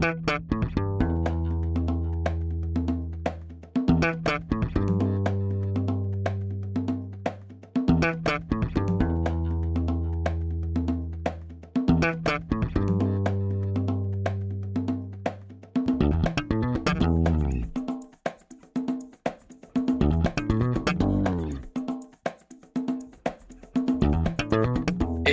Thank 0.00 0.52
you. 0.52 0.59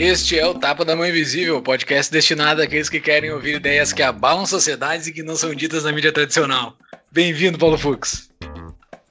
Este 0.08 0.40
é 0.40 0.48
o 0.48 0.54
Tapa 0.54 0.86
da 0.86 0.96
Mão 0.96 1.06
Invisível, 1.06 1.62
podcast 1.62 2.10
destinado 2.10 2.62
àqueles 2.62 2.88
que 2.88 3.02
querem 3.02 3.30
ouvir 3.30 3.56
ideias 3.56 3.92
que 3.92 4.02
abalam 4.02 4.46
sociedades 4.46 5.06
e 5.06 5.12
que 5.12 5.22
não 5.22 5.36
são 5.36 5.54
ditas 5.54 5.84
na 5.84 5.92
mídia 5.92 6.14
tradicional. 6.14 6.78
Bem-vindo, 7.12 7.58
Paulo 7.58 7.78
Fux. 7.78 8.30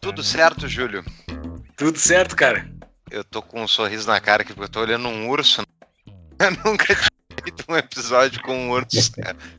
Tudo 0.00 0.22
certo, 0.22 0.66
Júlio? 0.66 1.04
Tudo 1.76 1.98
certo, 1.98 2.34
cara. 2.34 2.66
Eu 3.10 3.22
tô 3.22 3.42
com 3.42 3.62
um 3.62 3.68
sorriso 3.68 4.08
na 4.08 4.18
cara 4.18 4.40
aqui 4.40 4.54
porque 4.54 4.64
eu 4.64 4.72
tô 4.72 4.80
olhando 4.80 5.06
um 5.06 5.28
urso. 5.28 5.62
Eu 6.40 6.50
nunca 6.64 6.86
tinha 6.86 7.10
feito 7.44 7.64
um 7.68 7.76
episódio 7.76 8.40
com 8.40 8.56
um 8.56 8.70
urso. 8.70 9.12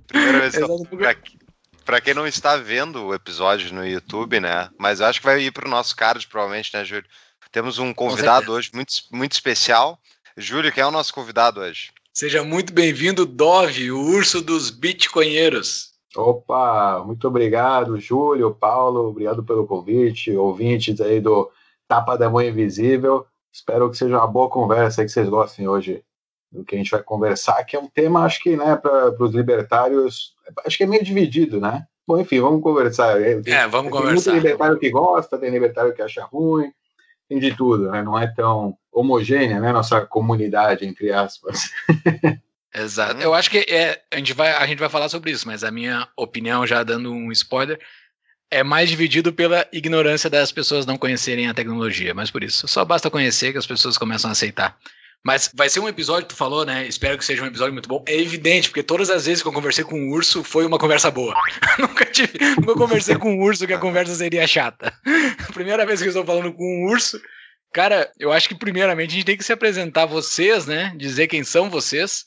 Primeira 0.07 0.39
vez 0.39 0.55
que 0.55 0.63
eu 0.63 1.07
aqui. 1.07 1.37
Pra 1.85 2.01
quem 2.01 2.15
não 2.15 2.25
está 2.25 2.57
vendo 2.57 3.05
o 3.05 3.13
episódio 3.13 3.71
no 3.75 3.85
YouTube, 3.85 4.39
né? 4.39 4.71
Mas 4.75 5.01
acho 5.01 5.19
que 5.19 5.25
vai 5.27 5.39
ir 5.39 5.51
pro 5.51 5.69
nosso 5.69 5.95
card, 5.95 6.25
provavelmente, 6.27 6.71
né, 6.73 6.83
Júlio? 6.83 7.05
Temos 7.51 7.77
um 7.77 7.93
convidado 7.93 8.51
hoje 8.51 8.71
muito, 8.73 8.93
muito 9.11 9.33
especial. 9.33 9.99
Júlio, 10.39 10.71
quem 10.71 10.83
é 10.83 10.85
o 10.85 10.91
nosso 10.91 11.11
convidado 11.11 11.61
hoje? 11.61 11.89
Seja 12.13 12.43
muito 12.43 12.71
bem-vindo, 12.71 13.25
Dove, 13.25 13.91
o 13.91 13.99
urso 13.99 14.39
dos 14.39 14.69
bitcoinheiros. 14.69 15.93
Opa, 16.15 17.03
muito 17.03 17.27
obrigado, 17.27 17.99
Júlio, 17.99 18.53
Paulo, 18.53 19.09
obrigado 19.09 19.43
pelo 19.43 19.65
convite, 19.65 20.31
ouvintes 20.37 21.01
aí 21.01 21.19
do 21.19 21.49
Tapa 21.87 22.15
da 22.15 22.29
Mãe 22.29 22.49
Invisível. 22.49 23.25
Espero 23.51 23.89
que 23.89 23.97
seja 23.97 24.15
uma 24.15 24.27
boa 24.27 24.47
conversa 24.47 25.01
aí 25.01 25.07
que 25.07 25.11
vocês 25.11 25.27
gostem 25.27 25.67
hoje 25.67 26.03
do 26.51 26.63
que 26.63 26.75
a 26.75 26.77
gente 26.77 26.91
vai 26.91 27.01
conversar, 27.01 27.63
que 27.63 27.75
é 27.75 27.79
um 27.79 27.87
tema, 27.87 28.23
acho 28.23 28.39
que, 28.39 28.55
né, 28.55 28.75
para 28.75 29.11
os 29.19 29.33
libertários, 29.33 30.35
acho 30.63 30.77
que 30.77 30.83
é 30.83 30.87
meio 30.87 31.03
dividido, 31.03 31.59
né? 31.59 31.87
Bom, 32.07 32.19
enfim, 32.19 32.39
vamos 32.39 32.61
conversar. 32.61 33.19
É, 33.19 33.41
vamos 33.67 33.91
tem 33.91 34.01
conversar. 34.01 34.31
Tem 34.31 34.39
libertário 34.39 34.77
que 34.77 34.89
gosta, 34.91 35.37
tem 35.39 35.49
libertário 35.49 35.95
que 35.95 36.01
acha 36.03 36.23
ruim, 36.23 36.71
tem 37.27 37.39
de 37.39 37.55
tudo, 37.55 37.89
né? 37.89 38.03
Não 38.03 38.17
é 38.17 38.27
tão 38.27 38.77
homogênea, 38.99 39.59
né? 39.59 39.71
Nossa 39.71 40.01
comunidade, 40.01 40.85
entre 40.85 41.11
aspas. 41.11 41.71
Exato. 42.73 43.21
Eu 43.21 43.33
acho 43.33 43.49
que 43.49 43.59
é, 43.59 44.01
a, 44.11 44.17
gente 44.17 44.33
vai, 44.33 44.51
a 44.51 44.65
gente 44.67 44.79
vai 44.79 44.89
falar 44.89 45.09
sobre 45.09 45.31
isso, 45.31 45.47
mas 45.47 45.63
a 45.63 45.71
minha 45.71 46.07
opinião, 46.15 46.65
já 46.67 46.83
dando 46.83 47.11
um 47.11 47.31
spoiler, 47.31 47.79
é 48.51 48.63
mais 48.63 48.89
dividido 48.89 49.33
pela 49.33 49.67
ignorância 49.71 50.29
das 50.29 50.51
pessoas 50.51 50.85
não 50.85 50.97
conhecerem 50.97 51.47
a 51.47 51.53
tecnologia. 51.53 52.13
Mas 52.13 52.29
por 52.29 52.43
isso, 52.43 52.67
só 52.67 52.85
basta 52.85 53.09
conhecer 53.09 53.51
que 53.51 53.57
as 53.57 53.67
pessoas 53.67 53.97
começam 53.97 54.29
a 54.29 54.33
aceitar. 54.33 54.77
Mas 55.23 55.51
vai 55.53 55.67
ser 55.67 55.79
um 55.79 55.89
episódio, 55.89 56.29
tu 56.29 56.35
falou, 56.35 56.63
né? 56.63 56.87
Espero 56.87 57.17
que 57.17 57.25
seja 57.25 57.43
um 57.43 57.47
episódio 57.47 57.73
muito 57.73 57.89
bom. 57.89 58.03
É 58.07 58.15
evidente, 58.15 58.69
porque 58.69 58.83
todas 58.83 59.09
as 59.09 59.25
vezes 59.25 59.41
que 59.41 59.47
eu 59.47 59.53
conversei 59.53 59.83
com 59.83 59.99
um 59.99 60.09
urso, 60.09 60.43
foi 60.43 60.65
uma 60.65 60.77
conversa 60.77 61.11
boa. 61.11 61.33
nunca, 61.79 62.05
tive, 62.05 62.39
nunca 62.57 62.75
conversei 62.75 63.15
com 63.15 63.33
um 63.33 63.41
urso 63.41 63.67
que 63.67 63.73
a 63.73 63.79
conversa 63.79 64.15
seria 64.15 64.47
chata. 64.47 64.93
Primeira 65.53 65.85
vez 65.85 65.99
que 65.99 66.07
eu 66.07 66.11
estou 66.11 66.25
falando 66.25 66.53
com 66.53 66.63
um 66.63 66.89
urso. 66.89 67.19
Cara, 67.73 68.11
eu 68.19 68.31
acho 68.31 68.47
que 68.47 68.55
primeiramente 68.55 69.11
a 69.11 69.13
gente 69.13 69.25
tem 69.25 69.37
que 69.37 69.43
se 69.43 69.53
apresentar 69.53 70.05
vocês, 70.05 70.65
né? 70.65 70.93
Dizer 70.97 71.27
quem 71.27 71.43
são 71.43 71.69
vocês. 71.69 72.25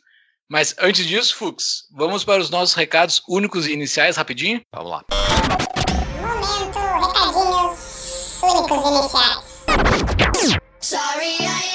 Mas 0.48 0.74
antes 0.78 1.06
disso, 1.06 1.36
Fux, 1.36 1.84
vamos 1.92 2.24
para 2.24 2.40
os 2.40 2.50
nossos 2.50 2.74
recados 2.74 3.22
únicos 3.28 3.66
e 3.66 3.72
iniciais 3.72 4.16
rapidinho? 4.16 4.60
Vamos 4.74 4.90
lá. 4.90 5.04
Momento, 6.20 6.78
recadinhos 6.78 8.42
únicos 8.42 8.90
iniciais. 8.90 9.50
Sorry, 10.80 11.36
I 11.40 11.69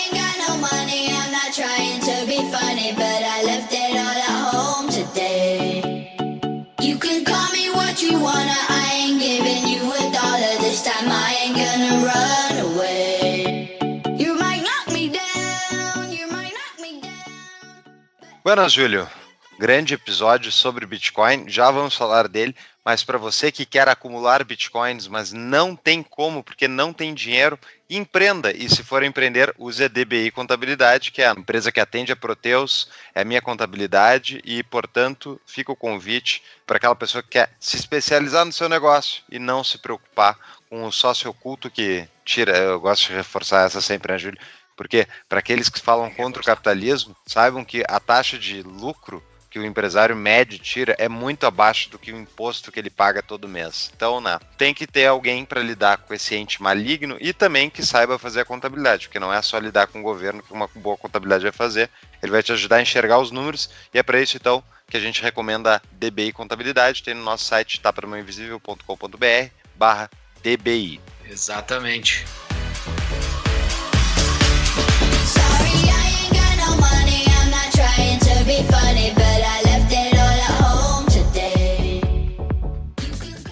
Buenas, 18.45 18.73
Júlio. 18.73 19.09
Grande 19.57 19.95
episódio 19.95 20.51
sobre 20.51 20.85
Bitcoin. 20.85 21.45
Já 21.47 21.71
vamos 21.71 21.95
falar 21.95 22.27
dele, 22.27 22.55
mas 22.85 23.03
para 23.03 23.17
você 23.17 23.51
que 23.51 23.65
quer 23.65 23.89
acumular 23.89 24.43
Bitcoins, 24.43 25.07
mas 25.07 25.33
não 25.33 25.75
tem 25.75 26.03
como, 26.03 26.43
porque 26.43 26.67
não 26.67 26.93
tem 26.93 27.15
dinheiro, 27.15 27.57
empreenda. 27.89 28.55
E 28.55 28.69
se 28.69 28.83
for 28.83 29.01
empreender, 29.01 29.51
use 29.57 29.83
a 29.83 29.87
DBI 29.87 30.29
Contabilidade, 30.29 31.11
que 31.11 31.23
é 31.23 31.27
a 31.27 31.31
empresa 31.31 31.71
que 31.71 31.79
atende 31.79 32.11
a 32.11 32.15
Proteus, 32.15 32.87
é 33.15 33.25
minha 33.25 33.41
contabilidade 33.41 34.39
e, 34.45 34.61
portanto, 34.61 35.41
fica 35.47 35.71
o 35.71 35.75
convite 35.75 36.43
para 36.67 36.77
aquela 36.77 36.95
pessoa 36.95 37.23
que 37.23 37.29
quer 37.29 37.49
se 37.59 37.75
especializar 37.77 38.45
no 38.45 38.53
seu 38.53 38.69
negócio 38.69 39.23
e 39.27 39.39
não 39.39 39.63
se 39.63 39.79
preocupar 39.79 40.37
com 40.69 40.85
o 40.85 40.91
sócio 40.91 41.31
oculto 41.31 41.71
que 41.71 42.07
tira. 42.23 42.55
Eu 42.55 42.79
gosto 42.79 43.07
de 43.07 43.15
reforçar 43.15 43.65
essa 43.65 43.81
sempre, 43.81 44.13
né, 44.13 44.19
Júlio? 44.19 44.39
Porque 44.75 45.07
para 45.29 45.39
aqueles 45.39 45.69
que 45.69 45.79
falam 45.79 46.09
contra 46.11 46.41
o 46.41 46.45
capitalismo, 46.45 47.15
saibam 47.25 47.63
que 47.63 47.83
a 47.87 47.99
taxa 47.99 48.37
de 48.37 48.61
lucro 48.61 49.23
que 49.55 49.59
o 49.59 49.65
empresário 49.65 50.17
médio 50.17 50.59
tira 50.59 50.93
é 50.99 51.07
muito 51.07 51.45
abaixo 51.45 51.89
do 51.89 51.97
que 51.97 52.11
o 52.11 52.19
imposto 52.19 52.73
que 52.73 52.77
ele 52.77 52.89
paga 52.89 53.23
todo 53.23 53.47
mês. 53.47 53.89
Então, 53.95 54.19
né, 54.19 54.37
tem 54.57 54.73
que 54.73 54.85
ter 54.85 55.05
alguém 55.05 55.45
para 55.45 55.61
lidar 55.61 55.99
com 55.99 56.13
esse 56.13 56.35
ente 56.35 56.61
maligno 56.61 57.15
e 57.21 57.31
também 57.31 57.69
que 57.69 57.81
saiba 57.81 58.19
fazer 58.19 58.41
a 58.41 58.45
contabilidade, 58.45 59.07
porque 59.07 59.17
não 59.17 59.33
é 59.33 59.41
só 59.41 59.57
lidar 59.57 59.87
com 59.87 60.01
o 60.01 60.03
governo 60.03 60.43
que 60.43 60.51
uma 60.51 60.69
boa 60.75 60.97
contabilidade 60.97 61.43
vai 61.43 61.53
fazer. 61.53 61.89
Ele 62.21 62.33
vai 62.33 62.43
te 62.43 62.51
ajudar 62.51 62.75
a 62.75 62.81
enxergar 62.81 63.17
os 63.17 63.31
números 63.31 63.69
e 63.93 63.97
é 63.97 64.03
para 64.03 64.19
isso 64.19 64.35
então 64.35 64.61
que 64.89 64.97
a 64.97 64.99
gente 64.99 65.21
recomenda 65.21 65.81
DBI 65.93 66.33
Contabilidade, 66.33 67.01
tem 67.01 67.13
no 67.13 67.23
nosso 67.23 67.45
site 67.45 67.79
tapadamãoinvisível.com.br 67.79 69.49
barra 69.77 70.09
DBI. 70.43 70.99
Exatamente. 71.29 72.25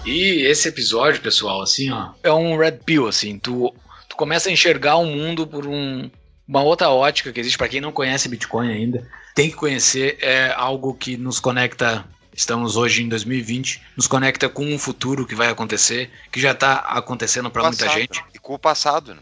E 0.06 0.42
esse 0.42 0.68
episódio, 0.68 1.20
pessoal, 1.20 1.60
assim, 1.60 1.90
ó, 1.90 2.10
é 2.22 2.32
um 2.32 2.56
red 2.56 2.78
pill, 2.84 3.08
assim, 3.08 3.36
tu, 3.36 3.74
tu 4.08 4.14
começa 4.14 4.48
a 4.48 4.52
enxergar 4.52 4.96
o 4.96 5.06
mundo 5.06 5.48
por 5.48 5.66
um, 5.66 6.08
uma 6.46 6.62
outra 6.62 6.90
ótica 6.90 7.32
que 7.32 7.40
existe 7.40 7.58
para 7.58 7.68
quem 7.68 7.80
não 7.80 7.90
conhece 7.90 8.28
Bitcoin 8.28 8.70
ainda. 8.70 9.04
Tem 9.34 9.50
que 9.50 9.56
conhecer, 9.56 10.16
é 10.20 10.54
algo 10.56 10.94
que 10.94 11.16
nos 11.16 11.40
conecta, 11.40 12.04
estamos 12.32 12.76
hoje 12.76 13.02
em 13.02 13.08
2020, 13.08 13.82
nos 13.96 14.06
conecta 14.06 14.48
com 14.48 14.64
um 14.64 14.78
futuro 14.78 15.26
que 15.26 15.34
vai 15.34 15.48
acontecer, 15.48 16.08
que 16.30 16.40
já 16.40 16.52
está 16.52 16.74
acontecendo 16.74 17.50
para 17.50 17.64
muita 17.64 17.88
gente. 17.88 18.22
E 18.32 18.38
com 18.38 18.54
o 18.54 18.58
passado, 18.60 19.12
né? 19.14 19.20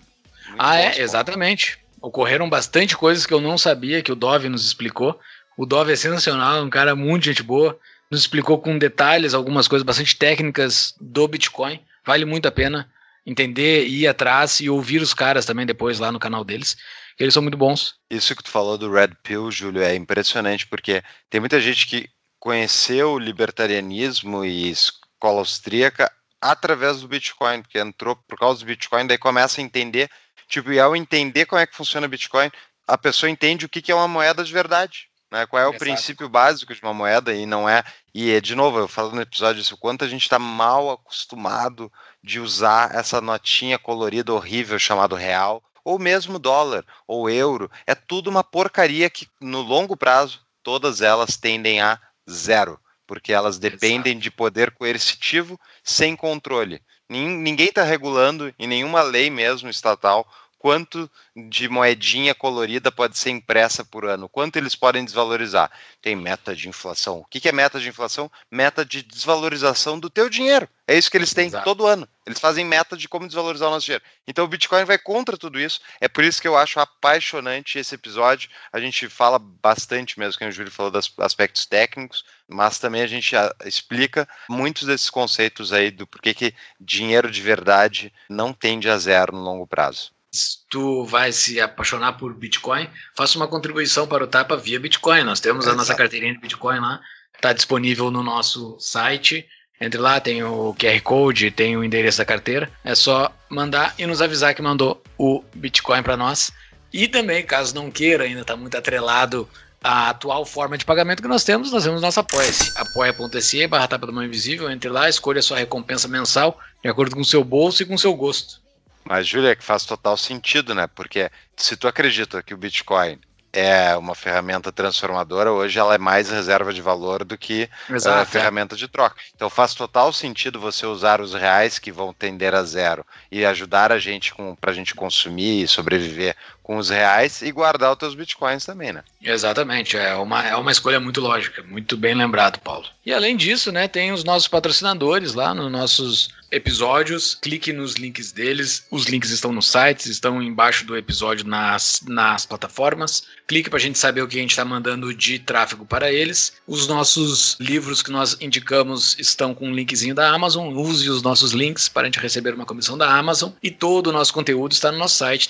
Ah, 0.58 0.78
é, 0.78 1.00
exatamente. 1.00 1.78
Ocorreram 1.98 2.50
bastante 2.50 2.94
coisas 2.94 3.24
que 3.24 3.32
eu 3.32 3.40
não 3.40 3.56
sabia, 3.56 4.02
que 4.02 4.12
o 4.12 4.16
Dove 4.16 4.50
nos 4.50 4.66
explicou. 4.66 5.18
O 5.56 5.66
Dove 5.66 5.92
é 5.92 5.96
sensacional, 5.96 6.64
um 6.64 6.70
cara 6.70 6.96
muito 6.96 7.24
gente 7.24 7.42
boa. 7.42 7.78
Nos 8.10 8.20
explicou 8.20 8.58
com 8.58 8.78
detalhes 8.78 9.34
algumas 9.34 9.68
coisas 9.68 9.84
bastante 9.84 10.16
técnicas 10.16 10.94
do 11.00 11.26
Bitcoin. 11.26 11.80
Vale 12.04 12.24
muito 12.24 12.46
a 12.46 12.52
pena 12.52 12.90
entender, 13.24 13.86
ir 13.86 14.06
atrás 14.06 14.60
e 14.60 14.68
ouvir 14.68 15.00
os 15.00 15.14
caras 15.14 15.46
também 15.46 15.64
depois 15.64 15.98
lá 15.98 16.10
no 16.10 16.18
canal 16.18 16.44
deles. 16.44 16.76
Eles 17.18 17.34
são 17.34 17.42
muito 17.42 17.56
bons. 17.56 17.94
Isso 18.10 18.34
que 18.34 18.42
tu 18.42 18.50
falou 18.50 18.76
do 18.76 18.90
Red 18.90 19.12
Pill, 19.22 19.50
Júlio, 19.50 19.82
é 19.82 19.94
impressionante, 19.94 20.66
porque 20.66 21.02
tem 21.30 21.40
muita 21.40 21.60
gente 21.60 21.86
que 21.86 22.08
conheceu 22.38 23.12
o 23.12 23.18
libertarianismo 23.18 24.44
e 24.44 24.70
escola 24.70 25.38
austríaca 25.38 26.10
através 26.40 27.00
do 27.00 27.08
Bitcoin, 27.08 27.62
porque 27.62 27.78
entrou 27.78 28.16
por 28.16 28.36
causa 28.36 28.60
do 28.60 28.66
Bitcoin, 28.66 29.06
daí 29.06 29.16
começa 29.16 29.60
a 29.60 29.64
entender, 29.64 30.10
tipo, 30.48 30.72
e 30.72 30.80
ao 30.80 30.96
entender 30.96 31.46
como 31.46 31.60
é 31.60 31.66
que 31.66 31.76
funciona 31.76 32.06
o 32.06 32.10
Bitcoin, 32.10 32.50
a 32.88 32.98
pessoa 32.98 33.30
entende 33.30 33.64
o 33.64 33.68
que 33.68 33.80
que 33.80 33.92
é 33.92 33.94
uma 33.94 34.08
moeda 34.08 34.42
de 34.42 34.52
verdade, 34.52 35.06
né? 35.32 35.46
Qual 35.46 35.60
é 35.60 35.66
o 35.66 35.70
Exato. 35.70 35.84
princípio 35.84 36.28
básico 36.28 36.74
de 36.74 36.82
uma 36.82 36.92
moeda 36.92 37.32
e 37.34 37.46
não 37.46 37.66
é, 37.68 37.82
e 38.14 38.30
é, 38.30 38.40
de 38.40 38.54
novo, 38.54 38.78
eu 38.78 38.86
falo 38.86 39.10
no 39.12 39.22
episódio 39.22 39.60
isso, 39.60 39.74
o 39.74 39.78
quanto 39.78 40.04
a 40.04 40.08
gente 40.08 40.22
está 40.22 40.38
mal 40.38 40.90
acostumado 40.90 41.90
de 42.22 42.38
usar 42.38 42.94
essa 42.94 43.20
notinha 43.20 43.78
colorida 43.78 44.32
horrível 44.32 44.78
chamado 44.78 45.16
real, 45.16 45.62
ou 45.82 45.98
mesmo 45.98 46.38
dólar, 46.38 46.84
ou 47.08 47.28
euro, 47.28 47.70
é 47.86 47.94
tudo 47.94 48.28
uma 48.30 48.44
porcaria 48.44 49.08
que 49.10 49.26
no 49.40 49.62
longo 49.62 49.96
prazo 49.96 50.40
todas 50.62 51.00
elas 51.00 51.36
tendem 51.36 51.80
a 51.80 51.98
zero, 52.30 52.78
porque 53.06 53.32
elas 53.32 53.58
dependem 53.58 54.18
de 54.18 54.30
poder 54.30 54.70
coercitivo 54.70 55.58
sem 55.82 56.14
controle. 56.14 56.80
Nin- 57.08 57.38
Ninguém 57.38 57.68
está 57.68 57.82
regulando 57.82 58.54
em 58.58 58.66
nenhuma 58.66 59.02
lei 59.02 59.28
mesmo 59.28 59.68
estatal 59.68 60.26
quanto 60.62 61.10
de 61.34 61.68
moedinha 61.68 62.36
colorida 62.36 62.92
pode 62.92 63.18
ser 63.18 63.30
impressa 63.30 63.84
por 63.84 64.04
ano, 64.04 64.28
quanto 64.28 64.56
eles 64.58 64.76
podem 64.76 65.04
desvalorizar. 65.04 65.68
Tem 66.00 66.14
meta 66.14 66.54
de 66.54 66.68
inflação. 66.68 67.18
O 67.18 67.24
que 67.24 67.48
é 67.48 67.50
meta 67.50 67.80
de 67.80 67.88
inflação? 67.88 68.30
Meta 68.48 68.84
de 68.84 69.02
desvalorização 69.02 69.98
do 69.98 70.08
teu 70.08 70.30
dinheiro. 70.30 70.68
É 70.86 70.96
isso 70.96 71.10
que 71.10 71.16
eles 71.16 71.34
têm 71.34 71.48
Exato. 71.48 71.64
todo 71.64 71.84
ano. 71.84 72.08
Eles 72.24 72.38
fazem 72.38 72.64
meta 72.64 72.96
de 72.96 73.08
como 73.08 73.26
desvalorizar 73.26 73.66
o 73.66 73.72
nosso 73.72 73.86
dinheiro. 73.86 74.04
Então 74.24 74.44
o 74.44 74.48
Bitcoin 74.48 74.84
vai 74.84 74.98
contra 74.98 75.36
tudo 75.36 75.58
isso. 75.58 75.80
É 76.00 76.06
por 76.06 76.22
isso 76.22 76.40
que 76.40 76.46
eu 76.46 76.56
acho 76.56 76.78
apaixonante 76.78 77.80
esse 77.80 77.96
episódio. 77.96 78.48
A 78.72 78.78
gente 78.78 79.08
fala 79.08 79.40
bastante 79.40 80.16
mesmo, 80.16 80.38
que 80.38 80.44
o 80.44 80.52
Júlio 80.52 80.70
falou 80.70 80.92
dos 80.92 81.12
aspectos 81.18 81.66
técnicos, 81.66 82.24
mas 82.46 82.78
também 82.78 83.02
a 83.02 83.08
gente 83.08 83.34
ah, 83.34 83.52
explica 83.64 84.28
muitos 84.48 84.86
desses 84.86 85.10
conceitos 85.10 85.72
aí 85.72 85.90
do 85.90 86.06
porquê 86.06 86.32
que 86.32 86.54
dinheiro 86.80 87.28
de 87.28 87.42
verdade 87.42 88.12
não 88.28 88.52
tende 88.52 88.88
a 88.88 88.96
zero 88.96 89.32
no 89.32 89.42
longo 89.42 89.66
prazo 89.66 90.12
se 90.32 90.66
tu 90.70 91.04
vai 91.04 91.30
se 91.30 91.60
apaixonar 91.60 92.14
por 92.14 92.32
Bitcoin, 92.32 92.88
faça 93.14 93.36
uma 93.36 93.46
contribuição 93.46 94.06
para 94.06 94.24
o 94.24 94.26
Tapa 94.26 94.56
via 94.56 94.80
Bitcoin. 94.80 95.24
Nós 95.24 95.40
temos 95.40 95.68
a 95.68 95.74
nossa 95.74 95.94
carteirinha 95.94 96.32
de 96.32 96.40
Bitcoin 96.40 96.80
lá, 96.80 97.00
está 97.34 97.52
disponível 97.52 98.10
no 98.10 98.22
nosso 98.22 98.76
site. 98.80 99.46
Entre 99.78 100.00
lá, 100.00 100.20
tem 100.20 100.42
o 100.42 100.74
QR 100.78 101.00
Code, 101.02 101.50
tem 101.50 101.76
o 101.76 101.84
endereço 101.84 102.18
da 102.18 102.24
carteira. 102.24 102.70
É 102.82 102.94
só 102.94 103.30
mandar 103.50 103.94
e 103.98 104.06
nos 104.06 104.22
avisar 104.22 104.54
que 104.54 104.62
mandou 104.62 105.02
o 105.18 105.44
Bitcoin 105.54 106.02
para 106.02 106.16
nós. 106.16 106.50
E 106.92 107.08
também, 107.08 107.44
caso 107.44 107.74
não 107.74 107.90
queira, 107.90 108.24
ainda 108.24 108.40
está 108.40 108.56
muito 108.56 108.76
atrelado 108.76 109.46
à 109.82 110.10
atual 110.10 110.46
forma 110.46 110.78
de 110.78 110.84
pagamento 110.84 111.20
que 111.20 111.28
nós 111.28 111.42
temos, 111.42 111.72
nós 111.72 111.82
temos 111.82 112.00
nosso 112.00 112.20
apoia-se. 112.20 112.72
apoia.se 112.76 113.66
barra 113.66 113.88
tapa 113.88 114.06
da 114.06 114.12
mão 114.12 114.24
invisível. 114.24 114.70
Entre 114.70 114.88
lá, 114.88 115.08
escolha 115.08 115.40
a 115.40 115.42
sua 115.42 115.58
recompensa 115.58 116.06
mensal 116.06 116.58
de 116.82 116.88
acordo 116.88 117.16
com 117.16 117.22
o 117.22 117.24
seu 117.24 117.42
bolso 117.42 117.82
e 117.82 117.86
com 117.86 117.94
o 117.94 117.98
seu 117.98 118.14
gosto. 118.14 118.61
Mas, 119.04 119.26
Júlia, 119.26 119.50
é 119.50 119.56
que 119.56 119.64
faz 119.64 119.84
total 119.84 120.16
sentido, 120.16 120.74
né? 120.74 120.86
Porque 120.86 121.30
se 121.56 121.76
tu 121.76 121.88
acredita 121.88 122.42
que 122.42 122.54
o 122.54 122.56
Bitcoin 122.56 123.18
é 123.52 123.94
uma 123.96 124.14
ferramenta 124.14 124.72
transformadora, 124.72 125.52
hoje 125.52 125.78
ela 125.78 125.94
é 125.94 125.98
mais 125.98 126.30
reserva 126.30 126.72
de 126.72 126.80
valor 126.80 127.22
do 127.22 127.36
que 127.36 127.68
Exato, 127.90 128.22
uh, 128.22 128.26
ferramenta 128.26 128.74
é. 128.74 128.78
de 128.78 128.88
troca. 128.88 129.16
Então 129.34 129.50
faz 129.50 129.74
total 129.74 130.12
sentido 130.12 130.58
você 130.58 130.86
usar 130.86 131.20
os 131.20 131.34
reais 131.34 131.78
que 131.78 131.92
vão 131.92 132.14
tender 132.14 132.54
a 132.54 132.62
zero 132.62 133.04
e 133.30 133.44
ajudar 133.44 133.92
a 133.92 133.98
gente 133.98 134.32
para 134.58 134.70
a 134.70 134.74
gente 134.74 134.94
consumir 134.94 135.62
e 135.62 135.68
sobreviver 135.68 136.34
com 136.62 136.76
os 136.76 136.90
reais 136.90 137.42
e 137.42 137.50
guardar 137.50 137.92
os 137.92 137.98
teus 137.98 138.14
bitcoins 138.14 138.64
também, 138.64 138.92
né? 138.92 139.02
Exatamente, 139.20 139.96
é 139.96 140.14
uma, 140.14 140.46
é 140.46 140.56
uma 140.56 140.72
escolha 140.72 141.00
muito 141.00 141.20
lógica, 141.20 141.62
muito 141.62 141.96
bem 141.96 142.14
lembrado, 142.14 142.60
Paulo. 142.60 142.86
E 143.04 143.12
além 143.12 143.36
disso, 143.36 143.72
né, 143.72 143.88
tem 143.88 144.12
os 144.12 144.24
nossos 144.24 144.48
patrocinadores 144.48 145.34
lá 145.34 145.54
nos 145.54 145.70
nossos 145.70 146.30
episódios, 146.52 147.34
clique 147.34 147.72
nos 147.72 147.94
links 147.94 148.30
deles. 148.30 148.86
Os 148.90 149.06
links 149.06 149.30
estão 149.30 149.52
no 149.52 149.62
site, 149.62 150.10
estão 150.10 150.40
embaixo 150.42 150.84
do 150.84 150.96
episódio 150.96 151.46
nas, 151.46 152.02
nas 152.06 152.44
plataformas. 152.44 153.24
Clique 153.48 153.70
para 153.70 153.78
a 153.78 153.80
gente 153.80 153.98
saber 153.98 154.20
o 154.20 154.28
que 154.28 154.36
a 154.36 154.40
gente 154.40 154.50
está 154.50 154.64
mandando 154.64 155.12
de 155.14 155.38
tráfego 155.38 155.86
para 155.86 156.12
eles. 156.12 156.52
Os 156.66 156.86
nossos 156.86 157.56
livros 157.58 158.02
que 158.02 158.10
nós 158.10 158.36
indicamos 158.40 159.16
estão 159.18 159.54
com 159.54 159.68
um 159.68 159.74
linkzinho 159.74 160.14
da 160.14 160.30
Amazon. 160.30 160.74
Use 160.74 161.08
os 161.08 161.22
nossos 161.22 161.52
links 161.52 161.88
para 161.88 162.02
a 162.02 162.04
gente 162.04 162.20
receber 162.20 162.54
uma 162.54 162.66
comissão 162.66 162.98
da 162.98 163.10
Amazon. 163.10 163.50
E 163.62 163.70
todo 163.70 164.08
o 164.08 164.12
nosso 164.12 164.34
conteúdo 164.34 164.72
está 164.72 164.92
no 164.92 164.98
nosso 164.98 165.16
site, 165.16 165.48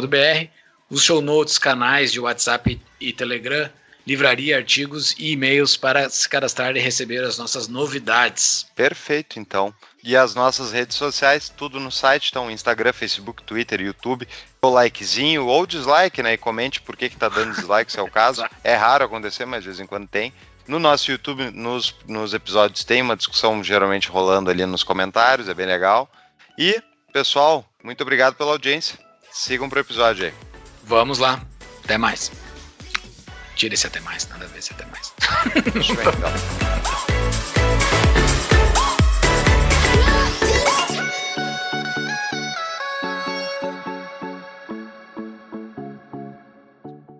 tapadomaminvisível.com.br. 0.00 0.50
Os 0.90 1.02
show 1.02 1.20
notes, 1.20 1.58
canais 1.58 2.12
de 2.12 2.20
WhatsApp 2.20 2.80
e 2.98 3.12
Telegram 3.12 3.70
livraria, 4.08 4.56
artigos 4.56 5.14
e 5.18 5.32
e-mails 5.32 5.76
para 5.76 6.08
se 6.08 6.26
cadastrar 6.26 6.74
e 6.74 6.80
receber 6.80 7.22
as 7.22 7.36
nossas 7.36 7.68
novidades. 7.68 8.66
Perfeito, 8.74 9.38
então. 9.38 9.74
E 10.02 10.16
as 10.16 10.34
nossas 10.34 10.72
redes 10.72 10.96
sociais, 10.96 11.52
tudo 11.54 11.78
no 11.78 11.92
site, 11.92 12.30
então 12.30 12.50
Instagram, 12.50 12.94
Facebook, 12.94 13.42
Twitter, 13.42 13.82
YouTube. 13.82 14.26
O 14.62 14.70
likezinho 14.70 15.44
ou 15.44 15.66
dislike, 15.66 16.22
né? 16.22 16.32
E 16.32 16.38
comente 16.38 16.80
por 16.80 16.96
que, 16.96 17.10
que 17.10 17.18
tá 17.18 17.28
dando 17.28 17.54
dislike, 17.54 17.92
se 17.92 17.98
é 17.98 18.02
o 18.02 18.10
caso. 18.10 18.42
É 18.64 18.74
raro 18.74 19.04
acontecer, 19.04 19.44
mas 19.44 19.62
de 19.62 19.68
vez 19.68 19.78
em 19.78 19.86
quando 19.86 20.08
tem. 20.08 20.32
No 20.66 20.78
nosso 20.78 21.10
YouTube, 21.10 21.50
nos, 21.50 21.94
nos 22.06 22.32
episódios, 22.32 22.84
tem 22.84 23.02
uma 23.02 23.16
discussão 23.16 23.62
geralmente 23.62 24.08
rolando 24.08 24.48
ali 24.48 24.64
nos 24.64 24.82
comentários, 24.82 25.50
é 25.50 25.54
bem 25.54 25.66
legal. 25.66 26.10
E, 26.56 26.82
pessoal, 27.12 27.62
muito 27.84 28.00
obrigado 28.00 28.36
pela 28.36 28.52
audiência. 28.52 28.98
Sigam 29.38 29.68
pro 29.68 29.78
episódio 29.78 30.26
aí. 30.26 30.34
Vamos 30.82 31.20
lá. 31.20 31.40
Até 31.84 31.96
mais. 31.96 32.32
Tira 33.54 33.72
esse 33.72 33.86
até 33.86 34.00
mais, 34.00 34.26
nada 34.26 34.44
a 34.44 34.48
ver 34.48 34.58
esse 34.58 34.72
até 34.72 34.84
mais. 34.86 35.14
Deixa 35.72 35.92
eu 35.92 35.96
ver, 35.96 36.08
então. 36.08 36.30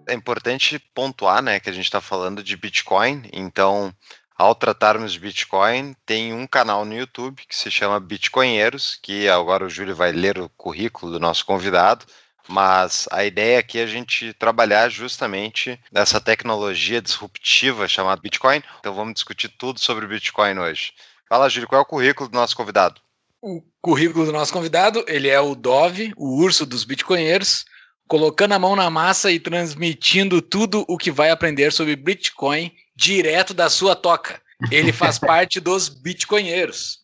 É 0.09 0.13
importante 0.13 0.81
pontuar, 0.93 1.41
né, 1.41 1.61
que 1.61 1.71
a 1.71 1.73
gente 1.73 1.85
está 1.85 2.01
falando 2.01 2.43
de 2.43 2.57
Bitcoin, 2.57 3.31
então 3.33 3.95
ao 4.39 4.55
tratarmos 4.55 5.13
de 5.13 5.19
Bitcoin, 5.19 5.97
tem 6.07 6.33
um 6.33 6.47
canal 6.47 6.85
no 6.85 6.97
YouTube 6.97 7.43
que 7.49 7.57
se 7.57 7.73
chama 7.73 7.99
Bitcoinheiros, 7.99 8.97
que 9.03 9.29
agora 9.29 9.67
o 9.67 9.69
Júlio 9.69 9.97
vai 9.97 10.13
ler 10.13 10.39
o 10.39 10.49
currículo 10.51 11.11
do 11.11 11.19
nosso 11.19 11.45
convidado. 11.45 12.07
Mas 12.47 13.07
a 13.11 13.25
ideia 13.25 13.59
aqui 13.59 13.79
é 13.79 13.83
a 13.83 13.87
gente 13.87 14.33
trabalhar 14.33 14.89
justamente 14.89 15.79
nessa 15.93 16.21
tecnologia 16.21 17.03
disruptiva 17.03 17.89
chamada 17.89 18.23
Bitcoin. 18.23 18.63
Então 18.79 18.95
vamos 18.95 19.15
discutir 19.15 19.49
tudo 19.49 19.81
sobre 19.81 20.07
Bitcoin 20.07 20.57
hoje. 20.59 20.93
Fala, 21.29 21.49
Júlio, 21.49 21.69
qual 21.69 21.81
é 21.81 21.83
o 21.83 21.87
currículo 21.87 22.31
do 22.31 22.39
nosso 22.39 22.57
convidado? 22.57 23.01
O 23.43 23.63
currículo 23.83 24.25
do 24.25 24.33
nosso 24.33 24.53
convidado, 24.53 25.05
ele 25.09 25.29
é 25.29 25.41
o 25.41 25.55
Dove, 25.55 26.13
o 26.17 26.41
urso 26.41 26.65
dos 26.65 26.85
bitcoinheiros, 26.85 27.67
colocando 28.09 28.53
a 28.53 28.59
mão 28.59 28.75
na 28.75 28.89
massa 28.89 29.31
e 29.31 29.39
transmitindo 29.39 30.41
tudo 30.41 30.85
o 30.89 30.97
que 30.97 31.11
vai 31.11 31.31
aprender 31.31 31.73
sobre 31.73 31.95
Bitcoin 31.95 32.73
direto 32.99 33.55
da 33.55 33.71
sua 33.71 33.95
toca. 33.95 34.43
Ele 34.73 34.93
faz 34.93 35.19
parte 35.21 35.61
dos 35.61 35.89
bitcoinheiros 35.89 36.99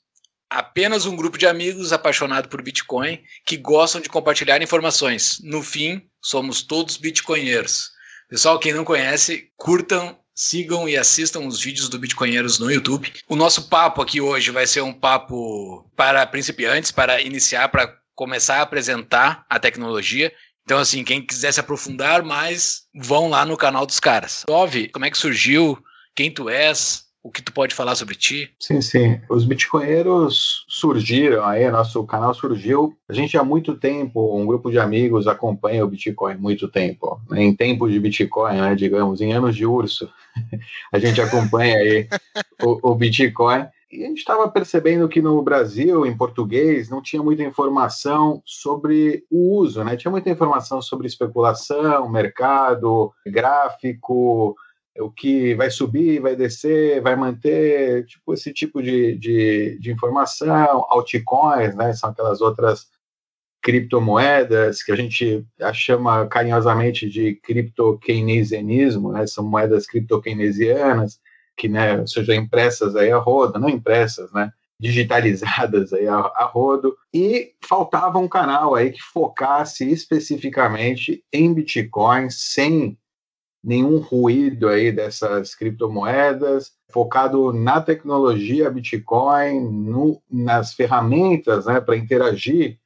apenas 0.51 1.05
um 1.05 1.17
grupo 1.17 1.37
de 1.37 1.47
amigos 1.49 1.93
apaixonados 1.93 2.49
por 2.49 2.63
Bitcoin 2.63 3.21
que 3.45 3.57
gostam 3.57 4.01
de 4.01 4.09
compartilhar 4.09 4.63
informações. 4.63 5.41
No 5.43 5.63
fim, 5.63 6.03
somos 6.23 6.63
todos 6.63 6.97
bitcoinheiros. 6.97 7.91
Pessoal, 8.29 8.59
quem 8.61 8.73
não 8.73 8.85
conhece, 8.85 9.51
curtam, 9.57 10.17
sigam 10.33 10.89
e 10.89 10.97
assistam 10.97 11.41
os 11.41 11.61
vídeos 11.61 11.89
do 11.89 11.99
Bitcoinheiros 11.99 12.59
no 12.59 12.71
YouTube. 12.71 13.13
O 13.29 13.37
nosso 13.37 13.69
papo 13.69 14.01
aqui 14.01 14.21
hoje 14.21 14.51
vai 14.51 14.67
ser 14.67 14.81
um 14.81 14.93
papo 14.93 15.91
para 15.97 16.27
principiantes, 16.27 16.91
para 16.91 17.21
iniciar, 17.21 17.69
para 17.69 17.93
começar 18.15 18.59
a 18.59 18.63
apresentar 18.63 19.45
a 19.51 19.59
tecnologia. 19.59 20.33
Então, 20.65 20.79
assim, 20.79 21.05
quem 21.05 21.25
quiser 21.25 21.53
se 21.53 21.61
aprofundar 21.61 22.23
mais, 22.23 22.83
vão 22.95 23.29
lá 23.29 23.45
no 23.45 23.57
canal 23.57 23.85
dos 23.85 24.01
caras. 24.01 24.45
Dove, 24.47 24.89
como 24.89 25.05
é 25.05 25.11
que 25.11 25.19
surgiu? 25.19 25.79
Quem 26.15 26.33
tu 26.33 26.49
és? 26.49 27.05
o 27.25 27.31
que 27.31 27.41
tu 27.41 27.55
pode 27.55 27.75
falar 27.75 27.95
sobre 27.95 28.15
ti? 28.15 28.51
Sim, 28.61 28.83
sim. 28.83 29.19
Os 29.31 29.47
bitcoinheiros 29.47 30.67
surgiram 30.69 31.43
aí, 31.43 31.71
nosso 31.71 32.05
canal 32.05 32.35
surgiu. 32.35 32.95
A 33.09 33.15
gente 33.15 33.39
há 33.39 33.43
muito 33.43 33.75
tempo, 33.79 34.39
um 34.39 34.45
grupo 34.45 34.71
de 34.71 34.79
amigos 34.79 35.27
acompanha 35.27 35.83
o 35.83 35.89
Bitcoin 35.89 36.37
muito 36.37 36.69
tempo. 36.69 37.19
Né? 37.31 37.43
Em 37.43 37.57
tempos 37.57 37.91
de 37.91 37.99
Bitcoin, 37.99 38.61
né, 38.61 38.75
digamos, 38.75 39.23
em 39.23 39.33
anos 39.33 39.57
de 39.57 39.65
urso, 39.65 40.07
a 40.93 40.99
gente 40.99 41.19
acompanha 41.19 41.79
aí 41.79 42.07
o, 42.63 42.91
o 42.91 42.95
Bitcoin. 42.95 43.65
E 43.95 44.05
a 44.05 44.09
gente 44.09 44.19
estava 44.19 44.51
percebendo 44.51 45.09
que 45.09 45.23
no 45.23 45.41
Brasil, 45.41 46.05
em 46.05 46.17
português, 46.17 46.91
não 46.91 47.01
tinha 47.01 47.23
muita 47.23 47.45
informação 47.45 48.43
sobre 48.45 49.25
o 49.31 49.57
uso, 49.57 49.85
né? 49.85 49.97
Tinha 49.97 50.11
muita 50.11 50.29
informação 50.29 50.83
sobre 50.83 51.07
especulação, 51.07 52.11
mercado, 52.11 53.13
gráfico, 53.25 54.57
o 54.99 55.11
que 55.11 55.55
vai 55.55 55.71
subir, 55.71 56.21
vai 56.21 56.35
descer, 56.35 57.01
vai 57.03 57.15
manter, 57.15 58.05
tipo, 58.07 58.35
esse 58.35 58.53
tipo 58.53 58.83
de, 58.83 59.17
de, 59.17 59.79
de 59.79 59.93
informação, 59.93 60.85
altcoins, 60.89 61.77
né, 61.77 61.93
são 61.93 62.11
aquelas 62.11 62.41
outras 62.41 62.89
criptomoedas 63.63 64.83
que 64.83 64.93
a 64.93 64.97
gente 64.97 65.45
chama 65.73 66.27
carinhosamente 66.27 67.09
de 67.09 67.35
cripto-keynesianismo, 67.37 69.13
né, 69.13 69.27
são 69.27 69.45
moedas 69.45 69.87
cripto-keynesianas, 69.87 71.19
que, 71.57 71.69
né, 71.69 72.05
sejam 72.07 72.35
impressas 72.35 72.97
aí 72.97 73.11
a 73.11 73.19
roda, 73.19 73.59
não 73.59 73.69
impressas, 73.69 74.33
né, 74.33 74.53
digitalizadas 74.79 75.93
aí 75.93 76.07
a, 76.07 76.17
a 76.17 76.45
rodo, 76.45 76.97
e 77.13 77.53
faltava 77.65 78.19
um 78.19 78.29
canal 78.29 78.75
aí 78.75 78.91
que 78.91 79.01
focasse 79.01 79.89
especificamente 79.91 81.25
em 81.33 81.53
Bitcoin, 81.55 82.29
sem 82.31 82.99
nenhum 83.63 83.99
ruído 83.99 84.69
aí 84.69 84.93
dessas 84.93 85.55
criptomoedas, 85.55 86.73
focado 86.93 87.53
na 87.53 87.81
tecnologia 87.81 88.71
Bitcoin, 88.71 89.61
no, 89.61 90.23
nas 90.31 90.75
ferramentas 90.75 91.65
né, 91.65 91.81
para 91.81 91.97
interagir 91.97 92.79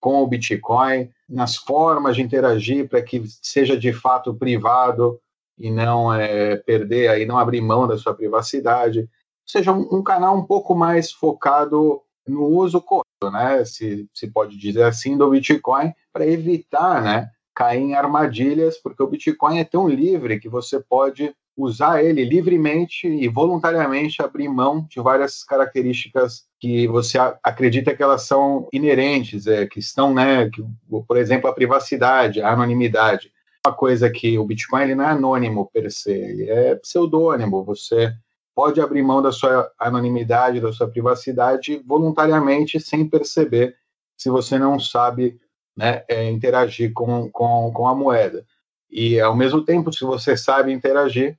com 0.00 0.22
o 0.22 0.26
Bitcoin, 0.26 1.10
nas 1.28 1.56
formas 1.56 2.16
de 2.16 2.22
interagir 2.22 2.88
para 2.88 3.02
que 3.02 3.22
seja 3.42 3.76
de 3.76 3.92
fato 3.92 4.34
privado 4.34 5.20
e 5.58 5.70
não 5.70 6.12
é, 6.12 6.56
perder 6.56 7.08
aí, 7.08 7.26
não 7.26 7.38
abrir 7.38 7.60
mão 7.60 7.86
da 7.86 7.96
sua 7.96 8.14
privacidade. 8.14 9.00
Ou 9.00 9.06
seja, 9.46 9.72
um, 9.72 9.98
um 9.98 10.02
canal 10.02 10.36
um 10.36 10.44
pouco 10.44 10.74
mais 10.74 11.10
focado 11.12 12.02
no 12.26 12.44
uso 12.44 12.80
correto, 12.80 13.30
né, 13.32 13.64
se, 13.64 14.08
se 14.12 14.26
pode 14.30 14.56
dizer 14.58 14.82
assim, 14.82 15.16
do 15.16 15.30
Bitcoin, 15.30 15.92
para 16.12 16.26
evitar, 16.26 17.02
né, 17.02 17.30
cair 17.54 17.80
em 17.80 17.94
armadilhas, 17.94 18.76
porque 18.78 19.02
o 19.02 19.06
Bitcoin 19.06 19.58
é 19.58 19.64
tão 19.64 19.88
livre 19.88 20.40
que 20.40 20.48
você 20.48 20.80
pode 20.80 21.34
usar 21.56 22.04
ele 22.04 22.22
livremente 22.22 23.06
e 23.08 23.26
voluntariamente 23.28 24.20
abrir 24.20 24.48
mão 24.48 24.86
de 24.90 25.00
várias 25.00 25.42
características 25.42 26.44
que 26.60 26.86
você 26.86 27.16
acredita 27.42 27.96
que 27.96 28.02
elas 28.02 28.22
são 28.22 28.68
inerentes, 28.70 29.46
é, 29.46 29.66
que 29.66 29.78
estão, 29.78 30.12
né, 30.12 30.50
que, 30.50 30.62
por 31.08 31.16
exemplo, 31.16 31.48
a 31.48 31.54
privacidade, 31.54 32.42
a 32.42 32.52
anonimidade. 32.52 33.32
Uma 33.66 33.74
coisa 33.74 34.08
que 34.08 34.38
o 34.38 34.44
Bitcoin 34.44 34.82
ele 34.82 34.94
não 34.94 35.04
é 35.04 35.08
anônimo 35.08 35.68
per 35.72 35.90
se, 35.90 36.12
ele 36.12 36.48
é 36.48 36.76
pseudônimo. 36.76 37.64
Você 37.64 38.14
pode 38.54 38.80
abrir 38.80 39.02
mão 39.02 39.20
da 39.20 39.32
sua 39.32 39.68
anonimidade, 39.76 40.60
da 40.60 40.72
sua 40.72 40.86
privacidade 40.88 41.82
voluntariamente, 41.84 42.78
sem 42.78 43.08
perceber, 43.08 43.74
se 44.16 44.30
você 44.30 44.56
não 44.56 44.78
sabe 44.78 45.40
né, 45.76 46.04
é, 46.08 46.30
interagir 46.30 46.92
com, 46.92 47.28
com, 47.28 47.72
com 47.72 47.88
a 47.88 47.94
moeda. 47.94 48.46
E, 48.88 49.18
ao 49.18 49.34
mesmo 49.34 49.64
tempo, 49.64 49.92
se 49.92 50.04
você 50.04 50.36
sabe 50.36 50.72
interagir, 50.72 51.36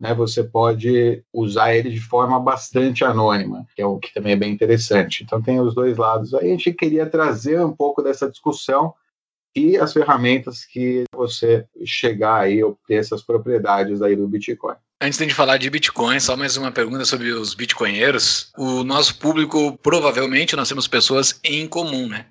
né, 0.00 0.12
você 0.12 0.42
pode 0.42 1.24
usar 1.32 1.76
ele 1.76 1.90
de 1.90 2.00
forma 2.00 2.40
bastante 2.40 3.04
anônima, 3.04 3.64
que 3.76 3.80
é 3.80 3.86
o 3.86 4.00
que 4.00 4.12
também 4.12 4.32
é 4.32 4.36
bem 4.36 4.52
interessante. 4.52 5.22
Então 5.22 5.40
tem 5.40 5.60
os 5.60 5.76
dois 5.76 5.96
lados. 5.96 6.34
Aí 6.34 6.48
a 6.48 6.50
gente 6.50 6.72
queria 6.72 7.06
trazer 7.06 7.64
um 7.64 7.72
pouco 7.72 8.02
dessa 8.02 8.28
discussão 8.28 8.92
e 9.58 9.76
as 9.76 9.92
ferramentas 9.92 10.64
que 10.64 11.04
você 11.12 11.64
chegar 11.84 12.42
aí 12.42 12.62
obter 12.62 12.94
essas 12.94 13.22
propriedades 13.22 14.00
aí 14.00 14.14
do 14.14 14.28
Bitcoin. 14.28 14.76
Antes 15.00 15.18
de 15.18 15.34
falar 15.34 15.58
de 15.58 15.68
Bitcoin, 15.68 16.18
só 16.20 16.36
mais 16.36 16.56
uma 16.56 16.72
pergunta 16.72 17.04
sobre 17.04 17.30
os 17.32 17.54
bitcoinheiros. 17.54 18.50
O 18.56 18.82
nosso 18.82 19.16
público, 19.18 19.78
provavelmente, 19.82 20.56
nós 20.56 20.68
temos 20.68 20.88
pessoas 20.88 21.38
em 21.44 21.68
comum, 21.68 22.08
né? 22.08 22.26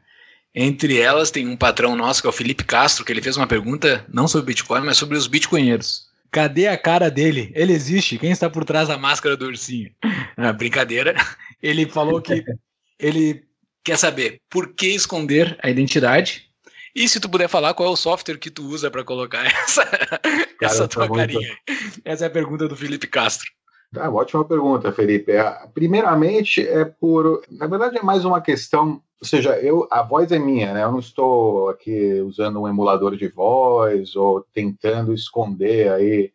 Entre 0.54 0.98
elas 1.00 1.32
tem 1.32 1.48
um 1.48 1.56
patrão 1.56 1.96
nosso, 1.96 2.22
que 2.22 2.28
é 2.28 2.30
o 2.30 2.34
Felipe 2.34 2.64
Castro, 2.64 3.06
que 3.06 3.12
ele 3.12 3.22
fez 3.22 3.38
uma 3.38 3.48
pergunta 3.48 4.06
não 4.12 4.28
sobre 4.28 4.48
Bitcoin, 4.48 4.82
mas 4.82 4.98
sobre 4.98 5.18
os 5.18 5.28
bitcoinheiros. 5.28 6.08
Cadê 6.32 6.68
a 6.68 6.78
cara 6.78 7.10
dele? 7.10 7.52
Ele 7.56 7.74
existe. 7.74 8.18
Quem 8.18 8.32
está 8.32 8.50
por 8.50 8.66
trás 8.66 8.88
da 8.88 8.98
máscara 8.98 9.38
do 9.38 9.46
ursinho? 9.46 9.92
Ah, 10.40 10.54
brincadeira. 10.54 11.16
Ele 11.64 11.90
falou 11.90 12.22
que 12.22 12.44
ele 13.00 13.44
quer 13.84 13.98
saber 13.98 14.40
por 14.48 14.76
que 14.76 14.88
esconder 14.88 15.58
a 15.64 15.68
identidade. 15.68 16.47
E 16.98 17.08
se 17.08 17.20
tu 17.20 17.30
puder 17.30 17.48
falar 17.48 17.76
qual 17.76 17.90
é 17.90 17.92
o 17.92 17.96
software 17.96 18.40
que 18.40 18.50
tu 18.50 18.66
usa 18.66 18.90
para 18.90 19.04
colocar 19.04 19.46
essa, 19.46 19.86
Cara, 19.86 20.50
essa 20.62 20.88
tua 20.88 21.08
carinha. 21.08 21.56
Essa 22.04 22.24
é 22.24 22.28
a 22.28 22.32
pergunta 22.32 22.68
do 22.68 22.76
Felipe 22.76 23.06
Castro. 23.06 23.46
Ah, 23.96 24.10
ótima 24.10 24.44
pergunta, 24.44 24.92
Felipe. 24.92 25.32
É, 25.32 25.44
primeiramente, 25.76 26.68
é 26.68 26.84
por. 26.86 27.44
Na 27.52 27.68
verdade, 27.68 28.00
é 28.00 28.02
mais 28.02 28.26
uma 28.26 28.42
questão. 28.42 29.00
Ou 29.22 29.28
seja, 29.28 29.60
eu, 29.60 29.88
a 29.92 30.02
voz 30.02 30.32
é 30.32 30.40
minha, 30.40 30.74
né? 30.74 30.84
Eu 30.84 30.92
não 30.92 30.98
estou 30.98 31.70
aqui 31.70 32.20
usando 32.22 32.60
um 32.60 32.68
emulador 32.68 33.16
de 33.16 33.28
voz 33.28 34.16
ou 34.16 34.44
tentando 34.52 35.14
esconder 35.14 35.92
aí 35.92 36.32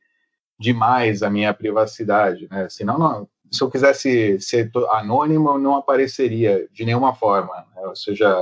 demais 0.60 1.24
a 1.24 1.30
minha 1.30 1.52
privacidade, 1.52 2.46
né? 2.48 2.68
Senão, 2.70 2.98
não, 2.98 3.28
se 3.50 3.62
eu 3.64 3.68
quisesse 3.70 4.40
ser 4.40 4.70
anônimo, 4.90 5.50
eu 5.50 5.58
não 5.58 5.74
apareceria 5.74 6.68
de 6.70 6.84
nenhuma 6.84 7.14
forma. 7.14 7.52
Né? 7.74 7.82
Ou 7.82 7.96
seja, 7.96 8.32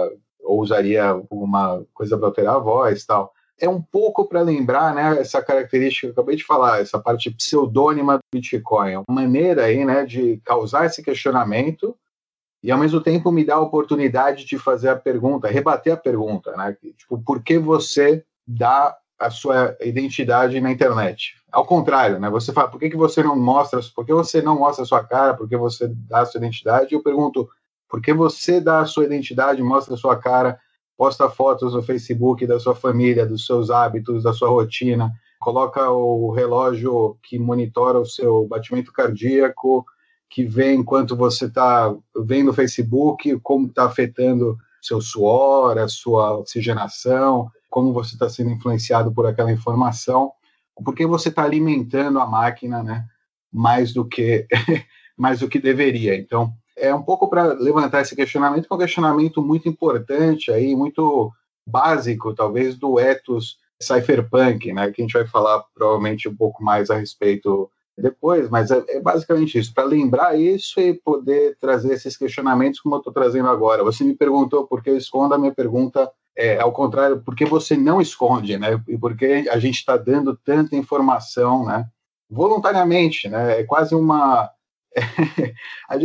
ou 0.50 0.61
usaria 0.61 1.04
alguma 1.04 1.85
coisa 1.95 2.19
para 2.19 2.26
alterar 2.26 2.57
a 2.57 2.59
voz 2.59 3.04
tal 3.04 3.33
é 3.61 3.69
um 3.69 3.80
pouco 3.80 4.26
para 4.26 4.40
lembrar, 4.40 4.95
né, 4.95 5.21
essa 5.21 5.42
característica 5.42 6.07
que 6.07 6.07
eu 6.07 6.12
acabei 6.12 6.35
de 6.35 6.45
falar, 6.45 6.80
essa 6.80 6.99
parte 6.99 7.30
pseudônima 7.30 8.16
do 8.16 8.23
Bitcoin, 8.33 8.97
uma 8.97 9.04
maneira 9.09 9.66
aí, 9.66 9.85
né, 9.85 10.04
de 10.07 10.40
causar 10.45 10.87
esse 10.87 11.02
questionamento 11.02 11.95
e 12.62 12.71
ao 12.71 12.78
mesmo 12.78 13.00
tempo 13.00 13.30
me 13.30 13.45
dar 13.45 13.57
a 13.57 13.61
oportunidade 13.61 14.47
de 14.47 14.59
fazer 14.59 14.88
a 14.88 14.97
pergunta, 14.97 15.47
rebater 15.47 15.92
a 15.92 15.97
pergunta, 15.97 16.57
né, 16.57 16.75
tipo, 16.97 17.19
por 17.19 17.42
que 17.42 17.59
você 17.59 18.25
dá 18.47 18.97
a 19.19 19.28
sua 19.28 19.76
identidade 19.83 20.59
na 20.59 20.73
internet? 20.73 21.35
Ao 21.52 21.66
contrário, 21.66 22.19
né, 22.19 22.30
você 22.30 22.54
fala, 22.54 22.69
por 22.69 22.80
que, 22.80 22.88
que 22.88 22.97
você 22.97 23.23
não 23.23 23.38
mostra, 23.38 23.78
por 23.95 24.07
que 24.07 24.14
você 24.14 24.40
não 24.40 24.59
mostra 24.59 24.85
a 24.85 24.87
sua 24.87 25.04
cara, 25.04 25.35
por 25.35 25.47
que 25.47 25.57
você 25.57 25.87
dá 26.09 26.21
a 26.21 26.26
sua 26.26 26.38
identidade? 26.38 26.95
Eu 26.95 27.02
pergunto, 27.02 27.47
por 27.90 28.00
que 28.00 28.14
você 28.14 28.61
dá 28.61 28.80
a 28.80 28.87
sua 28.87 29.04
identidade, 29.04 29.62
mostra 29.62 29.94
a 29.94 29.99
sua 29.99 30.16
cara 30.16 30.59
posta 31.00 31.30
fotos 31.30 31.73
no 31.73 31.82
Facebook 31.82 32.47
da 32.47 32.61
sua 32.61 32.75
família, 32.75 33.25
dos 33.25 33.47
seus 33.47 33.70
hábitos, 33.70 34.23
da 34.23 34.35
sua 34.35 34.50
rotina, 34.50 35.11
coloca 35.40 35.90
o 35.90 36.30
relógio 36.30 37.16
que 37.23 37.38
monitora 37.38 37.99
o 37.99 38.04
seu 38.04 38.47
batimento 38.47 38.92
cardíaco, 38.92 39.82
que 40.28 40.44
vê 40.44 40.75
enquanto 40.75 41.16
você 41.16 41.47
está 41.47 41.90
vendo 42.14 42.50
o 42.50 42.52
Facebook, 42.52 43.40
como 43.40 43.66
está 43.66 43.87
afetando 43.87 44.59
seu 44.82 45.00
suor, 45.00 45.78
a 45.78 45.88
sua 45.88 46.37
oxigenação, 46.37 47.50
como 47.70 47.94
você 47.94 48.12
está 48.12 48.28
sendo 48.28 48.50
influenciado 48.50 49.11
por 49.11 49.25
aquela 49.25 49.50
informação, 49.50 50.30
porque 50.85 51.06
você 51.06 51.30
está 51.30 51.44
alimentando 51.44 52.20
a 52.20 52.26
máquina, 52.26 52.82
né, 52.82 53.06
mais 53.50 53.94
do 53.94 54.04
que 54.04 54.47
mais 55.16 55.40
do 55.40 55.49
que 55.49 55.59
deveria. 55.59 56.14
Então, 56.14 56.52
é 56.80 56.94
um 56.94 57.02
pouco 57.02 57.28
para 57.28 57.52
levantar 57.52 58.00
esse 58.00 58.16
questionamento, 58.16 58.66
que 58.66 58.72
é 58.72 58.76
um 58.76 58.80
questionamento 58.80 59.42
muito 59.42 59.68
importante 59.68 60.50
aí, 60.50 60.75
muito 60.75 61.30
básico, 61.66 62.34
talvez, 62.34 62.76
do 62.76 62.99
ethos 62.99 63.58
cypherpunk, 63.82 64.72
né, 64.72 64.90
que 64.90 65.00
a 65.00 65.04
gente 65.04 65.12
vai 65.14 65.26
falar 65.26 65.62
provavelmente 65.75 66.28
um 66.28 66.37
pouco 66.37 66.62
mais 66.62 66.90
a 66.90 66.96
respeito 66.96 67.70
depois, 67.96 68.49
mas 68.49 68.70
é, 68.70 68.82
é 68.88 69.00
basicamente 69.00 69.58
isso, 69.58 69.75
para 69.75 69.84
lembrar 69.84 70.38
isso 70.38 70.80
e 70.80 70.94
poder 70.94 71.56
trazer 71.60 71.92
esses 71.92 72.16
questionamentos 72.16 72.80
como 72.80 72.94
eu 72.94 72.99
estou 72.99 73.12
trazendo 73.12 73.49
agora. 73.49 73.84
Você 73.84 74.04
me 74.04 74.14
perguntou 74.14 74.66
por 74.66 74.82
que 74.82 74.90
eu 74.90 74.96
escondo, 74.96 75.34
a 75.34 75.38
minha 75.38 75.54
pergunta 75.54 76.10
é 76.37 76.58
ao 76.58 76.72
contrário, 76.72 77.22
por 77.22 77.34
que 77.34 77.44
você 77.44 77.76
não 77.76 78.00
esconde, 78.00 78.58
né, 78.58 78.82
e 78.88 78.96
por 78.96 79.16
que 79.16 79.49
a 79.50 79.58
gente 79.58 79.76
está 79.76 79.96
dando 79.96 80.37
tanta 80.37 80.76
informação, 80.76 81.64
né, 81.66 81.87
voluntariamente, 82.30 83.28
né, 83.28 83.60
é 83.60 83.64
quase 83.64 83.94
uma 83.94 84.50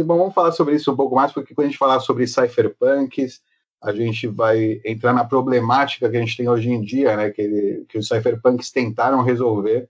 bom, 0.03 0.17
vamos 0.17 0.33
falar 0.33 0.51
sobre 0.51 0.75
isso 0.75 0.91
um 0.91 0.95
pouco 0.95 1.15
mais, 1.15 1.31
porque 1.31 1.53
quando 1.53 1.67
a 1.67 1.69
gente 1.69 1.77
falar 1.77 1.99
sobre 1.99 2.27
cypherpunks, 2.27 3.41
a 3.81 3.91
gente 3.91 4.27
vai 4.27 4.81
entrar 4.83 5.13
na 5.13 5.23
problemática 5.23 6.09
que 6.09 6.17
a 6.17 6.19
gente 6.19 6.37
tem 6.37 6.49
hoje 6.49 6.69
em 6.69 6.81
dia, 6.81 7.15
né, 7.15 7.29
que, 7.29 7.85
que 7.87 7.97
os 7.97 8.07
cypherpunks 8.07 8.71
tentaram 8.71 9.21
resolver 9.21 9.87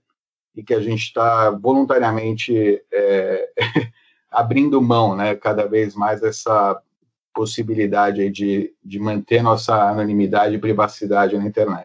e 0.54 0.62
que 0.62 0.74
a 0.74 0.80
gente 0.80 1.02
está 1.02 1.50
voluntariamente 1.50 2.82
é, 2.92 3.48
abrindo 4.30 4.80
mão, 4.82 5.16
né, 5.16 5.34
cada 5.34 5.66
vez 5.66 5.94
mais 5.94 6.22
essa 6.22 6.80
possibilidade 7.34 8.30
de, 8.30 8.72
de 8.82 8.98
manter 8.98 9.42
nossa 9.42 9.74
anonimidade 9.88 10.54
e 10.54 10.58
privacidade 10.58 11.36
na 11.36 11.46
internet. 11.46 11.84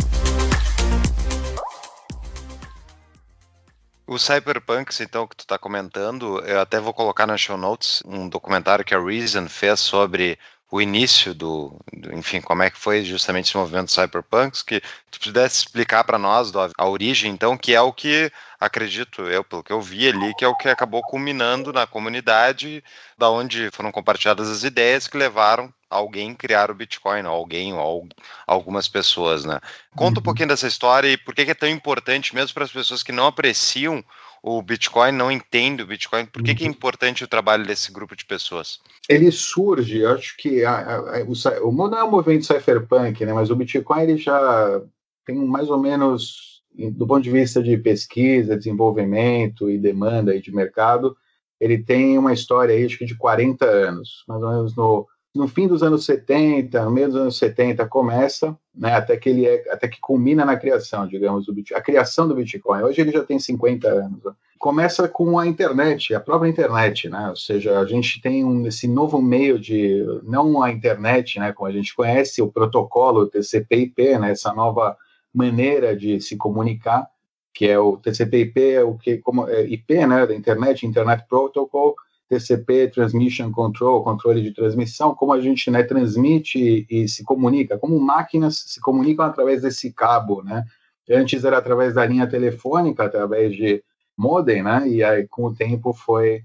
O 4.11 4.19
Cyberpunks, 4.19 4.99
então, 4.99 5.25
que 5.25 5.37
tu 5.37 5.45
está 5.45 5.57
comentando, 5.57 6.39
eu 6.45 6.59
até 6.59 6.81
vou 6.81 6.93
colocar 6.93 7.25
na 7.25 7.37
show 7.37 7.57
notes 7.57 8.03
um 8.05 8.27
documentário 8.27 8.83
que 8.83 8.93
a 8.93 8.99
Reason 8.99 9.47
fez 9.47 9.79
sobre 9.79 10.37
o 10.69 10.81
início 10.81 11.33
do, 11.33 11.79
do, 11.93 12.13
enfim, 12.13 12.41
como 12.41 12.61
é 12.61 12.69
que 12.69 12.77
foi 12.77 13.05
justamente 13.05 13.45
esse 13.45 13.55
movimento 13.55 13.89
Cyberpunks, 13.89 14.63
que 14.63 14.81
tu 15.09 15.17
pudesse 15.17 15.59
explicar 15.59 16.03
para 16.03 16.19
nós 16.19 16.51
a 16.77 16.89
origem, 16.89 17.31
então, 17.31 17.57
que 17.57 17.73
é 17.73 17.79
o 17.79 17.93
que 17.93 18.29
acredito 18.59 19.21
eu, 19.21 19.45
pelo 19.45 19.63
que 19.63 19.71
eu 19.71 19.81
vi 19.81 20.09
ali, 20.09 20.35
que 20.35 20.43
é 20.43 20.47
o 20.49 20.57
que 20.57 20.67
acabou 20.67 21.01
culminando 21.03 21.71
na 21.71 21.87
comunidade, 21.87 22.83
da 23.17 23.29
onde 23.29 23.71
foram 23.71 23.93
compartilhadas 23.93 24.49
as 24.49 24.63
ideias 24.65 25.07
que 25.07 25.17
levaram 25.17 25.73
alguém 25.91 26.33
criar 26.33 26.71
o 26.71 26.75
Bitcoin, 26.75 27.23
ou 27.25 27.31
alguém, 27.31 27.73
ou 27.73 28.07
algumas 28.47 28.87
pessoas, 28.87 29.45
né? 29.45 29.59
Conta 29.95 30.19
um 30.19 30.21
uhum. 30.21 30.23
pouquinho 30.23 30.47
dessa 30.47 30.67
história 30.67 31.07
e 31.09 31.17
por 31.17 31.35
que 31.35 31.41
é 31.41 31.53
tão 31.53 31.69
importante, 31.69 32.33
mesmo 32.33 32.53
para 32.53 32.63
as 32.63 32.71
pessoas 32.71 33.03
que 33.03 33.11
não 33.11 33.27
apreciam 33.27 34.03
o 34.41 34.61
Bitcoin, 34.61 35.11
não 35.11 35.31
entendem 35.31 35.85
o 35.85 35.87
Bitcoin, 35.87 36.25
por 36.25 36.41
que, 36.41 36.55
que 36.55 36.63
é 36.63 36.67
uhum. 36.67 36.71
importante 36.71 37.23
o 37.23 37.27
trabalho 37.27 37.65
desse 37.65 37.91
grupo 37.91 38.15
de 38.15 38.25
pessoas? 38.25 38.79
Ele 39.07 39.31
surge, 39.31 40.03
acho 40.05 40.35
que 40.37 40.65
a, 40.65 40.73
a, 40.73 40.95
a, 40.95 41.23
o, 41.23 41.69
o, 41.69 41.71
não 41.71 41.97
é 41.97 42.03
um 42.03 42.09
movimento 42.09 42.45
cypherpunk, 42.45 43.23
né? 43.23 43.33
Mas 43.33 43.51
o 43.51 43.55
Bitcoin 43.55 44.01
ele 44.01 44.17
já 44.17 44.81
tem 45.25 45.35
mais 45.35 45.69
ou 45.69 45.77
menos 45.77 46.51
do 46.73 47.05
ponto 47.05 47.21
de 47.21 47.29
vista 47.29 47.61
de 47.61 47.77
pesquisa, 47.77 48.57
desenvolvimento 48.57 49.69
e 49.69 49.77
demanda 49.77 50.31
aí 50.31 50.41
de 50.41 50.53
mercado, 50.53 51.15
ele 51.59 51.77
tem 51.77 52.17
uma 52.17 52.33
história 52.33 52.73
aí, 52.73 52.85
acho 52.85 52.97
que 52.97 53.05
de 53.05 53.15
40 53.15 53.65
anos, 53.65 54.23
mais 54.27 54.41
ou 54.41 54.49
menos 54.49 54.75
no 54.75 55.07
no 55.33 55.47
fim 55.47 55.67
dos 55.67 55.81
anos 55.81 56.05
70, 56.05 56.83
no 56.83 56.91
meio 56.91 57.07
dos 57.07 57.15
anos 57.15 57.37
70 57.37 57.87
começa, 57.87 58.57
né, 58.75 58.93
até 58.93 59.15
que 59.15 59.29
ele 59.29 59.45
é, 59.45 59.63
até 59.71 59.87
que 59.87 59.99
culmina 59.99 60.43
na 60.43 60.57
criação, 60.57 61.07
digamos, 61.07 61.45
do 61.45 61.53
a 61.73 61.81
criação 61.81 62.27
do 62.27 62.35
Bitcoin. 62.35 62.83
Hoje 62.83 63.01
ele 63.01 63.11
já 63.11 63.23
tem 63.23 63.39
50 63.39 63.87
anos. 63.87 64.21
Começa 64.59 65.07
com 65.07 65.39
a 65.39 65.47
internet, 65.47 66.13
a 66.13 66.19
própria 66.19 66.49
internet, 66.49 67.09
né? 67.09 67.29
Ou 67.29 67.35
seja, 67.35 67.79
a 67.79 67.85
gente 67.85 68.21
tem 68.21 68.45
um, 68.45 68.67
esse 68.67 68.87
novo 68.87 69.19
meio 69.19 69.57
de 69.57 70.05
não 70.21 70.61
a 70.61 70.71
internet, 70.71 71.39
né, 71.39 71.51
como 71.53 71.69
a 71.69 71.73
gente 71.73 71.95
conhece, 71.95 72.41
o 72.41 72.51
protocolo 72.51 73.27
TCP/IP, 73.27 74.19
né, 74.19 74.31
essa 74.31 74.53
nova 74.53 74.97
maneira 75.33 75.95
de 75.95 76.19
se 76.19 76.35
comunicar, 76.35 77.07
que 77.53 77.67
é 77.67 77.79
o 77.79 77.97
TCP/IP, 77.97 78.73
é 78.73 78.83
o 78.83 78.97
que 78.97 79.17
como 79.17 79.47
é 79.47 79.63
IP, 79.63 80.05
né, 80.05 80.27
da 80.27 80.35
internet, 80.35 80.85
Internet 80.85 81.25
Protocol 81.27 81.95
TCP, 82.31 82.87
Transmission 82.87 83.51
Control, 83.51 84.03
controle 84.03 84.41
de 84.41 84.53
transmissão, 84.53 85.13
como 85.13 85.33
a 85.33 85.41
gente 85.41 85.69
né, 85.69 85.83
transmite 85.83 86.87
e, 86.89 87.05
se 87.09 87.25
comunica, 87.25 87.77
como 87.77 87.99
máquinas 87.99 88.63
se 88.67 88.79
comunicam 88.79 89.25
através 89.25 89.61
desse 89.61 89.91
cabo, 89.91 90.41
né? 90.41 90.63
Antes 91.09 91.43
era 91.43 91.57
através 91.57 91.93
da 91.93 92.05
linha 92.05 92.25
telefônica, 92.25 93.03
através 93.03 93.53
de 93.53 93.83
modem, 94.17 94.63
né? 94.63 94.87
E 94.87 95.03
aí 95.03 95.27
com 95.27 95.43
o 95.47 95.53
tempo 95.53 95.91
foi 95.91 96.41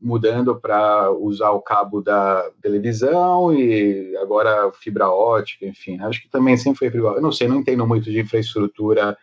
mudando 0.00 0.60
para 0.60 1.12
usar 1.12 1.50
o 1.50 1.62
cabo 1.62 2.00
da 2.02 2.50
televisão 2.60 3.54
e 3.54 4.16
agora 4.16 4.72
fibra 4.72 5.08
ótica, 5.08 5.66
enfim. 5.66 6.00
Acho 6.00 6.20
que 6.20 6.28
também 6.28 6.56
sempre 6.56 6.80
foi 6.80 6.90
fibra. 6.90 7.10
Eu 7.10 7.22
não 7.22 7.30
sei, 7.30 7.46
não 7.46 7.60
entendo 7.60 7.86
muito 7.86 8.10
de 8.10 8.18
infraestrutura 8.18 9.16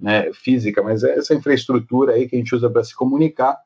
né, 0.00 0.32
física, 0.32 0.82
mas 0.82 1.04
é 1.04 1.18
essa 1.18 1.34
infraestrutura 1.34 2.14
aí 2.14 2.26
que 2.26 2.36
a 2.36 2.38
gente 2.38 2.54
usa 2.54 2.70
para 2.70 2.84
se 2.84 2.94
comunicar 2.94 3.58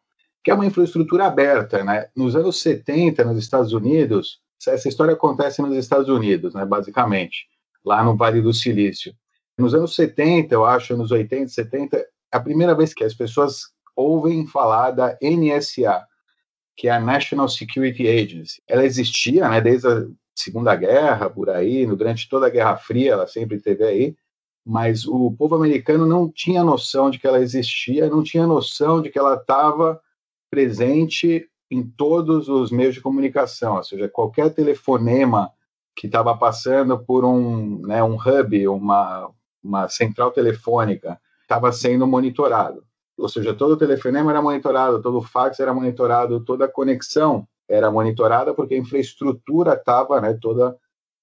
que 0.43 0.51
é 0.51 0.55
uma 0.55 0.67
infraestrutura 0.67 1.27
aberta. 1.27 1.85
Né? 1.85 2.09
Nos 2.17 2.35
anos 2.35 2.61
70, 2.61 3.25
nos 3.25 3.39
Estados 3.39 3.73
Unidos, 3.73 4.41
essa 4.67 4.89
história 4.89 5.15
acontece 5.15 5.61
nos 5.61 5.77
Estados 5.77 6.09
Unidos, 6.09 6.55
né, 6.55 6.65
basicamente, 6.65 7.47
lá 7.85 8.05
no 8.05 8.17
Vale 8.17 8.41
do 8.41 8.53
Silício. 8.53 9.13
Nos 9.59 9.75
anos 9.75 9.95
70, 9.95 10.55
eu 10.55 10.65
acho, 10.65 10.97
nos 10.97 11.11
80, 11.11 11.49
70, 11.49 11.97
é 11.97 12.07
a 12.31 12.41
primeira 12.41 12.75
vez 12.75 12.95
que 12.95 13.05
as 13.05 13.15
pessoas 13.15 13.73
ouvem 13.97 14.47
falar 14.47 14.93
da 14.93 15.19
NSA, 15.21 16.05
que 16.77 16.89
é 16.89 16.93
a 16.93 17.01
National 17.01 17.49
Security 17.49 18.07
Agency. 18.09 18.63
Ela 18.67 18.85
existia 18.85 19.49
né, 19.49 19.61
desde 19.61 19.89
a 19.89 20.07
Segunda 20.35 20.75
Guerra, 20.75 21.29
por 21.29 21.51
aí, 21.51 21.85
durante 21.85 22.29
toda 22.29 22.47
a 22.47 22.51
Guerra 22.51 22.77
Fria, 22.77 23.13
ela 23.13 23.27
sempre 23.27 23.57
esteve 23.57 23.85
aí, 23.85 24.17
mas 24.65 25.07
o 25.07 25.33
povo 25.33 25.57
americano 25.57 26.07
não 26.07 26.31
tinha 26.31 26.65
noção 26.65 27.11
de 27.11 27.19
que 27.19 27.27
ela 27.27 27.41
existia, 27.41 28.09
não 28.09 28.23
tinha 28.23 28.47
noção 28.47 29.03
de 29.03 29.11
que 29.11 29.19
ela 29.19 29.35
estava 29.35 30.01
presente 30.53 31.49
em 31.71 31.83
todos 31.83 32.47
os 32.47 32.71
meios 32.71 32.95
de 32.95 33.01
comunicação, 33.01 33.77
ou 33.77 33.83
seja, 33.83 34.07
qualquer 34.07 34.53
telefonema 34.53 35.51
que 35.97 36.07
estava 36.07 36.37
passando 36.37 36.99
por 36.99 37.25
um, 37.25 37.81
né, 37.87 38.05
um 38.05 38.17
hub, 38.17 38.69
uma, 38.69 39.31
uma 39.65 39.89
central 39.89 40.31
telefônica, 40.31 41.19
estava 41.41 41.73
sendo 41.73 42.07
monitorado. 42.07 42.85
Ou 43.17 43.31
seja, 43.31 43.55
todo 43.55 43.79
telefonema 43.79 44.31
era 44.31 44.43
monitorado, 44.43 45.01
todo 45.01 45.23
fax 45.23 45.59
era 45.59 45.73
monitorado, 45.73 46.45
toda 46.45 46.69
conexão 46.69 47.49
era 47.67 47.91
monitorada, 47.91 48.53
porque 48.53 48.75
a 48.75 48.79
infraestrutura 48.79 49.73
estava 49.73 50.21
né, 50.21 50.39
toda 50.39 50.77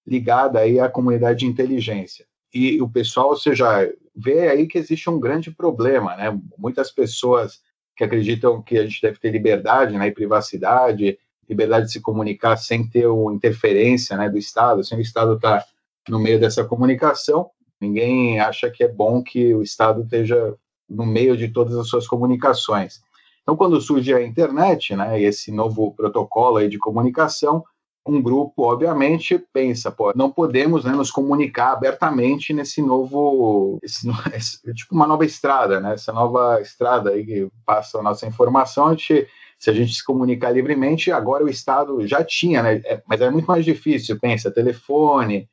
ligada 0.07 0.59
aí 0.59 0.79
à 0.79 0.89
comunidade 0.89 1.39
de 1.39 1.45
inteligência. 1.45 2.25
E 2.51 2.81
o 2.81 2.89
pessoal, 2.89 3.29
ou 3.29 3.37
seja, 3.37 3.87
vê 4.15 4.49
aí 4.49 4.65
que 4.65 4.79
existe 4.79 5.07
um 5.07 5.19
grande 5.19 5.51
problema, 5.51 6.15
né? 6.15 6.39
Muitas 6.57 6.89
pessoas 6.89 7.61
que 7.99 8.03
acreditam 8.05 8.61
que 8.61 8.77
a 8.77 8.83
gente 8.83 9.01
deve 9.01 9.19
ter 9.19 9.29
liberdade 9.29 9.97
né, 9.97 10.07
e 10.07 10.11
privacidade, 10.13 11.19
liberdade 11.49 11.87
de 11.87 11.91
se 11.91 11.99
comunicar 11.99 12.55
sem 12.55 12.87
ter 12.87 13.07
uma 13.07 13.33
interferência 13.33 14.15
né, 14.15 14.29
do 14.29 14.37
Estado, 14.37 14.85
sem 14.85 14.97
o 14.97 15.01
Estado 15.01 15.33
estar 15.33 15.59
tá 15.59 15.65
no 16.07 16.17
meio 16.17 16.39
dessa 16.39 16.63
comunicação. 16.63 17.49
Ninguém 17.77 18.39
acha 18.39 18.71
que 18.71 18.85
é 18.85 18.87
bom 18.87 19.21
que 19.21 19.53
o 19.53 19.61
Estado 19.61 20.03
esteja 20.03 20.55
no 20.89 21.05
meio 21.05 21.35
de 21.35 21.49
todas 21.49 21.75
as 21.75 21.89
suas 21.89 22.07
comunicações. 22.07 23.01
Então, 23.41 23.57
quando 23.57 23.81
surge 23.81 24.13
a 24.13 24.25
internet, 24.25 24.95
né, 24.95 25.21
esse 25.21 25.51
novo 25.51 25.93
protocolo 25.93 26.65
de 26.69 26.77
comunicação, 26.77 27.65
um 28.09 28.21
grupo, 28.21 28.63
obviamente, 28.63 29.37
pensa, 29.53 29.91
pô, 29.91 30.11
não 30.15 30.31
podemos 30.31 30.83
né, 30.83 30.91
nos 30.91 31.11
comunicar 31.11 31.73
abertamente 31.73 32.53
nesse 32.53 32.81
novo, 32.81 33.79
esse, 33.83 34.07
esse, 34.33 34.73
tipo 34.73 34.95
uma 34.95 35.07
nova 35.07 35.25
estrada, 35.25 35.79
né? 35.79 35.93
Essa 35.93 36.11
nova 36.11 36.59
estrada 36.61 37.11
aí 37.11 37.25
que 37.25 37.47
passa 37.65 37.99
a 37.99 38.03
nossa 38.03 38.25
informação, 38.25 38.87
a 38.87 38.91
gente, 38.91 39.27
se 39.57 39.69
a 39.69 39.73
gente 39.73 39.93
se 39.93 40.03
comunicar 40.03 40.51
livremente, 40.51 41.11
agora 41.11 41.43
o 41.43 41.49
Estado 41.49 42.05
já 42.07 42.23
tinha, 42.23 42.63
né? 42.63 42.81
É, 42.85 43.01
mas 43.07 43.21
é 43.21 43.29
muito 43.29 43.45
mais 43.45 43.63
difícil, 43.63 44.19
pensa, 44.19 44.51
telefone, 44.51 45.49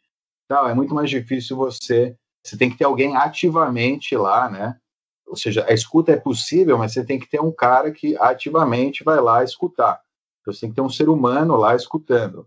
tal, 0.49 0.69
é 0.69 0.75
muito 0.75 0.95
mais 0.95 1.11
difícil 1.11 1.57
você, 1.57 2.17
você 2.43 2.57
tem 2.57 2.71
que 2.71 2.79
ter 2.79 2.85
alguém 2.85 3.17
ativamente 3.17 4.17
lá, 4.17 4.49
né? 4.49 4.77
Ou 5.27 5.37
seja, 5.37 5.67
a 5.69 5.73
escuta 5.73 6.13
é 6.13 6.17
possível, 6.17 6.79
mas 6.79 6.93
você 6.93 7.05
tem 7.05 7.19
que 7.19 7.29
ter 7.29 7.41
um 7.41 7.51
cara 7.51 7.91
que 7.91 8.17
ativamente 8.19 9.03
vai 9.03 9.21
lá 9.21 9.43
escutar. 9.43 10.01
Então, 10.47 10.55
você 10.55 10.61
tem 10.61 10.71
que 10.71 10.77
ter 10.77 10.83
um 10.83 10.89
ser 10.89 11.09
humano 11.09 11.57
lá 11.57 11.75
escutando. 11.75 12.47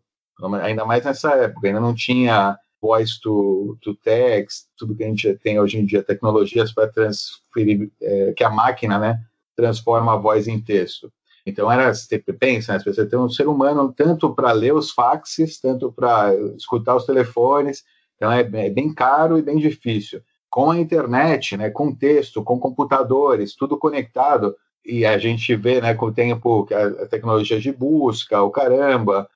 Ainda 0.61 0.85
mais 0.85 1.03
nessa 1.03 1.33
época, 1.33 1.67
ainda 1.67 1.81
não 1.81 1.93
tinha 1.93 2.57
voice 2.81 3.19
to, 3.19 3.77
to 3.81 3.93
text, 3.95 4.67
tudo 4.77 4.95
que 4.95 5.03
a 5.03 5.07
gente 5.07 5.33
tem 5.43 5.59
hoje 5.59 5.77
em 5.77 5.85
dia, 5.85 6.01
tecnologias 6.01 6.71
para 6.71 6.87
transferir, 6.87 7.91
é, 8.01 8.31
que 8.31 8.41
a 8.41 8.49
máquina, 8.49 8.97
né, 8.97 9.19
transforma 9.53 10.13
a 10.13 10.17
voz 10.17 10.47
em 10.47 10.61
texto. 10.61 11.11
Então 11.45 11.69
era, 11.69 11.93
você 11.93 12.17
pensa, 12.19 12.73
né, 12.73 12.79
você 12.79 13.05
tem 13.05 13.19
um 13.19 13.29
ser 13.29 13.49
humano 13.49 13.93
tanto 13.93 14.33
para 14.33 14.53
ler 14.53 14.73
os 14.73 14.91
faxes, 14.91 15.59
tanto 15.59 15.91
para 15.91 16.33
escutar 16.55 16.95
os 16.95 17.05
telefones, 17.05 17.83
então 18.15 18.31
é, 18.31 18.39
é, 18.39 18.69
bem 18.69 18.93
caro 18.93 19.37
e 19.37 19.41
bem 19.41 19.57
difícil. 19.57 20.21
Com 20.49 20.71
a 20.71 20.79
internet, 20.79 21.57
né, 21.57 21.69
com 21.69 21.93
texto, 21.93 22.41
com 22.41 22.57
computadores, 22.57 23.55
tudo 23.55 23.77
conectado, 23.77 24.55
e 24.85 25.05
a 25.05 25.17
gente 25.17 25.55
vê, 25.55 25.81
né, 25.81 25.93
com 25.93 26.07
o 26.07 26.13
tempo, 26.13 26.65
que 26.65 26.73
a, 26.73 27.07
tecnologia 27.07 27.59
de 27.59 27.71
busca, 27.71 28.41
o 28.41 28.49
caramba, 28.49 29.29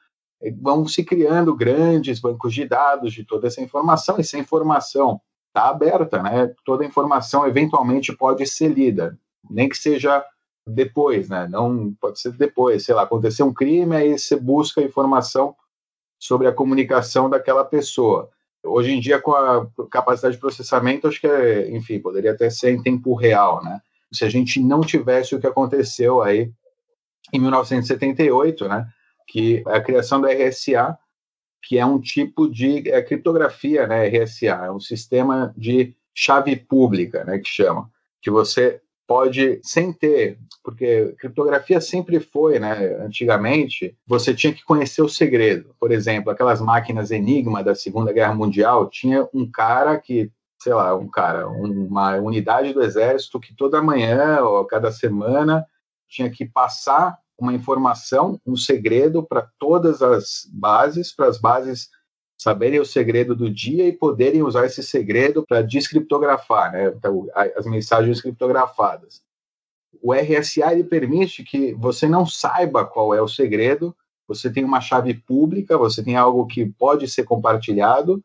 vão 0.62 0.88
se 0.88 1.04
criando 1.04 1.56
grandes 1.56 2.20
bancos 2.20 2.54
de 2.54 2.66
dados 2.66 3.14
de 3.14 3.24
toda 3.24 3.48
essa 3.48 3.62
informação, 3.62 4.18
e 4.18 4.22
essa 4.22 4.38
informação 4.38 5.22
está 5.48 5.70
aberta, 5.70 6.22
né? 6.22 6.54
Toda 6.66 6.86
informação 6.86 7.48
eventualmente 7.48 8.16
pode 8.16 8.46
ser 8.48 8.70
lida, 8.70 9.18
nem 9.50 9.70
que 9.70 9.78
seja 9.78 10.26
depois, 10.68 11.30
né? 11.30 11.48
Não 11.50 11.94
pode 12.00 12.20
ser 12.20 12.32
depois, 12.34 12.84
sei 12.84 12.96
lá, 12.96 13.04
aconteceu 13.04 13.46
um 13.46 13.54
crime, 13.54 13.96
aí 13.96 14.18
você 14.18 14.36
busca 14.36 14.82
informação 14.82 15.56
sobre 16.20 16.48
a 16.48 16.54
comunicação 16.54 17.30
daquela 17.30 17.64
pessoa. 17.64 18.30
Hoje 18.66 18.92
em 18.92 19.00
dia, 19.00 19.20
com 19.20 19.34
a 19.34 19.68
capacidade 19.92 20.36
de 20.36 20.42
processamento, 20.42 21.08
acho 21.08 21.20
que, 21.20 21.28
é, 21.28 21.70
enfim, 21.72 22.00
poderia 22.00 22.32
até 22.32 22.50
ser 22.50 22.72
em 22.72 22.82
tempo 22.82 23.14
real, 23.14 23.62
né? 23.64 23.82
Se 24.14 24.24
a 24.24 24.30
gente 24.30 24.62
não 24.62 24.82
tivesse 24.82 25.36
o 25.36 25.40
que 25.40 25.48
aconteceu 25.48 26.22
aí 26.22 26.52
em 27.32 27.40
1978, 27.40 28.68
né, 28.68 28.88
que 29.28 29.64
a 29.66 29.82
criação 29.82 30.22
da 30.22 30.30
RSA, 30.30 30.98
que 31.62 31.78
é 31.78 31.86
um 31.86 32.00
tipo 32.00 32.50
de 32.50 32.90
é, 32.90 33.02
criptografia, 33.02 33.88
né, 33.88 34.08
RSA, 34.08 34.66
é 34.66 34.72
um 34.72 34.80
sistema 34.80 35.54
de 35.58 35.96
chave 36.14 36.56
pública, 36.56 37.24
né, 37.24 37.40
que 37.40 37.50
chama, 37.50 37.90
que 38.22 38.30
você 38.30 38.82
pode 39.08 39.60
sem 39.64 39.92
ter, 39.92 40.38
porque 40.64 41.14
criptografia 41.20 41.82
sempre 41.82 42.20
foi, 42.20 42.60
né, 42.60 42.96
antigamente, 43.04 43.98
você 44.08 44.34
tinha 44.34 44.54
que 44.54 44.64
conhecer 44.64 45.02
o 45.02 45.10
segredo. 45.10 45.76
Por 45.80 45.92
exemplo, 45.92 46.32
aquelas 46.32 46.62
máquinas 46.62 47.12
Enigma 47.12 47.64
da 47.64 47.76
Segunda 47.76 48.14
Guerra 48.14 48.34
Mundial, 48.34 48.90
tinha 48.90 49.28
um 49.34 49.50
cara 49.50 49.98
que 49.98 50.32
sei 50.64 50.74
lá, 50.74 50.96
um 50.96 51.10
cara, 51.10 51.46
uma 51.50 52.16
unidade 52.16 52.74
do 52.74 52.82
exército 52.82 53.38
que 53.38 53.54
toda 53.54 53.82
manhã 53.82 54.40
ou 54.40 54.64
cada 54.64 54.94
semana 54.94 55.66
tinha 56.08 56.30
que 56.30 56.46
passar 56.46 57.18
uma 57.38 57.54
informação, 57.54 58.40
um 58.46 58.56
segredo 58.56 59.22
para 59.22 59.50
todas 59.60 60.02
as 60.02 60.48
bases, 60.50 61.14
para 61.14 61.28
as 61.28 61.38
bases 61.38 61.90
saberem 62.38 62.80
o 62.80 62.86
segredo 62.86 63.36
do 63.36 63.50
dia 63.50 63.86
e 63.86 63.92
poderem 63.92 64.42
usar 64.42 64.66
esse 64.66 64.82
segredo 64.82 65.46
para 65.46 65.62
descriptografar, 65.62 66.72
né, 66.72 66.88
então, 66.88 67.28
as 67.58 67.66
mensagens 67.66 68.22
criptografadas. 68.22 69.22
O 70.02 70.14
RSA 70.14 70.72
ele 70.72 70.84
permite 70.86 71.44
que 71.44 71.74
você 71.74 72.08
não 72.08 72.26
saiba 72.26 72.86
qual 72.86 73.14
é 73.14 73.22
o 73.22 73.28
segredo, 73.28 73.96
você 74.26 74.50
tem 74.50 74.64
uma 74.64 74.80
chave 74.80 75.14
pública, 75.14 75.78
você 75.78 76.02
tem 76.02 76.16
algo 76.16 76.48
que 76.48 76.66
pode 76.66 77.08
ser 77.10 77.24
compartilhado, 77.24 78.24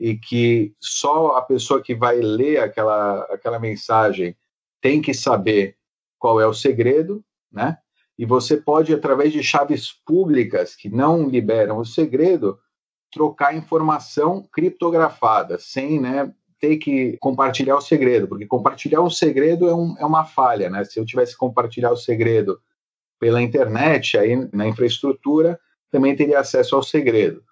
e 0.00 0.16
que 0.16 0.74
só 0.80 1.36
a 1.36 1.42
pessoa 1.42 1.82
que 1.82 1.94
vai 1.94 2.18
ler 2.18 2.58
aquela, 2.58 3.20
aquela 3.24 3.58
mensagem 3.58 4.34
tem 4.80 5.02
que 5.02 5.12
saber 5.12 5.76
qual 6.18 6.40
é 6.40 6.46
o 6.46 6.54
segredo, 6.54 7.22
né? 7.52 7.76
E 8.18 8.24
você 8.24 8.56
pode, 8.56 8.94
através 8.94 9.32
de 9.32 9.42
chaves 9.42 9.92
públicas 9.92 10.74
que 10.74 10.88
não 10.88 11.28
liberam 11.28 11.78
o 11.78 11.84
segredo, 11.84 12.58
trocar 13.12 13.54
informação 13.54 14.46
criptografada, 14.52 15.58
sem 15.58 16.00
né, 16.00 16.32
ter 16.58 16.76
que 16.76 17.16
compartilhar 17.18 17.76
o 17.76 17.80
segredo, 17.80 18.28
porque 18.28 18.46
compartilhar 18.46 19.00
um 19.02 19.10
segredo 19.10 19.68
é, 19.68 19.74
um, 19.74 19.96
é 19.98 20.04
uma 20.04 20.24
falha, 20.24 20.70
né? 20.70 20.84
Se 20.84 20.98
eu 20.98 21.04
tivesse 21.04 21.32
que 21.32 21.38
compartilhar 21.38 21.90
o 21.90 21.96
segredo 21.96 22.58
pela 23.18 23.42
internet, 23.42 24.16
aí 24.16 24.48
na 24.52 24.66
infraestrutura, 24.66 25.60
também 25.90 26.16
teria 26.16 26.40
acesso 26.40 26.74
ao 26.74 26.82
segredo. 26.82 27.42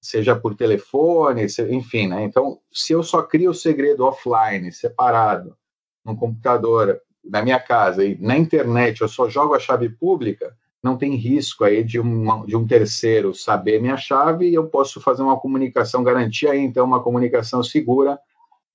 Seja 0.00 0.36
por 0.36 0.54
telefone, 0.54 1.46
enfim, 1.70 2.08
né? 2.08 2.24
Então, 2.24 2.58
se 2.72 2.92
eu 2.92 3.02
só 3.02 3.22
crio 3.22 3.50
o 3.50 3.54
segredo 3.54 4.04
offline, 4.04 4.72
separado, 4.72 5.56
no 6.04 6.16
computador, 6.16 7.00
na 7.24 7.42
minha 7.42 7.58
casa 7.58 8.04
e 8.04 8.16
na 8.20 8.36
internet 8.36 9.00
eu 9.00 9.08
só 9.08 9.28
jogo 9.28 9.54
a 9.54 9.58
chave 9.58 9.88
pública, 9.88 10.56
não 10.82 10.96
tem 10.96 11.16
risco 11.16 11.64
aí 11.64 11.82
de, 11.82 11.98
de 12.46 12.56
um 12.56 12.66
terceiro 12.66 13.34
saber 13.34 13.80
minha 13.80 13.96
chave 13.96 14.48
e 14.48 14.54
eu 14.54 14.68
posso 14.68 15.00
fazer 15.00 15.22
uma 15.22 15.38
comunicação, 15.38 16.04
garantir 16.04 16.46
aí 16.46 16.60
então 16.60 16.86
uma 16.86 17.02
comunicação 17.02 17.62
segura 17.62 18.18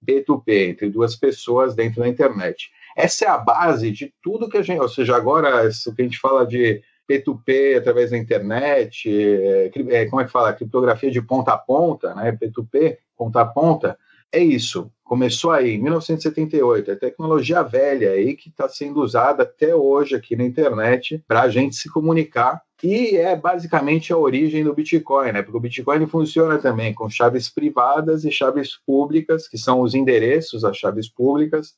B2B 0.06 0.70
entre 0.70 0.90
duas 0.90 1.16
pessoas 1.16 1.74
dentro 1.74 2.02
da 2.02 2.08
internet. 2.08 2.70
Essa 2.98 3.26
é 3.26 3.28
a 3.30 3.38
base 3.38 3.92
de 3.92 4.14
tudo 4.22 4.50
que 4.50 4.58
a 4.58 4.62
gente, 4.62 4.82
ou 4.82 4.90
seja, 4.90 5.16
agora 5.16 5.70
o 5.88 5.96
que 5.96 6.02
a 6.02 6.06
gente 6.06 6.20
fala 6.20 6.46
de 6.46 6.84
P2P 7.12 7.78
através 7.78 8.12
da 8.12 8.18
internet, 8.18 9.10
é, 9.10 10.06
como 10.10 10.22
é 10.22 10.26
que 10.26 10.32
fala? 10.32 10.54
Criptografia 10.54 11.12
de 11.12 11.22
ponta 11.22 11.54
a 11.54 11.58
ponta, 11.58 12.16
né? 12.16 12.32
P2P, 12.32 12.98
ponta 13.18 13.42
a 13.42 13.46
ponta, 13.46 13.98
é 14.32 14.40
isso. 14.40 14.92
Começou 15.04 15.52
aí 15.52 15.72
em 15.72 15.82
1978, 15.82 16.92
é 16.92 16.96
tecnologia 16.96 17.62
velha 17.64 18.12
aí 18.12 18.34
que 18.34 18.48
está 18.48 18.70
sendo 18.70 19.02
usada 19.02 19.44
até 19.44 19.76
hoje 19.76 20.16
aqui 20.16 20.38
na 20.38 20.46
internet 20.46 21.22
para 21.28 21.42
a 21.42 21.50
gente 21.50 21.76
se 21.76 21.92
comunicar 21.92 22.62
e 22.82 23.18
é 23.18 23.36
basicamente 23.36 24.12
a 24.14 24.18
origem 24.18 24.64
do 24.64 24.74
Bitcoin, 24.74 25.34
né? 25.34 25.42
Porque 25.42 25.58
o 25.58 25.60
Bitcoin 25.60 26.08
funciona 26.08 26.58
também 26.58 26.94
com 26.94 27.10
chaves 27.10 27.50
privadas 27.50 28.24
e 28.24 28.32
chaves 28.32 28.78
públicas, 28.86 29.48
que 29.48 29.58
são 29.58 29.82
os 29.82 29.94
endereços, 29.94 30.64
as 30.64 30.78
chaves 30.78 31.10
públicas, 31.10 31.76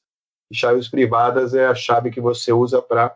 e 0.50 0.56
chaves 0.56 0.88
privadas 0.88 1.54
é 1.54 1.66
a 1.66 1.76
chave 1.76 2.12
que 2.12 2.22
você 2.22 2.54
usa 2.54 2.82
para 2.82 3.16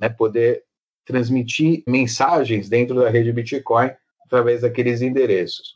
né, 0.00 0.08
poder 0.08 0.64
transmitir 1.08 1.82
mensagens 1.86 2.68
dentro 2.68 2.94
da 2.96 3.08
rede 3.08 3.32
Bitcoin 3.32 3.90
através 4.22 4.60
daqueles 4.60 5.00
endereços. 5.00 5.74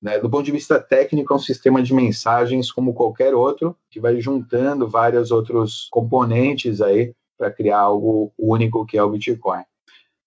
Né? 0.00 0.20
Do 0.20 0.30
ponto 0.30 0.44
de 0.44 0.52
vista 0.52 0.78
técnico, 0.78 1.32
é 1.32 1.36
um 1.36 1.40
sistema 1.40 1.82
de 1.82 1.92
mensagens 1.92 2.70
como 2.70 2.94
qualquer 2.94 3.34
outro, 3.34 3.76
que 3.90 3.98
vai 3.98 4.20
juntando 4.20 4.88
vários 4.88 5.32
outros 5.32 5.88
componentes 5.90 6.80
aí 6.80 7.12
para 7.36 7.50
criar 7.50 7.80
algo 7.80 8.32
único 8.38 8.86
que 8.86 8.96
é 8.96 9.02
o 9.02 9.10
Bitcoin. 9.10 9.62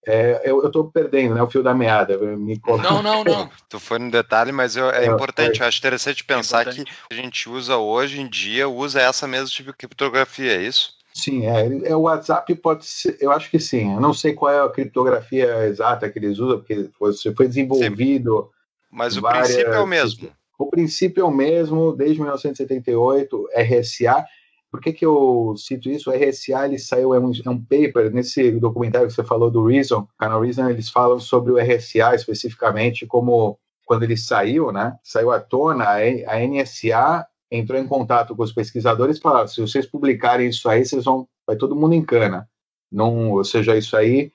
É, 0.06 0.42
eu 0.44 0.64
estou 0.64 0.88
perdendo 0.88 1.34
né, 1.34 1.42
o 1.42 1.50
fio 1.50 1.62
da 1.62 1.74
meada. 1.74 2.16
Me... 2.18 2.60
Não, 2.82 3.02
não, 3.02 3.24
não. 3.24 3.50
tu 3.68 3.80
foi 3.80 3.98
no 3.98 4.10
detalhe, 4.10 4.52
mas 4.52 4.76
eu, 4.76 4.88
é, 4.90 5.06
é 5.06 5.06
importante. 5.06 5.60
Eu 5.60 5.66
acho 5.66 5.78
interessante 5.78 6.22
pensar 6.22 6.58
é 6.58 6.62
importante. 6.70 6.92
que 7.08 7.14
a 7.14 7.16
gente 7.16 7.48
usa 7.48 7.76
hoje 7.76 8.20
em 8.20 8.28
dia, 8.28 8.68
usa 8.68 9.00
essa 9.00 9.26
mesma 9.26 9.48
tipo 9.48 9.70
de 9.70 9.76
criptografia, 9.76 10.52
é 10.52 10.62
isso? 10.62 10.95
Sim, 11.16 11.46
é, 11.46 11.88
é, 11.88 11.96
o 11.96 12.02
WhatsApp 12.02 12.54
pode 12.56 12.84
ser, 12.84 13.16
eu 13.18 13.32
acho 13.32 13.50
que 13.50 13.58
sim. 13.58 13.94
Eu 13.94 14.00
não 14.02 14.12
sei 14.12 14.34
qual 14.34 14.52
é 14.52 14.60
a 14.60 14.68
criptografia 14.68 15.66
exata 15.66 16.10
que 16.10 16.18
eles 16.18 16.38
usam, 16.38 16.58
porque 16.58 16.90
foi, 16.98 17.10
foi 17.34 17.48
desenvolvido. 17.48 18.42
Sim. 18.42 18.48
Mas 18.92 19.16
o 19.16 19.22
várias, 19.22 19.46
princípio 19.46 19.72
é 19.72 19.80
o 19.80 19.86
mesmo. 19.86 20.28
O 20.58 20.66
princípio 20.66 21.22
é 21.22 21.24
o 21.24 21.30
mesmo 21.30 21.96
desde 21.96 22.20
1978, 22.20 23.48
RSA. 23.56 24.26
Por 24.70 24.78
que, 24.78 24.92
que 24.92 25.06
eu 25.06 25.54
cito 25.56 25.88
isso? 25.88 26.10
O 26.10 26.12
RSA 26.12 26.66
ele 26.66 26.78
saiu, 26.78 27.14
é 27.14 27.18
um, 27.18 27.32
é 27.32 27.48
um 27.48 27.58
paper, 27.58 28.12
nesse 28.12 28.50
documentário 28.50 29.08
que 29.08 29.14
você 29.14 29.24
falou 29.24 29.50
do 29.50 29.66
Reason, 29.66 30.06
canal 30.18 30.42
Reason, 30.42 30.68
eles 30.68 30.90
falam 30.90 31.18
sobre 31.18 31.50
o 31.50 31.56
RSA 31.56 32.14
especificamente, 32.14 33.06
como 33.06 33.58
quando 33.86 34.02
ele 34.02 34.18
saiu, 34.18 34.70
né? 34.70 34.94
Saiu 35.02 35.30
à 35.30 35.40
tona, 35.40 35.86
a 35.88 36.46
NSA 36.46 37.26
entrou 37.50 37.80
em 37.80 37.86
contato 37.86 38.34
com 38.34 38.42
os 38.42 38.52
pesquisadores 38.52 39.18
e 39.18 39.20
falaram: 39.20 39.48
se 39.48 39.60
vocês 39.60 39.86
publicarem 39.86 40.48
isso 40.48 40.68
aí, 40.68 40.84
vocês 40.84 41.04
vão, 41.04 41.28
vai 41.46 41.56
todo 41.56 41.76
mundo 41.76 41.94
em 41.94 42.04
cana. 42.04 42.48
Não, 42.90 43.32
ou 43.32 43.44
seja, 43.44 43.76
isso 43.76 43.96
aí, 43.96 44.32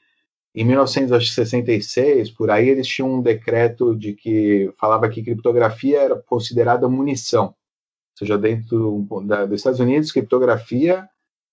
em 0.54 0.66
1966, 0.66 2.32
por 2.32 2.50
aí, 2.52 2.70
eles 2.70 2.88
tinham 2.88 3.14
um 3.14 3.22
decreto 3.22 3.96
de 3.96 4.14
que 4.14 4.72
falava 4.80 5.10
que 5.10 5.24
criptografia 5.24 6.02
era 6.02 6.16
considerada 6.22 6.88
munição. 6.90 7.46
Ou 7.46 8.18
seja, 8.18 8.38
dentro 8.38 9.08
da, 9.26 9.46
dos 9.46 9.60
Estados 9.60 9.80
Unidos, 9.80 10.12
criptografia 10.12 11.08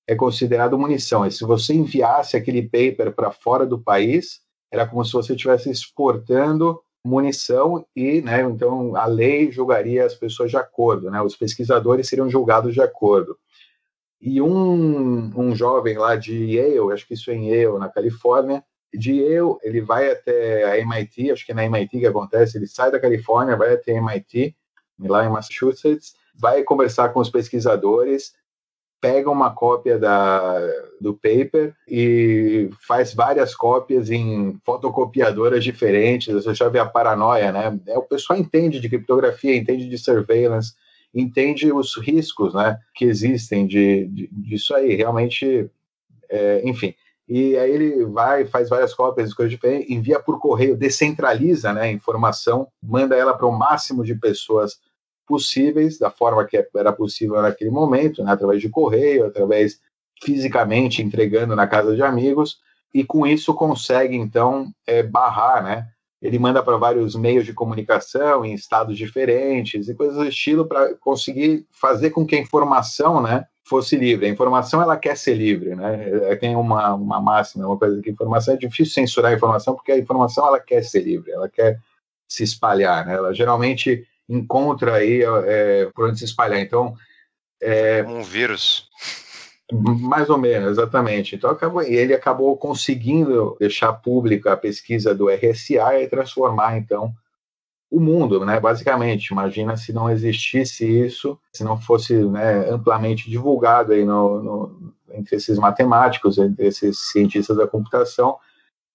é 0.07 0.15
considerado 0.15 0.79
munição. 0.79 1.27
E 1.27 1.31
se 1.31 1.45
você 1.45 1.75
enviasse 1.75 2.37
aquele 2.37 2.63
paper 2.63 3.15
para 3.15 3.31
fora 3.31 3.65
do 3.67 3.79
país, 3.79 4.41
era 4.73 4.87
como 4.87 5.05
se 5.05 5.13
você 5.13 5.35
estivesse 5.35 5.71
exportando 5.71 6.81
munição 7.05 7.87
e, 7.95 8.21
né, 8.21 8.43
então 8.43 8.97
a 8.97 9.07
lei 9.07 9.51
julgaria 9.51 10.05
as 10.05 10.15
pessoas 10.15 10.51
de 10.51 10.57
acordo, 10.57 11.11
né, 11.11 11.21
os 11.23 11.37
pesquisadores 11.37 12.09
seriam 12.09 12.29
julgados 12.29 12.75
de 12.75 12.81
acordo. 12.81 13.39
E 14.21 14.43
um, 14.43 15.31
um 15.39 15.55
jovem 15.55 15.97
lá 15.97 16.17
de 16.17 16.57
Yale, 16.57 16.93
acho 16.93 17.07
que 17.07 17.15
isso 17.15 17.31
é 17.31 17.35
em 17.35 17.51
Yale, 17.51 17.79
na 17.79 17.89
Califórnia, 17.89 18.65
de 18.93 19.13
Yale, 19.13 19.57
ele 19.63 19.81
vai 19.81 20.11
até 20.11 20.65
a 20.65 20.79
MIT, 20.79 21.31
acho 21.31 21.47
que 21.47 21.53
é 21.53 21.55
na 21.55 21.65
MIT 21.65 22.01
que 22.01 22.07
acontece, 22.07 22.59
ele 22.59 22.67
sai 22.67 22.91
da 22.91 23.01
Califórnia, 23.01 23.57
vai 23.57 23.75
até 23.75 23.93
a 23.93 23.99
MIT, 23.99 24.57
lá 24.99 25.25
em 25.25 25.29
Massachusetts, 25.29 26.15
vai 26.35 26.63
conversar 26.65 27.11
com 27.11 27.21
os 27.21 27.31
pesquisadores, 27.31 28.33
pega 29.01 29.31
uma 29.31 29.51
cópia 29.51 29.99
da, 29.99 30.59
do 31.01 31.15
paper 31.15 31.75
e 31.87 32.69
faz 32.87 33.15
várias 33.15 33.55
cópias 33.55 34.11
em 34.11 34.59
fotocopiadoras 34.65 35.63
diferentes. 35.63 36.35
Você 36.35 36.55
já 36.55 36.69
vê 36.69 36.79
a 36.79 36.87
paranoia, 36.87 37.53
né? 37.53 37.79
É, 37.87 37.97
o 37.97 38.03
pessoal 38.03 38.39
entende 38.39 38.81
de 38.81 38.89
criptografia, 38.89 39.57
entende 39.57 39.89
de 39.89 39.99
surveillance, 39.99 40.75
entende 41.15 41.73
os 41.73 41.97
riscos 41.97 42.55
né, 42.55 42.79
que 42.95 43.05
existem 43.05 43.67
de, 43.67 44.07
de, 44.07 44.29
disso 44.33 44.75
aí. 44.75 44.95
Realmente, 44.95 45.71
é, 46.29 46.63
enfim. 46.65 46.95
E 47.29 47.57
aí 47.59 47.71
ele 47.71 48.07
vai, 48.07 48.47
faz 48.47 48.71
várias 48.71 48.95
cópias, 48.95 49.35
coisas 49.35 49.53
diferentes, 49.53 49.91
envia 49.91 50.19
por 50.19 50.39
correio, 50.41 50.77
descentraliza 50.77 51.75
né, 51.75 51.83
a 51.83 51.93
informação, 51.93 52.69
manda 52.83 53.15
ela 53.15 53.35
para 53.35 53.47
o 53.47 53.57
máximo 53.57 54.03
de 54.03 54.15
pessoas 54.15 54.81
possíveis, 55.29 55.99
da 55.99 56.11
forma 56.11 56.45
que 56.45 56.67
era 56.75 56.93
possível 56.93 57.41
naquele 57.43 57.71
momento, 57.71 58.25
né, 58.25 58.33
através 58.33 58.61
de 58.61 58.71
correio, 58.71 59.27
através 59.27 59.79
fisicamente 60.25 61.03
entregando 61.03 61.55
na 61.55 61.67
casa 61.67 61.95
de 61.95 62.03
amigos, 62.03 62.59
e 62.93 63.05
com 63.05 63.27
isso 63.27 63.55
consegue, 63.55 64.17
então, 64.17 64.73
é, 64.87 65.03
barrar, 65.03 65.63
né? 65.63 65.87
Ele 66.21 66.39
manda 66.39 66.61
para 66.63 66.77
vários 66.77 67.15
meios 67.15 67.45
de 67.45 67.53
comunicação 67.53 68.45
em 68.45 68.53
estados 68.53 68.97
diferentes 68.97 69.89
e 69.89 69.95
coisas 69.95 70.17
do 70.17 70.25
estilo 70.25 70.67
para 70.67 70.95
conseguir 70.97 71.65
fazer 71.71 72.11
com 72.11 72.27
que 72.27 72.35
a 72.35 72.41
informação, 72.41 73.23
né, 73.23 73.45
fosse 73.69 73.97
livre. 73.97 74.27
A 74.27 74.31
informação 74.31 74.81
ela 74.81 74.97
quer 74.97 75.17
ser 75.17 75.35
livre, 75.35 75.77
né? 75.77 76.31
É, 76.31 76.37
tem 76.37 76.57
uma, 76.57 76.95
uma 76.95 77.21
máxima, 77.21 77.67
uma 77.67 77.79
coisa 77.79 78.01
que 78.01 78.11
informação 78.11 78.55
é 78.55 78.57
difícil 78.57 78.95
censurar 78.95 79.31
a 79.31 79.35
informação 79.35 79.75
porque 79.75 79.93
a 79.93 79.99
informação 79.99 80.47
ela 80.47 80.59
quer 80.59 80.83
ser 80.83 81.03
livre, 81.03 81.31
ela 81.31 81.49
quer 81.49 81.79
se 82.27 82.43
espalhar, 82.43 83.07
né? 83.07 83.15
Ela 83.15 83.35
geralmente 83.35 84.05
encontra 84.29 84.95
aí 84.95 85.23
é, 85.47 85.91
por 85.95 86.09
onde 86.09 86.19
se 86.19 86.25
espalhar. 86.25 86.61
Então, 86.61 86.95
é, 87.61 88.03
um 88.03 88.23
vírus. 88.23 88.89
Mais 89.71 90.31
ou 90.31 90.39
menos, 90.39 90.71
exatamente. 90.71 91.37
Então 91.37 91.51
acabou, 91.51 91.83
ele 91.83 92.15
acabou 92.15 92.57
conseguindo 92.57 93.55
deixar 93.61 93.93
pública 93.93 94.53
a 94.53 94.57
pesquisa 94.57 95.15
do 95.15 95.29
RSA 95.29 96.01
e 96.01 96.09
transformar 96.09 96.79
então 96.79 97.13
o 97.91 98.01
mundo, 98.01 98.45
né? 98.45 98.61
Basicamente, 98.61 99.29
imagina 99.29 99.77
se 99.77 99.93
não 99.93 100.11
existisse 100.11 100.85
isso, 100.85 101.39
se 101.53 101.65
não 101.65 101.79
fosse 101.79 102.15
né, 102.15 102.71
amplamente 102.71 103.31
divulgado 103.31 103.93
aí 103.93 104.05
no, 104.05 104.43
no, 104.43 104.95
entre 105.13 105.37
esses 105.37 105.59
matemáticos, 105.59 106.39
entre 106.39 106.67
esses 106.67 107.11
cientistas 107.11 107.57
da 107.57 107.67
computação, 107.67 108.39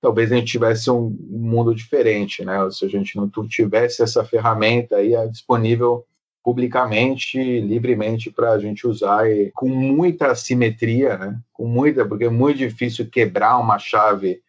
talvez 0.03 0.33
a 0.33 0.35
gente 0.35 0.51
tivesse 0.51 0.91
um 0.91 1.17
mundo 1.29 1.73
diferente, 1.73 2.43
né? 2.43 2.57
Se 2.71 2.83
a 2.83 2.89
gente 2.89 3.15
não 3.15 3.31
tivesse 3.47 4.03
essa 4.03 4.25
ferramenta 4.25 4.97
aí 4.97 5.13
disponível 5.29 6.05
publicamente, 6.43 7.37
livremente 7.61 8.29
para 8.29 8.51
a 8.51 8.59
gente 8.59 8.85
usar 8.85 9.31
e 9.31 9.49
com 9.51 9.69
muita 9.69 10.35
simetria, 10.35 11.17
né? 11.17 11.39
Com 11.53 11.65
muita, 11.65 12.05
porque 12.05 12.25
é 12.25 12.29
muito 12.29 12.57
difícil 12.57 13.09
quebrar 13.09 13.57
uma 13.57 13.79
chave, 13.79 14.41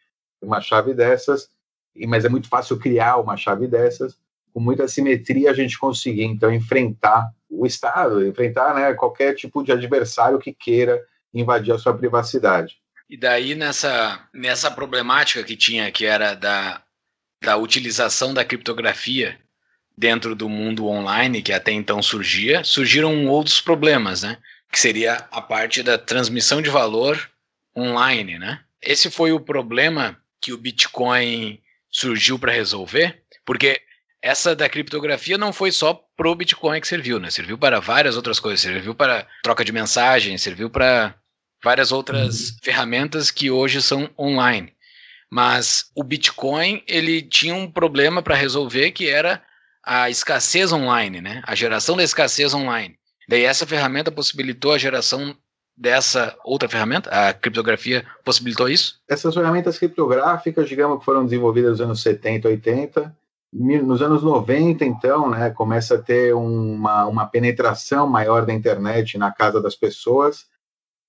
uma 0.43 0.61
chave 0.61 0.93
dessas, 0.93 1.49
mas 2.05 2.25
é 2.25 2.29
muito 2.29 2.49
fácil 2.49 2.77
criar 2.77 3.19
uma 3.19 3.37
chave 3.37 3.69
dessas. 3.69 4.19
Com 4.53 4.59
muita 4.59 4.89
simetria 4.89 5.53
a 5.53 5.55
gente 5.55 5.79
conseguir 5.79 6.25
então 6.25 6.53
enfrentar 6.53 7.31
o 7.49 7.65
Estado, 7.65 8.27
enfrentar 8.27 8.75
né, 8.75 8.93
qualquer 8.95 9.37
tipo 9.37 9.63
de 9.63 9.71
adversário 9.71 10.41
que 10.41 10.53
queira 10.53 11.01
invadir 11.33 11.73
a 11.73 11.79
sua 11.79 11.97
privacidade. 11.97 12.83
E 13.09 13.17
daí 13.17 13.55
nessa, 13.55 14.29
nessa 14.33 14.71
problemática 14.71 15.45
que 15.45 15.57
tinha, 15.57 15.91
que 15.91 16.07
era 16.07 16.35
da, 16.35 16.83
da 17.43 17.57
utilização 17.57 18.33
da 18.33 18.45
criptografia 18.45 19.39
dentro 19.97 20.35
do 20.35 20.49
mundo 20.49 20.87
online, 20.87 21.43
que 21.43 21.53
até 21.53 21.71
então 21.71 22.03
surgia, 22.03 22.65
surgiram 22.65 23.27
outros 23.27 23.61
problemas, 23.61 24.23
né? 24.23 24.39
Que 24.73 24.81
seria 24.81 25.27
a 25.31 25.41
parte 25.41 25.83
da 25.83 25.97
transmissão 25.97 26.61
de 26.61 26.71
valor 26.71 27.31
online, 27.77 28.39
né? 28.39 28.61
Esse 28.83 29.11
foi 29.11 29.33
o 29.33 29.41
problema 29.41 30.21
que 30.41 30.53
o 30.53 30.59
Bitcoin 30.59 31.61
surgiu 31.91 32.39
para 32.39 32.53
resolver, 32.53 33.23
porque 33.45 33.81
essa 34.21 34.57
da 34.57 34.69
criptografia 34.69 35.39
não 35.39 35.53
foi 35.53 35.71
só 35.71 35.95
pro 36.17 36.35
Bitcoin 36.35 36.81
que 36.81 36.89
serviu, 36.89 37.21
né? 37.21 37.31
Serviu 37.31 37.57
para 37.57 37.79
várias 37.81 38.17
outras 38.17 38.41
coisas, 38.41 38.61
serviu 38.61 38.95
para 38.95 39.27
troca 39.43 39.65
de 39.65 39.73
mensagens, 39.73 40.43
serviu 40.43 40.69
para 40.69 41.15
várias 41.65 41.91
outras 41.91 42.51
uhum. 42.51 42.57
ferramentas 42.63 43.31
que 43.31 43.51
hoje 43.51 43.81
são 43.81 44.09
online. 44.19 44.73
Mas 45.31 45.91
o 45.97 46.05
Bitcoin, 46.05 46.83
ele 46.87 47.23
tinha 47.23 47.55
um 47.55 47.69
problema 47.69 48.23
para 48.23 48.37
resolver 48.37 48.93
que 48.93 49.09
era 49.09 49.43
a 49.83 50.09
escassez 50.09 50.73
online, 50.73 51.21
né? 51.21 51.43
A 51.47 51.55
geração 51.55 51.97
da 51.97 52.05
escassez 52.05 52.55
online. 52.55 52.97
Daí 53.29 53.43
essa 53.43 53.67
ferramenta 53.67 54.13
possibilitou 54.13 54.73
a 54.73 54.79
geração 54.79 55.35
dessa 55.77 56.37
outra 56.45 56.69
ferramenta? 56.69 57.11
A 57.11 57.33
criptografia 57.33 58.05
possibilitou 58.25 58.69
isso? 58.69 59.01
Essas 59.09 59.35
ferramentas 59.35 59.79
criptográficas, 59.79 60.69
digamos 60.69 60.99
que 60.99 61.05
foram 61.05 61.25
desenvolvidas 61.25 61.73
nos 61.73 61.81
anos 61.81 62.03
70, 62.03 62.49
80. 62.49 63.17
Nos 63.53 64.03
anos 64.03 64.23
90, 64.23 64.85
então, 64.85 65.31
né, 65.31 65.49
começa 65.51 65.95
a 65.95 65.99
ter 65.99 66.35
uma, 66.35 67.07
uma 67.07 67.27
penetração 67.27 68.05
maior 68.07 68.45
da 68.45 68.53
internet 68.53 69.17
na 69.17 69.31
casa 69.31 69.63
das 69.63 69.77
pessoas. 69.77 70.47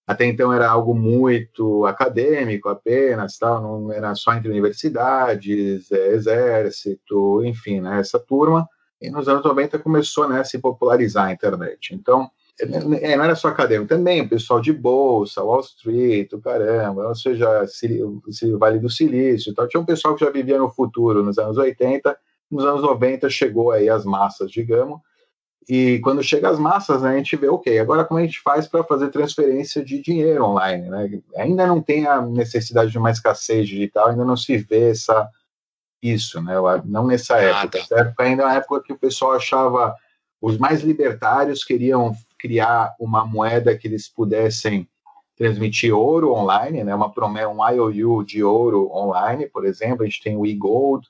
Até 0.07 0.25
então 0.25 0.53
era 0.53 0.69
algo 0.69 0.93
muito 0.93 1.85
acadêmico 1.85 2.69
apenas, 2.69 3.37
tal, 3.37 3.61
não 3.61 3.91
era 3.91 4.13
só 4.13 4.33
entre 4.33 4.49
universidades, 4.49 5.91
é, 5.91 6.13
exército, 6.13 7.43
enfim, 7.43 7.81
né, 7.81 7.99
essa 7.99 8.19
turma. 8.19 8.67
E 9.01 9.09
nos 9.09 9.27
anos 9.27 9.43
90 9.43 9.79
começou 9.79 10.29
né, 10.29 10.39
a 10.39 10.43
se 10.43 10.59
popularizar 10.59 11.25
a 11.25 11.31
internet. 11.31 11.95
Então, 11.95 12.29
é, 12.59 13.15
não 13.17 13.23
era 13.23 13.35
só 13.35 13.49
acadêmico, 13.49 13.89
também 13.89 14.21
o 14.21 14.29
pessoal 14.29 14.61
de 14.61 14.71
bolsa, 14.71 15.43
Wall 15.43 15.59
Street, 15.61 16.31
o 16.33 16.39
caramba, 16.39 17.07
ou 17.07 17.15
seja, 17.15 17.65
Vale 18.57 18.79
do 18.79 18.89
Silício, 18.89 19.53
tal. 19.53 19.67
tinha 19.67 19.81
um 19.81 19.85
pessoal 19.85 20.15
que 20.15 20.23
já 20.23 20.31
vivia 20.31 20.57
no 20.57 20.69
futuro, 20.69 21.23
nos 21.23 21.37
anos 21.37 21.57
80, 21.57 22.15
nos 22.49 22.63
anos 22.63 22.81
90 22.81 23.29
chegou 23.29 23.71
aí 23.71 23.89
as 23.89 24.05
massas, 24.05 24.51
digamos, 24.51 24.99
e 25.67 25.99
quando 25.99 26.21
chega 26.21 26.49
as 26.49 26.60
massas, 26.60 27.01
né, 27.01 27.10
a 27.10 27.17
gente 27.17 27.36
vê, 27.36 27.47
ok, 27.47 27.80
agora 27.80 28.06
como 28.06 28.19
a 28.19 28.23
gente 28.23 28.39
faz 28.41 28.67
para 28.67 28.84
fazer 28.84 29.10
transferência 29.10 29.84
de 29.84 29.99
dinheiro 29.99 30.43
online, 30.45 30.89
né? 30.89 31.21
Ainda 31.38 31.65
não 31.65 31.82
tem 31.82 32.06
a 32.06 32.21
necessidade 32.21 32.91
de 32.91 32.97
uma 32.97 33.10
escassez 33.10 33.67
digital, 33.67 34.10
ainda 34.10 34.23
não 34.23 34.38
se 34.38 34.58
vê 34.58 34.91
essa, 34.91 35.28
isso, 36.01 36.41
né? 36.41 36.54
Não 36.86 37.08
nessa 37.08 37.38
época. 37.38 37.80
Essa 37.80 37.95
época 37.99 38.23
ainda 38.23 38.43
é 38.43 38.45
uma 38.45 38.56
época 38.56 38.84
que 38.84 38.93
o 38.93 38.97
pessoal 38.97 39.34
achava, 39.34 39.95
os 40.39 40.58
mais 40.58 40.82
libertários 40.82 41.63
queriam 41.63 42.15
criar 42.38 42.93
uma 42.99 43.25
moeda 43.25 43.75
que 43.75 43.88
eles 43.88 44.08
pudessem 44.08 44.88
transmitir 45.36 45.93
ouro 45.93 46.32
online, 46.32 46.84
né? 46.84 46.93
Uma 46.93 47.12
promessa, 47.12 47.49
um 47.49 47.67
IOU 47.67 48.23
de 48.23 48.43
ouro 48.43 48.89
online, 48.91 49.47
por 49.47 49.65
exemplo. 49.65 50.04
A 50.04 50.06
gente 50.06 50.21
tem 50.21 50.38
o 50.38 50.45
eGold 50.45 51.08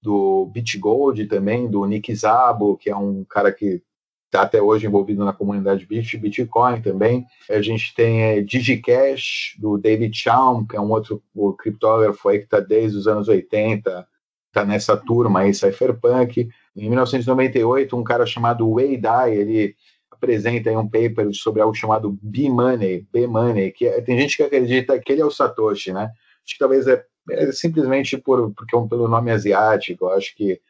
do 0.00 0.46
BitGold 0.46 1.26
também, 1.26 1.68
do 1.68 1.84
Nick 1.84 2.14
Szabo, 2.16 2.76
que 2.76 2.88
é 2.88 2.96
um 2.96 3.24
cara 3.24 3.52
que 3.52 3.82
está 4.28 4.42
até 4.42 4.60
hoje 4.60 4.86
envolvido 4.86 5.24
na 5.24 5.32
comunidade 5.32 5.86
Bit, 5.86 6.16
Bitcoin 6.18 6.80
também. 6.82 7.26
A 7.50 7.60
gente 7.60 7.94
tem 7.94 8.22
é, 8.22 8.40
DigiCash, 8.42 9.56
do 9.58 9.78
David 9.78 10.16
Chaum, 10.16 10.66
que 10.66 10.76
é 10.76 10.80
um 10.80 10.90
outro 10.90 11.22
criptógrafo 11.58 12.28
aí 12.28 12.38
que 12.38 12.44
está 12.44 12.60
desde 12.60 12.98
os 12.98 13.08
anos 13.08 13.26
80, 13.26 14.06
está 14.46 14.64
nessa 14.64 14.96
turma 14.96 15.40
aí, 15.40 15.54
Cypherpunk. 15.54 16.48
Em 16.76 16.88
1998, 16.88 17.96
um 17.96 18.04
cara 18.04 18.26
chamado 18.26 18.68
Wei 18.68 18.98
Dai, 18.98 19.34
ele 19.34 19.74
apresenta 20.10 20.68
aí 20.68 20.76
um 20.76 20.88
paper 20.88 21.32
sobre 21.32 21.62
algo 21.62 21.74
chamado 21.74 22.18
B-Money, 22.22 23.06
B-Money, 23.10 23.72
que 23.72 23.86
é, 23.86 24.00
tem 24.00 24.18
gente 24.18 24.36
que 24.36 24.42
acredita 24.42 24.98
que 24.98 25.12
ele 25.12 25.22
é 25.22 25.24
o 25.24 25.30
Satoshi, 25.30 25.92
né? 25.92 26.10
Acho 26.44 26.54
que 26.54 26.58
talvez 26.58 26.86
é, 26.86 27.02
é 27.30 27.52
simplesmente 27.52 28.18
por, 28.18 28.52
porque 28.52 28.76
é 28.76 28.88
pelo 28.88 29.08
nome 29.08 29.30
asiático, 29.30 30.08
acho 30.08 30.34
que 30.36 30.60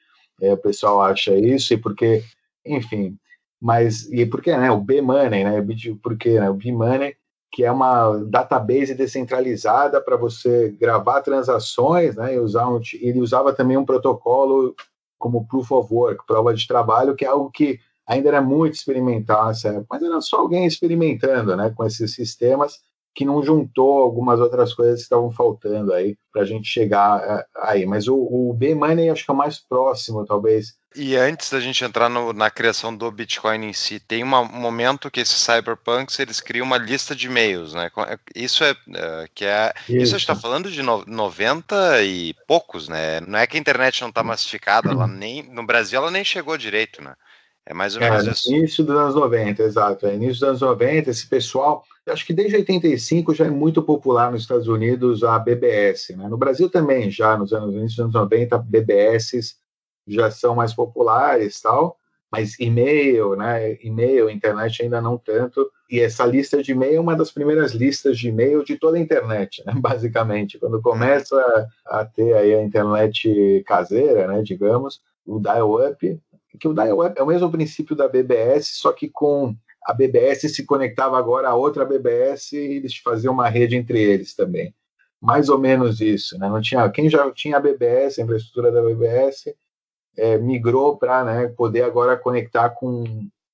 é, 0.41 0.53
o 0.53 0.59
pessoal 0.59 1.01
acha 1.01 1.35
isso, 1.35 1.75
e 1.75 1.79
porque, 1.79 2.23
enfim, 2.65 3.17
mas, 3.61 4.11
e 4.13 4.25
porque, 4.27 4.57
né, 4.57 4.71
o 4.71 4.81
B-Money, 4.81 5.45
né, 5.45 5.67
porque, 6.03 6.39
né, 6.39 6.49
o 6.49 6.55
B-Money, 6.55 7.15
que 7.51 7.65
é 7.65 7.73
uma 7.73 8.19
database 8.27 8.95
descentralizada 8.95 10.01
para 10.01 10.17
você 10.17 10.71
gravar 10.79 11.23
transações, 11.23 12.17
né, 12.17 12.35
e 12.35 12.39
usar 12.39 12.69
um, 12.69 12.81
ele 13.01 13.21
usava 13.21 13.53
também 13.53 13.77
um 13.77 13.85
protocolo 13.85 14.75
como 15.19 15.47
Proof 15.47 15.73
of 15.73 15.93
Work, 15.93 16.27
prova 16.27 16.55
de 16.55 16.67
trabalho, 16.67 17.17
que 17.17 17.25
é 17.25 17.29
algo 17.29 17.51
que 17.51 17.81
ainda 18.07 18.29
era 18.29 18.41
muito 18.41 18.75
experimental 18.75 19.51
época, 19.51 19.87
mas 19.91 20.03
era 20.03 20.21
só 20.21 20.39
alguém 20.39 20.67
experimentando 20.67 21.57
né, 21.57 21.71
com 21.77 21.85
esses 21.85 22.15
sistemas 22.15 22.79
que 23.15 23.25
não 23.25 23.43
juntou 23.43 23.99
algumas 23.99 24.39
outras 24.39 24.73
coisas 24.73 25.01
que 25.01 25.03
estavam 25.03 25.31
faltando 25.33 25.93
aí 25.93 26.17
para 26.33 26.43
a 26.43 26.45
gente 26.45 26.69
chegar 26.69 27.45
aí. 27.57 27.85
Mas 27.85 28.07
o, 28.07 28.17
o 28.17 28.55
B-Money 28.55 29.11
acho 29.11 29.25
que 29.25 29.31
é 29.31 29.35
o 29.35 29.37
mais 29.37 29.59
próximo, 29.59 30.25
talvez. 30.25 30.78
E 30.97 31.17
antes 31.17 31.51
da 31.51 31.61
gente 31.61 31.85
entrar 31.85 32.09
no, 32.09 32.33
na 32.33 32.51
criação 32.51 32.97
do 32.97 33.11
Bitcoin 33.11 33.67
em 33.67 33.73
si, 33.75 34.01
tem 34.01 34.25
um 34.25 34.27
momento 34.27 35.11
que 35.11 35.21
esses 35.21 35.37
cyberpunks 35.37 36.19
eles 36.19 36.41
criam 36.41 36.65
uma 36.65 36.79
lista 36.79 37.15
de 37.15 37.27
e-mails, 37.27 37.75
né? 37.75 37.91
É, 38.07 38.19
isso 38.35 38.65
é, 38.65 38.71
é 38.71 39.29
que 39.35 39.45
é 39.45 39.73
isso, 39.89 39.99
isso 39.99 40.15
a 40.17 40.19
gente 40.19 40.31
está 40.31 40.35
falando 40.35 40.71
de 40.71 40.83
no, 40.83 41.05
90 41.07 42.03
e 42.03 42.35
poucos, 42.47 42.89
né? 42.89 43.21
Não 43.21 43.39
é 43.39 43.47
que 43.47 43.57
a 43.57 43.61
internet 43.61 44.01
não 44.01 44.09
está 44.09 44.23
massificada, 44.23 44.91
ela 44.91 45.07
nem 45.07 45.43
no 45.43 45.65
Brasil 45.65 45.99
ela 45.99 46.11
nem 46.11 46.25
chegou 46.25 46.57
direito, 46.57 47.03
né? 47.03 47.15
É 47.67 47.75
mais 47.75 47.95
ou 47.95 48.01
menos 48.01 48.27
é, 48.27 48.31
isso. 48.31 48.51
Início 48.51 48.83
dos 48.83 48.97
anos 48.97 49.15
90, 49.15 49.63
exato. 49.63 50.07
É, 50.07 50.15
início 50.15 50.41
dos 50.41 50.43
anos 50.43 50.61
90, 50.63 51.11
esse 51.11 51.27
pessoal, 51.27 51.85
acho 52.09 52.25
que 52.25 52.33
desde 52.33 52.57
85 52.57 53.35
já 53.35 53.45
é 53.45 53.51
muito 53.51 53.83
popular 53.83 54.33
nos 54.33 54.41
Estados 54.41 54.69
Unidos 54.69 55.23
a 55.23 55.39
BBS. 55.39 56.17
Né? 56.17 56.27
No 56.29 56.39
Brasil 56.39 56.71
também, 56.71 57.11
já 57.11 57.37
nos 57.37 57.53
anos, 57.53 57.75
início 57.75 57.97
dos 57.97 58.17
anos 58.17 58.31
90, 58.31 58.57
BBS 58.57 59.58
já 60.09 60.31
são 60.31 60.55
mais 60.55 60.75
populares 60.75 61.61
tal, 61.61 61.97
mas 62.31 62.59
e-mail, 62.61 63.35
né? 63.37 63.75
E-mail, 63.83 64.29
internet 64.29 64.83
ainda 64.83 65.01
não 65.01 65.17
tanto. 65.17 65.71
E 65.91 66.01
essa 66.01 66.27
lista 66.27 66.63
de 66.63 66.73
e-mail 66.73 66.97
é 66.97 67.01
uma 67.01 67.17
das 67.17 67.31
primeiras 67.31 67.73
listas 67.73 68.19
de 68.19 68.29
e-mail 68.29 68.63
de 68.63 68.77
toda 68.77 68.99
a 68.99 69.01
internet, 69.01 69.63
né? 69.65 69.73
basicamente. 69.81 70.59
Quando 70.59 70.81
começa 70.83 71.43
a 71.87 72.05
ter 72.05 72.35
aí 72.35 72.55
a 72.55 72.63
internet 72.63 73.63
caseira, 73.67 74.27
né, 74.27 74.43
digamos, 74.43 75.01
o 75.27 75.41
dial-up, 75.41 76.21
que 76.61 76.69
o 76.69 76.75
dial-up 76.75 77.19
é 77.19 77.23
o 77.23 77.27
mesmo 77.27 77.51
princípio 77.51 77.97
da 77.97 78.09
BBS, 78.09 78.79
só 78.79 78.93
que 78.93 79.09
com 79.09 79.55
a 79.85 79.95
BBS 79.95 80.55
se 80.55 80.67
conectava 80.67 81.19
agora 81.19 81.49
a 81.49 81.55
outra 81.55 81.85
BBS 81.85 82.53
e 82.53 82.59
eles 82.59 82.97
faziam 82.99 83.33
uma 83.33 83.49
rede 83.49 83.77
entre 83.77 83.99
eles 84.03 84.35
também. 84.35 84.75
Mais 85.21 85.49
ou 85.49 85.59
menos 85.59 86.01
isso, 86.01 86.39
né? 86.39 86.49
Não 86.49 86.61
tinha, 86.61 86.89
quem 86.91 87.09
já 87.09 87.31
tinha 87.33 87.57
a 87.57 87.61
BBS, 87.61 88.19
a 88.19 88.23
infraestrutura 88.23 88.71
da 88.71 88.83
BBS, 88.83 89.55
é, 90.19 90.37
migrou 90.37 90.97
para 90.97 91.25
né, 91.25 91.49
poder 91.49 91.83
agora 91.83 92.17
conectar 92.17 92.71
com 92.71 93.05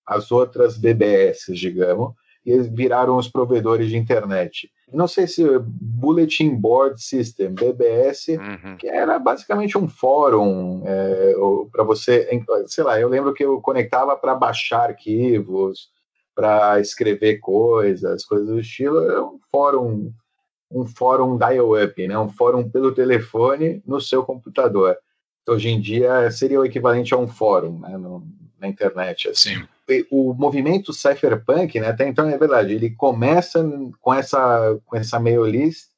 as 0.06 0.32
outras 0.32 0.76
BBS, 0.76 1.52
digamos, 1.54 2.12
e 2.44 2.50
eles 2.50 2.68
viraram 2.68 3.16
os 3.16 3.28
provedores 3.28 3.88
de 3.88 3.96
internet. 3.96 4.70
Não 4.92 5.08
sei 5.08 5.26
se 5.26 5.42
Bulletin 5.60 6.54
Board 6.54 7.02
System, 7.02 7.54
BBS, 7.54 8.28
uhum. 8.28 8.76
que 8.76 8.86
era 8.86 9.18
basicamente 9.18 9.78
um 9.78 9.88
fórum 9.88 10.82
é, 10.84 11.34
para 11.72 11.84
você, 11.84 12.28
sei 12.66 12.84
lá, 12.84 13.00
eu 13.00 13.08
lembro 13.08 13.32
que 13.32 13.44
eu 13.44 13.60
conectava 13.60 14.14
para 14.16 14.34
baixar 14.34 14.90
arquivos, 14.90 15.88
para 16.34 16.80
escrever 16.80 17.38
coisas, 17.38 18.24
coisas 18.24 18.48
do 18.48 18.60
estilo, 18.60 18.98
era 18.98 19.24
um 19.24 19.38
fórum, 19.50 20.12
um 20.70 20.84
fórum 20.84 21.38
dial-up, 21.38 22.06
né? 22.06 22.18
um 22.18 22.28
fórum 22.28 22.68
pelo 22.68 22.92
telefone 22.92 23.82
no 23.86 24.00
seu 24.00 24.22
computador. 24.24 24.96
Hoje 25.46 25.68
em 25.68 25.80
dia 25.80 26.30
seria 26.30 26.60
o 26.60 26.64
equivalente 26.64 27.12
a 27.12 27.18
um 27.18 27.28
fórum 27.28 27.78
né? 27.80 27.96
no, 27.96 28.26
na 28.58 28.68
internet. 28.68 29.28
Assim. 29.28 29.56
Sim 29.56 29.68
o 30.10 30.32
movimento 30.32 30.92
cypherpunk, 30.92 31.78
né, 31.78 31.88
até 31.88 32.08
então 32.08 32.28
é 32.28 32.38
verdade, 32.38 32.72
ele 32.72 32.90
começa 32.90 33.62
com 34.00 34.14
essa 34.14 34.80
com 34.86 34.96
essa 34.96 35.20
mail 35.20 35.44
list 35.44 35.88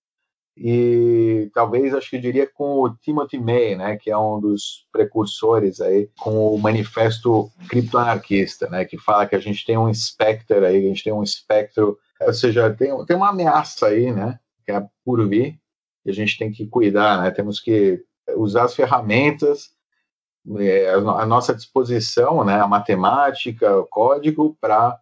e 0.56 1.50
talvez 1.54 1.94
acho 1.94 2.09
que 2.09 2.18
diria 2.18 2.46
com 2.46 2.80
o 2.80 2.94
Timothy 2.96 3.38
May, 3.38 3.76
né, 3.76 3.96
que 3.96 4.11
é 4.11 4.16
um 4.16 4.40
dos 4.40 4.87
precursores 4.90 5.80
aí 5.80 6.09
com 6.18 6.54
o 6.54 6.59
manifesto 6.59 7.50
criptoanarquista, 7.68 8.68
né, 8.68 8.85
que 8.85 8.98
fala 8.98 9.26
que 9.26 9.37
a 9.37 9.40
gente 9.40 9.64
tem 9.66 9.76
um 9.76 9.92
specter 9.92 10.64
aí, 10.64 10.78
a 10.78 10.88
gente 10.88 11.04
tem 11.04 11.12
um 11.12 11.22
espectro, 11.22 11.98
ou 12.20 12.32
seja, 12.32 12.70
tem, 12.74 13.04
tem 13.04 13.16
uma 13.16 13.28
ameaça 13.28 13.88
aí, 13.88 14.11
né, 14.11 14.40
que 14.64 14.72
é 14.72 14.82
por 15.04 15.28
vir, 15.28 15.61
e 16.04 16.11
a 16.11 16.14
gente 16.14 16.38
tem 16.38 16.50
que 16.50 16.66
cuidar, 16.66 17.22
né, 17.22 17.30
temos 17.30 17.61
que 17.61 18.02
usar 18.34 18.64
as 18.64 18.74
ferramentas 18.74 19.76
é, 20.60 20.90
a 20.90 21.26
nossa 21.26 21.52
disposição, 21.52 22.44
né, 22.44 22.60
a 22.60 22.68
matemática, 22.68 23.78
o 23.78 23.86
código, 23.86 24.56
para 24.60 24.96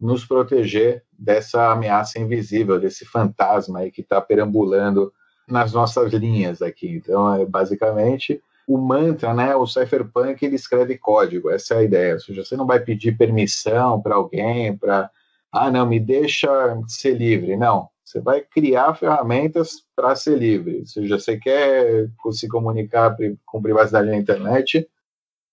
nos 0.00 0.24
proteger 0.24 1.04
dessa 1.12 1.70
ameaça 1.70 2.18
invisível, 2.18 2.80
desse 2.80 3.04
fantasma 3.04 3.80
aí 3.80 3.92
que 3.92 4.00
está 4.00 4.20
perambulando 4.20 5.12
nas 5.46 5.72
nossas 5.72 6.12
linhas 6.12 6.60
aqui. 6.62 6.88
Então, 6.88 7.34
é 7.34 7.46
basicamente 7.46 8.42
o 8.66 8.76
mantra, 8.76 9.32
né, 9.32 9.54
o 9.54 9.66
cypherpunk, 9.66 10.44
ele 10.44 10.56
escreve 10.56 10.98
código, 10.98 11.48
essa 11.48 11.74
é 11.74 11.78
a 11.78 11.82
ideia. 11.82 12.14
Ou 12.14 12.20
seja, 12.20 12.44
você 12.44 12.56
não 12.56 12.66
vai 12.66 12.80
pedir 12.80 13.16
permissão 13.16 14.00
para 14.02 14.16
alguém, 14.16 14.76
para, 14.76 15.10
ah, 15.52 15.70
não, 15.70 15.86
me 15.86 16.00
deixa 16.00 16.48
ser 16.88 17.14
livre. 17.14 17.56
Não, 17.56 17.88
você 18.08 18.20
vai 18.22 18.40
criar 18.40 18.94
ferramentas 18.94 19.82
para 19.94 20.16
ser 20.16 20.38
livre. 20.38 20.78
Ou 20.80 20.86
seja, 20.86 21.18
você 21.18 21.36
quer 21.36 22.08
se 22.32 22.48
comunicar 22.48 23.14
com 23.44 23.60
privacidade 23.60 24.08
na 24.08 24.16
internet, 24.16 24.88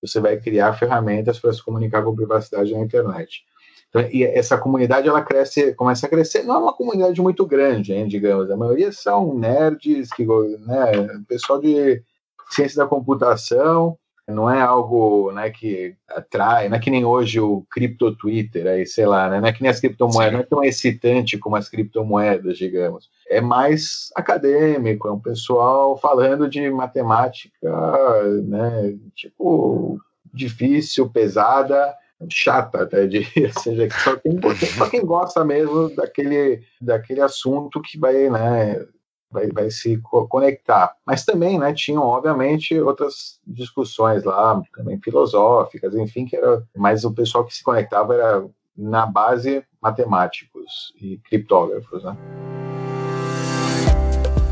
você 0.01 0.21
vai 0.21 0.39
criar 0.39 0.71
ferramentas 0.73 1.37
para 1.37 1.51
se 1.51 1.61
comunicar 1.61 2.01
com 2.01 2.15
privacidade 2.15 2.73
na 2.73 2.79
internet. 2.79 3.43
Então, 3.89 4.01
e 4.09 4.23
essa 4.23 4.57
comunidade 4.57 5.07
ela 5.07 5.21
cresce, 5.21 5.73
começa 5.75 6.05
a 6.05 6.09
crescer. 6.09 6.43
Não 6.43 6.55
é 6.55 6.57
uma 6.59 6.73
comunidade 6.73 7.21
muito 7.21 7.45
grande, 7.45 7.91
hein, 7.91 8.07
digamos. 8.07 8.49
A 8.49 8.55
maioria 8.55 8.89
são 8.93 9.37
nerds, 9.37 10.09
que, 10.11 10.25
né, 10.25 11.07
pessoal 11.27 11.59
de 11.59 12.01
ciência 12.51 12.77
da 12.77 12.87
computação, 12.87 13.97
não 14.27 14.49
é 14.49 14.59
algo 14.59 15.31
né, 15.31 15.51
que 15.51 15.95
atrai, 16.09 16.67
não 16.67 16.77
é 16.77 16.79
que 16.79 16.89
nem 16.89 17.05
hoje 17.05 17.39
o 17.39 17.63
cripto 17.69 18.15
Twitter, 18.15 18.65
aí, 18.65 18.85
sei 18.85 19.05
lá, 19.05 19.29
né, 19.29 19.39
não 19.39 19.47
é 19.47 19.53
que 19.53 19.61
nem 19.61 19.69
as 19.69 19.79
criptomoedas, 19.79 20.31
Sim. 20.31 20.33
não 20.33 20.39
é 20.39 20.43
tão 20.43 20.63
excitante 20.63 21.37
como 21.37 21.55
as 21.55 21.69
criptomoedas, 21.69 22.57
digamos. 22.57 23.09
É 23.29 23.39
mais 23.39 24.09
acadêmico, 24.15 25.07
é 25.07 25.11
um 25.11 25.19
pessoal 25.19 25.97
falando 25.97 26.49
de 26.49 26.69
matemática, 26.71 27.69
né, 28.43 28.95
tipo, 29.13 29.99
difícil, 30.33 31.09
pesada, 31.09 31.93
chata, 32.29 32.83
até 32.83 33.03
ou 33.03 33.61
seja, 33.61 33.87
só 34.03 34.15
quem, 34.15 34.39
só 34.75 34.89
quem 34.89 35.05
gosta 35.05 35.45
mesmo 35.45 35.93
daquele, 35.95 36.63
daquele 36.81 37.21
assunto 37.21 37.79
que 37.79 37.99
vai, 37.99 38.27
né, 38.29 38.85
vai, 39.35 39.51
vai 39.51 39.69
se 39.69 39.99
conectar. 40.29 40.95
Mas 41.05 41.23
também, 41.23 41.59
né, 41.59 41.73
tinham, 41.73 42.01
obviamente, 42.01 42.79
outras 42.79 43.39
discussões 43.45 44.23
lá, 44.23 44.61
também 44.75 44.99
filosóficas, 44.99 45.93
enfim, 45.93 46.25
que 46.25 46.35
era, 46.35 46.63
mas 46.75 47.03
o 47.03 47.13
pessoal 47.13 47.45
que 47.45 47.53
se 47.53 47.63
conectava 47.63 48.15
era, 48.15 48.45
na 48.75 49.05
base, 49.05 49.63
matemáticos 49.81 50.93
e 50.99 51.17
criptógrafos, 51.29 52.03
né. 52.03 52.15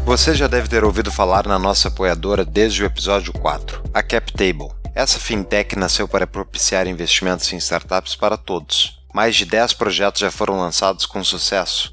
Você 0.05 0.35
já 0.35 0.47
deve 0.47 0.67
ter 0.67 0.83
ouvido 0.83 1.11
falar 1.11 1.47
na 1.47 1.57
nossa 1.57 1.87
apoiadora 1.87 2.43
desde 2.43 2.83
o 2.83 2.85
episódio 2.85 3.31
4, 3.33 3.81
a 3.93 4.03
CapTable. 4.03 4.69
Essa 4.93 5.17
fintech 5.17 5.77
nasceu 5.77 6.07
para 6.07 6.27
propiciar 6.27 6.85
investimentos 6.87 7.51
em 7.51 7.57
startups 7.57 8.15
para 8.15 8.37
todos 8.37 9.01
mais 9.13 9.35
de 9.35 9.45
10 9.45 9.73
projetos 9.73 10.19
já 10.19 10.31
foram 10.31 10.59
lançados 10.59 11.05
com 11.05 11.23
sucesso, 11.23 11.92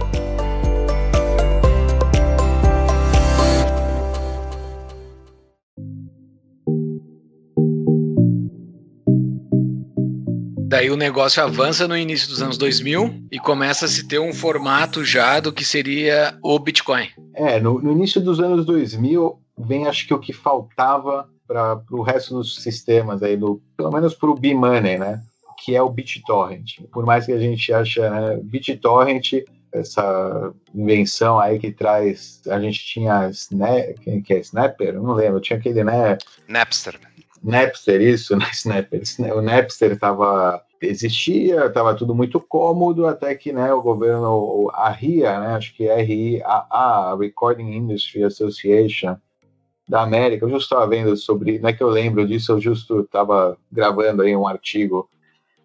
Daí 10.71 10.89
o 10.89 10.95
negócio 10.95 11.43
avança 11.43 11.85
no 11.85 11.97
início 11.97 12.29
dos 12.29 12.41
anos 12.41 12.57
2000 12.57 13.25
e 13.29 13.37
começa 13.39 13.83
a 13.83 13.89
se 13.89 14.07
ter 14.07 14.19
um 14.19 14.33
formato 14.33 15.03
já 15.03 15.37
do 15.41 15.51
que 15.51 15.65
seria 15.65 16.33
o 16.41 16.57
Bitcoin. 16.57 17.09
É, 17.35 17.59
no, 17.59 17.81
no 17.81 17.91
início 17.91 18.21
dos 18.21 18.39
anos 18.39 18.65
2000 18.65 19.37
vem 19.57 19.85
acho 19.85 20.07
que 20.07 20.13
o 20.13 20.19
que 20.19 20.31
faltava 20.31 21.27
para 21.45 21.83
o 21.91 22.01
resto 22.01 22.35
dos 22.35 22.63
sistemas 22.63 23.21
aí, 23.21 23.35
no, 23.35 23.61
pelo 23.75 23.91
menos 23.91 24.13
para 24.13 24.29
o 24.29 24.33
B-Money, 24.33 24.97
né? 24.97 25.21
Que 25.61 25.75
é 25.75 25.81
o 25.81 25.89
BitTorrent. 25.89 26.79
Por 26.89 27.05
mais 27.05 27.25
que 27.25 27.33
a 27.33 27.37
gente 27.37 27.73
ache, 27.73 27.99
né, 27.99 28.39
BitTorrent, 28.41 29.43
essa 29.73 30.53
invenção 30.73 31.37
aí 31.37 31.59
que 31.59 31.73
traz, 31.73 32.41
a 32.47 32.61
gente 32.61 32.79
tinha 32.79 33.29
Snap, 33.29 33.99
quem 34.01 34.21
que 34.21 34.33
é 34.33 34.39
Snapper? 34.39 34.95
Eu 34.95 35.03
não 35.03 35.15
lembro, 35.15 35.41
tinha 35.41 35.59
aquele, 35.59 35.83
né? 35.83 36.17
Napster. 36.47 36.97
Napster, 37.43 38.01
isso, 38.01 38.35
né? 38.37 38.45
Snapper. 38.53 39.01
O 39.35 39.41
Napster 39.41 39.93
estava 39.93 40.63
existia, 40.81 41.65
estava 41.65 41.93
tudo 41.93 42.15
muito 42.15 42.39
cômodo, 42.39 43.05
até 43.05 43.35
que 43.35 43.53
né, 43.53 43.71
o 43.71 43.81
governo, 43.81 44.71
a 44.73 44.89
RIA, 44.89 45.39
né, 45.39 45.47
acho 45.53 45.75
que 45.75 45.87
é 45.87 46.01
RIA, 46.01 46.43
a 46.43 47.15
Recording 47.19 47.75
Industry 47.75 48.23
Association 48.23 49.15
da 49.87 50.01
América, 50.01 50.45
eu 50.45 50.49
justo 50.49 50.73
estava 50.73 50.87
vendo 50.87 51.15
sobre, 51.17 51.59
não 51.59 51.69
é 51.69 51.73
que 51.73 51.83
eu 51.83 51.89
lembro 51.89 52.25
disso, 52.25 52.53
eu 52.53 52.59
justo 52.59 53.01
estava 53.01 53.57
gravando 53.71 54.21
aí 54.21 54.35
um 54.35 54.47
artigo, 54.47 55.07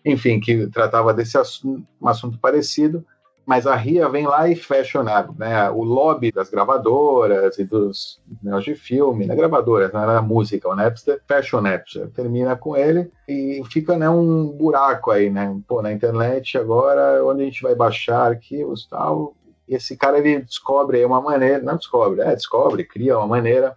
enfim, 0.05 0.39
que 0.39 0.67
tratava 0.67 1.15
desse 1.15 1.39
assunto, 1.39 1.87
um 2.01 2.09
assunto 2.09 2.39
parecido, 2.39 3.05
mas 3.47 3.65
a 3.65 3.77
RIA 3.77 4.09
vem 4.09 4.27
lá 4.27 4.49
e 4.49 4.57
fecha 4.57 5.05
né, 5.05 5.71
o 5.71 5.85
lobby 5.85 6.33
das 6.33 6.51
gravadoras 6.51 7.57
e 7.59 7.65
dos 7.65 8.21
negócios 8.43 8.77
de 8.77 8.83
filme, 8.83 9.25
né, 9.25 9.37
gravadoras, 9.37 9.93
não 9.93 10.03
era 10.03 10.21
música, 10.21 10.69
o 10.69 10.75
Napster, 10.75 11.23
fecha 11.29 11.57
o 11.57 11.61
Napster, 11.61 12.11
termina 12.11 12.57
com 12.57 12.77
ele 12.77 13.09
e 13.29 13.63
fica 13.71 13.97
né, 13.97 14.11
um 14.11 14.49
buraco 14.49 15.13
aí, 15.13 15.31
né, 15.31 15.57
pô, 15.69 15.81
na 15.81 15.93
internet 15.93 16.59
agora, 16.59 17.25
onde 17.25 17.43
a 17.43 17.45
gente 17.45 17.63
vai 17.63 17.77
baixar 17.77 18.33
arquivos 18.33 18.83
e 18.83 18.89
tal, 18.89 19.37
esse 19.69 19.97
cara 19.97 20.19
ele 20.19 20.41
descobre 20.41 20.99
aí 20.99 21.05
uma 21.05 21.21
maneira, 21.21 21.63
não 21.63 21.77
descobre, 21.77 22.23
é, 22.23 22.35
descobre, 22.35 22.83
cria 22.83 23.17
uma 23.17 23.29
maneira 23.29 23.77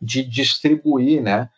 de 0.00 0.22
distribuir, 0.22 1.22
né, 1.22 1.48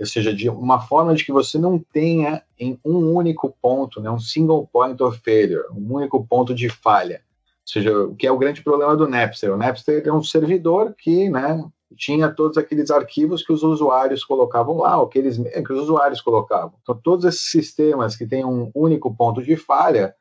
ou 0.00 0.06
seja, 0.06 0.34
de 0.34 0.48
uma 0.48 0.80
forma 0.80 1.14
de 1.14 1.26
que 1.26 1.32
você 1.32 1.58
não 1.58 1.78
tenha 1.78 2.42
em 2.58 2.78
um 2.84 3.12
único 3.12 3.56
ponto, 3.60 4.00
né, 4.00 4.10
um 4.10 4.18
single 4.18 4.68
point 4.72 5.02
of 5.02 5.18
failure, 5.20 5.64
um 5.72 5.94
único 5.94 6.24
ponto 6.26 6.54
de 6.54 6.68
falha. 6.68 7.22
Ou 7.64 7.72
seja, 7.72 7.98
o 7.98 8.14
que 8.14 8.26
é 8.26 8.32
o 8.32 8.38
grande 8.38 8.62
problema 8.62 8.96
do 8.96 9.08
Napster. 9.08 9.52
O 9.52 9.56
Napster 9.56 10.02
é 10.06 10.12
um 10.12 10.22
servidor 10.22 10.94
que 10.96 11.30
né, 11.30 11.64
tinha 11.96 12.28
todos 12.28 12.58
aqueles 12.58 12.90
arquivos 12.90 13.42
que 13.42 13.52
os 13.52 13.62
usuários 13.62 14.24
colocavam 14.24 14.78
lá, 14.78 15.00
ou 15.00 15.08
que, 15.08 15.18
eles, 15.18 15.38
que 15.38 15.72
os 15.72 15.80
usuários 15.80 16.20
colocavam. 16.20 16.74
Então, 16.82 16.94
todos 16.94 17.24
esses 17.24 17.50
sistemas 17.50 18.16
que 18.16 18.26
têm 18.26 18.44
um 18.44 18.70
único 18.74 19.14
ponto 19.14 19.42
de 19.42 19.56
falha, 19.56 20.14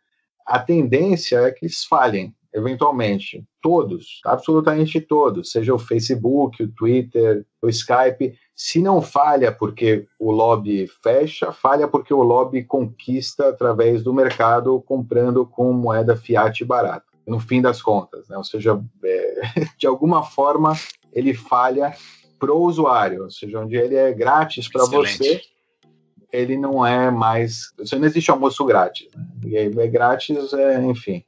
a 0.45 0.59
tendência 0.59 1.37
é 1.37 1.51
que 1.51 1.65
eles 1.65 1.83
falhem, 1.83 2.33
eventualmente. 2.53 3.43
Todos, 3.61 4.21
absolutamente 4.25 5.01
todos, 5.01 5.51
seja 5.51 5.73
o 5.73 5.79
Facebook, 5.79 6.63
o 6.63 6.71
Twitter, 6.71 7.45
o 7.61 7.69
Skype, 7.69 8.37
se 8.55 8.81
não 8.81 9.01
falha 9.01 9.51
porque 9.51 10.05
o 10.19 10.31
lobby 10.31 10.87
fecha, 11.01 11.51
falha 11.51 11.87
porque 11.87 12.13
o 12.13 12.21
lobby 12.21 12.63
conquista 12.63 13.49
através 13.49 14.03
do 14.03 14.13
mercado 14.13 14.81
comprando 14.81 15.45
com 15.45 15.73
moeda 15.73 16.15
fiat 16.15 16.63
barata, 16.63 17.05
no 17.25 17.39
fim 17.39 17.61
das 17.61 17.81
contas. 17.81 18.27
Né? 18.29 18.37
Ou 18.37 18.43
seja, 18.43 18.79
é, 19.03 19.41
de 19.77 19.87
alguma 19.87 20.23
forma 20.23 20.73
ele 21.11 21.33
falha 21.33 21.93
para 22.39 22.53
o 22.53 22.61
usuário, 22.61 23.23
ou 23.23 23.31
seja, 23.31 23.59
onde 23.59 23.75
ele 23.75 23.95
é 23.95 24.11
grátis 24.11 24.67
para 24.67 24.85
você, 24.85 25.41
ele 26.31 26.57
não 26.57 26.85
é 26.85 27.09
mais. 27.09 27.71
Você 27.77 27.95
não 27.95 28.05
existe 28.05 28.31
almoço 28.31 28.65
grátis. 28.65 29.07
Né? 29.43 29.71
É 29.77 29.87
grátis, 29.87 30.51
é, 30.51 30.83
enfim. 30.83 31.23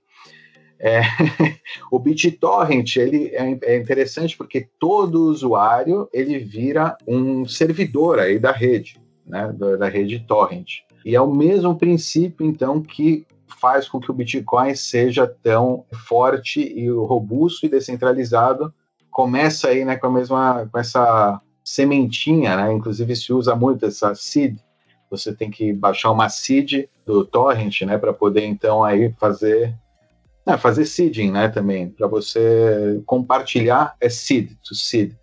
É, 0.79 1.01
o 1.89 1.97
BitTorrent 1.97 2.97
ele 2.97 3.27
é, 3.33 3.57
é, 3.63 3.77
interessante 3.77 4.37
porque 4.37 4.67
todo 4.79 5.29
usuário 5.29 6.09
ele 6.13 6.37
vira 6.37 6.97
um 7.07 7.47
servidor 7.47 8.19
aí 8.19 8.37
da 8.37 8.51
rede, 8.51 8.99
né, 9.25 9.53
da, 9.53 9.77
da, 9.77 9.87
rede 9.87 10.19
torrent. 10.19 10.79
E 11.05 11.15
é 11.15 11.21
o 11.21 11.31
mesmo 11.31 11.75
princípio 11.75 12.45
então 12.45 12.81
que 12.81 13.25
faz 13.59 13.87
com 13.87 13.99
que 13.99 14.11
o 14.11 14.13
Bitcoin 14.13 14.75
seja 14.75 15.25
tão 15.25 15.85
forte 16.07 16.61
e 16.61 16.89
robusto 16.89 17.65
e 17.65 17.69
descentralizado. 17.69 18.73
Começa 19.09 19.69
aí, 19.69 19.85
né, 19.85 19.95
com 19.95 20.07
a 20.07 20.11
mesma 20.11 20.67
com 20.71 20.77
essa 20.77 21.41
sementinha, 21.63 22.55
né? 22.57 22.73
Inclusive 22.73 23.15
se 23.15 23.33
usa 23.33 23.55
muito 23.55 23.85
essa 23.85 24.13
seed. 24.13 24.57
Você 25.09 25.33
tem 25.33 25.49
que 25.49 25.71
baixar 25.71 26.11
uma 26.11 26.29
seed 26.29 26.85
do 27.05 27.23
torrent, 27.23 27.81
né, 27.83 27.97
para 27.97 28.11
poder 28.11 28.45
então 28.45 28.83
aí 28.83 29.13
fazer 29.13 29.73
é, 30.45 30.57
fazer 30.57 30.85
seeding, 30.85 31.31
né, 31.31 31.47
também, 31.47 31.89
para 31.89 32.07
você 32.07 33.01
compartilhar, 33.05 33.95
é 33.99 34.09
seed, 34.09 34.51
to 34.63 34.75
seed. 34.75 35.13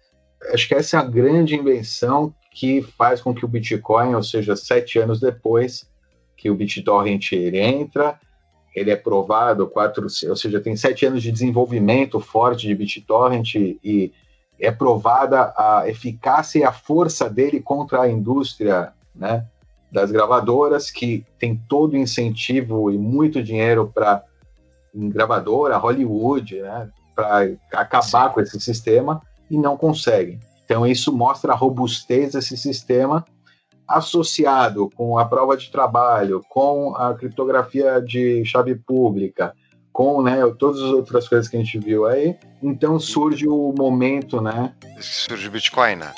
Acho 0.53 0.67
que 0.67 0.75
essa 0.75 0.97
é 0.97 1.01
a 1.01 1.05
grande 1.05 1.55
invenção 1.55 2.35
que 2.51 2.83
faz 2.83 3.21
com 3.21 3.33
que 3.33 3.45
o 3.45 3.49
Bitcoin, 3.49 4.15
ou 4.15 4.23
seja, 4.23 4.57
sete 4.57 4.99
anos 4.99 5.21
depois 5.21 5.89
que 6.37 6.51
o 6.51 6.55
BitTorrent 6.55 7.33
ele 7.33 7.61
entra, 7.61 8.19
ele 8.75 8.91
é 8.91 8.97
provado, 8.97 9.69
quatro, 9.69 10.07
ou 10.29 10.37
seja, 10.37 10.61
tem 10.61 10.75
sete 10.77 11.07
anos 11.07 11.23
de 11.23 11.31
desenvolvimento 11.31 12.19
forte 12.19 12.67
de 12.67 12.75
BitTorrent 12.75 13.55
e 13.55 14.13
é 14.59 14.71
provada 14.71 15.53
a 15.57 15.85
eficácia 15.87 16.59
e 16.59 16.65
a 16.65 16.73
força 16.73 17.29
dele 17.31 17.61
contra 17.61 18.03
a 18.03 18.11
indústria, 18.11 18.93
né, 19.15 19.47
das 19.91 20.11
gravadoras, 20.11 20.91
que 20.91 21.25
tem 21.39 21.61
todo 21.69 21.97
incentivo 21.97 22.91
e 22.91 22.99
muito 22.99 23.43
dinheiro 23.43 23.91
para 23.93 24.25
em 24.95 25.09
gravadora, 25.09 25.77
Hollywood, 25.77 26.61
né, 26.61 26.89
para 27.15 27.49
acabar 27.73 28.29
Sim. 28.29 28.35
com 28.35 28.41
esse 28.41 28.61
sistema 28.61 29.23
e 29.51 29.59
não 29.59 29.77
conseguem. 29.77 30.41
Então 30.65 30.87
isso 30.87 31.13
mostra 31.13 31.53
a 31.53 31.57
robustez 31.57 32.33
desse 32.33 32.57
sistema 32.57 33.25
associado 33.87 34.89
com 34.95 35.19
a 35.19 35.25
prova 35.25 35.57
de 35.57 35.71
trabalho, 35.71 36.41
com 36.49 36.95
a 36.97 37.15
criptografia 37.15 38.01
de 38.01 38.45
chave 38.45 38.75
pública, 38.75 39.55
com 39.93 40.23
né, 40.23 40.39
todas 40.59 40.81
as 40.81 40.91
outras 40.91 41.29
coisas 41.29 41.49
que 41.49 41.57
a 41.57 41.59
gente 41.59 41.79
viu 41.79 42.07
aí. 42.07 42.37
Então 42.63 42.99
surge 42.99 43.47
o 43.47 43.75
momento, 43.77 44.41
né? 44.41 44.73
Surge 44.99 45.49
o 45.49 45.51
Bitcoin, 45.51 45.97
né? 45.97 46.15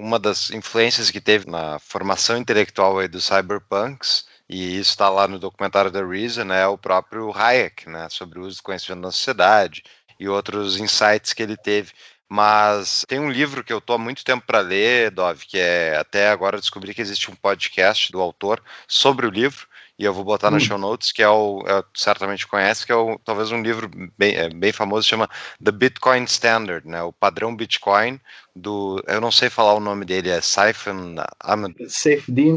Uma 0.00 0.18
das 0.18 0.50
influências 0.50 1.10
que 1.10 1.20
teve 1.20 1.48
na 1.48 1.78
formação 1.78 2.36
intelectual 2.36 2.98
aí 2.98 3.06
dos 3.08 3.24
cyberpunks, 3.24 4.26
e 4.48 4.78
isso 4.78 4.90
está 4.90 5.08
lá 5.08 5.28
no 5.28 5.38
documentário 5.38 5.90
da 5.90 6.04
Reason, 6.04 6.50
é 6.52 6.66
o 6.66 6.78
próprio 6.78 7.30
Hayek, 7.36 7.88
né, 7.88 8.08
sobre 8.08 8.38
o 8.38 8.42
uso 8.46 8.56
do 8.58 8.62
conhecimento 8.62 9.02
na 9.02 9.12
sociedade 9.12 9.84
e 10.18 10.28
outros 10.28 10.78
insights 10.78 11.32
que 11.32 11.42
ele 11.42 11.56
teve. 11.56 11.92
Mas 12.28 13.04
tem 13.08 13.18
um 13.18 13.30
livro 13.30 13.62
que 13.64 13.72
eu 13.72 13.78
estou 13.78 13.96
há 13.96 13.98
muito 13.98 14.24
tempo 14.24 14.46
para 14.46 14.60
ler, 14.60 15.10
Dov, 15.10 15.44
que 15.46 15.58
é 15.58 15.96
até 15.96 16.30
agora 16.30 16.60
descobri 16.60 16.94
que 16.94 17.02
existe 17.02 17.30
um 17.30 17.34
podcast 17.34 18.10
do 18.12 18.20
autor 18.20 18.62
sobre 18.86 19.26
o 19.26 19.30
livro, 19.30 19.66
e 20.00 20.04
eu 20.06 20.14
vou 20.14 20.24
botar 20.24 20.48
hum. 20.48 20.52
no 20.52 20.60
show 20.60 20.78
notes, 20.78 21.12
que 21.12 21.22
é 21.22 21.28
o, 21.28 21.62
é, 21.66 21.84
certamente 21.94 22.46
conhece, 22.46 22.86
que 22.86 22.90
é 22.90 22.96
o, 22.96 23.18
talvez 23.22 23.52
um 23.52 23.60
livro 23.60 23.90
bem, 24.16 24.34
é, 24.34 24.48
bem 24.48 24.72
famoso, 24.72 25.06
chama 25.06 25.28
The 25.62 25.70
Bitcoin 25.70 26.24
Standard, 26.24 26.88
né, 26.88 27.02
o 27.02 27.12
padrão 27.12 27.54
Bitcoin, 27.54 28.18
do, 28.56 29.02
eu 29.06 29.20
não 29.20 29.30
sei 29.30 29.50
falar 29.50 29.74
o 29.74 29.80
nome 29.80 30.06
dele, 30.06 30.30
é 30.30 30.40
Saifin 30.40 31.16
Ahmed. 31.38 31.74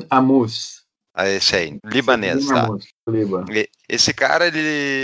Amus. 0.09 0.82
Ah, 1.15 1.29
esse 1.29 1.55
aí, 1.55 1.79
libanês, 1.85 2.47
tá? 2.47 2.67
Esse 3.87 4.11
cara, 4.15 4.47
ele, 4.47 4.57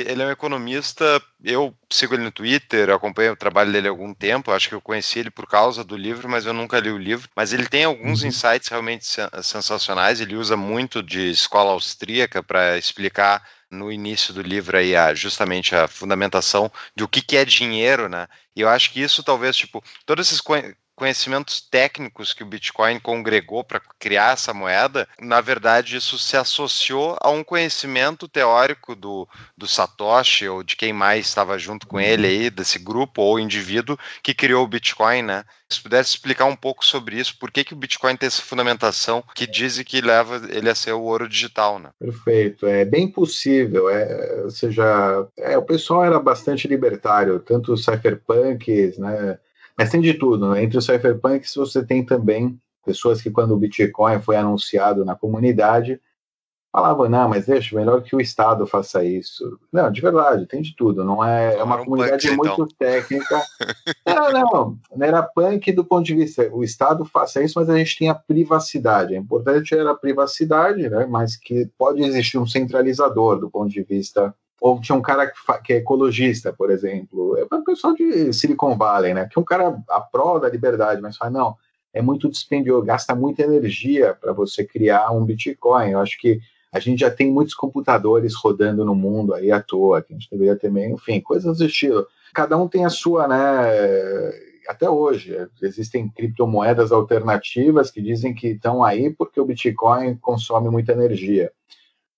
ele 0.07 0.23
é 0.23 0.25
um 0.25 0.31
economista, 0.31 1.21
eu 1.43 1.71
sigo 1.87 2.15
ele 2.15 2.23
no 2.23 2.31
Twitter, 2.31 2.89
acompanho 2.89 3.33
o 3.33 3.35
trabalho 3.35 3.71
dele 3.71 3.87
há 3.87 3.91
algum 3.91 4.11
tempo, 4.11 4.51
acho 4.51 4.69
que 4.69 4.73
eu 4.73 4.81
conheci 4.81 5.19
ele 5.19 5.29
por 5.29 5.47
causa 5.47 5.83
do 5.83 5.95
livro, 5.95 6.27
mas 6.27 6.47
eu 6.47 6.53
nunca 6.53 6.79
li 6.79 6.89
o 6.89 6.97
livro. 6.97 7.29
Mas 7.35 7.53
ele 7.53 7.67
tem 7.67 7.83
alguns 7.83 8.23
uhum. 8.23 8.29
insights 8.29 8.69
realmente 8.69 9.05
sensacionais, 9.43 10.19
ele 10.19 10.35
usa 10.35 10.57
muito 10.57 11.03
de 11.03 11.29
escola 11.29 11.73
austríaca 11.73 12.41
para 12.41 12.75
explicar 12.75 13.43
no 13.69 13.91
início 13.91 14.33
do 14.33 14.41
livro 14.41 14.77
aí 14.77 14.95
a, 14.95 15.13
justamente 15.13 15.75
a 15.75 15.87
fundamentação 15.87 16.71
de 16.95 17.03
o 17.03 17.07
que, 17.07 17.21
que 17.21 17.37
é 17.37 17.45
dinheiro, 17.45 18.09
né? 18.09 18.27
E 18.55 18.61
eu 18.61 18.69
acho 18.69 18.91
que 18.91 18.99
isso 18.99 19.23
talvez, 19.23 19.55
tipo, 19.55 19.83
todos 20.07 20.27
esses 20.27 20.41
conhecimentos 20.99 21.61
técnicos 21.61 22.33
que 22.33 22.43
o 22.43 22.45
Bitcoin 22.45 22.99
congregou 22.99 23.63
para 23.63 23.81
criar 23.97 24.33
essa 24.33 24.53
moeda, 24.53 25.07
na 25.19 25.39
verdade, 25.39 25.95
isso 25.95 26.19
se 26.19 26.35
associou 26.35 27.17
a 27.21 27.29
um 27.29 27.41
conhecimento 27.41 28.27
teórico 28.27 28.93
do, 28.95 29.25
do 29.57 29.65
Satoshi 29.65 30.49
ou 30.49 30.61
de 30.61 30.75
quem 30.75 30.91
mais 30.91 31.25
estava 31.25 31.57
junto 31.57 31.87
com 31.87 31.99
ele 31.99 32.27
aí, 32.27 32.49
desse 32.49 32.77
grupo 32.77 33.21
ou 33.21 33.39
indivíduo 33.39 33.97
que 34.21 34.33
criou 34.33 34.65
o 34.65 34.67
Bitcoin, 34.67 35.21
né? 35.21 35.45
Se 35.71 35.81
pudesse 35.81 36.09
explicar 36.09 36.45
um 36.45 36.55
pouco 36.55 36.85
sobre 36.85 37.17
isso, 37.17 37.37
por 37.39 37.51
que, 37.51 37.63
que 37.63 37.73
o 37.73 37.77
Bitcoin 37.77 38.17
tem 38.17 38.27
essa 38.27 38.41
fundamentação 38.41 39.23
que 39.35 39.47
diz 39.47 39.79
que 39.83 40.01
leva 40.01 40.41
ele 40.49 40.69
a 40.69 40.75
ser 40.75 40.91
o 40.91 41.01
ouro 41.01 41.29
digital, 41.29 41.79
né? 41.79 41.91
Perfeito, 41.99 42.65
é 42.65 42.83
bem 42.83 43.07
possível, 43.07 43.89
é, 43.89 44.41
ou 44.43 44.51
seja, 44.51 45.27
é, 45.37 45.57
o 45.57 45.61
pessoal 45.61 46.03
era 46.03 46.19
bastante 46.19 46.67
libertário, 46.67 47.39
tanto 47.39 47.71
os 47.71 47.85
cypherpunks, 47.85 48.97
né, 48.97 49.37
mas 49.79 49.89
tem 49.89 50.01
de 50.01 50.13
tudo, 50.13 50.49
né? 50.49 50.61
Entre 50.61 50.77
os 50.77 50.85
cypherpunks 50.85 51.55
você 51.55 51.81
tem 51.81 52.05
também 52.05 52.59
pessoas 52.85 53.21
que 53.21 53.31
quando 53.31 53.51
o 53.51 53.57
Bitcoin 53.57 54.19
foi 54.19 54.35
anunciado 54.35 55.05
na 55.05 55.15
comunidade, 55.15 56.01
falavam, 56.69 57.07
não, 57.07 57.29
mas 57.29 57.45
deixa, 57.45 57.73
melhor 57.73 58.03
que 58.03 58.13
o 58.13 58.19
Estado 58.19 58.67
faça 58.67 59.05
isso. 59.05 59.57
Não, 59.71 59.89
de 59.89 60.01
verdade, 60.01 60.45
tem 60.45 60.61
de 60.61 60.75
tudo, 60.75 61.05
não 61.05 61.23
é, 61.23 61.55
é 61.55 61.63
uma 61.63 61.77
comunidade 61.77 62.27
punk, 62.27 62.37
muito 62.37 62.53
então. 62.53 62.67
técnica. 62.77 63.41
não, 64.05 64.31
não, 64.33 64.77
não 64.97 65.07
era 65.07 65.23
punk 65.23 65.71
do 65.71 65.85
ponto 65.85 66.05
de 66.05 66.13
vista, 66.13 66.49
o 66.51 66.61
Estado 66.61 67.05
faça 67.05 67.41
isso, 67.41 67.53
mas 67.57 67.69
a 67.69 67.77
gente 67.77 67.97
tem 67.97 68.09
a 68.09 68.15
privacidade. 68.15 69.13
O 69.13 69.17
importante 69.17 69.73
era 69.73 69.91
a 69.91 69.95
privacidade, 69.95 70.89
né, 70.89 71.05
mas 71.05 71.37
que 71.37 71.69
pode 71.77 72.01
existir 72.01 72.37
um 72.37 72.45
centralizador 72.45 73.39
do 73.39 73.49
ponto 73.49 73.69
de 73.69 73.81
vista 73.81 74.35
ou 74.61 74.79
tinha 74.81 74.95
um 74.95 75.01
cara 75.01 75.31
que, 75.63 75.73
é 75.73 75.77
ecologista, 75.77 76.51
por 76.51 76.69
exemplo, 76.69 77.37
é 77.37 77.43
o 77.43 77.63
pessoal 77.63 77.93
de 77.93 78.33
Silicon 78.33 78.75
Valley, 78.77 79.13
né? 79.13 79.27
Que 79.31 79.39
é 79.39 79.41
um 79.41 79.45
cara 79.45 79.81
a 79.89 80.01
prol 80.01 80.39
da 80.39 80.49
liberdade, 80.49 81.01
mas 81.01 81.17
fala, 81.17 81.31
não, 81.31 81.55
é 81.93 82.01
muito 82.01 82.29
dispendioso, 82.29 82.85
gasta 82.85 83.15
muita 83.15 83.43
energia 83.43 84.13
para 84.19 84.33
você 84.33 84.63
criar 84.63 85.11
um 85.11 85.25
Bitcoin. 85.25 85.91
Eu 85.91 85.99
acho 85.99 86.19
que 86.19 86.39
a 86.71 86.79
gente 86.79 86.99
já 86.99 87.09
tem 87.09 87.31
muitos 87.31 87.55
computadores 87.55 88.35
rodando 88.35 88.85
no 88.85 88.93
mundo 88.93 89.33
aí 89.33 89.51
à 89.51 89.61
toa, 89.61 90.01
que 90.01 90.13
a 90.13 90.17
gente 90.17 90.29
deveria 90.29 90.55
ter 90.55 90.69
meio, 90.69 90.95
enfim, 90.95 91.19
coisas 91.19 91.57
do 91.57 91.65
estilo. 91.65 92.05
Cada 92.33 92.57
um 92.57 92.67
tem 92.67 92.85
a 92.85 92.89
sua, 92.89 93.27
né? 93.27 93.37
Até 94.67 94.87
hoje, 94.87 95.35
existem 95.63 96.07
criptomoedas 96.09 96.91
alternativas 96.91 97.89
que 97.89 98.01
dizem 98.01 98.35
que 98.35 98.49
estão 98.49 98.83
aí 98.83 99.09
porque 99.09 99.39
o 99.39 99.45
Bitcoin 99.45 100.15
consome 100.17 100.69
muita 100.69 100.91
energia 100.91 101.51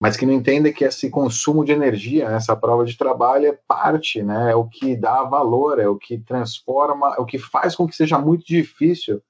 mas 0.02 0.18
que 0.18 0.26
não 0.26 0.34
entendem 0.34 0.74
que 0.74 0.84
esse 0.84 1.12
consumo 1.12 1.64
de 1.64 1.72
energia, 1.72 2.26
essa 2.26 2.56
prova 2.56 2.84
de 2.84 2.98
trabalho 2.98 3.46
é 3.46 3.60
parte, 3.68 4.24
né, 4.24 4.52
é 4.52 4.56
o 4.56 4.68
que 4.68 4.96
dá 4.96 5.22
valor, 5.22 5.80
é 5.80 5.88
o 5.88 5.96
que 5.96 6.18
transforma, 6.18 7.14
é 7.16 7.22
o 7.22 7.26
que 7.26 7.38
faz 7.38 7.76
com 7.76 7.88
que 7.88 7.96
seja 7.96 8.18
muito 8.18 8.44
difícil 8.44 9.22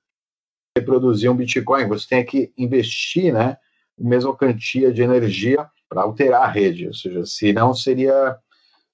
reproduzir 0.74 1.30
um 1.30 1.36
Bitcoin. 1.36 1.90
Você 1.90 2.08
tem 2.08 2.26
que 2.26 2.54
investir, 2.58 3.34
né, 3.34 3.58
a 4.00 4.08
mesma 4.08 4.34
quantia 4.34 4.94
de 4.94 5.02
energia 5.02 5.70
para 5.90 6.04
alterar 6.04 6.44
a 6.44 6.48
rede, 6.48 6.88
ou 6.88 6.94
seja, 6.94 7.26
se 7.26 7.52
não 7.52 7.74
seria 7.74 8.38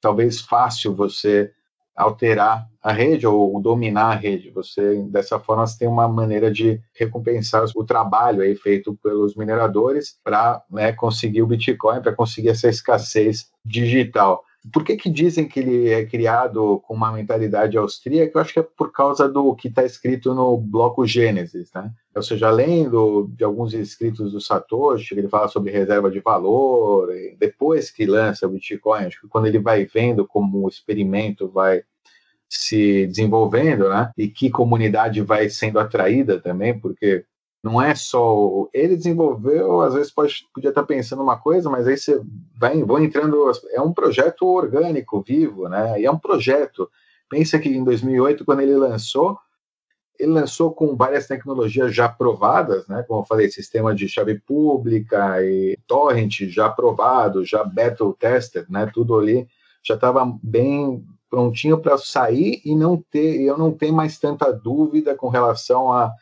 talvez 0.01 0.41
fácil 0.41 0.95
você 0.95 1.53
alterar 1.97 2.69
a 2.81 2.93
rede 2.93 3.25
ou 3.25 3.59
dominar 3.59 4.11
a 4.11 4.15
rede. 4.15 4.51
Você 4.51 5.03
dessa 5.09 5.39
forma 5.39 5.65
você 5.65 5.79
tem 5.79 5.87
uma 5.87 6.07
maneira 6.07 6.51
de 6.51 6.79
recompensar 6.93 7.65
o 7.75 7.83
trabalho 7.83 8.41
aí 8.43 8.55
feito 8.55 8.95
pelos 9.01 9.35
mineradores 9.35 10.17
para 10.23 10.63
né, 10.69 10.93
conseguir 10.93 11.41
o 11.41 11.47
Bitcoin, 11.47 12.01
para 12.01 12.15
conseguir 12.15 12.49
essa 12.49 12.69
escassez 12.69 13.47
digital. 13.65 14.43
Por 14.72 14.84
que, 14.84 14.95
que 14.95 15.09
dizem 15.09 15.47
que 15.47 15.59
ele 15.59 15.89
é 15.89 16.05
criado 16.05 16.82
com 16.86 16.93
uma 16.93 17.11
mentalidade 17.11 17.78
austríaca? 17.78 18.32
Eu 18.36 18.41
acho 18.41 18.53
que 18.53 18.59
é 18.59 18.63
por 18.63 18.91
causa 18.91 19.28
do 19.28 19.55
que 19.55 19.68
está 19.68 19.84
escrito 19.84 20.34
no 20.34 20.57
bloco 20.57 21.05
Gênesis, 21.05 21.72
né? 21.74 21.91
Ou 22.15 22.24
seja, 22.24 22.47
além 22.47 22.89
de 23.30 23.43
alguns 23.43 23.74
escritos 23.74 24.32
do 24.32 24.41
Satoshi, 24.41 25.13
ele 25.13 25.28
fala 25.28 25.47
sobre 25.47 25.72
reserva 25.72 26.09
de 26.09 26.20
valor, 26.20 27.09
depois 27.38 27.91
que 27.91 28.05
lança 28.05 28.47
o 28.47 28.49
Bitcoin, 28.49 29.05
acho 29.05 29.22
que 29.22 29.28
quando 29.28 29.45
ele 29.45 29.59
vai 29.59 29.86
vendo 29.86 30.26
como 30.26 30.65
o 30.65 30.70
experimento 30.70 31.47
vai 31.47 31.84
se 32.49 33.05
desenvolvendo, 33.07 33.89
né? 33.89 34.11
E 34.18 34.28
que 34.28 34.49
comunidade 34.49 35.22
vai 35.22 35.49
sendo 35.49 35.80
atraída 35.80 36.39
também, 36.39 36.80
porque 36.80 37.26
não 37.68 37.82
é 37.82 37.93
só 37.93 38.70
ele 38.74 38.95
desenvolveu, 38.95 39.82
às 39.82 39.93
vezes 39.93 40.11
pode, 40.11 40.47
podia 40.53 40.70
estar 40.70 40.84
pensando 40.84 41.22
uma 41.22 41.38
coisa, 41.38 41.70
mas 41.70 41.86
aí 41.86 41.97
você 41.97 42.22
vai 42.57 42.82
vão 42.82 43.03
entrando, 43.03 43.51
é 43.72 43.82
um 43.82 43.93
projeto 43.93 44.47
orgânico, 44.47 45.22
vivo, 45.22 45.68
né? 45.68 45.99
E 45.99 46.05
é 46.05 46.11
um 46.11 46.18
projeto. 46.18 46.89
Pensa 47.30 47.59
que 47.59 47.68
em 47.68 47.84
2008, 47.84 48.45
quando 48.45 48.61
ele 48.61 48.76
lançou, 48.76 49.38
ele 50.18 50.32
lançou 50.32 50.72
com 50.72 50.95
várias 50.95 51.28
tecnologias 51.28 51.93
já 51.93 52.07
provadas, 52.07 52.88
né? 52.88 53.03
Como 53.05 53.22
eu 53.22 53.26
falei, 53.26 53.51
sistema 53.51 53.93
de 53.93 54.07
chave 54.07 54.39
pública 54.39 55.43
e 55.43 55.78
torrent 55.86 56.43
já 56.47 56.68
aprovado, 56.68 57.43
já 57.43 57.65
beta 57.65 58.05
tested, 58.18 58.65
né? 58.70 58.89
Tudo 58.93 59.18
ali 59.20 59.45
já 59.84 59.95
estava 59.95 60.26
bem 60.41 61.05
prontinho 61.30 61.78
para 61.78 61.97
sair 61.97 62.61
e 62.63 62.74
não 62.74 63.03
ter, 63.11 63.41
eu 63.41 63.57
não 63.57 63.74
ter 63.74 63.91
mais 63.91 64.18
tanta 64.18 64.51
dúvida 64.53 65.15
com 65.15 65.28
relação 65.28 65.91
a, 65.91 66.13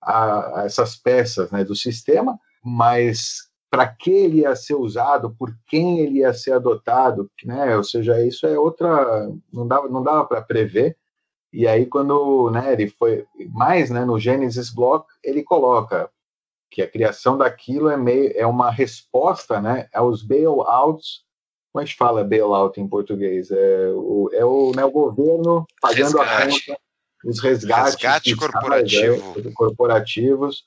a, 0.00 0.60
a 0.60 0.64
essas 0.64 0.96
peças 0.96 1.50
né, 1.50 1.64
do 1.64 1.74
sistema, 1.74 2.38
mas 2.64 3.48
para 3.70 3.86
que 3.86 4.10
ele 4.10 4.40
ia 4.40 4.56
ser 4.56 4.74
usado, 4.74 5.34
por 5.38 5.56
quem 5.66 6.00
ele 6.00 6.18
ia 6.18 6.34
ser 6.34 6.52
adotado, 6.52 7.30
né? 7.44 7.76
Ou 7.76 7.84
seja, 7.84 8.20
isso 8.24 8.44
é 8.44 8.58
outra, 8.58 9.30
não 9.52 9.66
dava, 9.66 9.88
não 9.88 10.02
dava 10.02 10.24
para 10.24 10.42
prever. 10.42 10.96
E 11.52 11.68
aí 11.68 11.86
quando, 11.86 12.50
né, 12.50 12.72
ele 12.72 12.88
foi 12.88 13.26
mais, 13.50 13.90
né, 13.90 14.04
no 14.04 14.18
Genesis 14.18 14.70
Block, 14.70 15.06
ele 15.22 15.42
coloca 15.44 16.10
que 16.70 16.82
a 16.82 16.90
criação 16.90 17.38
daquilo 17.38 17.88
é 17.88 17.96
meio 17.96 18.32
é 18.34 18.46
uma 18.46 18.70
resposta, 18.70 19.60
né, 19.60 19.88
aos 19.92 20.22
bailouts 20.22 21.24
como 21.72 21.82
a 21.82 21.84
gente 21.84 21.96
fala 21.96 22.24
bailout 22.24 22.80
em 22.80 22.88
português? 22.88 23.50
É 23.50 23.90
o, 23.94 24.30
é 24.32 24.44
o, 24.44 24.72
né, 24.74 24.84
o 24.84 24.90
governo 24.90 25.64
pagando 25.80 26.18
Resgate. 26.18 26.72
a 26.72 26.74
conta, 26.74 26.82
os 27.24 27.40
resgates 27.40 27.94
Resgate 27.94 28.36
corporativo. 28.36 29.34
É, 29.38 29.52
corporativos, 29.52 30.64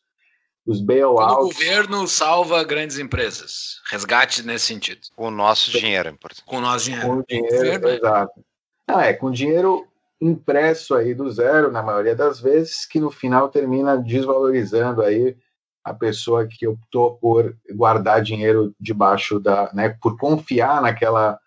os 0.65 0.79
bailouts. 0.79 1.35
o 1.35 1.41
governo 1.47 2.07
salva 2.07 2.63
grandes 2.63 2.97
empresas. 2.97 3.81
Resgate 3.89 4.43
nesse 4.43 4.65
sentido. 4.65 5.01
Com 5.15 5.27
o 5.27 5.31
nosso 5.31 5.71
dinheiro, 5.71 6.09
é 6.09 6.15
Com 6.45 6.57
o 6.57 6.61
nosso 6.61 6.85
dinheiro. 6.85 7.07
Com 7.07 7.15
o 7.17 7.25
dinheiro, 7.27 7.89
exato. 7.89 8.45
Não, 8.87 8.99
é, 8.99 9.13
com 9.13 9.31
dinheiro 9.31 9.87
impresso 10.21 10.95
aí 10.95 11.13
do 11.13 11.29
zero, 11.29 11.71
na 11.71 11.83
maioria 11.83 12.15
das 12.15 12.39
vezes, 12.39 12.85
que 12.85 12.99
no 12.99 13.11
final 13.11 13.49
termina 13.49 13.97
desvalorizando 13.97 15.01
aí 15.01 15.35
a 15.83 15.93
pessoa 15.93 16.47
que 16.47 16.65
optou 16.65 17.17
por 17.17 17.57
guardar 17.71 18.21
dinheiro 18.21 18.73
debaixo 18.79 19.37
da, 19.37 19.69
né, 19.73 19.89
por 20.01 20.17
confiar 20.17 20.81
naquela 20.81 21.37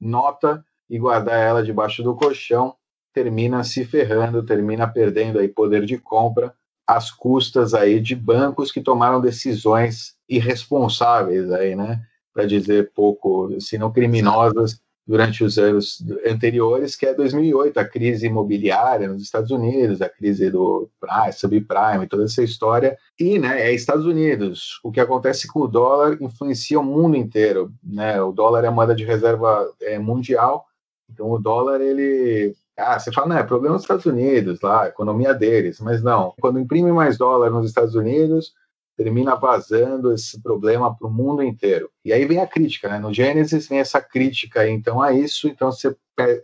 nota 0.00 0.64
e 0.90 0.98
guardar 0.98 1.38
ela 1.38 1.62
debaixo 1.62 2.02
do 2.02 2.16
colchão, 2.16 2.74
termina 3.16 3.64
se 3.64 3.82
ferrando, 3.82 4.42
termina 4.42 4.86
perdendo 4.86 5.38
aí 5.38 5.48
poder 5.48 5.86
de 5.86 5.96
compra 5.96 6.52
às 6.86 7.10
custas 7.10 7.72
aí 7.72 7.98
de 7.98 8.14
bancos 8.14 8.70
que 8.70 8.82
tomaram 8.82 9.22
decisões 9.22 10.14
irresponsáveis 10.28 11.50
aí, 11.50 11.74
né, 11.74 12.02
para 12.34 12.44
dizer 12.44 12.92
pouco, 12.94 13.58
se 13.58 13.78
não 13.78 13.90
criminosas 13.90 14.78
durante 15.06 15.42
os 15.42 15.56
anos 15.56 16.04
anteriores, 16.26 16.94
que 16.94 17.06
é 17.06 17.14
2008, 17.14 17.78
a 17.78 17.86
crise 17.86 18.26
imobiliária 18.26 19.08
nos 19.08 19.22
Estados 19.22 19.50
Unidos, 19.50 20.02
a 20.02 20.10
crise 20.10 20.50
do 20.50 20.90
prime, 21.00 21.32
subprime, 21.32 22.06
toda 22.06 22.24
essa 22.24 22.42
história. 22.42 22.98
E, 23.18 23.38
né, 23.38 23.62
é 23.62 23.72
Estados 23.72 24.04
Unidos. 24.04 24.78
O 24.84 24.92
que 24.92 25.00
acontece 25.00 25.48
com 25.48 25.60
o 25.60 25.68
dólar 25.68 26.18
influencia 26.20 26.78
o 26.78 26.84
mundo 26.84 27.16
inteiro, 27.16 27.72
né? 27.82 28.20
O 28.20 28.32
dólar 28.32 28.64
é 28.64 28.66
a 28.66 28.72
moeda 28.72 28.94
de 28.94 29.04
reserva 29.04 29.72
é, 29.80 29.98
mundial, 29.98 30.66
então 31.08 31.30
o 31.30 31.38
dólar 31.38 31.80
ele 31.80 32.54
ah, 32.76 32.98
você 32.98 33.12
fala, 33.12 33.28
não, 33.28 33.38
é 33.38 33.42
problema 33.42 33.74
dos 33.74 33.84
Estados 33.84 34.06
Unidos, 34.06 34.60
lá, 34.60 34.82
a 34.82 34.88
economia 34.88 35.32
deles, 35.32 35.80
mas 35.80 36.02
não. 36.02 36.34
Quando 36.40 36.58
imprime 36.58 36.92
mais 36.92 37.16
dólar 37.16 37.50
nos 37.50 37.66
Estados 37.66 37.94
Unidos, 37.94 38.52
termina 38.96 39.34
vazando 39.34 40.12
esse 40.12 40.40
problema 40.42 40.94
para 40.94 41.06
o 41.06 41.10
mundo 41.10 41.42
inteiro. 41.42 41.90
E 42.04 42.12
aí 42.12 42.24
vem 42.24 42.38
a 42.38 42.46
crítica, 42.46 42.88
né? 42.88 42.98
No 42.98 43.12
Gênesis 43.12 43.68
vem 43.68 43.78
essa 43.78 44.00
crítica, 44.00 44.68
então, 44.68 45.02
a 45.02 45.12
isso, 45.12 45.48
então 45.48 45.70
você, 45.70 45.94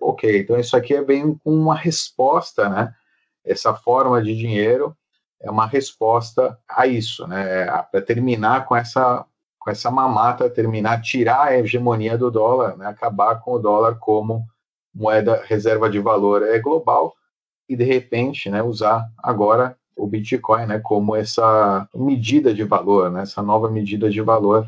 ok, 0.01 0.41
então 0.41 0.59
isso 0.59 0.77
aqui 0.77 0.95
é 0.95 1.03
bem 1.03 1.39
uma 1.45 1.75
resposta, 1.75 2.69
né? 2.69 2.95
Essa 3.45 3.75
forma 3.75 4.23
de 4.23 4.37
dinheiro 4.37 4.97
é 5.41 5.51
uma 5.51 5.67
resposta 5.67 6.59
a 6.69 6.87
isso, 6.87 7.27
né? 7.27 7.63
É 7.63 7.67
para 7.67 8.03
terminar 8.03 8.67
com 8.67 8.77
essa 8.77 9.27
com 9.63 9.71
essa 9.71 9.93
mamata, 9.93 10.51
terminar, 10.51 11.01
tirar 11.01 11.45
a 11.45 11.57
hegemonia 11.57 12.19
do 12.19 12.33
dólar, 12.33 12.77
né? 12.77 12.87
acabar 12.87 13.37
com 13.37 13.53
o 13.53 13.59
dólar 13.61 13.97
como 13.97 14.45
moeda 14.95 15.43
reserva 15.47 15.89
de 15.89 15.99
valor 15.99 16.43
é 16.43 16.59
global 16.59 17.15
e 17.69 17.77
de 17.77 17.85
repente, 17.85 18.51
né, 18.51 18.63
usar 18.63 19.05
agora 19.19 19.77
o 19.97 20.07
Bitcoin, 20.07 20.67
né, 20.67 20.79
como 20.79 21.15
essa 21.17 21.89
medida 21.95 22.53
de 22.53 22.65
valor, 22.65 23.11
né, 23.11 23.23
essa 23.23 23.43
nova 23.43 23.71
medida 23.71 24.11
de 24.11 24.21
valor, 24.21 24.67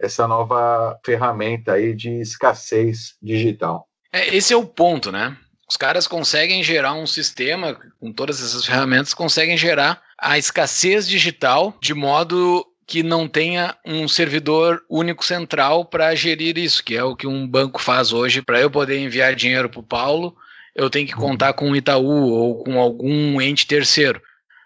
essa 0.00 0.26
nova 0.28 0.98
ferramenta 1.04 1.72
aí 1.72 1.94
de 1.94 2.20
escassez 2.20 3.16
digital. 3.22 3.86
É, 4.12 4.34
esse 4.34 4.52
é 4.52 4.56
o 4.56 4.64
ponto, 4.64 5.10
né? 5.10 5.36
Os 5.68 5.76
caras 5.76 6.06
conseguem 6.06 6.62
gerar 6.62 6.94
um 6.94 7.06
sistema 7.06 7.78
com 8.00 8.10
todas 8.10 8.42
essas 8.42 8.64
ferramentas, 8.64 9.12
conseguem 9.12 9.56
gerar 9.56 10.02
a 10.18 10.38
escassez 10.38 11.06
digital 11.06 11.76
de 11.80 11.92
modo 11.92 12.64
que 12.88 13.02
não 13.02 13.28
tenha 13.28 13.76
um 13.84 14.08
servidor 14.08 14.82
único 14.88 15.22
central 15.22 15.84
para 15.84 16.14
gerir 16.14 16.56
isso, 16.56 16.82
que 16.82 16.96
é 16.96 17.04
o 17.04 17.14
que 17.14 17.26
um 17.26 17.46
banco 17.46 17.78
faz 17.82 18.14
hoje. 18.14 18.40
Para 18.40 18.62
eu 18.62 18.70
poder 18.70 18.98
enviar 18.98 19.34
dinheiro 19.34 19.68
para 19.68 19.80
o 19.80 19.82
Paulo, 19.82 20.34
eu 20.74 20.88
tenho 20.88 21.06
que 21.06 21.12
contar 21.12 21.52
com 21.52 21.70
o 21.70 21.76
Itaú 21.76 22.32
ou 22.32 22.64
com 22.64 22.80
algum 22.80 23.42
ente 23.42 23.66
terceiro. 23.66 24.22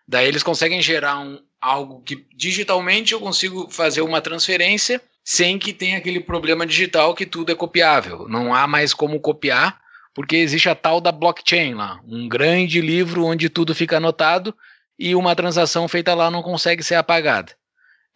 Daí 0.06 0.28
eles 0.28 0.44
conseguem 0.44 0.80
gerar 0.80 1.18
um, 1.18 1.40
algo 1.60 2.00
que 2.02 2.24
digitalmente 2.36 3.12
eu 3.12 3.18
consigo 3.18 3.68
fazer 3.68 4.02
uma 4.02 4.20
transferência 4.20 5.02
sem 5.24 5.58
que 5.58 5.72
tenha 5.72 5.98
aquele 5.98 6.20
problema 6.20 6.64
digital 6.64 7.16
que 7.16 7.26
tudo 7.26 7.50
é 7.50 7.56
copiável. 7.56 8.28
Não 8.28 8.54
há 8.54 8.68
mais 8.68 8.94
como 8.94 9.18
copiar, 9.18 9.80
porque 10.14 10.36
existe 10.36 10.68
a 10.68 10.76
tal 10.76 11.00
da 11.00 11.10
blockchain 11.10 11.74
lá, 11.74 12.00
um 12.06 12.28
grande 12.28 12.80
livro 12.80 13.24
onde 13.24 13.48
tudo 13.48 13.74
fica 13.74 13.96
anotado 13.96 14.54
e 14.96 15.12
uma 15.16 15.34
transação 15.34 15.88
feita 15.88 16.14
lá 16.14 16.30
não 16.30 16.40
consegue 16.40 16.84
ser 16.84 16.94
apagada. 16.94 17.52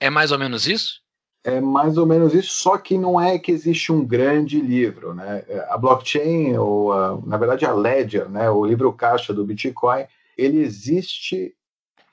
É 0.01 0.11
mais 0.11 0.33
ou 0.33 0.39
menos 0.39 0.67
isso? 0.67 1.01
É 1.45 1.61
mais 1.61 1.97
ou 1.97 2.05
menos 2.05 2.35
isso, 2.35 2.51
só 2.51 2.77
que 2.77 2.99
não 2.99 3.21
é 3.21 3.39
que 3.39 3.53
existe 3.53 3.93
um 3.93 4.05
grande 4.05 4.61
livro, 4.61 5.15
né? 5.15 5.45
A 5.69 5.79
blockchain, 5.79 6.57
ou 6.57 6.93
a, 6.93 7.21
na 7.25 7.37
verdade 7.37 7.65
a 7.65 7.73
Ledger, 7.73 8.29
né, 8.29 8.51
o 8.51 8.65
livro 8.65 8.93
caixa 8.93 9.33
do 9.33 9.45
Bitcoin, 9.45 10.07
ele 10.37 10.59
existe 10.59 11.55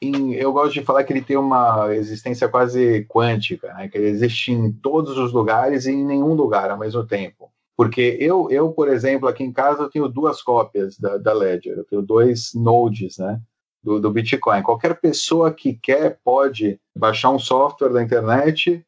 em, 0.03 0.33
eu 0.33 0.51
gosto 0.51 0.73
de 0.73 0.83
falar 0.83 1.03
que 1.03 1.13
ele 1.13 1.21
tem 1.21 1.37
uma 1.37 1.93
existência 1.95 2.47
quase 2.49 3.05
quântica, 3.05 3.73
né? 3.73 3.87
que 3.87 3.97
ele 3.97 4.09
existe 4.09 4.51
em 4.51 4.71
todos 4.71 5.17
os 5.17 5.31
lugares 5.31 5.85
e 5.85 5.91
em 5.91 6.05
nenhum 6.05 6.33
lugar 6.33 6.69
ao 6.69 6.77
mesmo 6.77 7.05
tempo. 7.05 7.51
Porque 7.75 8.17
eu, 8.19 8.49
eu 8.51 8.71
por 8.71 8.87
exemplo, 8.87 9.27
aqui 9.27 9.43
em 9.43 9.51
casa 9.51 9.83
eu 9.83 9.89
tenho 9.89 10.07
duas 10.07 10.41
cópias 10.41 10.97
da, 10.97 11.17
da 11.17 11.33
Ledger, 11.33 11.77
eu 11.77 11.85
tenho 11.85 12.01
dois 12.01 12.51
nodes, 12.53 13.17
né? 13.17 13.39
Do, 13.83 13.99
do 13.99 14.09
Bitcoin. 14.09 14.63
Qualquer 14.63 14.99
pessoa 14.99 15.51
que 15.51 15.73
quer 15.73 16.17
pode 16.23 16.79
baixar 16.95 17.31
um 17.31 17.39
software 17.39 17.89
da 17.89 18.01
internet 18.01 18.85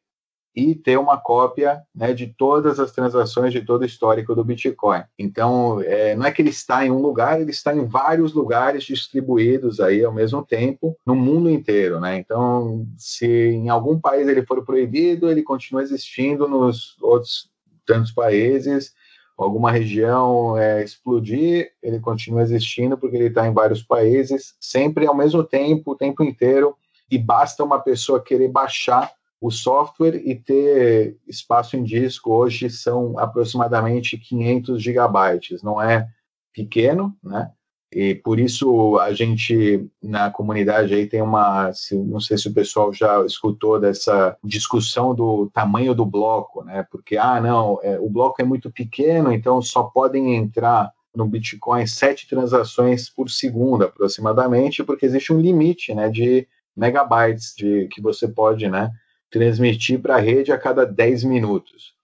e 0.56 0.74
ter 0.74 0.98
uma 0.98 1.18
cópia 1.18 1.82
né, 1.94 2.14
de 2.14 2.28
todas 2.28 2.80
as 2.80 2.90
transações 2.90 3.52
de 3.52 3.60
todo 3.60 3.82
o 3.82 3.84
histórico 3.84 4.34
do 4.34 4.42
Bitcoin. 4.42 5.02
Então, 5.18 5.82
é, 5.82 6.16
não 6.16 6.24
é 6.24 6.32
que 6.32 6.40
ele 6.40 6.48
está 6.48 6.86
em 6.86 6.90
um 6.90 7.02
lugar, 7.02 7.38
ele 7.38 7.50
está 7.50 7.76
em 7.76 7.84
vários 7.84 8.32
lugares 8.32 8.84
distribuídos 8.84 9.80
aí 9.80 10.02
ao 10.02 10.14
mesmo 10.14 10.42
tempo 10.42 10.96
no 11.04 11.14
mundo 11.14 11.50
inteiro, 11.50 12.00
né? 12.00 12.16
Então, 12.16 12.86
se 12.96 13.26
em 13.26 13.68
algum 13.68 14.00
país 14.00 14.26
ele 14.26 14.46
for 14.46 14.64
proibido, 14.64 15.30
ele 15.30 15.42
continua 15.42 15.82
existindo 15.82 16.48
nos 16.48 16.96
outros 17.02 17.50
tantos 17.84 18.10
países. 18.10 18.94
Alguma 19.36 19.70
região 19.70 20.56
é, 20.56 20.82
explodir, 20.82 21.72
ele 21.82 22.00
continua 22.00 22.42
existindo 22.42 22.96
porque 22.96 23.16
ele 23.16 23.26
está 23.26 23.46
em 23.46 23.52
vários 23.52 23.82
países, 23.82 24.54
sempre 24.58 25.06
ao 25.06 25.14
mesmo 25.14 25.44
tempo, 25.44 25.92
o 25.92 25.96
tempo 25.96 26.24
inteiro. 26.24 26.74
E 27.10 27.18
basta 27.18 27.62
uma 27.62 27.78
pessoa 27.78 28.22
querer 28.22 28.48
baixar 28.48 29.12
o 29.40 29.50
software 29.50 30.16
e 30.24 30.34
ter 30.34 31.18
espaço 31.26 31.76
em 31.76 31.84
disco 31.84 32.32
hoje 32.32 32.70
são 32.70 33.18
aproximadamente 33.18 34.16
500 34.16 34.82
gigabytes, 34.82 35.62
não 35.62 35.80
é 35.80 36.08
pequeno, 36.52 37.14
né? 37.22 37.50
E 37.92 38.14
por 38.14 38.38
isso 38.40 38.98
a 38.98 39.12
gente 39.12 39.88
na 40.02 40.30
comunidade 40.30 40.92
aí 40.92 41.06
tem 41.06 41.22
uma, 41.22 41.70
não 41.92 42.20
sei 42.20 42.36
se 42.36 42.48
o 42.48 42.52
pessoal 42.52 42.92
já 42.92 43.24
escutou 43.24 43.78
dessa 43.80 44.36
discussão 44.42 45.14
do 45.14 45.48
tamanho 45.52 45.94
do 45.94 46.04
bloco, 46.04 46.64
né? 46.64 46.84
Porque 46.90 47.16
ah 47.16 47.40
não, 47.40 47.78
é, 47.82 47.98
o 47.98 48.10
bloco 48.10 48.42
é 48.42 48.44
muito 48.44 48.70
pequeno, 48.70 49.32
então 49.32 49.62
só 49.62 49.84
podem 49.84 50.34
entrar 50.34 50.92
no 51.14 51.26
Bitcoin 51.26 51.86
sete 51.86 52.28
transações 52.28 53.08
por 53.08 53.30
segundo 53.30 53.84
aproximadamente, 53.84 54.84
porque 54.84 55.06
existe 55.06 55.32
um 55.32 55.40
limite, 55.40 55.94
né? 55.94 56.10
De 56.10 56.46
megabytes 56.76 57.54
de 57.56 57.88
que 57.88 58.02
você 58.02 58.28
pode, 58.28 58.68
né? 58.68 58.90
transmitir 59.30 60.00
para 60.00 60.16
a 60.16 60.20
rede 60.20 60.52
a 60.52 60.58
cada 60.58 60.86
10 60.86 61.24
minutos. 61.24 61.94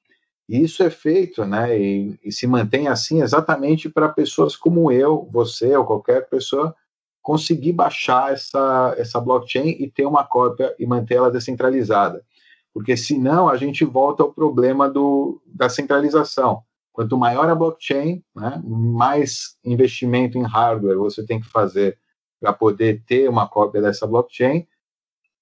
E 0.52 0.62
isso 0.62 0.82
é 0.82 0.90
feito, 0.90 1.46
né, 1.46 1.80
e, 1.80 2.20
e 2.22 2.30
se 2.30 2.46
mantém 2.46 2.86
assim 2.86 3.22
exatamente 3.22 3.88
para 3.88 4.06
pessoas 4.06 4.54
como 4.54 4.92
eu, 4.92 5.26
você 5.32 5.74
ou 5.74 5.86
qualquer 5.86 6.28
pessoa 6.28 6.76
conseguir 7.22 7.72
baixar 7.72 8.34
essa, 8.34 8.94
essa 8.98 9.18
blockchain 9.18 9.70
e 9.80 9.90
ter 9.90 10.04
uma 10.04 10.24
cópia 10.24 10.74
e 10.78 10.84
manter 10.84 11.14
ela 11.14 11.30
descentralizada. 11.30 12.22
Porque 12.70 12.98
senão 12.98 13.48
a 13.48 13.56
gente 13.56 13.82
volta 13.82 14.22
ao 14.22 14.30
problema 14.30 14.90
do, 14.90 15.40
da 15.46 15.70
centralização. 15.70 16.62
Quanto 16.92 17.16
maior 17.16 17.48
a 17.48 17.54
blockchain, 17.54 18.22
né, 18.36 18.60
mais 18.62 19.56
investimento 19.64 20.36
em 20.36 20.42
hardware 20.42 20.98
você 20.98 21.24
tem 21.24 21.40
que 21.40 21.48
fazer 21.48 21.96
para 22.38 22.52
poder 22.52 23.02
ter 23.06 23.26
uma 23.26 23.48
cópia 23.48 23.80
dessa 23.80 24.06
blockchain. 24.06 24.66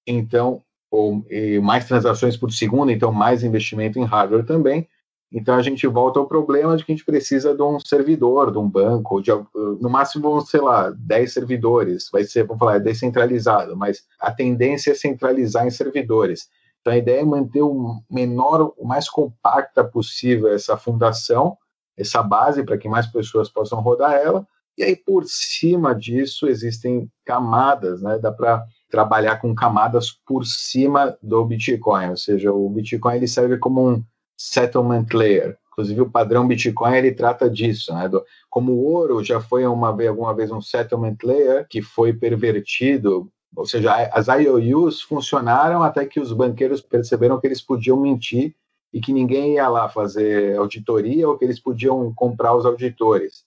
Então, 0.07 0.63
ou 0.89 1.21
mais 1.61 1.85
transações 1.85 2.37
por 2.37 2.49
segundo, 2.53 2.89
então 2.93 3.11
mais 3.11 3.43
investimento 3.43 3.99
em 3.99 4.05
hardware 4.05 4.45
também. 4.45 4.87
Então 5.31 5.55
a 5.55 5.61
gente 5.61 5.87
volta 5.87 6.19
ao 6.19 6.27
problema 6.27 6.75
de 6.75 6.83
que 6.83 6.91
a 6.91 6.95
gente 6.95 7.05
precisa 7.05 7.55
de 7.55 7.61
um 7.63 7.79
servidor, 7.79 8.51
de 8.51 8.57
um 8.57 8.69
banco, 8.69 9.21
de, 9.21 9.31
no 9.79 9.89
máximo, 9.89 10.41
sei 10.41 10.59
lá, 10.59 10.91
10 10.91 11.33
servidores. 11.33 12.09
Vai 12.11 12.25
ser, 12.25 12.43
vamos 12.43 12.59
falar, 12.59 12.75
é 12.75 12.79
descentralizado, 12.79 13.77
mas 13.77 14.03
a 14.19 14.31
tendência 14.31 14.91
é 14.91 14.95
centralizar 14.95 15.65
em 15.65 15.71
servidores. 15.71 16.49
Então 16.81 16.91
a 16.91 16.97
ideia 16.97 17.21
é 17.21 17.25
manter 17.25 17.61
o 17.61 18.01
menor, 18.09 18.73
o 18.77 18.85
mais 18.85 19.09
compacta 19.09 19.83
possível 19.83 20.53
essa 20.53 20.75
fundação, 20.75 21.57
essa 21.97 22.21
base 22.21 22.63
para 22.63 22.77
que 22.77 22.89
mais 22.89 23.07
pessoas 23.07 23.49
possam 23.49 23.79
rodar 23.79 24.13
ela. 24.13 24.45
E 24.77 24.83
aí 24.83 24.95
por 24.95 25.23
cima 25.25 25.93
disso 25.95 26.47
existem 26.47 27.09
camadas, 27.23 28.01
né? 28.01 28.17
Dá 28.17 28.31
para 28.31 28.65
trabalhar 28.89 29.37
com 29.37 29.55
camadas 29.55 30.11
por 30.25 30.45
cima 30.45 31.17
do 31.21 31.45
Bitcoin, 31.45 32.09
ou 32.09 32.17
seja, 32.17 32.51
o 32.51 32.69
Bitcoin 32.69 33.15
ele 33.15 33.27
serve 33.27 33.57
como 33.57 33.89
um 33.89 34.03
settlement 34.49 35.07
layer. 35.13 35.57
Inclusive 35.71 36.01
o 36.01 36.09
padrão 36.09 36.47
Bitcoin 36.47 36.95
ele 36.95 37.11
trata 37.11 37.49
disso, 37.49 37.93
né? 37.93 38.09
Como 38.49 38.73
o 38.73 38.83
ouro 38.83 39.23
já 39.23 39.39
foi 39.39 39.65
uma 39.65 39.95
vez, 39.95 40.09
alguma 40.09 40.33
vez 40.33 40.51
um 40.51 40.61
settlement 40.61 41.15
layer 41.23 41.65
que 41.69 41.81
foi 41.81 42.11
pervertido, 42.11 43.31
ou 43.55 43.65
seja, 43.65 43.93
as 44.13 44.27
IOUs 44.27 45.01
funcionaram 45.01 45.81
até 45.83 46.05
que 46.05 46.19
os 46.19 46.33
banqueiros 46.33 46.81
perceberam 46.81 47.39
que 47.39 47.47
eles 47.47 47.61
podiam 47.61 47.97
mentir 47.99 48.55
e 48.93 48.99
que 48.99 49.13
ninguém 49.13 49.53
ia 49.55 49.69
lá 49.69 49.87
fazer 49.87 50.57
auditoria 50.57 51.27
ou 51.27 51.37
que 51.37 51.45
eles 51.45 51.59
podiam 51.59 52.13
comprar 52.13 52.55
os 52.55 52.65
auditores. 52.65 53.45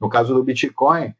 No 0.00 0.08
caso 0.08 0.34
do 0.34 0.42
Bitcoin, 0.42 1.14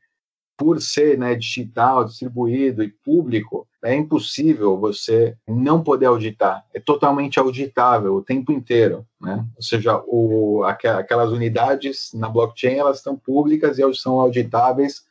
por 0.56 0.80
ser 0.80 1.16
né, 1.16 1.34
digital, 1.34 2.04
distribuído 2.04 2.82
e 2.82 2.90
público, 2.90 3.68
é 3.84 3.94
impossível 3.94 4.78
você 4.78 5.36
não 5.48 5.82
poder 5.82 6.06
auditar. 6.06 6.64
É 6.74 6.80
totalmente 6.80 7.38
auditável 7.38 8.14
o 8.14 8.22
tempo 8.22 8.52
inteiro. 8.52 9.06
Né? 9.20 9.44
Ou 9.56 9.62
seja, 9.62 10.02
o, 10.06 10.62
aquelas 10.64 11.30
unidades 11.30 12.10
na 12.14 12.28
blockchain 12.28 12.76
elas 12.76 12.98
estão 12.98 13.16
públicas 13.16 13.78
e 13.78 13.94
são 13.94 14.20
auditáveis 14.20 15.04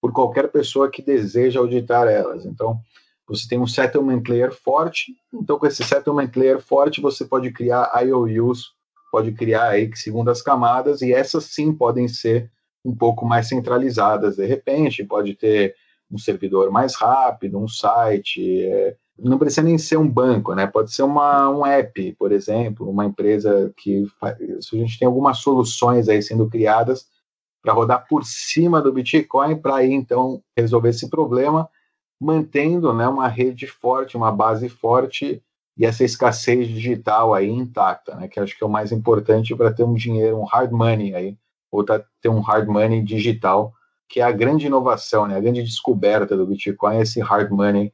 por 0.00 0.12
qualquer 0.12 0.50
pessoa 0.50 0.90
que 0.90 1.00
deseja 1.00 1.60
auditar 1.60 2.08
elas. 2.08 2.44
Então, 2.44 2.80
você 3.26 3.48
tem 3.48 3.58
um 3.58 3.66
settlement 3.66 4.22
layer 4.28 4.52
forte. 4.52 5.14
Então, 5.32 5.58
com 5.58 5.66
esse 5.66 5.82
settlement 5.84 6.30
layer 6.34 6.60
forte, 6.60 7.00
você 7.00 7.24
pode 7.24 7.50
criar 7.52 7.90
IOUs 8.02 8.74
pode 9.12 9.30
criar 9.32 9.68
aí 9.68 9.94
segundas 9.94 10.40
camadas 10.40 11.02
e 11.02 11.12
essas 11.12 11.44
sim 11.44 11.70
podem 11.70 12.08
ser 12.08 12.50
um 12.82 12.96
pouco 12.96 13.26
mais 13.26 13.46
centralizadas 13.46 14.36
de 14.36 14.46
repente, 14.46 15.04
pode 15.04 15.34
ter 15.34 15.74
um 16.12 16.18
servidor 16.18 16.70
mais 16.70 16.94
rápido, 16.94 17.58
um 17.58 17.66
site, 17.66 18.64
é, 18.64 18.96
não 19.18 19.38
precisa 19.38 19.62
nem 19.62 19.78
ser 19.78 19.96
um 19.96 20.08
banco, 20.08 20.54
né? 20.54 20.66
Pode 20.66 20.92
ser 20.92 21.02
uma, 21.02 21.48
um 21.48 21.64
app, 21.64 22.12
por 22.18 22.32
exemplo, 22.32 22.88
uma 22.88 23.06
empresa 23.06 23.72
que 23.76 24.04
se 24.60 24.76
a 24.76 24.78
gente 24.78 24.98
tem 24.98 25.06
algumas 25.06 25.38
soluções 25.38 26.08
aí 26.08 26.22
sendo 26.22 26.48
criadas 26.48 27.06
para 27.62 27.72
rodar 27.72 28.06
por 28.08 28.24
cima 28.24 28.82
do 28.82 28.92
Bitcoin 28.92 29.56
para 29.56 29.76
aí 29.76 29.92
então 29.92 30.42
resolver 30.56 30.88
esse 30.90 31.08
problema, 31.08 31.68
mantendo, 32.20 32.92
né, 32.92 33.06
uma 33.06 33.28
rede 33.28 33.66
forte, 33.66 34.16
uma 34.16 34.32
base 34.32 34.68
forte 34.68 35.42
e 35.76 35.86
essa 35.86 36.04
escassez 36.04 36.68
digital 36.68 37.32
aí 37.34 37.48
intacta, 37.48 38.14
né? 38.14 38.28
Que 38.28 38.38
acho 38.40 38.56
que 38.56 38.62
é 38.62 38.66
o 38.66 38.70
mais 38.70 38.92
importante 38.92 39.54
para 39.54 39.72
ter 39.72 39.84
um 39.84 39.94
dinheiro, 39.94 40.38
um 40.38 40.44
hard 40.44 40.70
money 40.70 41.14
aí, 41.14 41.36
ou 41.70 41.82
tá, 41.84 42.04
ter 42.20 42.28
um 42.28 42.40
hard 42.40 42.68
money 42.68 43.02
digital, 43.02 43.72
que 44.12 44.20
é 44.20 44.22
a 44.22 44.30
grande 44.30 44.66
inovação, 44.66 45.26
né? 45.26 45.38
A 45.38 45.40
grande 45.40 45.62
descoberta 45.62 46.36
do 46.36 46.46
Bitcoin 46.46 46.96
é 46.96 47.00
esse 47.00 47.18
hard 47.18 47.50
money 47.50 47.90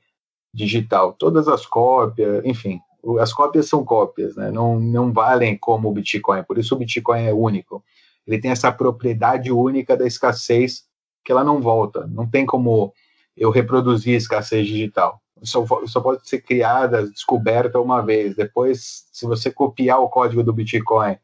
digital. 0.52 1.12
Todas 1.12 1.46
as 1.46 1.64
cópias, 1.64 2.44
enfim, 2.44 2.80
as 3.20 3.32
cópias 3.32 3.68
são 3.68 3.84
cópias, 3.84 4.34
né? 4.34 4.50
não, 4.50 4.80
não 4.80 5.12
valem 5.12 5.56
como 5.56 5.88
o 5.88 5.92
Bitcoin, 5.92 6.42
por 6.42 6.58
isso 6.58 6.74
o 6.74 6.78
Bitcoin 6.78 7.22
é 7.22 7.32
único. 7.32 7.84
Ele 8.26 8.40
tem 8.40 8.50
essa 8.50 8.72
propriedade 8.72 9.52
única 9.52 9.96
da 9.96 10.08
escassez 10.08 10.88
que 11.24 11.30
ela 11.30 11.44
não 11.44 11.60
volta. 11.60 12.04
Não 12.08 12.28
tem 12.28 12.44
como 12.44 12.92
eu 13.36 13.50
reproduzir 13.50 14.14
a 14.14 14.18
escassez 14.18 14.66
digital. 14.66 15.22
Só, 15.44 15.64
só 15.86 16.00
pode 16.00 16.28
ser 16.28 16.40
criada, 16.40 17.08
descoberta 17.08 17.78
uma 17.78 18.02
vez. 18.02 18.34
Depois, 18.34 19.06
se 19.12 19.24
você 19.24 19.52
copiar 19.52 20.00
o 20.00 20.08
código 20.08 20.42
do 20.42 20.52
Bitcoin 20.52 21.16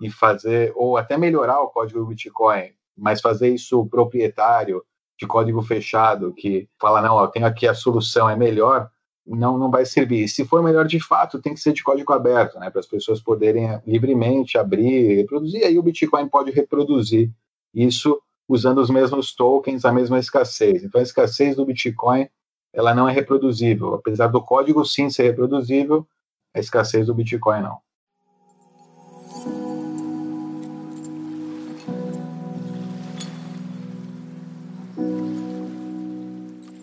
e 0.00 0.08
fazer, 0.08 0.72
ou 0.76 0.96
até 0.96 1.18
melhorar 1.18 1.60
o 1.60 1.68
código 1.68 1.98
do 1.98 2.06
Bitcoin, 2.06 2.75
mas 2.96 3.20
fazer 3.20 3.48
isso 3.48 3.86
proprietário, 3.86 4.82
de 5.18 5.26
código 5.26 5.62
fechado 5.62 6.32
que 6.34 6.68
fala, 6.80 7.00
não, 7.00 7.18
eu 7.20 7.28
tenho 7.28 7.46
aqui 7.46 7.66
a 7.66 7.74
solução, 7.74 8.28
é 8.28 8.36
melhor, 8.36 8.90
não, 9.26 9.58
não 9.58 9.70
vai 9.70 9.84
servir. 9.84 10.28
Se 10.28 10.44
for 10.44 10.62
melhor 10.62 10.86
de 10.86 11.00
fato, 11.00 11.40
tem 11.40 11.54
que 11.54 11.60
ser 11.60 11.72
de 11.72 11.82
código 11.82 12.12
aberto, 12.12 12.58
né, 12.58 12.70
para 12.70 12.80
as 12.80 12.86
pessoas 12.86 13.20
poderem 13.20 13.80
livremente 13.86 14.58
abrir, 14.58 15.16
reproduzir, 15.16 15.64
aí 15.64 15.78
o 15.78 15.82
Bitcoin 15.82 16.28
pode 16.28 16.50
reproduzir 16.50 17.30
isso 17.74 18.20
usando 18.48 18.78
os 18.78 18.90
mesmos 18.90 19.34
tokens, 19.34 19.84
a 19.84 19.92
mesma 19.92 20.18
escassez. 20.18 20.84
Então 20.84 21.00
a 21.00 21.02
escassez 21.02 21.56
do 21.56 21.64
Bitcoin, 21.64 22.28
ela 22.72 22.94
não 22.94 23.08
é 23.08 23.12
reproduzível, 23.12 23.94
apesar 23.94 24.28
do 24.28 24.42
código 24.42 24.84
sim 24.84 25.10
ser 25.10 25.24
reproduzível, 25.24 26.06
a 26.54 26.60
escassez 26.60 27.06
do 27.06 27.14
Bitcoin 27.14 27.62
não. 27.62 27.78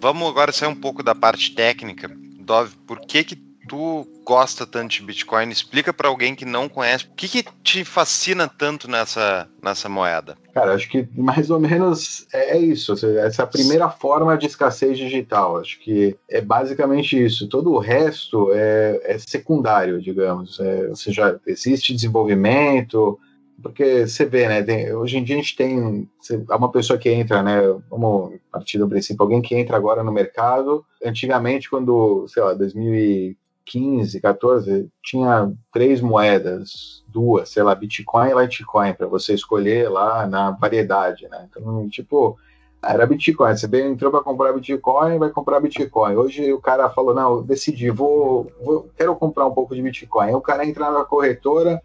Vamos 0.03 0.27
agora 0.27 0.51
sair 0.51 0.67
um 0.67 0.75
pouco 0.75 1.01
da 1.01 1.15
parte 1.15 1.55
técnica. 1.55 2.11
Dove, 2.41 2.75
por 2.85 2.99
que 2.99 3.23
que 3.23 3.37
tu 3.69 4.05
gosta 4.25 4.67
tanto 4.67 4.91
de 4.91 5.01
Bitcoin? 5.01 5.49
Explica 5.49 5.93
para 5.93 6.09
alguém 6.09 6.35
que 6.35 6.43
não 6.43 6.67
conhece. 6.67 7.05
O 7.05 7.11
que, 7.15 7.29
que 7.29 7.45
te 7.63 7.85
fascina 7.85 8.45
tanto 8.45 8.91
nessa, 8.91 9.47
nessa 9.63 9.87
moeda? 9.87 10.37
Cara, 10.53 10.73
acho 10.73 10.89
que 10.89 11.07
mais 11.15 11.49
ou 11.49 11.57
menos 11.57 12.27
é, 12.33 12.57
é 12.57 12.59
isso. 12.59 12.93
Essa 13.19 13.47
primeira 13.47 13.89
forma 13.89 14.37
de 14.37 14.45
escassez 14.45 14.97
digital. 14.97 15.61
Acho 15.61 15.79
que 15.79 16.17
é 16.29 16.41
basicamente 16.41 17.17
isso. 17.23 17.47
Todo 17.47 17.71
o 17.71 17.79
resto 17.79 18.51
é, 18.53 18.99
é 19.05 19.17
secundário, 19.17 20.01
digamos. 20.01 20.59
É, 20.59 20.89
ou 20.89 20.97
seja, 20.97 21.39
existe 21.47 21.93
desenvolvimento, 21.93 23.17
porque 23.61 24.07
você 24.07 24.25
vê, 24.25 24.47
né? 24.47 24.61
Tem, 24.61 24.93
hoje 24.93 25.17
em 25.17 25.23
dia 25.23 25.35
a 25.35 25.39
gente 25.39 25.55
tem 25.55 26.07
uma 26.49 26.71
pessoa 26.71 26.97
que 26.97 27.09
entra, 27.09 27.41
né? 27.41 27.61
Vamos 27.89 28.39
partir 28.51 28.77
do 28.77 28.87
princípio, 28.87 29.21
alguém 29.21 29.41
que 29.41 29.55
entra 29.55 29.77
agora 29.77 30.03
no 30.03 30.11
mercado. 30.11 30.85
Antigamente, 31.03 31.69
quando, 31.69 32.27
sei 32.27 32.43
lá, 32.43 32.53
2015, 32.53 34.19
14, 34.19 34.89
tinha 35.01 35.51
três 35.71 36.01
moedas, 36.01 37.03
duas, 37.07 37.49
sei 37.49 37.63
lá, 37.63 37.73
Bitcoin 37.75 38.29
e 38.29 38.33
Litecoin, 38.33 38.93
para 38.93 39.07
você 39.07 39.33
escolher 39.33 39.89
lá 39.89 40.27
na 40.27 40.51
variedade, 40.51 41.27
né? 41.29 41.47
Então, 41.49 41.87
tipo, 41.89 42.37
era 42.83 43.05
Bitcoin. 43.05 43.55
Você 43.55 43.67
entrou 43.81 44.11
para 44.11 44.23
comprar 44.23 44.53
Bitcoin, 44.53 45.17
vai 45.17 45.29
comprar 45.29 45.59
Bitcoin. 45.59 46.15
Hoje 46.15 46.51
o 46.51 46.59
cara 46.59 46.89
falou: 46.89 47.13
não, 47.13 47.41
decidi, 47.41 47.89
vou, 47.89 48.51
vou, 48.63 48.89
quero 48.97 49.15
comprar 49.15 49.45
um 49.45 49.53
pouco 49.53 49.73
de 49.73 49.81
Bitcoin. 49.81 50.27
Aí 50.27 50.35
o 50.35 50.41
cara 50.41 50.65
entra 50.65 50.91
na 50.91 51.05
corretora 51.05 51.81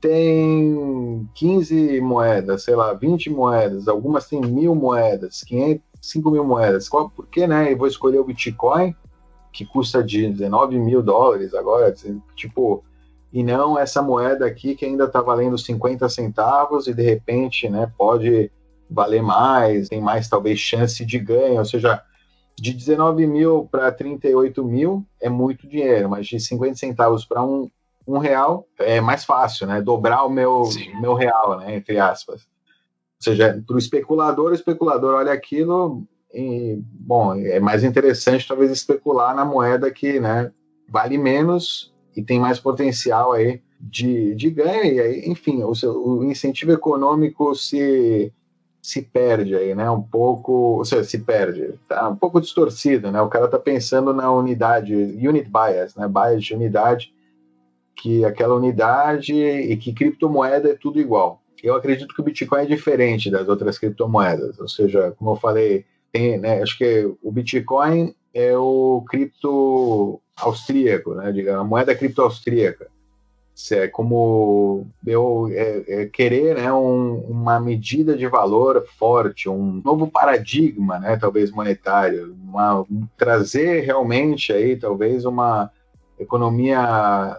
tem 0.00 1.28
15 1.34 2.00
moedas, 2.00 2.64
sei 2.64 2.74
lá, 2.74 2.92
20 2.94 3.30
moedas, 3.30 3.86
algumas 3.86 4.26
têm 4.28 4.40
mil 4.40 4.74
moedas, 4.74 5.42
500, 5.42 5.82
5 6.00 6.30
mil 6.30 6.44
moedas. 6.44 6.88
Qual, 6.88 7.10
por 7.10 7.26
que, 7.26 7.46
né? 7.46 7.72
Eu 7.72 7.76
vou 7.76 7.86
escolher 7.86 8.18
o 8.18 8.24
Bitcoin, 8.24 8.94
que 9.52 9.66
custa 9.66 10.02
de 10.02 10.28
19 10.28 10.78
mil 10.78 11.02
dólares 11.02 11.54
agora, 11.54 11.94
tipo, 12.34 12.82
e 13.32 13.42
não 13.42 13.78
essa 13.78 14.00
moeda 14.00 14.46
aqui 14.46 14.74
que 14.74 14.84
ainda 14.84 15.04
está 15.04 15.20
valendo 15.20 15.58
50 15.58 16.08
centavos 16.08 16.86
e 16.86 16.94
de 16.94 17.02
repente, 17.02 17.68
né, 17.68 17.92
pode 17.96 18.50
valer 18.88 19.22
mais, 19.22 19.88
tem 19.88 20.00
mais 20.00 20.28
talvez 20.28 20.58
chance 20.58 21.04
de 21.04 21.18
ganho, 21.18 21.58
ou 21.58 21.64
seja, 21.64 22.02
de 22.56 22.72
19 22.72 23.26
mil 23.26 23.68
para 23.70 23.90
38 23.92 24.64
mil 24.64 25.06
é 25.20 25.28
muito 25.28 25.68
dinheiro, 25.68 26.10
mas 26.10 26.26
de 26.26 26.40
50 26.40 26.74
centavos 26.74 27.24
para 27.24 27.42
um, 27.42 27.70
um 28.14 28.18
real 28.18 28.66
é 28.78 29.00
mais 29.00 29.24
fácil, 29.24 29.66
né? 29.66 29.80
Dobrar 29.80 30.24
o 30.24 30.30
meu, 30.30 30.64
meu 31.00 31.14
real, 31.14 31.58
né? 31.58 31.76
Entre 31.76 31.98
aspas. 31.98 32.42
Ou 32.42 33.24
seja, 33.24 33.62
para 33.66 33.76
o 33.76 33.78
especulador, 33.78 34.50
o 34.50 34.54
especulador 34.54 35.14
olha 35.14 35.32
aquilo 35.32 36.04
e, 36.32 36.78
bom, 36.82 37.34
é 37.34 37.60
mais 37.60 37.84
interessante 37.84 38.46
talvez 38.46 38.70
especular 38.70 39.34
na 39.34 39.44
moeda 39.44 39.90
que, 39.90 40.18
né, 40.18 40.50
vale 40.88 41.18
menos 41.18 41.92
e 42.16 42.22
tem 42.22 42.40
mais 42.40 42.58
potencial 42.58 43.32
aí 43.32 43.60
de, 43.78 44.34
de 44.34 44.50
ganho 44.50 44.94
e 44.94 45.00
aí, 45.00 45.24
enfim, 45.26 45.62
o, 45.64 45.74
seu, 45.74 45.92
o 45.92 46.24
incentivo 46.24 46.72
econômico 46.72 47.54
se 47.54 48.32
se 48.82 49.02
perde 49.02 49.54
aí, 49.54 49.74
né? 49.74 49.90
Um 49.90 50.00
pouco, 50.00 50.52
ou 50.52 50.84
seja, 50.86 51.04
se 51.04 51.18
perde, 51.18 51.74
tá 51.86 52.08
um 52.08 52.16
pouco 52.16 52.40
distorcido, 52.40 53.12
né? 53.12 53.20
O 53.20 53.28
cara 53.28 53.46
tá 53.46 53.58
pensando 53.58 54.14
na 54.14 54.32
unidade, 54.32 54.94
unit 54.94 55.50
bias, 55.50 55.94
né? 55.94 56.08
Bias 56.08 56.42
de 56.42 56.54
unidade 56.54 57.12
que 58.00 58.24
aquela 58.24 58.54
unidade 58.54 59.34
e 59.34 59.76
que 59.76 59.92
criptomoeda 59.92 60.70
é 60.70 60.74
tudo 60.74 60.98
igual. 60.98 61.42
Eu 61.62 61.74
acredito 61.74 62.14
que 62.14 62.20
o 62.20 62.24
Bitcoin 62.24 62.62
é 62.62 62.66
diferente 62.66 63.30
das 63.30 63.46
outras 63.46 63.78
criptomoedas, 63.78 64.58
ou 64.58 64.66
seja, 64.66 65.14
como 65.18 65.32
eu 65.32 65.36
falei, 65.36 65.84
tem, 66.10 66.38
né, 66.38 66.62
acho 66.62 66.78
que 66.78 67.12
o 67.22 67.30
Bitcoin 67.30 68.14
é 68.32 68.56
o 68.56 69.04
cripto 69.08 70.20
austríaco, 70.36 71.14
né, 71.14 71.32
a 71.50 71.62
moeda 71.62 71.94
cripto 71.94 72.22
austríaca. 72.22 72.88
É 73.72 73.88
como 73.88 74.86
eu 75.06 75.50
é, 75.52 75.84
é 75.86 76.06
querer 76.06 76.54
né, 76.54 76.72
um, 76.72 77.16
uma 77.28 77.60
medida 77.60 78.16
de 78.16 78.26
valor 78.26 78.86
forte, 78.98 79.50
um 79.50 79.82
novo 79.84 80.06
paradigma, 80.06 80.98
né, 80.98 81.18
talvez 81.18 81.50
monetário, 81.50 82.34
uma, 82.42 82.80
um, 82.80 83.06
trazer 83.18 83.84
realmente 83.84 84.50
aí 84.50 84.76
talvez 84.76 85.26
uma 85.26 85.70
economia 86.18 87.36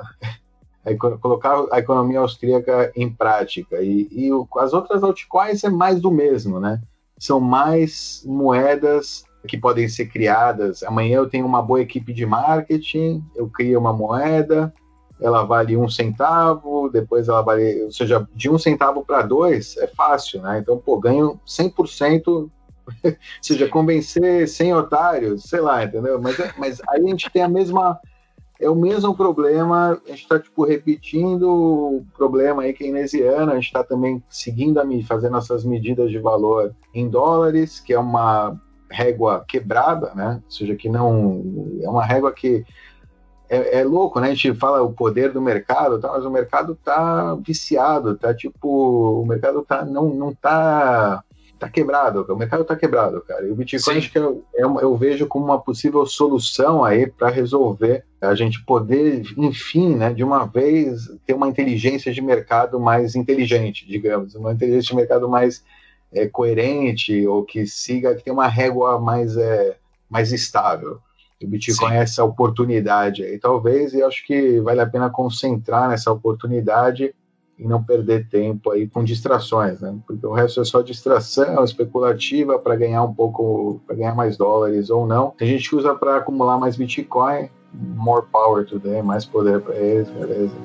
a, 0.86 1.18
colocar 1.18 1.66
a 1.72 1.80
economia 1.80 2.20
austríaca 2.20 2.92
em 2.96 3.10
prática. 3.10 3.82
E, 3.82 4.08
e 4.12 4.32
o, 4.32 4.48
as 4.58 4.74
outras 4.74 5.04
altcoins 5.04 5.64
é 5.64 5.70
mais 5.70 6.02
do 6.02 6.12
mesmo, 6.12 6.60
né? 6.60 6.82
São 7.18 7.40
mais 7.40 8.24
moedas 8.26 9.24
que 9.48 9.58
podem 9.58 9.88
ser 9.88 10.08
criadas. 10.08 10.84
Amanhã 10.84 11.18
eu 11.18 11.30
tenho 11.30 11.46
uma 11.46 11.62
boa 11.62 11.82
equipe 11.82 12.14
de 12.14 12.26
marketing, 12.26 13.24
eu 13.36 13.48
crio 13.48 13.80
uma 13.80 13.94
moeda, 13.94 14.74
ela 15.20 15.44
vale 15.44 15.78
um 15.78 15.88
centavo, 15.88 16.90
depois 16.90 17.28
ela 17.28 17.42
vale, 17.42 17.84
ou 17.84 17.92
seja, 17.92 18.28
de 18.34 18.50
um 18.50 18.58
centavo 18.58 19.06
para 19.06 19.22
dois 19.22 19.78
é 19.78 19.88
fácil, 19.88 20.42
né? 20.42 20.60
Então, 20.60 20.78
pô, 20.78 21.00
ganho 21.00 21.40
100%, 21.46 22.28
ou 22.28 22.50
seja, 23.42 23.68
convencer 23.68 24.48
100 24.48 24.74
otários, 24.74 25.44
sei 25.44 25.62
lá, 25.62 25.84
entendeu? 25.84 26.20
Mas, 26.20 26.40
é, 26.40 26.52
mas 26.58 26.82
aí 26.90 27.04
a 27.04 27.08
gente 27.08 27.30
tem 27.30 27.44
a 27.44 27.50
mesma 27.50 28.00
é 28.62 28.70
o 28.70 28.76
mesmo 28.76 29.16
problema, 29.16 30.00
a 30.06 30.10
gente 30.10 30.22
está 30.22 30.40
tipo, 30.40 30.64
repetindo 30.64 31.50
o 31.50 32.06
problema 32.16 32.62
aí 32.62 32.74
keynesiano, 32.74 33.52
a 33.52 33.56
gente 33.56 33.66
está 33.66 33.84
também 33.84 34.24
seguindo 34.30 34.80
a 34.80 34.86
fazendo 35.04 35.36
essas 35.38 35.66
medidas 35.66 36.12
de 36.12 36.20
valor 36.20 36.76
em 36.94 37.10
dólares, 37.10 37.80
que 37.80 37.92
é 37.92 38.00
uma 38.00 38.56
régua 38.90 39.44
quebrada, 39.48 40.14
né? 40.14 40.42
Ou 40.46 40.52
seja, 40.52 40.76
que 40.76 40.90
não 40.90 41.42
é 41.82 41.90
uma 41.90 42.06
régua 42.06 42.32
que 42.32 42.64
é, 43.50 43.80
é, 43.80 43.84
louco, 43.84 44.20
né? 44.20 44.28
A 44.28 44.34
gente 44.34 44.54
fala 44.54 44.82
o 44.82 44.94
poder 44.94 45.34
do 45.34 45.42
mercado, 45.42 46.00
tá? 46.00 46.10
mas 46.10 46.24
o 46.24 46.30
mercado 46.30 46.78
tá 46.84 47.36
viciado, 47.36 48.16
tá 48.16 48.34
tipo, 48.34 49.22
o 49.22 49.26
mercado 49.26 49.64
tá 49.64 49.84
não 49.84 50.10
não 50.10 50.34
tá 50.34 51.24
tá 51.62 51.70
quebrado, 51.70 52.26
o 52.28 52.36
mercado 52.36 52.66
tá 52.66 52.76
quebrado, 52.76 53.22
cara. 53.22 53.46
E 53.46 53.52
o 53.52 53.56
Bitcoin 53.56 53.98
acho 53.98 54.12
que 54.12 54.18
eu, 54.18 54.44
é 54.56 54.64
eu, 54.64 54.80
eu, 54.80 54.98
vejo 54.98 55.28
como 55.28 55.46
uma 55.46 55.62
possível 55.62 56.04
solução 56.08 56.84
aí 56.84 57.06
para 57.06 57.30
resolver 57.30 58.04
a 58.20 58.34
gente 58.34 58.66
poder, 58.66 59.22
enfim, 59.38 59.96
né, 59.96 60.12
de 60.12 60.24
uma 60.24 60.46
vez 60.46 61.08
ter 61.24 61.36
uma 61.36 61.48
inteligência 61.48 62.12
de 62.12 62.20
mercado 62.20 62.80
mais 62.80 63.16
inteligente, 63.16 63.88
digamos, 63.88 64.34
uma 64.34 64.52
inteligência 64.52 64.90
de 64.90 64.96
mercado 64.96 65.30
mais 65.30 65.64
é, 66.12 66.28
coerente 66.28 67.28
ou 67.28 67.46
que 67.46 67.68
siga, 67.68 68.16
que 68.16 68.24
tenha 68.24 68.34
uma 68.34 68.48
régua 68.48 69.00
mais, 69.00 69.38
é, 69.38 69.78
mais 70.10 70.32
estável. 70.32 71.00
O 71.44 71.48
Bitcoin 71.48 71.90
Sim. 71.90 71.96
é 71.96 72.02
essa 72.02 72.24
oportunidade 72.24 73.24
aí, 73.24 73.38
talvez, 73.38 73.94
e 73.94 74.02
acho 74.02 74.26
que 74.26 74.60
vale 74.62 74.82
a 74.82 74.88
pena 74.88 75.12
concentrar 75.12 75.88
nessa 75.90 76.12
oportunidade 76.12 77.14
e 77.62 77.68
não 77.68 77.84
perder 77.84 78.28
tempo 78.28 78.72
aí 78.72 78.88
com 78.88 79.04
distrações, 79.04 79.80
né? 79.80 79.96
Porque 80.08 80.26
o 80.26 80.34
resto 80.34 80.62
é 80.62 80.66
só 80.66 80.82
distração 80.82 81.64
especulativa 81.64 82.58
para 82.58 82.76
ganhar 82.76 83.04
um 83.04 83.14
pouco, 83.14 83.80
para 83.86 83.96
ganhar 83.96 84.16
mais 84.16 84.36
dólares 84.36 84.90
ou 84.90 85.06
não. 85.06 85.30
Tem 85.38 85.48
gente 85.48 85.70
que 85.70 85.76
usa 85.76 85.94
para 85.94 86.18
acumular 86.18 86.58
mais 86.58 86.76
Bitcoin, 86.76 87.50
more 87.72 88.26
power 88.32 88.66
to 88.66 88.80
them, 88.80 89.04
mais 89.04 89.26
poder 89.26 89.62
para 89.62 89.76
eles, 89.76 90.10
beleza? 90.10 90.56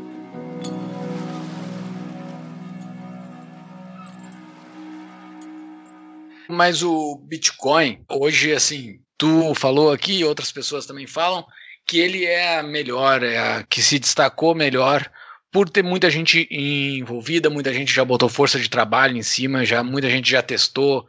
Mas 6.48 6.82
o 6.82 7.20
Bitcoin, 7.24 8.00
hoje, 8.10 8.54
assim, 8.54 9.00
tu 9.18 9.54
falou 9.54 9.92
aqui, 9.92 10.24
outras 10.24 10.50
pessoas 10.50 10.86
também 10.86 11.06
falam, 11.06 11.44
que 11.86 11.98
ele 11.98 12.24
é 12.24 12.58
a 12.58 12.62
melhor, 12.62 13.22
é 13.22 13.36
a 13.36 13.62
que 13.64 13.82
se 13.82 13.98
destacou 13.98 14.54
melhor 14.54 15.10
por 15.50 15.68
ter 15.68 15.82
muita 15.82 16.10
gente 16.10 16.46
envolvida, 16.50 17.48
muita 17.48 17.72
gente 17.72 17.92
já 17.92 18.04
botou 18.04 18.28
força 18.28 18.58
de 18.58 18.68
trabalho 18.68 19.16
em 19.16 19.22
cima, 19.22 19.64
já 19.64 19.82
muita 19.82 20.10
gente 20.10 20.30
já 20.30 20.42
testou, 20.42 21.06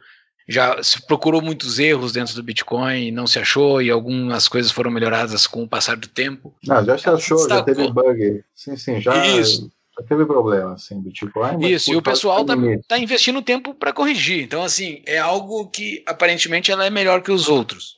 já 0.48 0.82
se 0.82 1.06
procurou 1.06 1.42
muitos 1.42 1.78
erros 1.78 2.12
dentro 2.12 2.34
do 2.34 2.42
Bitcoin, 2.42 3.10
não 3.10 3.26
se 3.26 3.38
achou 3.38 3.82
e 3.82 3.90
algumas 3.90 4.48
coisas 4.48 4.72
foram 4.72 4.90
melhoradas 4.90 5.46
com 5.46 5.62
o 5.62 5.68
passar 5.68 5.96
do 5.96 6.08
tempo. 6.08 6.54
Não, 6.66 6.82
já 6.82 6.96
se 6.96 7.08
achou, 7.10 7.48
já 7.48 7.62
teve 7.62 7.92
bug. 7.92 8.42
Sim, 8.54 8.76
sim, 8.76 9.00
já, 9.00 9.26
Isso. 9.26 9.70
já 9.98 10.06
teve 10.06 10.24
problema, 10.24 10.72
assim, 10.72 10.98
Bitcoin. 11.02 11.66
Isso, 11.70 11.92
e 11.92 11.96
o 11.96 12.02
pessoal 12.02 12.44
tá, 12.46 12.54
tá 12.88 12.98
investindo 12.98 13.42
tempo 13.42 13.74
para 13.74 13.92
corrigir. 13.92 14.42
Então, 14.42 14.62
assim, 14.62 15.02
é 15.04 15.18
algo 15.18 15.66
que 15.68 16.02
aparentemente 16.06 16.72
ela 16.72 16.86
é 16.86 16.90
melhor 16.90 17.20
que 17.20 17.30
os 17.30 17.48
outros. 17.48 17.94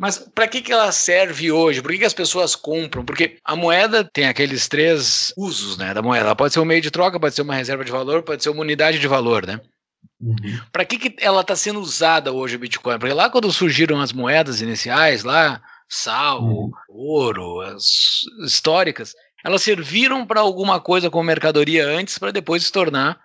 Mas 0.00 0.16
para 0.16 0.48
que, 0.48 0.62
que 0.62 0.72
ela 0.72 0.90
serve 0.92 1.52
hoje? 1.52 1.82
Por 1.82 1.90
que, 1.90 1.98
que 1.98 2.06
as 2.06 2.14
pessoas 2.14 2.56
compram? 2.56 3.04
Porque 3.04 3.36
a 3.44 3.54
moeda 3.54 4.02
tem 4.02 4.26
aqueles 4.26 4.66
três 4.66 5.30
usos 5.36 5.76
né, 5.76 5.92
da 5.92 6.00
moeda. 6.00 6.24
Ela 6.24 6.34
pode 6.34 6.54
ser 6.54 6.60
um 6.60 6.64
meio 6.64 6.80
de 6.80 6.90
troca, 6.90 7.20
pode 7.20 7.34
ser 7.34 7.42
uma 7.42 7.54
reserva 7.54 7.84
de 7.84 7.92
valor, 7.92 8.22
pode 8.22 8.42
ser 8.42 8.48
uma 8.48 8.62
unidade 8.62 8.98
de 8.98 9.06
valor, 9.06 9.46
né? 9.46 9.60
Uhum. 10.18 10.58
Para 10.72 10.86
que, 10.86 10.98
que 10.98 11.22
ela 11.22 11.42
está 11.42 11.54
sendo 11.54 11.80
usada 11.80 12.32
hoje, 12.32 12.56
o 12.56 12.58
Bitcoin? 12.58 12.98
Porque 12.98 13.12
lá 13.12 13.28
quando 13.28 13.52
surgiram 13.52 14.00
as 14.00 14.10
moedas 14.10 14.62
iniciais, 14.62 15.22
lá, 15.22 15.60
sal, 15.86 16.44
uhum. 16.44 16.70
ouro, 16.88 17.60
as 17.60 18.22
históricas, 18.42 19.14
elas 19.44 19.60
serviram 19.60 20.24
para 20.24 20.40
alguma 20.40 20.80
coisa 20.80 21.10
como 21.10 21.24
mercadoria 21.24 21.86
antes 21.86 22.16
para 22.16 22.30
depois 22.30 22.64
se 22.64 22.72
tornar 22.72 23.20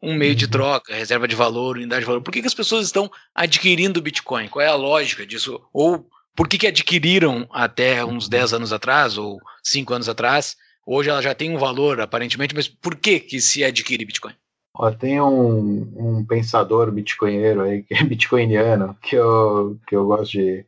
um 0.00 0.14
meio 0.14 0.30
uhum. 0.30 0.36
de 0.36 0.46
troca, 0.46 0.94
reserva 0.94 1.26
de 1.26 1.34
valor, 1.34 1.76
unidade 1.76 2.02
de 2.02 2.06
valor. 2.06 2.22
Por 2.22 2.32
que, 2.32 2.40
que 2.40 2.46
as 2.46 2.54
pessoas 2.54 2.86
estão 2.86 3.10
adquirindo 3.34 4.00
Bitcoin? 4.00 4.46
Qual 4.46 4.64
é 4.64 4.68
a 4.68 4.76
lógica 4.76 5.26
disso? 5.26 5.60
Ou 5.72 6.08
por 6.40 6.48
que, 6.48 6.56
que 6.56 6.66
adquiriram 6.66 7.46
até 7.52 8.02
uns 8.02 8.26
10 8.26 8.54
anos 8.54 8.72
atrás 8.72 9.18
ou 9.18 9.38
5 9.62 9.92
anos 9.92 10.08
atrás? 10.08 10.56
Hoje 10.86 11.10
ela 11.10 11.20
já 11.20 11.34
tem 11.34 11.54
um 11.54 11.58
valor, 11.58 12.00
aparentemente, 12.00 12.54
mas 12.54 12.66
por 12.66 12.96
que, 12.96 13.20
que 13.20 13.42
se 13.42 13.62
adquire 13.62 14.06
Bitcoin? 14.06 14.32
Ó, 14.74 14.90
tem 14.90 15.20
um, 15.20 15.92
um 15.94 16.24
pensador 16.24 16.90
bitcoinheiro 16.90 17.60
aí, 17.60 17.82
que 17.82 17.92
é 17.92 18.02
bitcoiniano, 18.02 18.96
que 19.02 19.16
eu, 19.16 19.78
que 19.86 19.94
eu 19.94 20.06
gosto 20.06 20.32
de. 20.32 20.64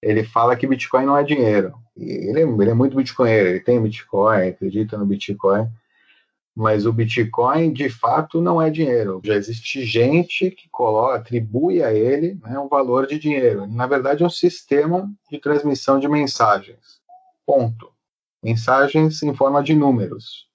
Ele 0.00 0.22
fala 0.22 0.54
que 0.54 0.68
Bitcoin 0.68 1.06
não 1.06 1.18
é 1.18 1.24
dinheiro. 1.24 1.74
Ele 1.96 2.38
é, 2.38 2.42
ele 2.42 2.70
é 2.70 2.74
muito 2.74 2.96
bitcoinheiro, 2.96 3.48
ele 3.48 3.60
tem 3.60 3.82
Bitcoin, 3.82 4.50
acredita 4.50 4.96
no 4.96 5.04
Bitcoin 5.04 5.66
mas 6.54 6.84
o 6.84 6.92
Bitcoin 6.92 7.72
de 7.72 7.88
fato 7.88 8.40
não 8.40 8.60
é 8.60 8.70
dinheiro. 8.70 9.20
Já 9.24 9.34
existe 9.34 9.84
gente 9.84 10.50
que 10.50 10.68
coloca, 10.68 11.16
atribui 11.16 11.82
a 11.82 11.92
ele 11.92 12.38
né, 12.42 12.58
um 12.58 12.68
valor 12.68 13.06
de 13.06 13.18
dinheiro. 13.18 13.66
Na 13.66 13.86
verdade, 13.86 14.22
é 14.22 14.26
um 14.26 14.30
sistema 14.30 15.10
de 15.30 15.38
transmissão 15.38 15.98
de 15.98 16.08
mensagens. 16.08 17.00
Ponto. 17.46 17.90
Mensagens 18.42 19.22
em 19.22 19.34
forma 19.34 19.62
de 19.62 19.74
números, 19.74 20.48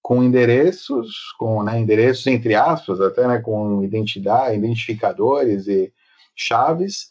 com 0.00 0.22
endereços, 0.22 1.32
com 1.38 1.62
né, 1.62 1.80
endereços 1.80 2.26
entre 2.26 2.54
aspas, 2.54 3.00
até 3.00 3.26
né, 3.26 3.38
com 3.38 3.82
identidade, 3.82 4.56
identificadores 4.56 5.66
e 5.66 5.92
chaves, 6.36 7.10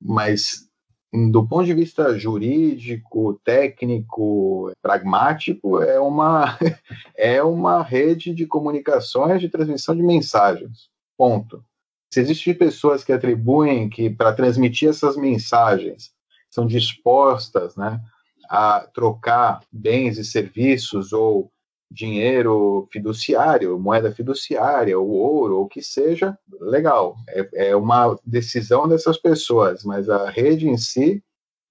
mas 0.00 0.69
do 1.12 1.46
ponto 1.46 1.64
de 1.64 1.74
vista 1.74 2.16
jurídico, 2.16 3.40
técnico, 3.44 4.72
pragmático, 4.80 5.82
é 5.82 5.98
uma, 5.98 6.56
é 7.16 7.42
uma 7.42 7.82
rede 7.82 8.32
de 8.32 8.46
comunicações 8.46 9.40
de 9.40 9.48
transmissão 9.48 9.96
de 9.96 10.02
mensagens. 10.02 10.88
Ponto. 11.18 11.64
Se 12.12 12.20
existem 12.20 12.54
pessoas 12.54 13.04
que 13.04 13.12
atribuem 13.12 13.88
que 13.88 14.08
para 14.08 14.32
transmitir 14.32 14.88
essas 14.88 15.16
mensagens 15.16 16.12
são 16.48 16.66
dispostas 16.66 17.76
né, 17.76 18.00
a 18.48 18.80
trocar 18.92 19.60
bens 19.70 20.18
e 20.18 20.24
serviços 20.24 21.12
ou 21.12 21.50
dinheiro 21.90 22.88
fiduciário, 22.92 23.78
moeda 23.78 24.12
fiduciária, 24.12 24.98
o 24.98 25.08
ouro, 25.08 25.56
ou 25.58 25.64
o 25.64 25.68
que 25.68 25.82
seja, 25.82 26.38
legal. 26.60 27.16
É, 27.28 27.70
é 27.70 27.76
uma 27.76 28.18
decisão 28.24 28.88
dessas 28.88 29.16
pessoas, 29.16 29.84
mas 29.84 30.08
a 30.08 30.28
rede 30.28 30.68
em 30.68 30.76
si 30.76 31.22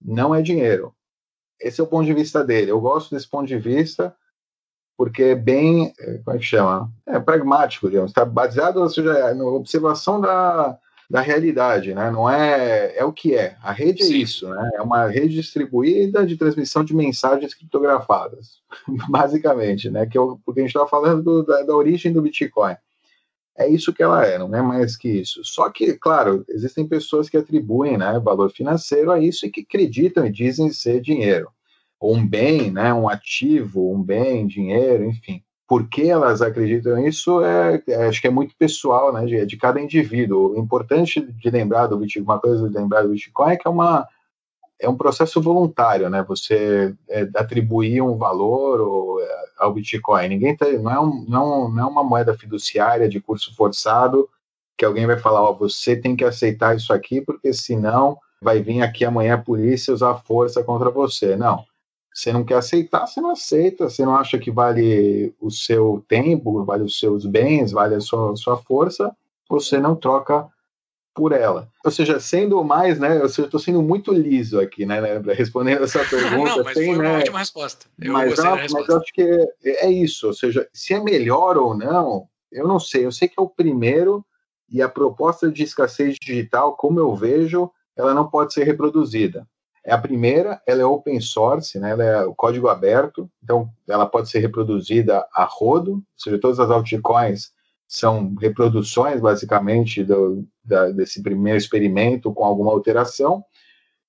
não 0.01 0.33
é 0.33 0.41
dinheiro. 0.41 0.93
Esse 1.59 1.81
é 1.81 1.83
o 1.83 1.87
ponto 1.87 2.05
de 2.05 2.13
vista 2.13 2.43
dele. 2.43 2.71
Eu 2.71 2.79
gosto 2.79 3.13
desse 3.13 3.29
ponto 3.29 3.47
de 3.47 3.57
vista 3.57 4.15
porque 4.97 5.23
é 5.23 5.35
bem, 5.35 5.93
é, 5.97 6.17
como 6.17 6.35
é 6.35 6.39
que 6.39 6.45
chama? 6.45 6.91
É 7.05 7.17
pragmático, 7.19 7.89
digamos. 7.89 8.11
Está 8.11 8.25
baseado, 8.25 8.87
seja, 8.89 9.33
na 9.33 9.45
observação 9.45 10.19
da, 10.19 10.77
da 11.09 11.21
realidade, 11.21 11.95
né? 11.95 12.11
Não 12.11 12.29
é 12.29 12.97
é 12.97 13.05
o 13.05 13.13
que 13.13 13.33
é. 13.33 13.55
A 13.63 13.71
rede 13.71 14.03
é 14.03 14.05
Sim. 14.05 14.17
isso, 14.17 14.49
né? 14.49 14.71
É 14.75 14.81
uma 14.81 15.07
rede 15.07 15.35
distribuída 15.35 16.25
de 16.25 16.35
transmissão 16.35 16.83
de 16.83 16.93
mensagens 16.93 17.53
criptografadas, 17.53 18.61
basicamente, 19.09 19.89
né? 19.89 20.05
Que 20.05 20.17
é 20.17 20.21
o, 20.21 20.37
porque 20.45 20.59
a 20.59 20.63
gente 20.63 20.71
estava 20.71 20.89
falando 20.89 21.23
do, 21.23 21.43
da, 21.43 21.63
da, 21.63 21.73
origem 21.73 22.11
do 22.11 22.21
Bitcoin. 22.21 22.75
É 23.57 23.67
isso 23.67 23.93
que 23.93 24.01
ela 24.01 24.25
é, 24.25 24.37
não 24.37 24.53
é 24.55 24.61
mais 24.61 24.95
que 24.95 25.09
isso. 25.09 25.41
Só 25.43 25.69
que, 25.69 25.93
claro, 25.93 26.45
existem 26.47 26.87
pessoas 26.87 27.29
que 27.29 27.37
atribuem, 27.37 27.97
né, 27.97 28.19
valor 28.19 28.49
financeiro 28.51 29.11
a 29.11 29.19
isso 29.19 29.45
e 29.45 29.51
que 29.51 29.61
acreditam 29.61 30.25
e 30.25 30.31
dizem 30.31 30.71
ser 30.71 31.01
dinheiro, 31.01 31.49
ou 31.99 32.15
um 32.15 32.25
bem, 32.25 32.71
né, 32.71 32.93
um 32.93 33.09
ativo, 33.09 33.93
um 33.93 34.01
bem, 34.01 34.47
dinheiro, 34.47 35.05
enfim 35.05 35.43
por 35.69 35.87
que 35.87 36.09
elas 36.09 36.41
acreditam 36.41 36.95
nisso 36.95 37.43
é, 37.43 37.79
é, 37.87 38.07
acho 38.07 38.19
que 38.19 38.25
é 38.25 38.31
muito 38.31 38.55
pessoal, 38.57 39.13
né, 39.13 39.23
de, 39.23 39.45
de, 39.45 39.55
cada 39.55 39.79
indivíduo. 39.79 40.55
O 40.55 40.59
importante 40.59 41.21
de 41.21 41.49
lembrar 41.51 41.85
do 41.85 41.95
Bitcoin, 41.95 42.23
uma 42.23 42.39
coisa 42.39 42.67
de 42.67 42.75
lembrar 42.75 43.03
do 43.03 43.09
Bitcoin 43.09 43.51
é 43.51 43.55
que 43.55 43.67
é 43.67 43.69
uma 43.69 44.07
é 44.79 44.87
um 44.87 44.95
processo 44.95 45.41
voluntário, 45.41 46.09
né? 46.09 46.23
Você 46.27 46.95
é, 47.09 47.27
atribuir 47.35 48.01
um 48.01 48.17
valor 48.17 48.79
ou, 48.79 49.21
é, 49.21 49.45
ao 49.57 49.73
Bitcoin. 49.73 50.29
Ninguém 50.29 50.55
tá, 50.55 50.65
não, 50.71 50.91
é 50.91 50.99
um, 50.99 51.25
não, 51.27 51.69
não 51.69 51.83
é 51.83 51.85
uma 51.85 52.03
moeda 52.03 52.33
fiduciária 52.33 53.09
de 53.09 53.19
curso 53.19 53.55
forçado 53.55 54.29
que 54.77 54.85
alguém 54.85 55.05
vai 55.05 55.19
falar, 55.19 55.43
ó, 55.43 55.53
você 55.53 55.95
tem 55.95 56.15
que 56.15 56.23
aceitar 56.23 56.75
isso 56.75 56.93
aqui 56.93 57.19
porque 57.19 57.51
senão 57.51 58.17
vai 58.41 58.61
vir 58.61 58.81
aqui 58.81 59.03
amanhã 59.03 59.33
a 59.33 59.37
polícia 59.37 59.93
usar 59.93 60.15
força 60.15 60.63
contra 60.63 60.89
você. 60.89 61.35
Não 61.35 61.65
você 62.19 62.33
não 62.33 62.43
quer 62.43 62.55
aceitar, 62.55 63.07
você 63.07 63.21
não 63.21 63.31
aceita. 63.31 63.89
Você 63.89 64.03
não 64.03 64.15
acha 64.15 64.37
que 64.37 64.51
vale 64.51 65.33
o 65.39 65.49
seu 65.49 66.03
tempo, 66.07 66.63
vale 66.65 66.83
os 66.83 66.99
seus 66.99 67.25
bens, 67.25 67.71
vale 67.71 67.95
a 67.95 68.01
sua, 68.01 68.35
sua 68.35 68.57
força, 68.57 69.15
você 69.49 69.79
não 69.79 69.95
troca 69.95 70.47
por 71.19 71.33
ela. 71.33 71.69
Ou 71.83 71.91
seja, 71.91 72.17
sendo 72.17 72.63
mais, 72.63 72.97
né? 72.97 73.19
Eu 73.19 73.25
estou 73.25 73.59
sendo 73.59 73.81
muito 73.81 74.13
liso 74.13 74.57
aqui, 74.57 74.85
né? 74.85 75.01
né 75.01 75.33
respondendo 75.33 75.83
essa 75.83 75.99
pergunta. 76.07 76.55
não, 76.55 76.63
mas 76.63 76.73
tem, 76.73 76.95
foi 76.95 77.03
né, 77.03 77.09
uma 77.09 77.19
ótima 77.19 77.39
resposta. 77.39 77.85
Eu 77.99 78.13
mas, 78.13 78.37
não, 78.37 78.55
resposta. 78.55 78.79
mas 78.79 78.89
eu 78.89 78.97
acho 78.97 79.13
que 79.13 79.21
é, 79.65 79.85
é 79.87 79.91
isso. 79.91 80.27
Ou 80.27 80.33
seja, 80.33 80.65
se 80.73 80.93
é 80.93 80.99
melhor 81.01 81.57
ou 81.57 81.75
não, 81.75 82.29
eu 82.49 82.65
não 82.65 82.79
sei. 82.79 83.05
Eu 83.05 83.11
sei 83.11 83.27
que 83.27 83.35
é 83.37 83.41
o 83.41 83.49
primeiro 83.49 84.25
e 84.69 84.81
a 84.81 84.87
proposta 84.87 85.51
de 85.51 85.63
escassez 85.63 86.15
digital, 86.21 86.77
como 86.77 86.99
eu 87.01 87.13
vejo, 87.13 87.69
ela 87.97 88.13
não 88.13 88.29
pode 88.29 88.53
ser 88.53 88.63
reproduzida. 88.63 89.45
É 89.83 89.91
a 89.91 89.97
primeira, 89.97 90.61
ela 90.65 90.81
é 90.81 90.85
open 90.85 91.19
source, 91.19 91.77
né? 91.79 91.91
ela 91.91 92.03
é 92.03 92.23
o 92.23 92.33
código 92.33 92.69
aberto, 92.69 93.29
então 93.43 93.69
ela 93.87 94.05
pode 94.05 94.29
ser 94.29 94.39
reproduzida 94.39 95.25
a 95.33 95.43
rodo, 95.43 95.93
ou 95.93 96.03
seja, 96.15 96.39
todas 96.39 96.59
as 96.59 96.69
altcoins 96.69 97.51
são 97.89 98.35
reproduções, 98.39 99.19
basicamente, 99.19 100.03
do, 100.03 100.47
da, 100.63 100.91
desse 100.91 101.23
primeiro 101.23 101.57
experimento 101.57 102.31
com 102.31 102.45
alguma 102.45 102.71
alteração, 102.71 103.43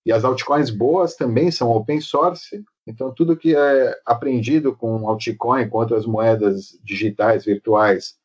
e 0.05 0.13
as 0.13 0.23
altcoins 0.23 0.69
boas 0.69 1.17
também 1.17 1.51
são 1.51 1.71
open 1.71 1.99
source, 1.99 2.63
então 2.87 3.11
tudo 3.11 3.37
que 3.37 3.57
é 3.57 3.99
aprendido 4.05 4.77
com 4.77 5.09
altcoin, 5.09 5.67
com 5.67 5.79
outras 5.79 6.05
moedas 6.05 6.79
digitais, 6.85 7.47
virtuais, 7.47 8.17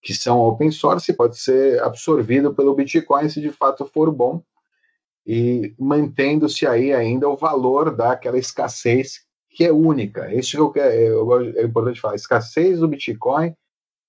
que 0.00 0.14
são 0.14 0.40
open 0.40 0.70
source, 0.70 1.12
pode 1.12 1.38
ser 1.38 1.82
absorvido 1.82 2.54
pelo 2.54 2.74
Bitcoin 2.74 3.28
se 3.28 3.42
de 3.42 3.50
fato 3.50 3.84
for 3.84 4.10
bom, 4.10 4.42
e 5.26 5.74
mantendo-se 5.78 6.66
aí 6.66 6.94
ainda 6.94 7.28
o 7.28 7.36
valor 7.36 7.94
daquela 7.94 8.38
escassez 8.38 9.26
que 9.50 9.64
é 9.64 9.72
única. 9.72 10.34
Isso 10.34 10.52
que 10.52 10.62
eu 10.62 10.70
quero, 10.70 11.56
é 11.56 11.62
importante 11.62 12.00
falar. 12.00 12.16
Escassez 12.16 12.80
do 12.80 12.88
Bitcoin 12.88 13.54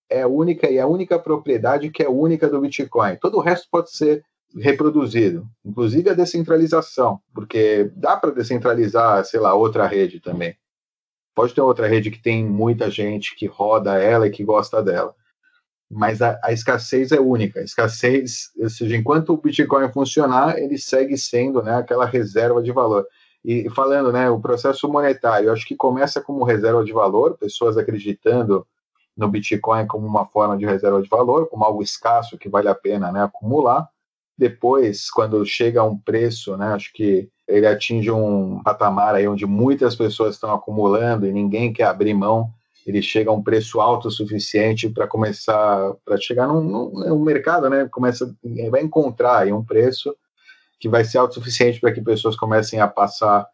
é 0.09 0.25
única 0.25 0.69
e 0.69 0.79
a 0.79 0.87
única 0.87 1.17
propriedade 1.19 1.89
que 1.89 2.03
é 2.03 2.09
única 2.09 2.47
do 2.49 2.59
Bitcoin. 2.59 3.17
Todo 3.17 3.37
o 3.37 3.41
resto 3.41 3.67
pode 3.69 3.91
ser 3.91 4.23
reproduzido, 4.57 5.45
inclusive 5.65 6.09
a 6.09 6.13
descentralização, 6.13 7.19
porque 7.33 7.91
dá 7.95 8.15
para 8.15 8.31
descentralizar, 8.31 9.23
sei 9.25 9.39
lá, 9.39 9.53
outra 9.53 9.85
rede 9.85 10.19
também. 10.19 10.55
Pode 11.35 11.53
ter 11.53 11.61
outra 11.61 11.87
rede 11.87 12.09
que 12.09 12.21
tem 12.21 12.45
muita 12.45 12.89
gente 12.89 13.35
que 13.35 13.45
roda 13.45 13.99
ela 13.99 14.27
e 14.27 14.31
que 14.31 14.43
gosta 14.43 14.81
dela. 14.81 15.13
Mas 15.91 16.21
a, 16.21 16.39
a 16.41 16.53
escassez 16.53 17.11
é 17.11 17.19
única. 17.19 17.59
A 17.59 17.63
escassez, 17.63 18.51
ou 18.57 18.69
seja, 18.69 18.95
enquanto 18.95 19.33
o 19.33 19.37
Bitcoin 19.37 19.91
funcionar, 19.91 20.57
ele 20.57 20.77
segue 20.77 21.17
sendo 21.17 21.61
né, 21.61 21.75
aquela 21.75 22.05
reserva 22.05 22.63
de 22.63 22.71
valor. 22.71 23.05
E 23.43 23.69
falando, 23.69 24.11
né, 24.11 24.29
o 24.29 24.39
processo 24.39 24.87
monetário, 24.87 25.51
acho 25.51 25.67
que 25.67 25.75
começa 25.75 26.21
como 26.21 26.45
reserva 26.45 26.83
de 26.83 26.93
valor, 26.93 27.37
pessoas 27.37 27.77
acreditando 27.77 28.65
no 29.15 29.27
Bitcoin 29.27 29.87
como 29.87 30.05
uma 30.05 30.25
forma 30.25 30.57
de 30.57 30.65
reserva 30.65 31.01
de 31.01 31.09
valor, 31.09 31.47
como 31.47 31.63
algo 31.63 31.81
escasso 31.81 32.37
que 32.37 32.49
vale 32.49 32.67
a 32.67 32.75
pena 32.75 33.11
né, 33.11 33.23
acumular. 33.23 33.87
Depois, 34.37 35.09
quando 35.09 35.45
chega 35.45 35.79
a 35.79 35.85
um 35.85 35.97
preço, 35.97 36.57
né, 36.57 36.67
acho 36.67 36.91
que 36.93 37.29
ele 37.47 37.65
atinge 37.65 38.11
um 38.11 38.61
patamar 38.63 39.15
aí 39.15 39.27
onde 39.27 39.45
muitas 39.45 39.95
pessoas 39.95 40.35
estão 40.35 40.53
acumulando 40.53 41.25
e 41.25 41.31
ninguém 41.31 41.71
quer 41.71 41.85
abrir 41.85 42.13
mão, 42.13 42.51
ele 42.85 43.01
chega 43.01 43.29
a 43.29 43.33
um 43.33 43.41
preço 43.41 43.79
alto 43.79 44.09
o 44.09 44.11
suficiente 44.11 44.89
para 44.89 45.07
começar, 45.07 45.93
para 46.03 46.17
chegar 46.17 46.47
num, 46.47 46.61
num, 46.61 47.19
mercado, 47.19 47.69
né, 47.69 47.87
começa, 47.89 48.35
vai 48.69 48.81
encontrar 48.81 49.39
aí 49.39 49.53
um 49.53 49.63
preço 49.63 50.15
que 50.79 50.89
vai 50.89 51.05
ser 51.05 51.17
autossuficiente 51.17 51.79
para 51.79 51.91
que 51.91 52.01
pessoas 52.01 52.35
comecem 52.35 52.79
a 52.79 52.87
passar 52.87 53.47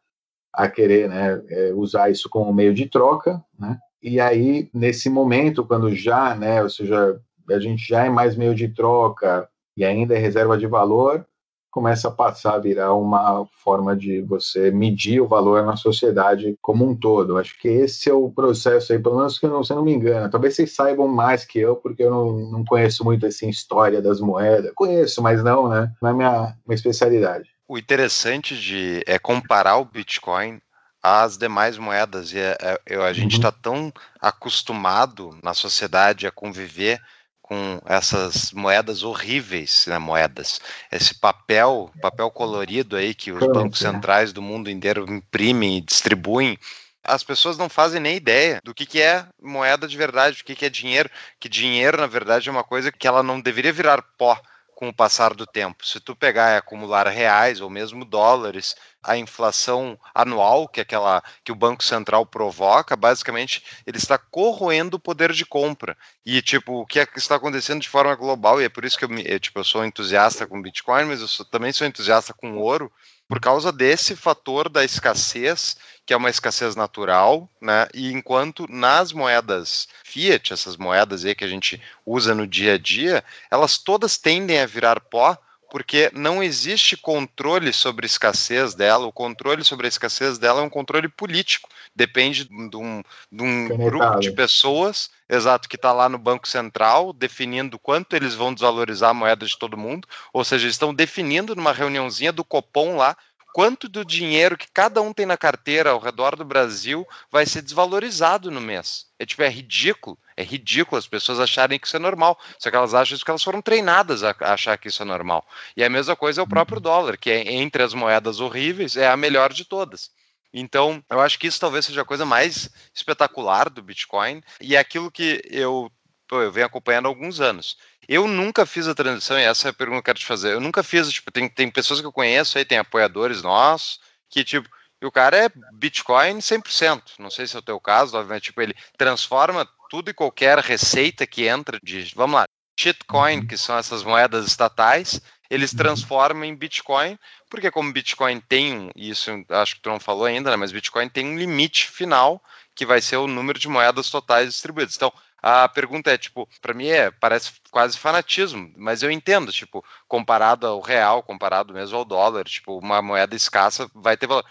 a 0.51 0.67
querer 0.67 1.07
né, 1.07 1.41
é, 1.49 1.71
usar 1.73 2.09
isso 2.09 2.29
como 2.29 2.51
meio 2.53 2.73
de 2.73 2.87
troca, 2.87 3.41
né? 3.57 3.79
E 4.01 4.19
aí, 4.19 4.69
nesse 4.73 5.09
momento, 5.09 5.65
quando 5.65 5.93
já, 5.95 6.35
né, 6.35 6.63
ou 6.63 6.69
seja, 6.69 7.19
a 7.49 7.59
gente 7.59 7.87
já 7.87 8.05
é 8.05 8.09
mais 8.09 8.35
meio 8.35 8.55
de 8.55 8.67
troca 8.67 9.47
e 9.77 9.85
ainda 9.85 10.15
é 10.15 10.17
reserva 10.17 10.57
de 10.57 10.67
valor, 10.67 11.25
começa 11.71 12.09
a 12.09 12.11
passar 12.11 12.55
a 12.55 12.59
virar 12.59 12.93
uma 12.93 13.45
forma 13.63 13.95
de 13.95 14.21
você 14.21 14.69
medir 14.69 15.21
o 15.21 15.27
valor 15.27 15.65
na 15.65 15.77
sociedade 15.77 16.55
como 16.61 16.85
um 16.87 16.95
todo. 16.95 17.37
Acho 17.37 17.57
que 17.59 17.69
esse 17.69 18.09
é 18.09 18.13
o 18.13 18.29
processo 18.29 18.91
aí, 18.91 18.99
pelo 18.99 19.17
menos 19.17 19.39
que 19.39 19.45
eu 19.45 19.49
não, 19.49 19.63
se 19.63 19.73
não 19.73 19.83
me 19.83 19.93
engano. 19.93 20.29
Talvez 20.29 20.55
vocês 20.55 20.75
saibam 20.75 21.07
mais 21.07 21.45
que 21.45 21.59
eu, 21.59 21.77
porque 21.77 22.03
eu 22.03 22.11
não, 22.11 22.51
não 22.51 22.65
conheço 22.65 23.05
muito 23.05 23.25
assim 23.25 23.49
história 23.49 24.01
das 24.01 24.19
moedas. 24.19 24.73
Conheço, 24.75 25.21
mas 25.21 25.41
não, 25.41 25.69
né? 25.69 25.91
Não 26.01 26.09
é 26.09 26.13
minha, 26.13 26.55
minha 26.67 26.75
especialidade. 26.75 27.49
O 27.67 27.77
interessante 27.77 28.59
de 28.59 29.01
é 29.07 29.17
comparar 29.17 29.77
o 29.77 29.85
Bitcoin 29.85 30.59
às 31.01 31.37
demais 31.37 31.77
moedas. 31.77 32.31
E 32.33 32.39
é, 32.39 32.79
é, 32.85 32.95
a 32.95 33.13
gente 33.13 33.35
está 33.35 33.49
uhum. 33.49 33.61
Tão 33.61 33.93
acostumado 34.19 35.37
na 35.43 35.53
sociedade 35.53 36.27
a 36.27 36.31
conviver 36.31 37.01
com 37.41 37.81
essas 37.85 38.53
moedas 38.53 39.03
horríveis, 39.03 39.85
né, 39.87 39.97
moedas, 39.97 40.61
esse 40.89 41.13
papel, 41.13 41.91
papel 42.01 42.31
colorido 42.31 42.95
aí 42.95 43.13
que 43.13 43.29
os 43.29 43.45
bancos 43.45 43.81
né? 43.81 43.91
centrais 43.91 44.31
do 44.31 44.41
mundo 44.41 44.69
inteiro 44.69 45.05
imprimem 45.11 45.77
e 45.77 45.81
distribuem, 45.81 46.57
as 47.03 47.25
pessoas 47.25 47.57
não 47.57 47.67
fazem 47.67 47.99
nem 47.99 48.15
ideia 48.15 48.61
do 48.63 48.73
que, 48.73 48.85
que 48.85 49.01
é 49.01 49.25
moeda 49.41 49.85
de 49.85 49.97
verdade, 49.97 50.41
o 50.41 50.45
que, 50.45 50.55
que 50.55 50.65
é 50.65 50.69
dinheiro, 50.69 51.09
que 51.39 51.49
dinheiro, 51.49 51.97
na 51.97 52.07
verdade, 52.07 52.47
é 52.47 52.51
uma 52.51 52.63
coisa 52.63 52.89
que 52.89 53.05
ela 53.07 53.21
não 53.21 53.41
deveria 53.41 53.73
virar 53.73 54.01
pó, 54.17 54.39
com 54.81 54.89
o 54.89 54.93
passar 54.93 55.35
do 55.35 55.45
tempo. 55.45 55.85
Se 55.85 55.99
tu 55.99 56.15
pegar 56.15 56.53
e 56.53 56.57
acumular 56.57 57.07
reais 57.07 57.61
ou 57.61 57.69
mesmo 57.69 58.03
dólares, 58.03 58.75
a 59.03 59.17
inflação 59.17 59.97
anual 60.13 60.67
que 60.67 60.81
aquela 60.81 61.23
que 61.43 61.51
o 61.51 61.55
Banco 61.55 61.83
Central 61.83 62.25
provoca, 62.25 62.95
basicamente 62.95 63.63
ele 63.85 63.97
está 63.97 64.17
corroendo 64.17 64.97
o 64.97 64.99
poder 64.99 65.31
de 65.31 65.45
compra. 65.45 65.97
E 66.25 66.41
tipo, 66.41 66.81
o 66.81 66.85
que, 66.85 66.99
é 66.99 67.05
que 67.05 67.17
está 67.17 67.35
acontecendo 67.35 67.81
de 67.81 67.89
forma 67.89 68.15
global, 68.15 68.61
e 68.61 68.65
é 68.65 68.69
por 68.69 68.85
isso 68.85 68.97
que 68.97 69.05
eu, 69.05 69.19
eu 69.19 69.39
tipo, 69.39 69.59
eu 69.59 69.63
sou 69.63 69.85
entusiasta 69.85 70.45
com 70.45 70.61
Bitcoin, 70.61 71.05
mas 71.05 71.21
eu 71.21 71.27
sou, 71.27 71.45
também 71.45 71.71
sou 71.71 71.87
entusiasta 71.87 72.33
com 72.33 72.57
ouro, 72.57 72.91
por 73.27 73.39
causa 73.39 73.71
desse 73.71 74.13
fator 74.13 74.67
da 74.67 74.83
escassez, 74.83 75.77
que 76.05 76.13
é 76.13 76.17
uma 76.17 76.29
escassez 76.29 76.75
natural, 76.75 77.49
né? 77.61 77.87
E 77.93 78.11
enquanto 78.11 78.67
nas 78.69 79.13
moedas 79.13 79.87
fiat, 80.03 80.51
essas 80.51 80.75
moedas 80.75 81.23
aí 81.23 81.33
que 81.33 81.45
a 81.45 81.47
gente 81.47 81.81
usa 82.05 82.35
no 82.35 82.45
dia 82.45 82.73
a 82.73 82.77
dia, 82.77 83.23
elas 83.49 83.77
todas 83.77 84.17
tendem 84.17 84.59
a 84.59 84.65
virar 84.65 84.99
pó 84.99 85.37
porque 85.71 86.11
não 86.13 86.43
existe 86.43 86.97
controle 86.97 87.71
sobre 87.71 88.05
a 88.05 88.05
escassez 88.05 88.75
dela. 88.75 89.07
O 89.07 89.11
controle 89.11 89.63
sobre 89.63 89.87
a 89.87 89.89
escassez 89.89 90.37
dela 90.37 90.59
é 90.59 90.63
um 90.65 90.69
controle 90.69 91.07
político. 91.07 91.69
Depende 91.95 92.43
de 92.43 92.75
um, 92.75 93.01
de 93.31 93.41
um 93.41 93.69
grupo 93.69 94.19
de 94.19 94.31
pessoas, 94.31 95.09
exato, 95.29 95.69
que 95.69 95.77
está 95.77 95.93
lá 95.93 96.09
no 96.09 96.17
Banco 96.17 96.45
Central, 96.45 97.13
definindo 97.13 97.79
quanto 97.79 98.17
eles 98.17 98.35
vão 98.35 98.53
desvalorizar 98.53 99.11
a 99.11 99.13
moeda 99.13 99.45
de 99.45 99.57
todo 99.57 99.77
mundo. 99.77 100.05
Ou 100.33 100.43
seja, 100.43 100.67
estão 100.67 100.93
definindo 100.93 101.55
numa 101.55 101.71
reuniãozinha 101.71 102.33
do 102.33 102.43
Copom 102.43 102.97
lá 102.97 103.15
quanto 103.53 103.87
do 103.87 104.03
dinheiro 104.03 104.57
que 104.57 104.67
cada 104.73 105.01
um 105.01 105.13
tem 105.13 105.25
na 105.25 105.37
carteira 105.37 105.91
ao 105.91 105.99
redor 105.99 106.35
do 106.35 106.45
Brasil 106.45 107.07
vai 107.31 107.45
ser 107.45 107.61
desvalorizado 107.61 108.51
no 108.51 108.61
mês. 108.61 109.05
É 109.17 109.25
tipo, 109.25 109.41
é 109.41 109.49
ridículo. 109.49 110.17
É 110.35 110.43
ridículo 110.43 110.97
as 110.97 111.07
pessoas 111.07 111.39
acharem 111.39 111.79
que 111.79 111.87
isso 111.87 111.95
é 111.95 111.99
normal. 111.99 112.39
Só 112.57 112.69
que 112.69 112.75
elas 112.75 112.93
acham 112.93 113.17
que 113.17 113.29
elas 113.29 113.43
foram 113.43 113.61
treinadas 113.61 114.23
a 114.23 114.35
achar 114.41 114.77
que 114.77 114.87
isso 114.87 115.01
é 115.01 115.05
normal. 115.05 115.45
E 115.75 115.83
a 115.83 115.89
mesma 115.89 116.15
coisa 116.15 116.41
é 116.41 116.43
o 116.43 116.47
próprio 116.47 116.77
uhum. 116.77 116.83
dólar, 116.83 117.17
que 117.17 117.29
é 117.29 117.53
entre 117.53 117.83
as 117.83 117.93
moedas 117.93 118.39
horríveis, 118.39 118.95
é 118.95 119.07
a 119.07 119.17
melhor 119.17 119.53
de 119.53 119.65
todas. 119.65 120.11
Então, 120.53 121.03
eu 121.09 121.21
acho 121.21 121.39
que 121.39 121.47
isso 121.47 121.59
talvez 121.59 121.85
seja 121.85 122.01
a 122.01 122.05
coisa 122.05 122.25
mais 122.25 122.69
espetacular 122.93 123.69
do 123.69 123.81
Bitcoin 123.81 124.41
e 124.59 124.75
é 124.75 124.79
aquilo 124.79 125.09
que 125.09 125.41
eu, 125.49 125.89
pô, 126.27 126.41
eu 126.41 126.51
venho 126.51 126.65
acompanhando 126.65 127.05
há 127.05 127.09
alguns 127.09 127.39
anos. 127.39 127.77
Eu 128.07 128.27
nunca 128.27 128.65
fiz 128.65 128.87
a 128.87 128.95
transição, 128.95 129.39
e 129.39 129.43
essa 129.43 129.69
é 129.69 129.71
a 129.71 129.73
pergunta 129.73 129.97
que 129.97 129.99
eu 129.99 130.13
quero 130.13 130.19
te 130.19 130.25
fazer. 130.25 130.53
Eu 130.53 130.59
nunca 130.59 130.83
fiz, 130.83 131.09
tipo, 131.11 131.31
tem, 131.31 131.47
tem 131.47 131.71
pessoas 131.71 132.01
que 132.01 132.05
eu 132.05 132.11
conheço 132.11 132.57
aí, 132.57 132.65
tem 132.65 132.77
apoiadores 132.77 133.41
nossos, 133.41 133.99
que, 134.29 134.43
tipo, 134.43 134.67
e 135.01 135.05
o 135.05 135.11
cara 135.11 135.45
é 135.45 135.49
Bitcoin 135.73 136.37
100%. 136.37 137.01
Não 137.17 137.31
sei 137.31 137.47
se 137.47 137.55
é 137.55 137.59
o 137.59 137.63
teu 137.63 137.79
caso, 137.79 138.15
obviamente, 138.15 138.45
tipo, 138.45 138.61
ele 138.61 138.75
transforma 138.97 139.67
tudo 139.91 140.09
e 140.09 140.13
qualquer 140.13 140.57
receita 140.59 141.27
que 141.27 141.45
entra 141.45 141.77
de, 141.83 142.13
vamos 142.15 142.37
lá, 142.37 142.45
shitcoin, 142.79 143.39
uhum. 143.39 143.47
que 143.47 143.57
são 143.57 143.77
essas 143.77 144.05
moedas 144.05 144.47
estatais, 144.47 145.19
eles 145.49 145.73
uhum. 145.73 145.79
transformam 145.79 146.45
em 146.45 146.55
Bitcoin, 146.55 147.19
porque 147.49 147.69
como 147.69 147.91
Bitcoin 147.91 148.39
tem 148.39 148.89
isso 148.95 149.29
acho 149.49 149.75
que 149.75 149.81
tu 149.81 149.89
não 149.89 149.99
falou 149.99 150.23
ainda, 150.23 150.49
né, 150.49 150.55
mas 150.55 150.71
Bitcoin 150.71 151.09
tem 151.09 151.25
um 151.25 151.37
limite 151.37 151.89
final, 151.89 152.41
que 152.73 152.85
vai 152.85 153.01
ser 153.01 153.17
o 153.17 153.27
número 153.27 153.59
de 153.59 153.67
moedas 153.67 154.09
totais 154.09 154.47
distribuídas. 154.47 154.95
Então, 154.95 155.11
a 155.43 155.67
pergunta 155.67 156.09
é, 156.09 156.17
tipo, 156.17 156.47
para 156.61 156.73
mim 156.73 156.87
é, 156.87 157.11
parece 157.11 157.51
quase 157.69 157.97
fanatismo, 157.97 158.71
mas 158.77 159.03
eu 159.03 159.11
entendo, 159.11 159.51
tipo, 159.51 159.83
comparado 160.07 160.67
ao 160.67 160.79
real, 160.79 161.21
comparado 161.21 161.73
mesmo 161.73 161.97
ao 161.97 162.05
dólar, 162.05 162.45
tipo, 162.45 162.77
uma 162.77 163.01
moeda 163.01 163.35
escassa 163.35 163.91
vai 163.93 164.15
ter 164.15 164.27
valor. 164.27 164.45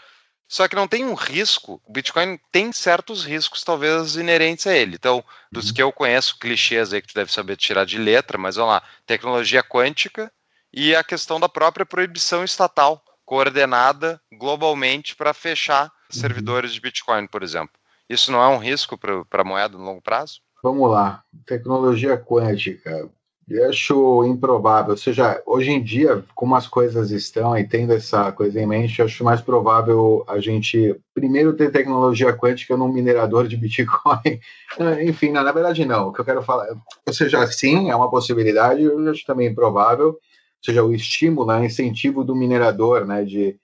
Só 0.51 0.67
que 0.67 0.75
não 0.75 0.89
tem 0.89 1.05
um 1.05 1.15
risco, 1.15 1.81
o 1.87 1.93
Bitcoin 1.93 2.37
tem 2.51 2.73
certos 2.73 3.25
riscos, 3.25 3.63
talvez, 3.63 4.17
inerentes 4.17 4.67
a 4.67 4.75
ele. 4.75 4.97
Então, 4.97 5.23
dos 5.53 5.69
uhum. 5.69 5.75
que 5.75 5.81
eu 5.81 5.93
conheço, 5.93 6.41
clichês 6.41 6.93
aí 6.93 7.01
que 7.01 7.07
tu 7.07 7.15
deve 7.15 7.31
saber 7.31 7.57
tirar 7.57 7.87
de 7.87 7.97
letra, 7.97 8.37
mas 8.37 8.57
vamos 8.57 8.73
lá, 8.73 8.83
tecnologia 9.07 9.63
quântica 9.63 10.29
e 10.73 10.93
a 10.93 11.05
questão 11.05 11.39
da 11.39 11.49
própria 11.49 11.87
proibição 11.87 12.43
estatal, 12.43 13.01
coordenada 13.25 14.21
globalmente 14.33 15.15
para 15.15 15.33
fechar 15.33 15.85
uhum. 15.85 16.21
servidores 16.21 16.75
de 16.75 16.81
Bitcoin, 16.81 17.29
por 17.29 17.45
exemplo. 17.45 17.79
Isso 18.09 18.33
não 18.33 18.43
é 18.43 18.49
um 18.49 18.59
risco 18.59 18.99
para 18.99 19.43
a 19.43 19.45
moeda 19.45 19.79
no 19.79 19.85
longo 19.85 20.03
prazo? 20.03 20.41
Vamos 20.61 20.91
lá. 20.91 21.23
Tecnologia 21.47 22.19
quântica. 22.19 23.09
Eu 23.49 23.69
acho 23.69 24.25
improvável. 24.25 24.93
Ou 24.93 24.97
seja, 24.97 25.43
hoje 25.45 25.73
em 25.73 25.83
dia, 25.83 26.25
como 26.35 26.55
as 26.55 26.69
coisas 26.69 27.11
estão 27.11 27.57
e 27.59 27.67
tendo 27.67 27.93
essa 27.93 28.31
coisa 28.31 28.61
em 28.61 28.67
mente, 28.67 29.01
eu 29.01 29.07
acho 29.07 29.25
mais 29.25 29.41
provável 29.41 30.25
a 30.29 30.39
gente 30.39 30.95
primeiro 31.13 31.53
ter 31.55 31.73
tecnologia 31.73 32.33
quântica 32.33 32.77
num 32.77 32.93
minerador 32.93 33.49
de 33.49 33.57
Bitcoin. 33.57 34.41
Enfim, 35.05 35.31
na 35.31 35.51
verdade, 35.51 35.85
não. 35.85 36.09
O 36.09 36.13
que 36.13 36.21
eu 36.21 36.25
quero 36.25 36.43
falar. 36.43 36.69
Ou 37.07 37.13
seja, 37.13 37.45
sim, 37.49 37.91
é 37.91 37.97
uma 37.97 38.11
possibilidade, 38.11 38.83
eu 38.83 39.11
acho 39.11 39.27
também 39.27 39.49
improvável. 39.49 40.09
Ou 40.11 40.19
seja, 40.65 40.85
o 40.85 40.95
estímulo, 40.95 41.51
o 41.51 41.65
incentivo 41.65 42.23
do 42.23 42.37
minerador, 42.37 43.05
né, 43.05 43.25
de 43.25 43.59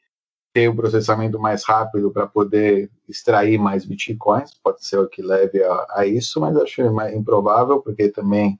ter 0.53 0.69
o 0.69 0.73
um 0.73 0.77
processamento 0.77 1.39
mais 1.39 1.65
rápido 1.65 2.11
para 2.11 2.27
poder 2.27 2.91
extrair 3.09 3.59
mais 3.59 3.85
bitcoins, 3.85 4.53
pode 4.65 4.85
ser 4.85 4.99
o 4.99 5.07
que 5.07 5.23
leve 5.23 5.63
a, 5.63 5.87
a 5.91 6.07
isso, 6.07 6.41
mas 6.41 6.57
acho 6.57 6.91
mais 6.93 7.15
improvável, 7.15 7.81
porque 7.83 8.09
também 8.09 8.59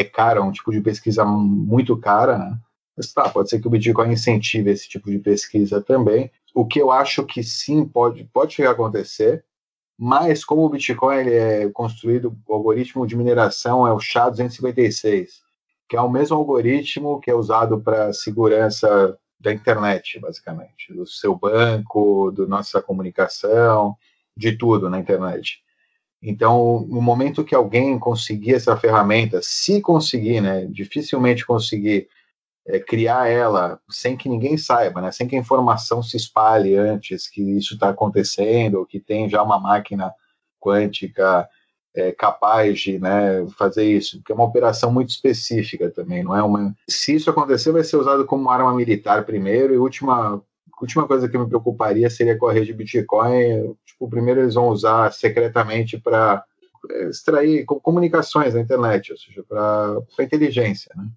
é 0.00 0.04
caro, 0.04 0.40
é 0.40 0.44
um 0.44 0.52
tipo 0.52 0.70
de 0.70 0.80
pesquisa 0.80 1.24
muito 1.24 1.96
cara, 1.96 2.38
né? 2.38 2.58
Mas 2.96 3.12
tá, 3.12 3.28
pode 3.28 3.48
ser 3.48 3.60
que 3.60 3.66
o 3.66 3.70
Bitcoin 3.70 4.12
incentive 4.12 4.70
esse 4.70 4.88
tipo 4.88 5.10
de 5.10 5.18
pesquisa 5.18 5.80
também. 5.80 6.30
O 6.54 6.66
que 6.66 6.80
eu 6.80 6.90
acho 6.90 7.24
que 7.24 7.42
sim 7.44 7.84
pode, 7.84 8.24
pode 8.24 8.54
chegar 8.54 8.70
a 8.70 8.72
acontecer 8.72 9.44
mas 9.98 10.44
como 10.44 10.64
o 10.64 10.68
Bitcoin 10.68 11.16
ele 11.16 11.34
é 11.34 11.68
construído, 11.70 12.38
o 12.46 12.54
algoritmo 12.54 13.04
de 13.04 13.16
mineração 13.16 13.84
é 13.84 13.92
o 13.92 13.98
SHA-256, 13.98 15.26
que 15.88 15.96
é 15.96 16.00
o 16.00 16.08
mesmo 16.08 16.36
algoritmo 16.36 17.20
que 17.20 17.28
é 17.28 17.34
usado 17.34 17.80
para 17.80 18.12
segurança 18.12 19.18
da 19.40 19.52
internet, 19.52 20.20
basicamente, 20.20 20.92
do 20.94 21.04
seu 21.04 21.34
banco, 21.34 22.30
da 22.30 22.46
nossa 22.46 22.80
comunicação, 22.80 23.96
de 24.36 24.56
tudo 24.56 24.88
na 24.88 25.00
internet. 25.00 25.64
Então, 26.22 26.84
no 26.88 27.00
momento 27.00 27.44
que 27.44 27.54
alguém 27.54 27.98
conseguir 27.98 28.54
essa 28.54 28.76
ferramenta, 28.76 29.40
se 29.42 29.80
conseguir, 29.80 30.40
né, 30.40 30.66
dificilmente 30.66 31.46
conseguir 31.46 32.08
é, 32.66 32.80
criar 32.80 33.28
ela 33.28 33.80
sem 33.88 34.16
que 34.16 34.28
ninguém 34.28 34.58
saiba, 34.58 35.00
né, 35.00 35.12
sem 35.12 35.28
que 35.28 35.36
a 35.36 35.38
informação 35.38 36.02
se 36.02 36.16
espalhe 36.16 36.76
antes 36.76 37.28
que 37.28 37.40
isso 37.40 37.74
está 37.74 37.90
acontecendo, 37.90 38.76
ou 38.80 38.86
que 38.86 38.98
tem 38.98 39.28
já 39.28 39.42
uma 39.42 39.60
máquina 39.60 40.12
quântica 40.60 41.48
é, 41.94 42.12
capaz 42.12 42.80
de 42.80 42.98
né, 42.98 43.46
fazer 43.56 43.84
isso, 43.84 44.18
porque 44.18 44.32
é 44.32 44.34
uma 44.34 44.44
operação 44.44 44.92
muito 44.92 45.10
específica 45.10 45.90
também, 45.90 46.22
não 46.22 46.36
é 46.36 46.42
uma. 46.42 46.74
Se 46.88 47.14
isso 47.14 47.30
acontecer, 47.30 47.72
vai 47.72 47.84
ser 47.84 47.96
usado 47.96 48.26
como 48.26 48.50
arma 48.50 48.74
militar 48.74 49.24
primeiro, 49.24 49.72
e 49.74 49.78
última 49.78 50.42
última 50.80 51.06
coisa 51.06 51.28
que 51.28 51.38
me 51.38 51.48
preocuparia 51.48 52.08
seria 52.10 52.36
com 52.36 52.46
a 52.46 52.52
rede 52.52 52.72
Bitcoin. 52.72 53.74
Tipo, 53.84 54.08
primeiro 54.08 54.40
eles 54.40 54.54
vão 54.54 54.68
usar 54.68 55.12
secretamente 55.12 55.98
para 55.98 56.44
é, 56.90 57.08
extrair 57.08 57.64
comunicações 57.64 58.54
na 58.54 58.60
internet, 58.60 59.12
ou 59.12 59.18
seja, 59.18 59.42
para 59.42 59.98
inteligência, 60.20 60.92
né? 60.96 61.08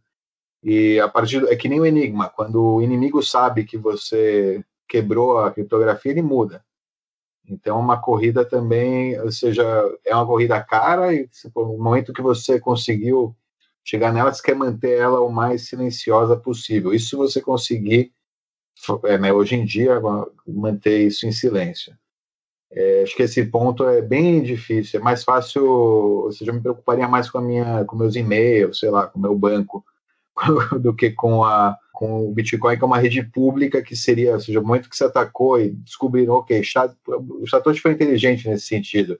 E 0.63 0.99
a 0.99 1.07
partir 1.07 1.43
é 1.47 1.55
que 1.55 1.67
nem 1.67 1.79
o 1.79 1.85
enigma, 1.85 2.29
quando 2.29 2.75
o 2.75 2.81
inimigo 2.81 3.23
sabe 3.23 3.63
que 3.63 3.77
você 3.77 4.63
quebrou 4.87 5.39
a 5.39 5.51
criptografia, 5.51 6.11
ele 6.11 6.21
muda. 6.21 6.63
Então, 7.49 7.79
uma 7.79 7.99
corrida 7.99 8.45
também, 8.45 9.19
ou 9.19 9.31
seja, 9.31 9.63
é 10.05 10.15
uma 10.15 10.25
corrida 10.25 10.61
cara 10.63 11.13
e 11.13 11.27
no 11.55 11.77
momento 11.77 12.13
que 12.13 12.21
você 12.21 12.59
conseguiu 12.59 13.35
chegar 13.83 14.13
nela, 14.13 14.31
você 14.31 14.41
quer 14.41 14.55
manter 14.55 14.99
ela 14.99 15.21
o 15.21 15.31
mais 15.31 15.67
silenciosa 15.67 16.37
possível. 16.37 16.93
Isso 16.93 17.17
você 17.17 17.41
conseguir, 17.41 18.13
é, 18.13 18.20
né, 19.19 19.33
hoje 19.33 19.55
em 19.55 19.65
dia, 19.65 20.01
manter 20.47 21.05
isso 21.05 21.25
em 21.27 21.31
silêncio. 21.31 21.93
É, 22.73 23.03
acho 23.03 23.15
que 23.15 23.23
esse 23.23 23.45
ponto 23.45 23.83
é 23.87 24.01
bem 24.01 24.41
difícil. 24.41 24.99
É 24.99 25.03
mais 25.03 25.23
fácil, 25.23 25.65
ou 25.65 26.31
seja, 26.31 26.51
eu 26.51 26.55
me 26.55 26.61
preocuparia 26.61 27.07
mais 27.07 27.29
com 27.29 27.37
a 27.37 27.41
minha, 27.41 27.83
com 27.85 27.97
meus 27.97 28.15
e-mails, 28.15 28.79
sei 28.79 28.89
lá, 28.89 29.07
com 29.07 29.19
o 29.19 29.21
meu 29.21 29.37
banco, 29.37 29.83
do 30.79 30.95
que 30.95 31.11
com 31.11 31.43
a 31.43 31.77
com 32.01 32.27
o 32.27 32.33
Bitcoin, 32.33 32.75
que 32.75 32.83
é 32.83 32.87
uma 32.87 32.97
rede 32.97 33.21
pública 33.21 33.79
que 33.79 33.95
seria, 33.95 34.33
ou 34.33 34.39
seja, 34.39 34.59
o 34.59 34.65
momento 34.65 34.89
que 34.89 34.97
você 34.97 35.03
atacou 35.03 35.61
e 35.61 35.69
descobriram, 35.69 36.33
ok, 36.33 36.63
o 37.07 37.47
Satoshi 37.47 37.79
foi 37.79 37.91
inteligente 37.91 38.49
nesse 38.49 38.65
sentido, 38.65 39.19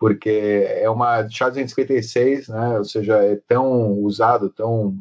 porque 0.00 0.66
é 0.66 0.90
uma 0.90 1.22
SHA-256, 1.22 2.48
né, 2.48 2.78
ou 2.78 2.84
seja, 2.84 3.18
é 3.18 3.36
tão 3.46 3.92
usado, 4.00 4.50
tão 4.50 4.98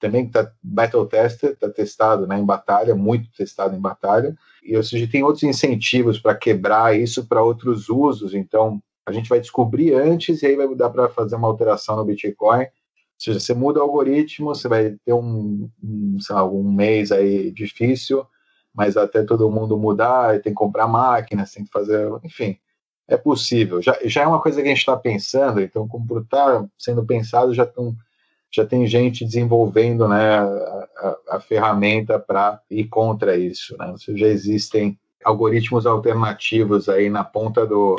também 0.00 0.24
está 0.24 0.50
battle 0.62 1.06
tested, 1.06 1.52
está 1.52 1.68
testado 1.68 2.26
né, 2.26 2.38
em 2.38 2.44
batalha, 2.44 2.94
muito 2.94 3.30
testado 3.32 3.76
em 3.76 3.80
batalha, 3.80 4.34
e 4.62 4.76
ou 4.76 4.82
seja, 4.82 5.06
tem 5.06 5.22
outros 5.22 5.44
incentivos 5.44 6.18
para 6.18 6.34
quebrar 6.34 6.98
isso 6.98 7.26
para 7.26 7.42
outros 7.42 7.88
usos, 7.88 8.34
então 8.34 8.82
a 9.06 9.12
gente 9.12 9.28
vai 9.28 9.40
descobrir 9.40 9.94
antes 9.94 10.42
e 10.42 10.46
aí 10.46 10.56
vai 10.56 10.74
dar 10.74 10.90
para 10.90 11.08
fazer 11.08 11.36
uma 11.36 11.48
alteração 11.48 11.96
no 11.96 12.04
Bitcoin. 12.04 12.66
Seja, 13.18 13.38
você 13.38 13.52
muda 13.52 13.80
o 13.80 13.82
algoritmo, 13.82 14.54
você 14.54 14.66
vai 14.66 14.96
ter 15.04 15.12
um, 15.12 15.68
um, 15.82 16.16
lá, 16.30 16.44
um 16.44 16.72
mês 16.72 17.12
aí 17.12 17.50
difícil, 17.50 18.26
mas 18.72 18.96
até 18.96 19.22
todo 19.22 19.50
mundo 19.50 19.76
mudar, 19.76 20.40
tem 20.40 20.52
que 20.52 20.58
comprar 20.58 20.86
máquinas, 20.86 21.52
tem 21.52 21.64
que 21.64 21.70
fazer, 21.70 22.08
enfim, 22.24 22.56
é 23.06 23.16
possível. 23.16 23.82
Já, 23.82 23.98
já 24.04 24.22
é 24.22 24.26
uma 24.26 24.40
coisa 24.40 24.62
que 24.62 24.68
a 24.68 24.70
gente 24.70 24.78
está 24.78 24.96
pensando, 24.96 25.60
então, 25.60 25.86
como 25.86 26.20
está 26.20 26.64
sendo 26.78 27.04
pensado, 27.04 27.52
já, 27.52 27.66
tão, 27.66 27.94
já 28.52 28.66
tem 28.66 28.86
gente 28.86 29.24
desenvolvendo 29.24 30.08
né, 30.08 30.38
a, 30.40 31.16
a, 31.30 31.40
ferramenta 31.40 32.18
para 32.18 32.60
ir 32.70 32.84
contra 32.84 33.36
isso. 33.36 33.76
Né? 33.78 33.94
Já 34.16 34.26
existem 34.26 34.98
algoritmos 35.24 35.86
alternativos 35.86 36.88
aí 36.88 37.08
na 37.08 37.22
ponta 37.22 37.66
do, 37.66 37.96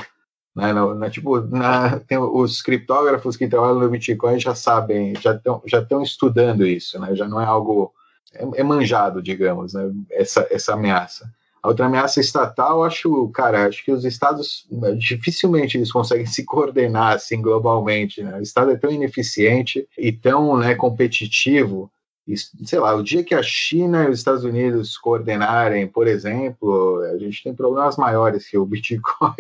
né, 0.56 0.74
no, 0.74 0.94
na, 0.94 1.10
tipo, 1.10 1.40
na, 1.40 2.02
os 2.34 2.62
criptógrafos 2.62 3.38
que 3.38 3.48
trabalham 3.48 3.80
no 3.80 3.90
Bitcoin 3.90 4.40
já 4.40 4.54
sabem, 4.54 5.14
já 5.16 5.36
estão 5.36 5.62
já 5.66 5.86
estudando 6.02 6.66
isso, 6.66 7.00
né, 7.00 7.16
já 7.16 7.28
não 7.28 7.40
é 7.40 7.46
algo, 7.46 7.94
é, 8.34 8.62
é, 8.62 8.64
manjado, 8.64 9.22
digamos, 9.22 9.74
né, 9.74 9.90
essa, 10.12 10.48
essa 10.52 10.74
ameaça. 10.74 11.32
A 11.64 11.68
outra 11.68 11.86
ameaça 11.86 12.20
estatal, 12.20 12.84
acho, 12.84 13.28
cara, 13.30 13.68
acho 13.68 13.86
que 13.86 13.92
os 13.92 14.04
estados 14.04 14.68
dificilmente 14.98 15.78
eles 15.78 15.92
conseguem 15.92 16.26
se 16.28 16.44
coordenar 16.44 17.14
assim 17.14 17.42
globalmente. 17.42 18.24
Né? 18.24 18.38
O 18.38 18.42
estado 18.42 18.72
é 18.72 18.76
tão 18.76 18.92
ineficiente 18.92 19.88
e 19.98 20.12
tão 20.12 20.58
né, 20.58 20.74
competitivo. 20.76 21.92
E, 22.28 22.36
sei 22.38 22.80
lá, 22.80 22.96
o 22.96 23.04
dia 23.04 23.24
que 23.24 23.36
a 23.36 23.44
China 23.44 24.04
e 24.04 24.10
os 24.10 24.20
Estados 24.20 24.44
Unidos 24.44 24.98
coordenarem, 24.98 25.88
por 25.88 26.08
exemplo, 26.08 27.02
a 27.14 27.18
gente 27.18 27.44
tem 27.44 27.54
problemas 27.54 27.98
maiores 27.98 28.48
que 28.48 28.58
o 28.58 28.66
Bitcoin 28.66 29.36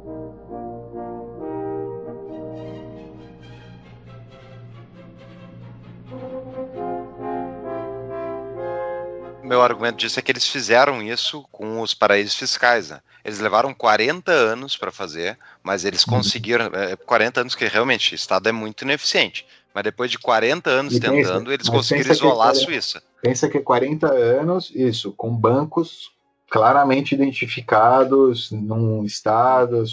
meu 9.51 9.63
argumento 9.63 9.97
disso 9.97 10.17
é 10.17 10.23
que 10.23 10.31
eles 10.31 10.47
fizeram 10.47 11.03
isso 11.03 11.45
com 11.51 11.81
os 11.81 11.93
paraísos 11.93 12.37
fiscais. 12.37 12.91
Né? 12.91 13.01
Eles 13.25 13.41
levaram 13.41 13.75
40 13.75 14.31
anos 14.31 14.77
para 14.77 14.93
fazer, 14.93 15.37
mas 15.61 15.85
eles 15.85 16.07
uhum. 16.07 16.15
conseguiram. 16.15 16.67
É, 16.67 16.95
40 16.95 17.41
anos 17.41 17.55
que 17.57 17.67
realmente 17.67 18.13
o 18.13 18.15
Estado 18.15 18.49
é 18.49 18.53
muito 18.53 18.83
ineficiente. 18.83 19.45
Mas 19.75 19.83
depois 19.83 20.09
de 20.09 20.21
40 20.21 20.71
anos 20.71 20.95
e 20.95 21.01
tentando, 21.01 21.47
pensa, 21.47 21.55
eles 21.55 21.69
conseguiram 21.69 22.13
isolar 22.13 22.53
que, 22.53 22.59
a 22.59 22.61
Suíça. 22.61 23.03
Pensa 23.21 23.49
que 23.49 23.59
40 23.59 24.07
anos, 24.13 24.71
isso, 24.73 25.13
com 25.13 25.35
bancos 25.35 26.13
claramente 26.49 27.15
identificados 27.15 28.53
num 28.53 29.05
estado, 29.05 29.85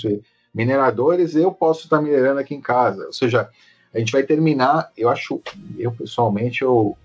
mineradores, 0.54 1.36
eu 1.36 1.52
posso 1.52 1.86
estar 1.86 2.00
minerando 2.00 2.40
aqui 2.40 2.54
em 2.54 2.62
casa. 2.62 3.08
Ou 3.08 3.14
seja, 3.14 3.50
a 3.94 3.98
gente 3.98 4.12
vai 4.12 4.22
terminar, 4.22 4.92
eu 4.96 5.10
acho, 5.10 5.42
eu 5.78 5.92
pessoalmente, 5.92 6.62
eu, 6.62 6.96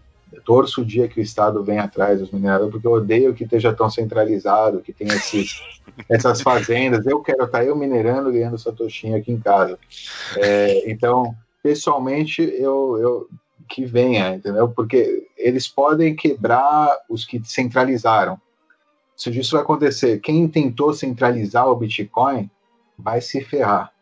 torço 0.45 0.83
o 0.83 0.85
dia 0.85 1.09
que 1.09 1.21
o 1.21 1.23
Estado 1.23 1.63
vem 1.63 1.79
atrás 1.79 2.21
dos 2.21 2.31
mineradores, 2.31 2.73
porque 2.73 2.87
eu 2.87 2.93
odeio 2.93 3.35
que 3.35 3.45
esteja 3.45 3.73
tão 3.73 3.91
centralizado, 3.91 4.81
que 4.81 4.93
tenha 4.93 5.15
esses, 5.15 5.63
essas 6.09 6.41
fazendas. 6.41 7.07
Eu 7.07 7.21
quero 7.21 7.45
estar 7.45 7.65
eu 7.65 7.77
minerando, 7.77 8.33
ganhando 8.33 8.59
satoshinha 8.59 9.19
aqui 9.19 9.33
em 9.33 9.41
casa. 9.41 9.79
É, 10.37 10.91
então, 10.91 11.35
pessoalmente, 11.63 12.43
eu, 12.43 12.99
eu 12.99 13.29
que 13.69 13.85
venha, 13.85 14.35
entendeu? 14.35 14.69
Porque 14.69 15.27
eles 15.37 15.67
podem 15.67 16.15
quebrar 16.15 16.99
os 17.09 17.25
que 17.25 17.41
centralizaram 17.45 18.39
se 19.31 19.39
isso 19.39 19.53
vai 19.53 19.63
acontecer, 19.63 20.21
quem 20.21 20.49
tentou 20.49 20.93
centralizar 20.93 21.69
o 21.69 21.77
Bitcoin 21.77 22.51
vai 22.99 23.21
se 23.21 23.41
ferrar. 23.41 23.93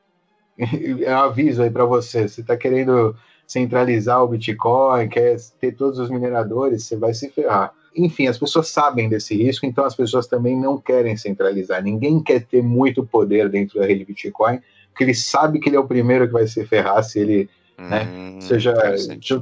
É 1.04 1.14
um 1.14 1.20
aviso 1.20 1.62
aí 1.62 1.70
para 1.70 1.86
você. 1.86 2.28
Você 2.28 2.42
está 2.42 2.54
querendo 2.54 3.16
centralizar 3.50 4.22
o 4.22 4.28
Bitcoin, 4.28 5.08
quer 5.08 5.36
ter 5.60 5.72
todos 5.72 5.98
os 5.98 6.08
mineradores, 6.08 6.84
você 6.84 6.96
vai 6.96 7.12
se 7.12 7.28
ferrar. 7.30 7.72
Enfim, 7.96 8.28
as 8.28 8.38
pessoas 8.38 8.68
sabem 8.68 9.08
desse 9.08 9.34
risco, 9.34 9.66
então 9.66 9.84
as 9.84 9.96
pessoas 9.96 10.28
também 10.28 10.56
não 10.56 10.78
querem 10.78 11.16
centralizar. 11.16 11.82
Ninguém 11.82 12.22
quer 12.22 12.46
ter 12.46 12.62
muito 12.62 13.04
poder 13.04 13.48
dentro 13.48 13.80
da 13.80 13.86
rede 13.86 14.04
Bitcoin, 14.04 14.60
porque 14.92 15.02
ele 15.02 15.14
sabe 15.14 15.58
que 15.58 15.68
ele 15.68 15.74
é 15.74 15.80
o 15.80 15.86
primeiro 15.86 16.28
que 16.28 16.32
vai 16.32 16.46
se 16.46 16.64
ferrar 16.64 17.02
se 17.02 17.18
ele 17.18 17.50
né? 17.76 18.06
Hum, 18.12 18.34
Ou 18.34 18.40
seja, 18.42 18.74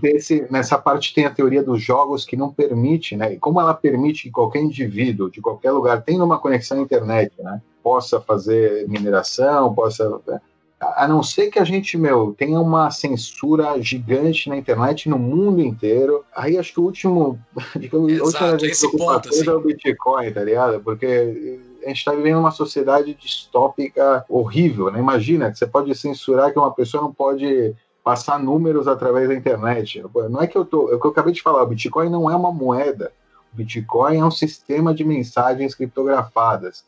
esse, 0.04 0.46
nessa 0.48 0.78
parte 0.78 1.12
tem 1.12 1.24
a 1.26 1.30
teoria 1.30 1.61
dos 1.61 1.82
jogos 1.82 2.24
que 2.24 2.36
não 2.36 2.52
permite, 2.52 3.16
né? 3.16 3.32
E 3.32 3.36
como 3.36 3.61
ela 3.61 3.74
permite 3.74 4.22
que 4.22 4.30
qualquer 4.30 4.62
indivíduo 4.62 5.28
de 5.28 5.40
qualquer 5.40 5.72
lugar 5.72 6.02
tenha 6.02 6.22
uma 6.22 6.38
conexão 6.38 6.78
à 6.78 6.82
internet, 6.82 7.32
né? 7.40 7.61
Possa 7.82 8.20
fazer 8.20 8.88
mineração, 8.88 9.74
possa. 9.74 10.20
A 10.81 11.09
não 11.09 11.24
ser 11.24 11.51
que 11.51 11.59
a 11.59 11.64
gente, 11.64 11.99
meu, 11.99 12.35
tenha 12.39 12.61
uma 12.61 12.89
censura 12.91 13.81
gigante 13.83 14.49
na 14.49 14.57
internet 14.57 15.09
no 15.09 15.18
mundo 15.18 15.61
inteiro. 15.61 16.24
Aí 16.35 16.57
acho 16.57 16.72
que 16.72 16.81
o 16.81 16.85
último. 16.85 17.39
Exato, 18.09 18.64
esse 18.64 18.91
ponto, 18.97 19.29
assim. 19.29 19.49
é 19.49 19.53
o 19.53 19.61
Bitcoin, 19.61 20.31
tá 20.31 20.45
ligado? 20.45 20.81
Porque 20.81 21.59
a 21.85 21.89
gente 21.89 21.99
está 21.99 22.12
vivendo 22.12 22.39
uma 22.39 22.53
sociedade 22.53 23.12
distópica 23.14 24.24
horrível, 24.29 24.91
né? 24.91 25.01
Imagina 25.01 25.51
que 25.51 25.59
você 25.59 25.66
pode 25.66 25.93
censurar 25.97 26.53
que 26.53 26.59
uma 26.59 26.72
pessoa 26.72 27.03
não 27.03 27.12
pode 27.12 27.74
passar 28.05 28.39
números 28.39 28.87
através 28.87 29.29
da 29.29 29.35
internet. 29.35 30.03
Não 30.31 30.41
é 30.41 30.47
que 30.47 30.57
eu 30.57 30.64
tô, 30.64 30.91
é 30.91 30.95
o 30.95 31.01
que 31.01 31.07
eu 31.07 31.11
acabei 31.11 31.33
de 31.33 31.43
falar, 31.43 31.62
o 31.62 31.66
Bitcoin 31.66 32.09
não 32.09 32.31
é 32.31 32.37
uma 32.37 32.53
moeda. 32.53 33.12
O 33.53 33.57
Bitcoin 33.57 34.18
é 34.18 34.24
um 34.24 34.31
sistema 34.31 34.95
de 34.95 35.05
mensagens 35.05 35.74
criptografadas. 35.74 36.85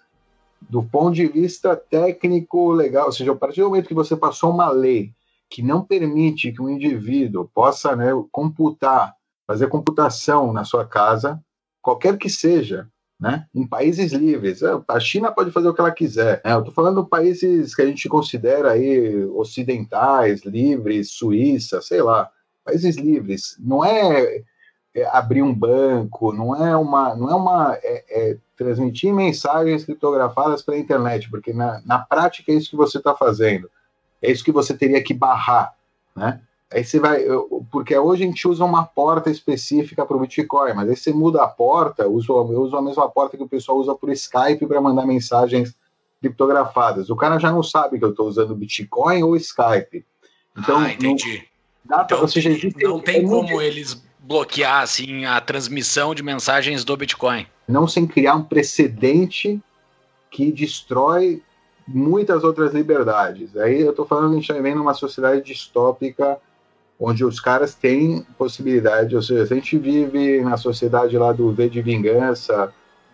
Do 0.68 0.82
ponto 0.82 1.14
de 1.14 1.26
vista 1.26 1.74
técnico 1.74 2.70
legal, 2.72 3.06
ou 3.06 3.12
seja, 3.12 3.32
a 3.32 3.36
partir 3.36 3.61
do 3.61 3.68
momento 3.68 3.88
que 3.88 3.94
você 3.94 4.16
passou 4.16 4.50
uma 4.50 4.70
lei 4.70 5.12
que 5.48 5.62
não 5.62 5.82
permite 5.82 6.52
que 6.52 6.62
um 6.62 6.68
indivíduo 6.68 7.50
possa 7.52 7.96
né, 7.96 8.11
computar, 8.30 9.14
fazer 9.46 9.66
computação 9.68 10.52
na 10.52 10.62
sua 10.64 10.86
casa, 10.86 11.42
qualquer 11.82 12.16
que 12.16 12.30
seja, 12.30 12.88
né? 13.20 13.46
Em 13.54 13.66
países 13.66 14.12
livres. 14.12 14.62
É, 14.62 14.68
a 14.88 14.98
China 14.98 15.30
pode 15.30 15.50
fazer 15.50 15.68
o 15.68 15.74
que 15.74 15.80
ela 15.80 15.90
quiser. 15.90 16.40
Né? 16.42 16.52
Eu 16.54 16.61
estou 16.61 16.72
falando 16.72 17.02
de 17.02 17.08
países 17.11 17.74
que 17.74 17.82
a 17.82 17.86
gente 17.86 18.08
considera 18.08 18.70
aí 18.70 19.24
ocidentais, 19.26 20.42
livres, 20.42 21.12
Suíça, 21.12 21.82
sei 21.82 22.00
lá, 22.00 22.30
países 22.64 22.96
livres. 22.96 23.56
Não 23.58 23.84
é, 23.84 24.42
é 24.94 25.06
abrir 25.08 25.42
um 25.42 25.54
banco, 25.54 26.32
não 26.32 26.56
é 26.56 26.74
uma, 26.74 27.14
não 27.14 27.30
é 27.30 27.34
uma 27.34 27.74
é, 27.82 28.04
é 28.08 28.38
transmitir 28.61 29.11
mensagens 29.14 29.86
criptografadas 29.86 30.61
pela 30.61 30.76
internet, 30.76 31.30
porque 31.30 31.50
na, 31.50 31.80
na 31.86 31.98
prática 31.98 32.52
é 32.52 32.54
isso 32.54 32.68
que 32.68 32.76
você 32.76 32.98
está 32.98 33.14
fazendo. 33.16 33.70
É 34.20 34.30
isso 34.30 34.44
que 34.44 34.52
você 34.52 34.76
teria 34.76 35.02
que 35.02 35.14
barrar, 35.14 35.74
né? 36.14 36.42
Aí 36.70 36.84
você 36.84 37.00
vai, 37.00 37.24
porque 37.72 37.96
hoje 37.96 38.22
a 38.22 38.26
gente 38.26 38.46
usa 38.46 38.62
uma 38.64 38.84
porta 38.84 39.30
específica 39.30 40.04
para 40.04 40.16
o 40.16 40.20
Bitcoin, 40.20 40.74
mas 40.74 40.90
aí 40.90 40.96
você 40.96 41.11
muda 41.12 41.42
a 41.42 41.48
porta, 41.48 42.02
eu 42.02 42.12
uso, 42.12 42.30
eu 42.30 42.61
uso 42.61 42.76
a 42.76 42.82
mesma 42.82 43.08
porta 43.08 43.36
que 43.36 43.42
o 43.42 43.48
pessoal 43.48 43.78
usa 43.78 43.94
por 43.94 44.11
Skype 44.11 44.66
para 44.66 44.80
mandar 44.80 45.06
mensagens 45.06 45.74
criptografadas. 46.20 47.08
O 47.08 47.16
cara 47.16 47.38
já 47.38 47.50
não 47.50 47.62
sabe 47.62 47.98
que 47.98 48.04
eu 48.04 48.11
estou 48.11 48.28
usando 48.28 48.54
Bitcoin 48.54 49.22
ou 49.22 49.34
Skype. 49.36 50.04
Então, 50.56 50.78
ah, 50.78 50.92
entendi. 50.92 51.44
Não, 51.84 51.96
dá 51.96 52.02
então, 52.04 52.18
pra, 52.18 52.28
seja, 52.28 52.50
não 52.82 53.00
tem 53.00 53.26
como 53.26 53.61
eles 53.61 54.00
bloquear 54.20 54.82
assim 54.82 55.24
a 55.24 55.40
transmissão 55.40 56.14
de 56.14 56.22
mensagens 56.22 56.84
do 56.84 56.96
Bitcoin. 56.96 57.46
Não 57.70 57.86
sem 57.86 58.06
criar 58.06 58.34
um 58.34 58.42
precedente 58.42 59.60
que 60.30 60.52
destrói 60.52 61.42
muitas 61.86 62.44
outras 62.44 62.72
liberdades. 62.72 63.56
Aí 63.56 63.80
eu 63.80 63.90
estou 63.90 64.06
falando, 64.06 64.32
a 64.32 64.34
gente 64.34 64.42
está 64.42 64.54
vivendo 64.54 64.78
numa 64.78 64.94
sociedade 64.94 65.42
distópica 65.42 66.38
onde 66.98 67.24
os 67.24 67.40
caras 67.40 67.74
têm 67.74 68.26
possibilidade, 68.36 69.16
ou 69.16 69.22
seja, 69.22 69.42
a 69.42 69.46
gente 69.46 69.78
vive 69.78 70.42
na 70.42 70.58
sociedade 70.58 71.16
lá 71.16 71.32
do 71.32 71.50
V 71.50 71.68
de 71.70 71.80
Vingança, 71.80 72.72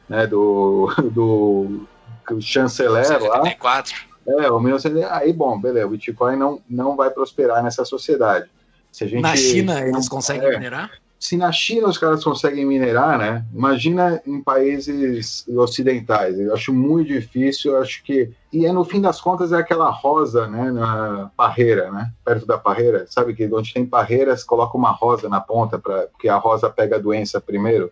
né, 0.09 0.27
do, 0.27 0.93
do, 1.13 1.87
chanceler 2.41 3.05
74. 3.05 3.95
lá. 4.27 4.45
É, 4.45 4.51
o 4.51 4.59
meu, 4.59 4.77
aí 5.11 5.33
bom, 5.33 5.61
beleza, 5.61 5.87
o 5.87 5.91
Bitcoin 5.91 6.37
não, 6.37 6.61
não 6.69 6.97
vai 6.97 7.11
prosperar 7.11 7.63
nessa 7.63 7.85
sociedade. 7.85 8.51
Se 8.91 9.05
a 9.05 9.07
gente, 9.07 9.23
na 9.23 9.37
China 9.37 9.81
eles 9.81 10.09
conseguem 10.09 10.49
é, 10.49 10.51
minerar? 10.51 10.91
Se 11.27 11.37
na 11.37 11.51
China 11.51 11.89
os 11.89 11.99
caras 11.99 12.23
conseguem 12.23 12.65
minerar, 12.65 13.19
né? 13.19 13.45
Imagina 13.53 14.23
em 14.25 14.41
países 14.41 15.45
ocidentais. 15.49 16.39
Eu 16.39 16.55
acho 16.55 16.73
muito 16.73 17.09
difícil, 17.09 17.73
eu 17.73 17.83
acho 17.83 18.05
que. 18.05 18.31
E 18.53 18.65
é 18.65 18.73
no 18.73 18.85
fim 18.85 19.01
das 19.01 19.21
contas 19.21 19.51
é 19.53 19.57
aquela 19.57 19.91
rosa, 19.91 20.47
né? 20.47 20.71
Na 20.71 21.29
parreira, 21.37 21.91
né? 21.91 22.13
Perto 22.25 22.47
da 22.47 22.57
parreira. 22.57 23.07
Sabe 23.09 23.35
que 23.35 23.53
onde 23.53 23.75
tem 23.75 23.85
parreiras, 23.85 24.45
coloca 24.45 24.79
uma 24.79 24.93
rosa 24.93 25.29
na 25.29 25.41
ponta, 25.41 25.81
pra, 25.81 26.07
porque 26.07 26.29
a 26.29 26.37
rosa 26.37 26.71
pega 26.71 26.95
a 26.95 27.01
doença 27.01 27.41
primeiro. 27.41 27.91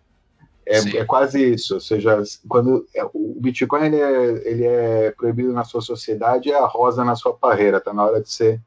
É, 0.64 0.78
é 0.98 1.04
quase 1.04 1.42
isso. 1.42 1.74
Ou 1.74 1.80
seja, 1.80 2.22
quando 2.48 2.86
é, 2.94 3.04
o 3.12 3.36
Bitcoin 3.40 3.86
ele 3.86 4.00
é, 4.00 4.48
ele 4.48 4.64
é 4.64 5.10
proibido 5.10 5.52
na 5.52 5.64
sua 5.64 5.80
sociedade, 5.80 6.52
é 6.52 6.56
a 6.56 6.66
rosa 6.66 7.04
na 7.04 7.16
sua 7.16 7.34
parreira. 7.34 7.80
Tá 7.80 7.92
na 7.92 8.04
hora 8.04 8.22
de 8.22 8.30
você 8.30 8.60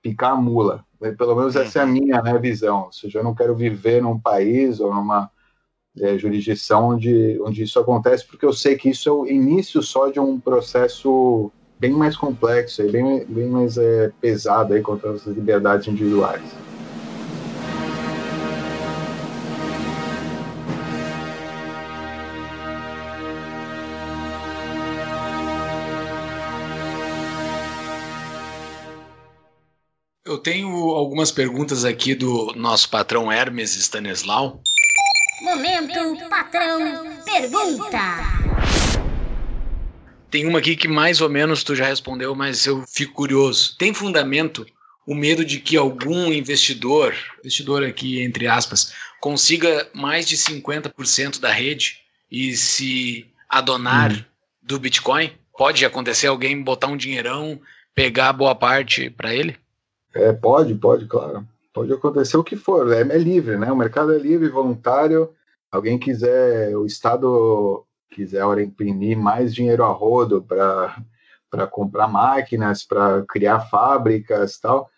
picar 0.00 0.32
a 0.32 0.36
mula. 0.36 0.82
Pelo 1.16 1.36
menos 1.36 1.54
essa 1.54 1.80
é 1.80 1.82
a 1.82 1.86
minha 1.86 2.20
né, 2.22 2.38
visão. 2.38 2.86
Ou 2.86 2.92
seja, 2.92 3.20
eu 3.20 3.24
não 3.24 3.34
quero 3.34 3.54
viver 3.54 4.02
num 4.02 4.18
país 4.18 4.80
ou 4.80 4.92
numa 4.92 5.30
é, 6.00 6.18
jurisdição 6.18 6.90
onde, 6.90 7.38
onde 7.42 7.62
isso 7.62 7.78
acontece, 7.78 8.26
porque 8.26 8.44
eu 8.44 8.52
sei 8.52 8.76
que 8.76 8.90
isso 8.90 9.08
é 9.08 9.12
o 9.12 9.26
início 9.26 9.82
só 9.82 10.08
de 10.08 10.20
um 10.20 10.38
processo 10.38 11.50
bem 11.78 11.92
mais 11.92 12.16
complexo 12.16 12.82
bem, 12.90 13.24
bem 13.26 13.48
mais 13.48 13.78
é, 13.78 14.10
pesado 14.20 14.74
aí 14.74 14.82
contra 14.82 15.12
as 15.12 15.24
liberdades 15.26 15.86
individuais. 15.86 16.42
Eu 30.38 30.42
tenho 30.42 30.68
algumas 30.90 31.32
perguntas 31.32 31.84
aqui 31.84 32.14
do 32.14 32.54
nosso 32.54 32.88
patrão 32.88 33.30
Hermes 33.30 33.74
Stanislau. 33.74 34.62
Momento, 35.42 36.28
patrão, 36.30 37.18
pergunta. 37.24 37.98
Tem 40.30 40.46
uma 40.46 40.60
aqui 40.60 40.76
que 40.76 40.86
mais 40.86 41.20
ou 41.20 41.28
menos 41.28 41.64
tu 41.64 41.74
já 41.74 41.86
respondeu, 41.86 42.36
mas 42.36 42.66
eu 42.66 42.84
fico 42.86 43.14
curioso. 43.14 43.76
Tem 43.78 43.92
fundamento 43.92 44.64
o 45.04 45.12
medo 45.12 45.44
de 45.44 45.58
que 45.58 45.76
algum 45.76 46.32
investidor, 46.32 47.16
investidor 47.40 47.82
aqui 47.82 48.22
entre 48.22 48.46
aspas, 48.46 48.94
consiga 49.20 49.90
mais 49.92 50.28
de 50.28 50.36
50% 50.36 51.40
da 51.40 51.50
rede 51.50 51.98
e 52.30 52.56
se 52.56 53.26
adonar 53.48 54.12
hum. 54.12 54.24
do 54.62 54.78
Bitcoin? 54.78 55.32
Pode 55.56 55.84
acontecer 55.84 56.28
alguém 56.28 56.62
botar 56.62 56.86
um 56.86 56.96
dinheirão, 56.96 57.60
pegar 57.92 58.32
boa 58.32 58.54
parte 58.54 59.10
para 59.10 59.34
ele? 59.34 59.58
É, 60.14 60.32
pode, 60.32 60.74
pode, 60.74 61.06
claro. 61.06 61.46
Pode 61.72 61.92
acontecer 61.92 62.36
o 62.36 62.44
que 62.44 62.56
for, 62.56 62.92
é, 62.92 63.00
é 63.00 63.18
livre, 63.18 63.56
né? 63.56 63.70
O 63.70 63.76
mercado 63.76 64.12
é 64.12 64.18
livre, 64.18 64.48
voluntário. 64.48 65.32
Alguém 65.70 65.98
quiser, 65.98 66.76
o 66.76 66.86
Estado 66.86 67.84
quiser 68.10 68.42
imprimir 68.58 69.16
mais 69.16 69.54
dinheiro 69.54 69.84
a 69.84 69.92
rodo 69.92 70.42
para 70.42 71.66
comprar 71.68 72.08
máquinas, 72.08 72.84
para 72.84 73.24
criar 73.28 73.60
fábricas 73.60 74.58
tal. 74.58 74.90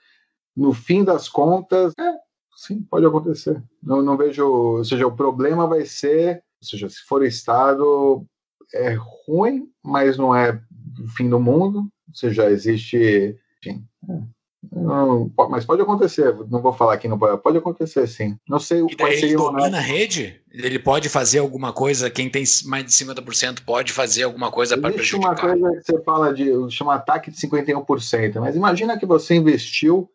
No 0.56 0.72
fim 0.72 1.04
das 1.04 1.28
contas, 1.28 1.92
é, 1.98 2.14
sim, 2.56 2.82
pode 2.82 3.04
acontecer. 3.04 3.62
Não, 3.82 4.00
não 4.00 4.16
vejo, 4.16 4.46
ou 4.46 4.84
seja, 4.84 5.06
o 5.06 5.16
problema 5.16 5.66
vai 5.66 5.84
ser, 5.84 6.42
ou 6.62 6.68
seja, 6.68 6.88
se 6.88 7.02
for 7.02 7.24
Estado, 7.24 8.24
é 8.72 8.96
ruim, 9.26 9.68
mas 9.82 10.16
não 10.16 10.34
é 10.34 10.62
o 11.02 11.08
fim 11.08 11.28
do 11.28 11.40
mundo, 11.40 11.80
ou 11.80 12.14
seja, 12.14 12.50
existe, 12.50 13.36
enfim, 13.58 13.84
é 14.08 14.39
não, 14.70 15.32
mas 15.48 15.64
pode 15.64 15.80
acontecer, 15.80 16.34
não 16.50 16.60
vou 16.60 16.72
falar 16.72 16.94
aqui, 16.94 17.08
não 17.08 17.18
pode, 17.18 17.40
pode 17.40 17.56
acontecer 17.56 18.06
sim. 18.06 18.36
Não 18.46 18.58
sei 18.58 18.82
o 18.82 18.86
que 18.86 19.02
ele 19.02 19.34
domina 19.34 19.78
a 19.78 19.80
rede? 19.80 20.40
Ele 20.52 20.78
pode 20.78 21.08
fazer 21.08 21.38
alguma 21.38 21.72
coisa, 21.72 22.10
quem 22.10 22.28
tem 22.28 22.44
mais 22.66 22.84
de 22.84 22.92
50% 22.92 23.64
pode 23.64 23.92
fazer 23.92 24.24
alguma 24.24 24.50
coisa 24.50 24.76
para 24.76 24.92
prejudicar. 24.92 25.30
uma 25.30 25.36
coisa 25.36 25.70
que 25.76 25.84
você 25.84 26.02
fala 26.02 26.34
de, 26.34 26.70
chama 26.70 26.94
ataque 26.94 27.30
de 27.30 27.38
51%, 27.38 28.38
mas 28.38 28.54
imagina 28.54 28.98
que 28.98 29.06
você 29.06 29.34
investiu 29.34 30.10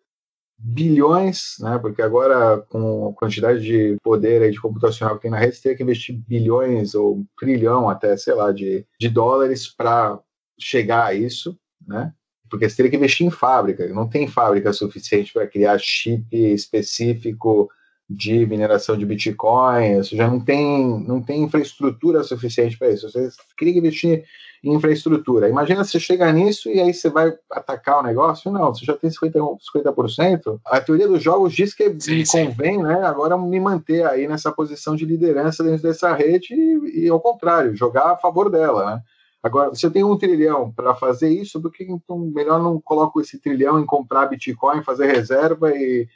bilhões, 0.57 1.55
né, 1.59 1.77
porque 1.79 2.01
agora 2.01 2.61
com 2.69 3.09
a 3.09 3.13
quantidade 3.13 3.61
de 3.61 3.97
poder 4.03 4.41
aí 4.41 4.51
de 4.51 4.61
computacional 4.61 5.15
que 5.15 5.23
tem 5.23 5.31
na 5.31 5.37
rede, 5.37 5.55
você 5.55 5.69
tem 5.69 5.77
que 5.77 5.83
investir 5.83 6.15
bilhões 6.15 6.93
ou 6.93 7.25
trilhão 7.37 7.89
até, 7.89 8.15
sei 8.15 8.35
lá, 8.35 8.51
de, 8.51 8.85
de 8.99 9.09
dólares 9.09 9.67
para 9.67 10.19
chegar 10.57 11.07
a 11.07 11.13
isso, 11.13 11.57
né? 11.85 12.13
Porque 12.49 12.69
você 12.69 12.75
teria 12.75 12.91
que 12.91 12.97
investir 12.97 13.25
em 13.25 13.31
fábrica, 13.31 13.87
não 13.89 14.07
tem 14.07 14.27
fábrica 14.27 14.71
suficiente 14.71 15.33
para 15.33 15.47
criar 15.47 15.77
chip 15.79 16.35
específico 16.35 17.69
de 18.09 18.45
mineração 18.45 18.95
de 18.97 19.05
Bitcoin, 19.05 19.97
você 19.97 20.15
já 20.15 20.27
não 20.27 20.39
tem, 20.39 21.03
não 21.07 21.21
tem 21.21 21.41
infraestrutura 21.43 22.23
suficiente 22.23 22.77
para 22.77 22.91
isso. 22.91 23.09
Você 23.09 23.29
queria 23.57 23.77
investir 23.77 24.23
em 24.63 24.73
infraestrutura. 24.73 25.49
Imagina 25.49 25.83
você 25.83 25.99
chegar 25.99 26.31
nisso 26.31 26.69
e 26.69 26.79
aí 26.79 26.93
você 26.93 27.09
vai 27.09 27.33
atacar 27.51 27.99
o 27.99 28.03
negócio. 28.03 28.51
Não, 28.51 28.73
você 28.73 28.85
já 28.85 28.95
tem 28.95 29.09
50%. 29.09 29.57
50%. 29.75 30.59
A 30.65 30.79
teoria 30.81 31.07
dos 31.07 31.21
jogos 31.21 31.53
diz 31.53 31.73
que 31.73 31.95
sim, 31.99 32.15
me 32.15 32.25
sim. 32.25 32.45
convém, 32.45 32.81
né? 32.81 33.03
Agora 33.03 33.37
me 33.37 33.59
manter 33.59 34.05
aí 34.05 34.27
nessa 34.27 34.51
posição 34.51 34.95
de 34.95 35.05
liderança 35.05 35.63
dentro 35.63 35.81
dessa 35.81 36.13
rede 36.13 36.53
e, 36.53 37.05
e 37.05 37.09
ao 37.09 37.19
contrário, 37.19 37.75
jogar 37.75 38.11
a 38.11 38.17
favor 38.17 38.49
dela, 38.49 38.95
né? 38.95 39.01
Agora, 39.45 39.75
se 39.75 39.85
eu 39.85 39.91
tenho 39.91 40.11
um 40.11 40.17
trilhão 40.17 40.71
para 40.71 40.95
fazer 40.95 41.29
isso, 41.29 41.61
por 41.61 41.71
que 41.71 41.83
então 41.83 42.17
melhor 42.17 42.59
não 42.59 42.81
coloco 42.81 43.21
esse 43.21 43.39
trilhão 43.39 43.79
em 43.79 43.85
comprar 43.85 44.25
Bitcoin, 44.25 44.81
fazer 44.81 45.05
reserva 45.05 45.69
e. 45.69 46.07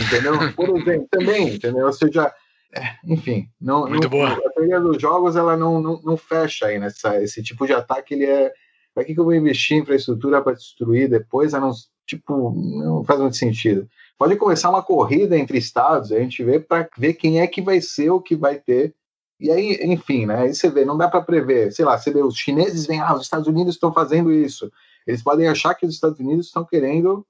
Entendeu? 0.00 0.34
Por 0.54 0.68
exemplo, 0.78 1.08
também, 1.10 1.56
entendeu? 1.56 1.86
Ou 1.86 1.92
seja, 1.92 2.32
é, 2.72 2.94
enfim, 3.04 3.48
não, 3.60 3.88
Muito 3.88 4.04
não, 4.04 4.10
boa. 4.10 4.28
a 4.28 4.50
teoria 4.50 4.78
dos 4.78 5.02
jogos 5.02 5.34
ela 5.34 5.56
não, 5.56 5.82
não, 5.82 6.00
não 6.00 6.16
fecha 6.16 6.66
aí 6.66 6.78
nessa. 6.78 7.20
Esse 7.20 7.42
tipo 7.42 7.66
de 7.66 7.72
ataque 7.72 8.14
ele 8.14 8.24
é. 8.24 8.52
Para 8.94 9.04
que, 9.04 9.14
que 9.14 9.18
eu 9.18 9.24
vou 9.24 9.34
investir 9.34 9.76
em 9.76 9.80
infraestrutura 9.80 10.40
para 10.40 10.52
destruir 10.52 11.10
depois? 11.10 11.54
A 11.54 11.60
não, 11.60 11.72
tipo, 12.06 12.52
não 12.54 13.02
faz 13.02 13.18
muito 13.18 13.36
sentido. 13.36 13.88
Pode 14.16 14.36
começar 14.36 14.70
uma 14.70 14.80
corrida 14.80 15.36
entre 15.36 15.58
estados, 15.58 16.12
a 16.12 16.20
gente 16.20 16.40
vê 16.44 16.60
para 16.60 16.88
ver 16.96 17.14
quem 17.14 17.40
é 17.40 17.48
que 17.48 17.60
vai 17.60 17.80
ser 17.80 18.10
o 18.10 18.20
que 18.20 18.36
vai 18.36 18.54
ter 18.60 18.94
e 19.38 19.50
aí, 19.50 19.78
enfim, 19.82 20.26
né? 20.26 20.42
Aí 20.42 20.54
você 20.54 20.70
vê, 20.70 20.84
não 20.84 20.96
dá 20.96 21.08
para 21.08 21.20
prever. 21.20 21.72
Sei 21.72 21.84
lá, 21.84 21.98
você 21.98 22.10
vê, 22.10 22.22
os 22.22 22.36
chineses 22.36 22.86
vêm, 22.86 23.00
ah, 23.00 23.14
os 23.14 23.22
Estados 23.22 23.46
Unidos 23.46 23.74
estão 23.74 23.92
fazendo 23.92 24.32
isso. 24.32 24.70
Eles 25.06 25.22
podem 25.22 25.46
achar 25.46 25.74
que 25.74 25.84
os 25.84 25.94
Estados 25.94 26.18
Unidos 26.18 26.46
estão 26.46 26.64
querendo 26.64 27.24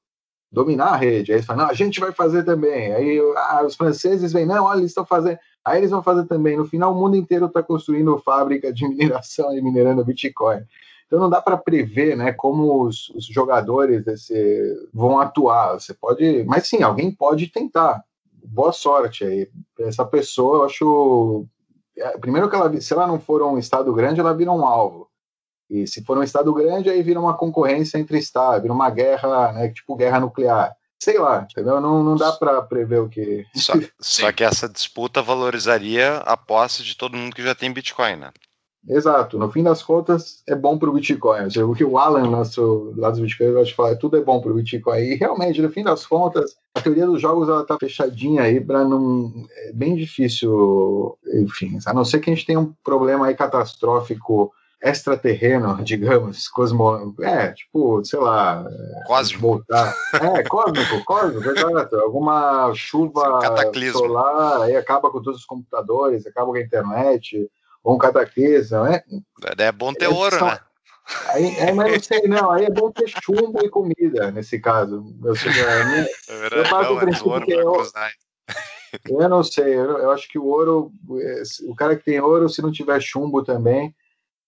dominar 0.50 0.90
a 0.90 0.96
rede. 0.96 1.32
Aí 1.32 1.38
eles 1.38 1.46
falam, 1.46 1.64
não, 1.64 1.70
a 1.70 1.74
gente 1.74 1.98
vai 1.98 2.12
fazer 2.12 2.44
também. 2.44 2.92
Aí 2.94 3.18
ah, 3.36 3.64
os 3.66 3.74
franceses 3.74 4.32
vêm, 4.32 4.46
não, 4.46 4.64
olha, 4.64 4.78
eles 4.78 4.92
estão 4.92 5.04
fazendo. 5.04 5.38
Aí 5.64 5.78
eles 5.78 5.90
vão 5.90 6.02
fazer 6.02 6.24
também. 6.26 6.56
No 6.56 6.64
final, 6.64 6.92
o 6.92 6.96
mundo 6.96 7.16
inteiro 7.16 7.46
está 7.46 7.62
construindo 7.62 8.18
fábrica 8.18 8.72
de 8.72 8.86
mineração 8.88 9.56
e 9.56 9.60
minerando 9.60 10.04
Bitcoin. 10.04 10.62
Então 11.06 11.20
não 11.20 11.30
dá 11.30 11.40
para 11.40 11.56
prever, 11.56 12.16
né, 12.16 12.32
como 12.32 12.84
os, 12.84 13.10
os 13.10 13.26
jogadores 13.26 14.04
desse 14.04 14.34
vão 14.92 15.18
atuar. 15.18 15.74
Você 15.74 15.92
pode, 15.92 16.44
mas 16.44 16.68
sim, 16.68 16.82
alguém 16.82 17.10
pode 17.10 17.48
tentar. 17.48 18.04
Boa 18.44 18.72
sorte 18.72 19.24
aí. 19.24 19.48
Essa 19.80 20.04
pessoa, 20.04 20.58
eu 20.58 20.64
acho 20.64 21.46
primeiro 22.20 22.48
que 22.48 22.56
ela, 22.56 22.80
se 22.80 22.92
ela 22.92 23.06
não 23.06 23.18
for 23.18 23.42
um 23.42 23.58
estado 23.58 23.92
grande, 23.92 24.20
ela 24.20 24.34
vira 24.34 24.52
um 24.52 24.66
alvo. 24.66 25.08
E 25.68 25.86
se 25.86 26.04
for 26.04 26.16
um 26.16 26.22
estado 26.22 26.52
grande, 26.54 26.88
aí 26.88 27.02
vira 27.02 27.18
uma 27.18 27.36
concorrência 27.36 27.98
entre 27.98 28.18
estados, 28.18 28.62
vira 28.62 28.72
uma 28.72 28.88
guerra, 28.90 29.52
né, 29.52 29.68
tipo 29.68 29.96
guerra 29.96 30.20
nuclear. 30.20 30.74
Sei 30.98 31.18
lá, 31.18 31.46
entendeu? 31.50 31.80
Não, 31.80 32.02
não 32.02 32.16
dá 32.16 32.32
para 32.32 32.62
prever 32.62 33.00
o 33.00 33.08
que. 33.08 33.44
Só, 33.54 33.74
só 34.00 34.32
que 34.32 34.44
essa 34.44 34.68
disputa 34.68 35.20
valorizaria 35.20 36.18
a 36.18 36.36
posse 36.36 36.82
de 36.82 36.96
todo 36.96 37.16
mundo 37.16 37.34
que 37.34 37.42
já 37.42 37.54
tem 37.54 37.72
Bitcoin, 37.72 38.16
né? 38.16 38.30
Exato. 38.88 39.38
No 39.38 39.50
fim 39.50 39.62
das 39.62 39.82
contas, 39.82 40.42
é 40.46 40.54
bom 40.54 40.78
para 40.78 40.88
o 40.88 40.92
Bitcoin. 40.92 41.44
Ou 41.44 41.50
seja, 41.50 41.66
o 41.66 41.74
que 41.74 41.84
o 41.84 41.98
Alan, 41.98 42.28
nosso 42.28 42.92
lá 42.96 43.10
dos 43.10 43.18
Bitcoin, 43.18 43.52
gosta 43.52 43.66
de 43.66 43.74
falar, 43.74 43.90
é 43.90 43.94
tudo 43.96 44.16
é 44.16 44.20
bom 44.20 44.40
para 44.40 44.52
o 44.52 44.54
Bitcoin. 44.54 44.98
E 45.00 45.14
realmente, 45.16 45.60
no 45.60 45.70
fim 45.70 45.82
das 45.82 46.06
contas, 46.06 46.56
a 46.74 46.80
teoria 46.80 47.06
dos 47.06 47.20
jogos 47.20 47.48
ela 47.48 47.64
tá 47.64 47.76
fechadinha 47.78 48.42
aí 48.42 48.60
para 48.60 48.84
não. 48.84 49.32
É 49.64 49.72
bem 49.72 49.96
difícil, 49.96 51.18
enfim, 51.34 51.78
a 51.84 51.92
não 51.92 52.04
ser 52.04 52.20
que 52.20 52.30
a 52.30 52.34
gente 52.34 52.46
tenha 52.46 52.60
um 52.60 52.72
problema 52.84 53.26
aí 53.26 53.34
catastrófico 53.34 54.52
extraterreno, 54.82 55.78
digamos, 55.82 56.48
cosmo, 56.48 57.14
é, 57.20 57.48
tipo, 57.52 58.04
sei 58.04 58.20
lá, 58.20 58.64
cósmico. 59.06 59.42
Voltar. 59.42 59.94
É, 60.14 60.42
cósmico, 60.44 61.02
cósmico, 61.04 61.50
exato. 61.50 61.96
Alguma 61.96 62.72
chuva 62.74 63.40
solar, 63.92 64.62
aí 64.62 64.76
acaba 64.76 65.10
com 65.10 65.22
todos 65.22 65.40
os 65.40 65.46
computadores, 65.46 66.26
acaba 66.26 66.48
com 66.48 66.56
a 66.56 66.60
internet, 66.60 67.50
um 67.94 67.98
cataclismo, 67.98 68.84
né? 68.84 69.02
É 69.58 69.72
bom 69.72 69.92
ter 69.92 70.08
ouro, 70.08 70.38
são... 70.38 70.48
né? 70.48 70.58
Aí, 71.28 71.56
é, 71.56 71.72
mas 71.72 71.92
não 71.92 72.00
sei, 72.00 72.22
não. 72.22 72.50
Aí 72.50 72.64
é 72.64 72.70
bom 72.70 72.90
ter 72.90 73.08
chumbo 73.22 73.64
e 73.64 73.68
comida, 73.68 74.30
nesse 74.32 74.58
caso. 74.58 75.04
Ou 75.22 75.36
seja, 75.36 75.84
minha, 75.84 76.08
é 76.28 76.36
verdade, 76.38 76.56
eu 76.56 76.68
passo 76.68 76.94
o 76.94 76.98
princípio 76.98 77.40
que 77.42 77.52
eu, 77.52 79.20
eu 79.20 79.28
não 79.28 79.42
sei, 79.42 79.74
eu, 79.74 79.98
eu 79.98 80.10
acho 80.10 80.28
que 80.28 80.38
o 80.38 80.46
ouro, 80.46 80.90
o 81.68 81.74
cara 81.74 81.96
que 81.96 82.04
tem 82.04 82.20
ouro, 82.20 82.48
se 82.48 82.60
não 82.60 82.72
tiver 82.72 83.00
chumbo 83.00 83.44
também, 83.44 83.94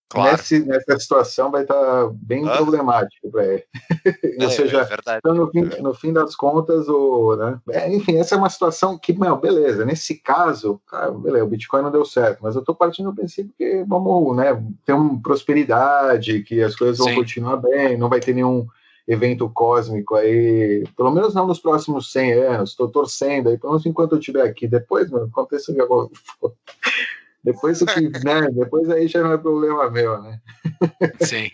Claro. 0.09 0.31
Nesse, 0.31 0.59
nessa 0.65 0.99
situação 0.99 1.51
vai 1.51 1.61
estar 1.61 1.75
tá 1.75 2.09
bem 2.13 2.47
ah. 2.49 2.57
problemático 2.57 3.29
para 3.31 3.45
ele. 3.45 3.63
É, 4.39 4.45
Ou 4.45 4.49
seja, 4.49 4.81
é 4.81 5.17
então, 5.17 5.35
no, 5.35 5.51
fim, 5.51 5.61
no 5.81 5.93
fim 5.93 6.13
das 6.13 6.33
contas, 6.33 6.87
o, 6.87 7.35
né? 7.35 7.59
é, 7.71 7.93
enfim, 7.93 8.17
essa 8.17 8.35
é 8.35 8.37
uma 8.37 8.49
situação 8.49 8.97
que, 8.97 9.11
meu, 9.11 9.35
beleza, 9.35 9.85
nesse 9.85 10.15
caso, 10.15 10.79
cara, 10.87 11.11
beleza, 11.11 11.43
o 11.43 11.47
Bitcoin 11.49 11.83
não 11.83 11.91
deu 11.91 12.05
certo, 12.05 12.39
mas 12.41 12.55
eu 12.55 12.61
estou 12.61 12.73
partindo 12.73 13.11
do 13.11 13.15
princípio 13.15 13.53
que 13.57 13.83
vamos 13.85 14.35
né, 14.37 14.63
ter 14.85 14.93
uma 14.93 15.21
prosperidade, 15.21 16.41
que 16.43 16.63
as 16.63 16.75
coisas 16.75 16.97
vão 16.97 17.09
Sim. 17.09 17.15
continuar 17.15 17.57
bem, 17.57 17.97
não 17.97 18.07
vai 18.07 18.21
ter 18.21 18.33
nenhum 18.33 18.65
evento 19.05 19.49
cósmico 19.49 20.15
aí, 20.15 20.85
pelo 20.95 21.11
menos 21.11 21.33
não 21.33 21.45
nos 21.45 21.59
próximos 21.59 22.11
100 22.11 22.31
anos, 22.33 22.69
estou 22.69 22.87
torcendo 22.87 23.49
aí, 23.49 23.57
pelo 23.57 23.73
menos 23.73 23.85
enquanto 23.85 24.13
eu 24.13 24.19
estiver 24.19 24.43
aqui, 24.43 24.67
depois, 24.67 25.09
mano, 25.09 25.25
aconteça 25.25 25.71
o 25.71 25.75
que 25.75 25.81
depois 27.43 27.81
o 27.81 27.85
que, 27.85 28.01
né? 28.01 28.49
Depois 28.51 28.89
aí 28.89 29.07
já 29.07 29.21
não 29.23 29.31
é 29.31 29.37
problema 29.37 29.89
meu, 29.89 30.21
né? 30.21 30.39
Sim. 31.21 31.49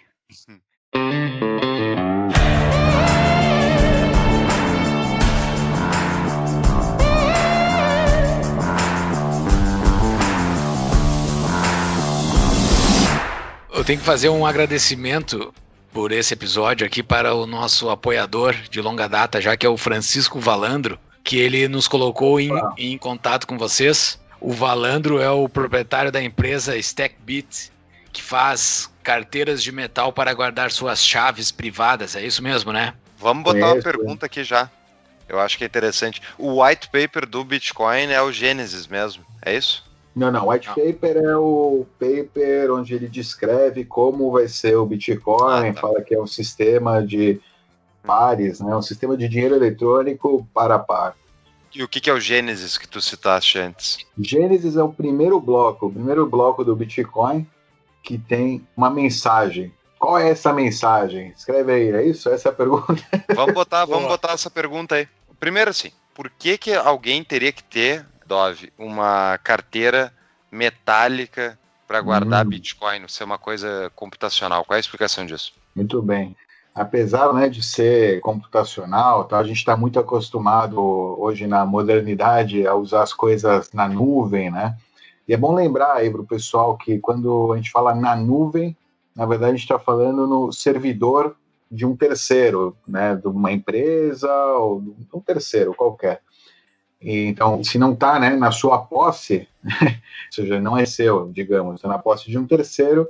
Eu 13.74 13.84
tenho 13.84 13.99
que 13.99 14.06
fazer 14.06 14.30
um 14.30 14.45
agradecimento 14.45 15.53
por 15.94 16.12
esse 16.12 16.34
episódio 16.34 16.86
aqui 16.86 17.03
para 17.03 17.36
o 17.36 17.45
nosso 17.45 17.90
apoiador 17.90 18.53
de 18.70 18.82
longa 18.82 19.07
data, 19.07 19.40
já 19.40 19.56
que 19.56 19.66
é 19.66 19.70
o 19.70 19.78
Francisco 19.78 20.40
Valandro, 20.40 20.98
que 21.24 21.38
ele 21.38 21.68
nos 21.68 21.88
colocou 21.88 22.40
em, 22.40 22.52
em 22.78 22.98
contato 22.98 23.45
com 23.45 23.57
vocês 23.57 24.20
o 24.45 24.51
Valandro 24.51 25.19
é 25.19 25.30
o 25.30 25.49
proprietário 25.49 26.11
da 26.11 26.22
empresa 26.22 26.77
StackBit, 26.77 27.72
que 28.13 28.22
faz 28.22 28.91
carteiras 29.01 29.63
de 29.63 29.72
metal 29.72 30.13
para 30.13 30.31
guardar 30.35 30.72
suas 30.72 31.03
chaves 31.03 31.51
privadas. 31.51 32.15
É 32.15 32.23
isso 32.23 32.43
mesmo, 32.43 32.72
né? 32.72 32.93
Vamos 33.17 33.43
botar 33.43 33.73
uma 33.73 33.81
pergunta 33.81 34.27
aqui 34.27 34.43
já. 34.43 34.69
Eu 35.27 35.39
acho 35.39 35.57
que 35.57 35.63
é 35.63 35.67
interessante. 35.67 36.22
O 36.38 36.61
white 36.63 36.89
paper 36.89 37.26
do 37.26 37.43
Bitcoin 37.43 38.11
é 38.11 38.22
o 38.22 38.31
Gênesis 38.31 38.85
mesmo, 38.85 39.26
é 39.41 39.55
isso? 39.55 39.84
Não, 40.15 40.31
não. 40.31 40.47
White 40.47 40.67
não. 40.67 40.76
paper 40.76 41.17
é 41.17 41.35
o 41.35 41.88
paper 41.99 42.72
onde 42.72 42.93
ele 42.93 43.07
descreve 43.07 43.84
como 43.84 44.31
vai 44.31 44.47
ser 44.47 44.76
o 44.76 44.85
Bitcoin, 44.85 45.69
ah, 45.69 45.73
tá. 45.73 45.81
fala 45.81 46.03
que 46.03 46.13
é 46.13 46.22
um 46.22 46.27
sistema 46.27 47.03
de 47.03 47.41
pares, 48.03 48.59
né? 48.59 48.76
Um 48.76 48.81
sistema 48.84 49.17
de 49.17 49.27
dinheiro 49.27 49.55
eletrônico 49.55 50.47
para 50.53 50.77
par. 50.77 51.15
E 51.76 51.84
o 51.84 51.89
que, 51.89 52.10
é 52.10 52.14
o 52.14 52.19
Gênesis 52.22 52.77
que 52.77 52.88
tu 52.88 53.02
citaste 53.02 53.60
antes? 53.60 53.97
Gênesis 54.18 54.77
é 54.77 54.84
o 54.84 54.93
primeiro 54.93 55.41
bloco, 55.41 55.88
o 55.88 55.91
primeiro 55.91 56.26
bloco 56.26 56.64
do 56.64 56.73
Bitcoin 56.73 57.45
que 58.02 58.18
tem 58.18 58.65
uma 58.77 58.89
mensagem. 58.89 59.73
Qual 59.99 60.18
é 60.18 60.30
essa 60.30 60.53
mensagem? 60.53 61.34
Escreve 61.35 61.73
aí, 61.73 61.89
é 61.89 62.07
isso? 62.07 62.30
Essa 62.30 62.47
é 62.47 62.52
a 62.52 62.56
pergunta. 62.56 63.03
Vamos 63.35 63.53
botar, 63.53 63.84
vamos 63.85 64.07
botar 64.07 64.31
essa 64.31 64.49
pergunta 64.49 64.95
aí. 64.95 65.07
Primeiro 65.38 65.69
assim, 65.69 65.91
por 66.14 66.30
que, 66.30 66.57
que 66.57 66.73
alguém 66.73 67.22
teria 67.26 67.52
que 67.52 67.64
ter, 67.64 68.06
Dove, 68.26 68.72
uma 68.77 69.38
carteira 69.39 70.14
metálica 70.49 71.60
para 71.85 71.99
guardar 71.99 72.45
hum. 72.45 72.49
Bitcoin, 72.52 73.06
ser 73.10 73.26
uma 73.26 73.38
coisa 73.38 73.91
computacional? 73.95 74.64
Qual 74.64 74.76
é 74.76 74.77
a 74.77 74.80
explicação 74.80 75.26
disso? 75.26 75.52
Muito 75.76 76.02
bem 76.02 76.38
apesar 76.76 77.34
né, 77.34 77.47
de 77.47 77.64
ser 77.64 78.19
computacional, 78.19 79.23
tá, 79.23 79.39
a 79.39 79.43
gente 79.45 79.57
está 79.57 79.77
muito 79.77 79.97
acostumado 79.97 80.77
hoje 80.77 81.47
na 81.47 81.65
modernidade 81.65 82.68
a 82.68 82.76
usar 82.76 83.03
as 83.03 83.14
coisas 83.14 83.72
na 83.72 83.88
nuvem, 83.88 84.52
né? 84.52 84.76
E 85.26 85.34
é 85.34 85.38
bom 85.38 85.56
lembrar 85.56 85.93
aí 85.93 86.10
para 86.11 86.22
o 86.22 86.27
pessoal 86.27 86.77
que 86.77 86.99
quando 86.99 87.53
a 87.53 87.56
gente 87.56 87.72
fala 87.72 87.95
na 87.95 88.14
nuvem, 88.14 88.76
na 89.15 89.26
verdade 89.26 89.52
a 89.52 89.56
gente 89.56 89.64
está 89.64 89.80
falando 89.80 90.27
no 90.27 90.52
servidor 90.52 91.38
de 91.72 91.85
um 91.85 91.95
terceiro, 91.95 92.76
né, 92.85 93.15
de 93.15 93.27
uma 93.27 93.52
empresa 93.52 94.31
ou 94.57 94.81
de 94.81 95.07
um 95.14 95.22
terceiro 95.22 95.73
qualquer. 95.73 96.22
Então, 97.02 97.64
se 97.64 97.77
não 97.77 97.93
está 97.93 98.19
né, 98.19 98.31
na 98.35 98.52
sua 98.52 98.80
posse, 98.80 99.47
ou 99.64 99.89
seja, 100.30 100.60
não 100.60 100.77
é 100.77 100.85
seu, 100.85 101.31
digamos, 101.31 101.76
está 101.76 101.88
na 101.88 101.97
posse 101.97 102.30
de 102.30 102.38
um 102.38 102.45
terceiro, 102.45 103.07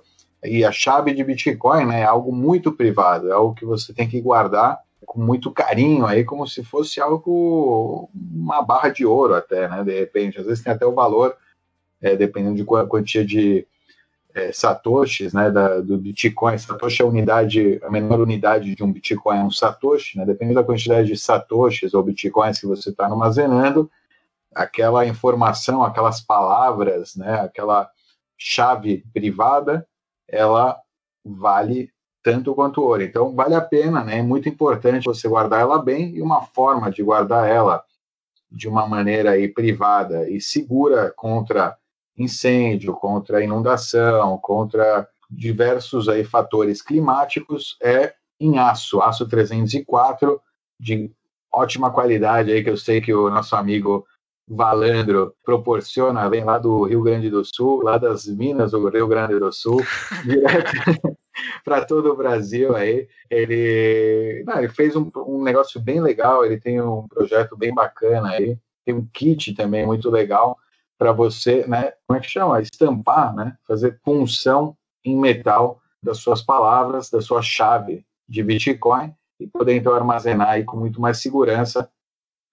e 0.47 0.63
a 0.63 0.71
chave 0.71 1.13
de 1.13 1.23
Bitcoin 1.23 1.85
né, 1.85 2.01
é 2.01 2.03
algo 2.03 2.31
muito 2.31 2.71
privado, 2.71 3.29
é 3.29 3.33
algo 3.33 3.55
que 3.55 3.65
você 3.65 3.93
tem 3.93 4.07
que 4.07 4.21
guardar 4.21 4.79
com 5.05 5.21
muito 5.21 5.51
carinho 5.51 6.05
aí, 6.05 6.23
como 6.23 6.47
se 6.47 6.63
fosse 6.63 6.99
algo, 6.99 8.09
uma 8.13 8.61
barra 8.61 8.89
de 8.89 9.05
ouro 9.05 9.35
até, 9.35 9.67
né? 9.69 9.83
De 9.83 9.97
repente, 9.97 10.39
às 10.39 10.45
vezes 10.45 10.63
tem 10.63 10.73
até 10.73 10.85
o 10.85 10.93
valor, 10.93 11.35
é, 12.01 12.15
dependendo 12.15 12.55
de 12.55 12.65
quantia 12.65 13.23
de 13.23 13.67
é, 14.33 14.51
satoshis, 14.51 15.31
né? 15.31 15.51
Da, 15.51 15.79
do 15.79 15.97
Bitcoin. 15.97 16.57
Satoshi 16.57 17.01
é 17.01 17.05
a 17.05 17.07
unidade, 17.07 17.79
a 17.83 17.89
menor 17.89 18.19
unidade 18.19 18.75
de 18.75 18.83
um 18.83 18.91
Bitcoin 18.91 19.37
é 19.37 19.43
um 19.43 19.51
satoshi, 19.51 20.17
né? 20.17 20.25
Dependendo 20.25 20.59
da 20.59 20.65
quantidade 20.65 21.07
de 21.07 21.17
satoshis 21.17 21.93
ou 21.93 22.03
bitcoins 22.03 22.59
que 22.59 22.65
você 22.65 22.89
está 22.89 23.05
armazenando, 23.05 23.89
aquela 24.53 25.05
informação, 25.05 25.83
aquelas 25.83 26.19
palavras, 26.19 27.15
né? 27.15 27.41
Aquela 27.41 27.89
chave 28.37 29.05
privada 29.13 29.87
ela 30.27 30.79
vale 31.23 31.89
tanto 32.23 32.55
quanto 32.55 32.81
ouro. 32.81 33.03
Então, 33.03 33.35
vale 33.35 33.53
a 33.53 33.61
pena, 33.61 34.03
né? 34.03 34.19
É 34.19 34.21
muito 34.21 34.49
importante 34.49 35.05
você 35.05 35.27
guardar 35.27 35.61
ela 35.61 35.81
bem 35.81 36.15
e 36.15 36.21
uma 36.21 36.41
forma 36.41 36.89
de 36.89 37.03
guardar 37.03 37.47
ela 37.47 37.83
de 38.51 38.67
uma 38.67 38.87
maneira 38.87 39.31
aí 39.31 39.47
privada 39.47 40.29
e 40.29 40.41
segura 40.41 41.13
contra 41.15 41.77
incêndio, 42.17 42.93
contra 42.93 43.43
inundação, 43.43 44.37
contra 44.37 45.07
diversos 45.29 46.07
aí 46.07 46.23
fatores 46.23 46.81
climáticos 46.81 47.77
é 47.81 48.13
em 48.39 48.57
aço, 48.57 49.01
aço 49.01 49.27
304 49.27 50.39
de 50.79 51.11
ótima 51.51 51.91
qualidade 51.91 52.51
aí 52.51 52.63
que 52.63 52.69
eu 52.69 52.77
sei 52.77 53.01
que 53.01 53.13
o 53.13 53.29
nosso 53.29 53.55
amigo 53.55 54.05
Valandro 54.47 55.33
proporciona, 55.43 56.29
vem 56.29 56.43
lá 56.43 56.57
do 56.57 56.83
Rio 56.83 57.01
Grande 57.01 57.29
do 57.29 57.43
Sul, 57.43 57.81
lá 57.83 57.97
das 57.97 58.27
Minas 58.27 58.71
do 58.71 58.87
Rio 58.89 59.07
Grande 59.07 59.39
do 59.39 59.51
Sul, 59.51 59.81
direto 60.23 61.17
para 61.63 61.83
todo 61.83 62.11
o 62.11 62.15
Brasil 62.15 62.75
aí. 62.75 63.07
Ele, 63.29 64.43
não, 64.45 64.59
ele 64.59 64.69
fez 64.69 64.95
um, 64.95 65.09
um, 65.15 65.43
negócio 65.43 65.81
bem 65.81 65.99
legal, 65.99 66.45
ele 66.45 66.59
tem 66.59 66.79
um 66.79 67.07
projeto 67.07 67.57
bem 67.57 67.73
bacana 67.73 68.29
aí, 68.29 68.57
tem 68.85 68.93
um 68.93 69.07
kit 69.11 69.53
também 69.53 69.85
muito 69.85 70.09
legal 70.09 70.57
para 70.97 71.11
você, 71.11 71.65
né? 71.67 71.93
Como 72.07 72.17
é 72.17 72.21
que 72.21 72.29
chama? 72.29 72.61
Estampar, 72.61 73.35
né? 73.35 73.57
Fazer 73.67 73.99
punção 74.03 74.77
em 75.03 75.17
metal 75.17 75.81
das 76.01 76.19
suas 76.19 76.41
palavras, 76.41 77.09
da 77.09 77.19
sua 77.19 77.41
chave 77.41 78.05
de 78.29 78.43
Bitcoin 78.43 79.13
e 79.39 79.47
poder 79.47 79.75
então 79.75 79.93
armazenar 79.93 80.49
aí 80.49 80.63
com 80.63 80.77
muito 80.77 81.01
mais 81.01 81.19
segurança 81.19 81.89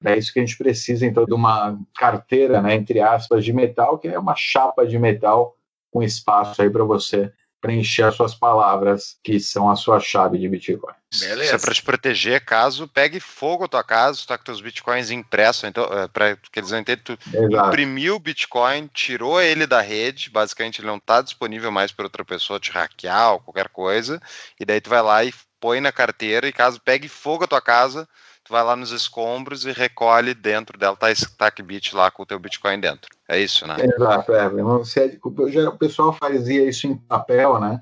é 0.04 0.16
isso 0.16 0.32
que 0.32 0.38
a 0.40 0.44
gente 0.44 0.56
precisa, 0.56 1.06
então, 1.06 1.24
de 1.24 1.34
uma 1.34 1.78
carteira, 1.96 2.60
né, 2.60 2.74
entre 2.74 3.00
aspas, 3.00 3.44
de 3.44 3.52
metal, 3.52 3.98
que 3.98 4.08
é 4.08 4.18
uma 4.18 4.34
chapa 4.34 4.86
de 4.86 4.98
metal 4.98 5.56
com 5.90 6.02
espaço 6.02 6.62
aí 6.62 6.70
para 6.70 6.84
você 6.84 7.32
preencher 7.62 8.02
as 8.02 8.16
suas 8.16 8.34
palavras, 8.34 9.16
que 9.22 9.38
são 9.38 9.70
a 9.70 9.76
sua 9.76 10.00
chave 10.00 10.36
de 10.36 10.48
Bitcoin. 10.48 10.94
Beleza. 11.20 11.44
Isso 11.44 11.54
é 11.54 11.58
para 11.58 11.74
te 11.74 11.82
proteger 11.82 12.44
caso 12.44 12.88
pegue 12.88 13.20
fogo 13.20 13.64
a 13.64 13.68
tua 13.68 13.84
casa, 13.84 14.18
tu 14.18 14.26
tá 14.26 14.36
com 14.36 14.42
teus 14.42 14.60
bitcoins 14.60 15.12
impressos, 15.12 15.62
então, 15.62 15.84
é, 15.84 16.08
para 16.08 16.36
que 16.36 16.58
eles 16.58 16.72
não 16.72 16.80
entendam, 16.80 17.04
tu 17.04 17.18
Exato. 17.32 17.68
imprimiu 17.68 18.16
o 18.16 18.18
bitcoin, 18.18 18.90
tirou 18.92 19.40
ele 19.40 19.64
da 19.64 19.80
rede, 19.80 20.28
basicamente 20.28 20.80
ele 20.80 20.88
não 20.88 20.98
tá 20.98 21.22
disponível 21.22 21.70
mais 21.70 21.92
para 21.92 22.06
outra 22.06 22.24
pessoa 22.24 22.58
te 22.58 22.72
hackear 22.72 23.34
ou 23.34 23.40
qualquer 23.40 23.68
coisa, 23.68 24.20
e 24.58 24.64
daí 24.64 24.80
tu 24.80 24.90
vai 24.90 25.02
lá 25.02 25.24
e 25.24 25.32
põe 25.60 25.80
na 25.80 25.92
carteira, 25.92 26.48
e 26.48 26.52
caso 26.52 26.80
pegue 26.80 27.06
fogo 27.06 27.44
a 27.44 27.48
tua 27.48 27.60
casa, 27.60 28.08
vai 28.52 28.62
lá 28.62 28.76
nos 28.76 28.92
escombros 28.92 29.64
e 29.64 29.72
recolhe 29.72 30.34
dentro 30.34 30.78
dela, 30.78 30.94
tá 30.94 31.10
esse 31.10 31.36
TackBit 31.36 31.96
lá 31.96 32.10
com 32.10 32.22
o 32.22 32.26
teu 32.26 32.38
bitcoin 32.38 32.78
dentro. 32.78 33.08
É 33.28 33.40
isso, 33.40 33.66
né? 33.66 33.76
Exato, 33.80 34.32
é. 34.32 34.46
O 34.46 35.78
pessoal 35.78 36.12
fazia 36.12 36.68
isso 36.68 36.86
em 36.86 36.96
papel, 36.96 37.58
né? 37.58 37.80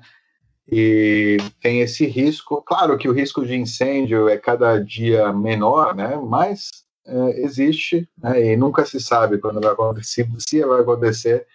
e 0.71 1.37
tem 1.61 1.81
esse 1.81 2.05
risco. 2.05 2.61
Claro 2.61 2.97
que 2.97 3.09
o 3.09 3.13
risco 3.13 3.45
de 3.45 3.55
incêndio 3.55 4.29
é 4.29 4.37
cada 4.37 4.77
dia 4.79 5.33
menor, 5.33 5.93
né? 5.93 6.15
Mas 6.15 6.69
é, 7.05 7.41
existe 7.41 8.07
né? 8.17 8.53
e 8.53 8.55
nunca 8.55 8.85
se 8.85 8.99
sabe 8.99 9.37
quando 9.37 9.59
vai 9.59 9.73
acontecer, 9.73 10.27
se 10.39 10.65
vai 10.65 10.81
acontecer, 10.81 11.45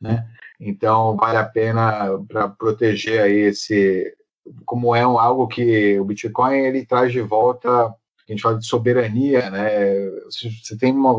né? 0.00 0.26
Então 0.60 1.16
vale 1.16 1.38
a 1.38 1.44
pena 1.44 2.18
para 2.28 2.48
proteger 2.48 3.20
aí 3.22 3.38
esse, 3.40 4.14
como 4.64 4.94
é 4.94 5.04
um, 5.04 5.18
algo 5.18 5.48
que 5.48 5.98
o 5.98 6.04
Bitcoin 6.04 6.58
ele 6.58 6.86
traz 6.86 7.10
de 7.10 7.20
volta, 7.20 7.92
a 8.32 8.34
gente 8.34 8.42
fala 8.42 8.58
de 8.58 8.66
soberania, 8.66 9.50
né? 9.50 10.08
Você 10.30 10.76
tem 10.76 10.92
uma, 10.92 11.18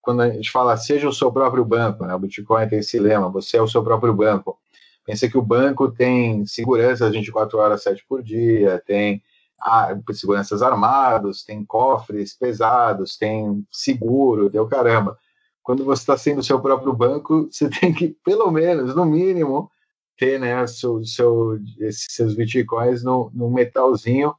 quando 0.00 0.22
a 0.22 0.30
gente 0.30 0.50
fala 0.50 0.76
seja 0.76 1.08
o 1.08 1.12
seu 1.12 1.32
próprio 1.32 1.64
banco, 1.64 2.06
né? 2.06 2.14
O 2.14 2.18
Bitcoin 2.18 2.68
tem 2.68 2.78
esse 2.78 2.98
lema, 2.98 3.28
você 3.28 3.56
é 3.56 3.62
o 3.62 3.68
seu 3.68 3.82
próprio 3.82 4.14
banco. 4.14 4.58
Pensa 5.04 5.28
que 5.28 5.36
o 5.36 5.42
banco 5.42 5.90
tem 5.90 6.46
segurança 6.46 7.10
24 7.10 7.58
horas, 7.58 7.82
7 7.82 8.04
por 8.08 8.22
dia, 8.22 8.80
tem 8.86 9.20
ah, 9.60 9.96
seguranças 10.12 10.62
armados, 10.62 11.44
tem 11.44 11.64
cofres 11.64 12.36
pesados, 12.36 13.16
tem 13.16 13.66
seguro, 13.70 14.48
deu 14.48 14.66
caramba. 14.68 15.18
Quando 15.62 15.84
você 15.84 16.02
está 16.02 16.16
sendo 16.16 16.38
o 16.38 16.44
seu 16.44 16.60
próprio 16.60 16.92
banco, 16.92 17.48
você 17.50 17.68
tem 17.68 17.92
que, 17.92 18.16
pelo 18.24 18.50
menos, 18.52 18.94
no 18.94 19.04
mínimo, 19.04 19.68
ter 20.16 20.38
né, 20.38 20.64
seu, 20.68 21.04
seu, 21.04 21.58
esses 21.80 22.06
seus 22.10 22.34
bitcoins 22.34 23.02
no, 23.02 23.30
no 23.34 23.50
metalzinho 23.50 24.32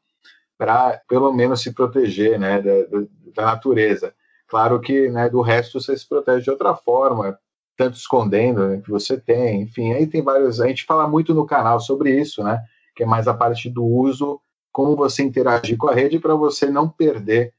para, 0.57 1.01
pelo 1.07 1.31
menos, 1.33 1.61
se 1.61 1.73
proteger 1.73 2.39
né, 2.39 2.61
da, 2.61 2.71
da 3.35 3.45
natureza. 3.45 4.13
Claro 4.47 4.79
que 4.79 5.09
né, 5.09 5.29
do 5.29 5.41
resto 5.41 5.81
você 5.81 5.97
se 5.97 6.07
protege 6.07 6.43
de 6.43 6.51
outra 6.51 6.75
forma, 6.75 7.37
tanto 7.75 7.97
escondendo 7.97 8.67
né, 8.67 8.81
que 8.81 8.89
você 8.89 9.19
tem, 9.19 9.63
enfim, 9.63 9.93
aí 9.93 10.05
tem 10.05 10.21
vários. 10.21 10.61
A 10.61 10.67
gente 10.67 10.85
fala 10.85 11.07
muito 11.07 11.33
no 11.33 11.45
canal 11.45 11.79
sobre 11.79 12.15
isso, 12.19 12.43
né? 12.43 12.61
Que 12.95 13.03
é 13.03 13.05
mais 13.05 13.27
a 13.27 13.33
parte 13.33 13.69
do 13.69 13.83
uso, 13.83 14.39
como 14.71 14.95
você 14.95 15.23
interagir 15.23 15.77
com 15.77 15.87
a 15.87 15.93
rede 15.93 16.19
para 16.19 16.35
você 16.35 16.67
não 16.67 16.87
perder 16.87 17.53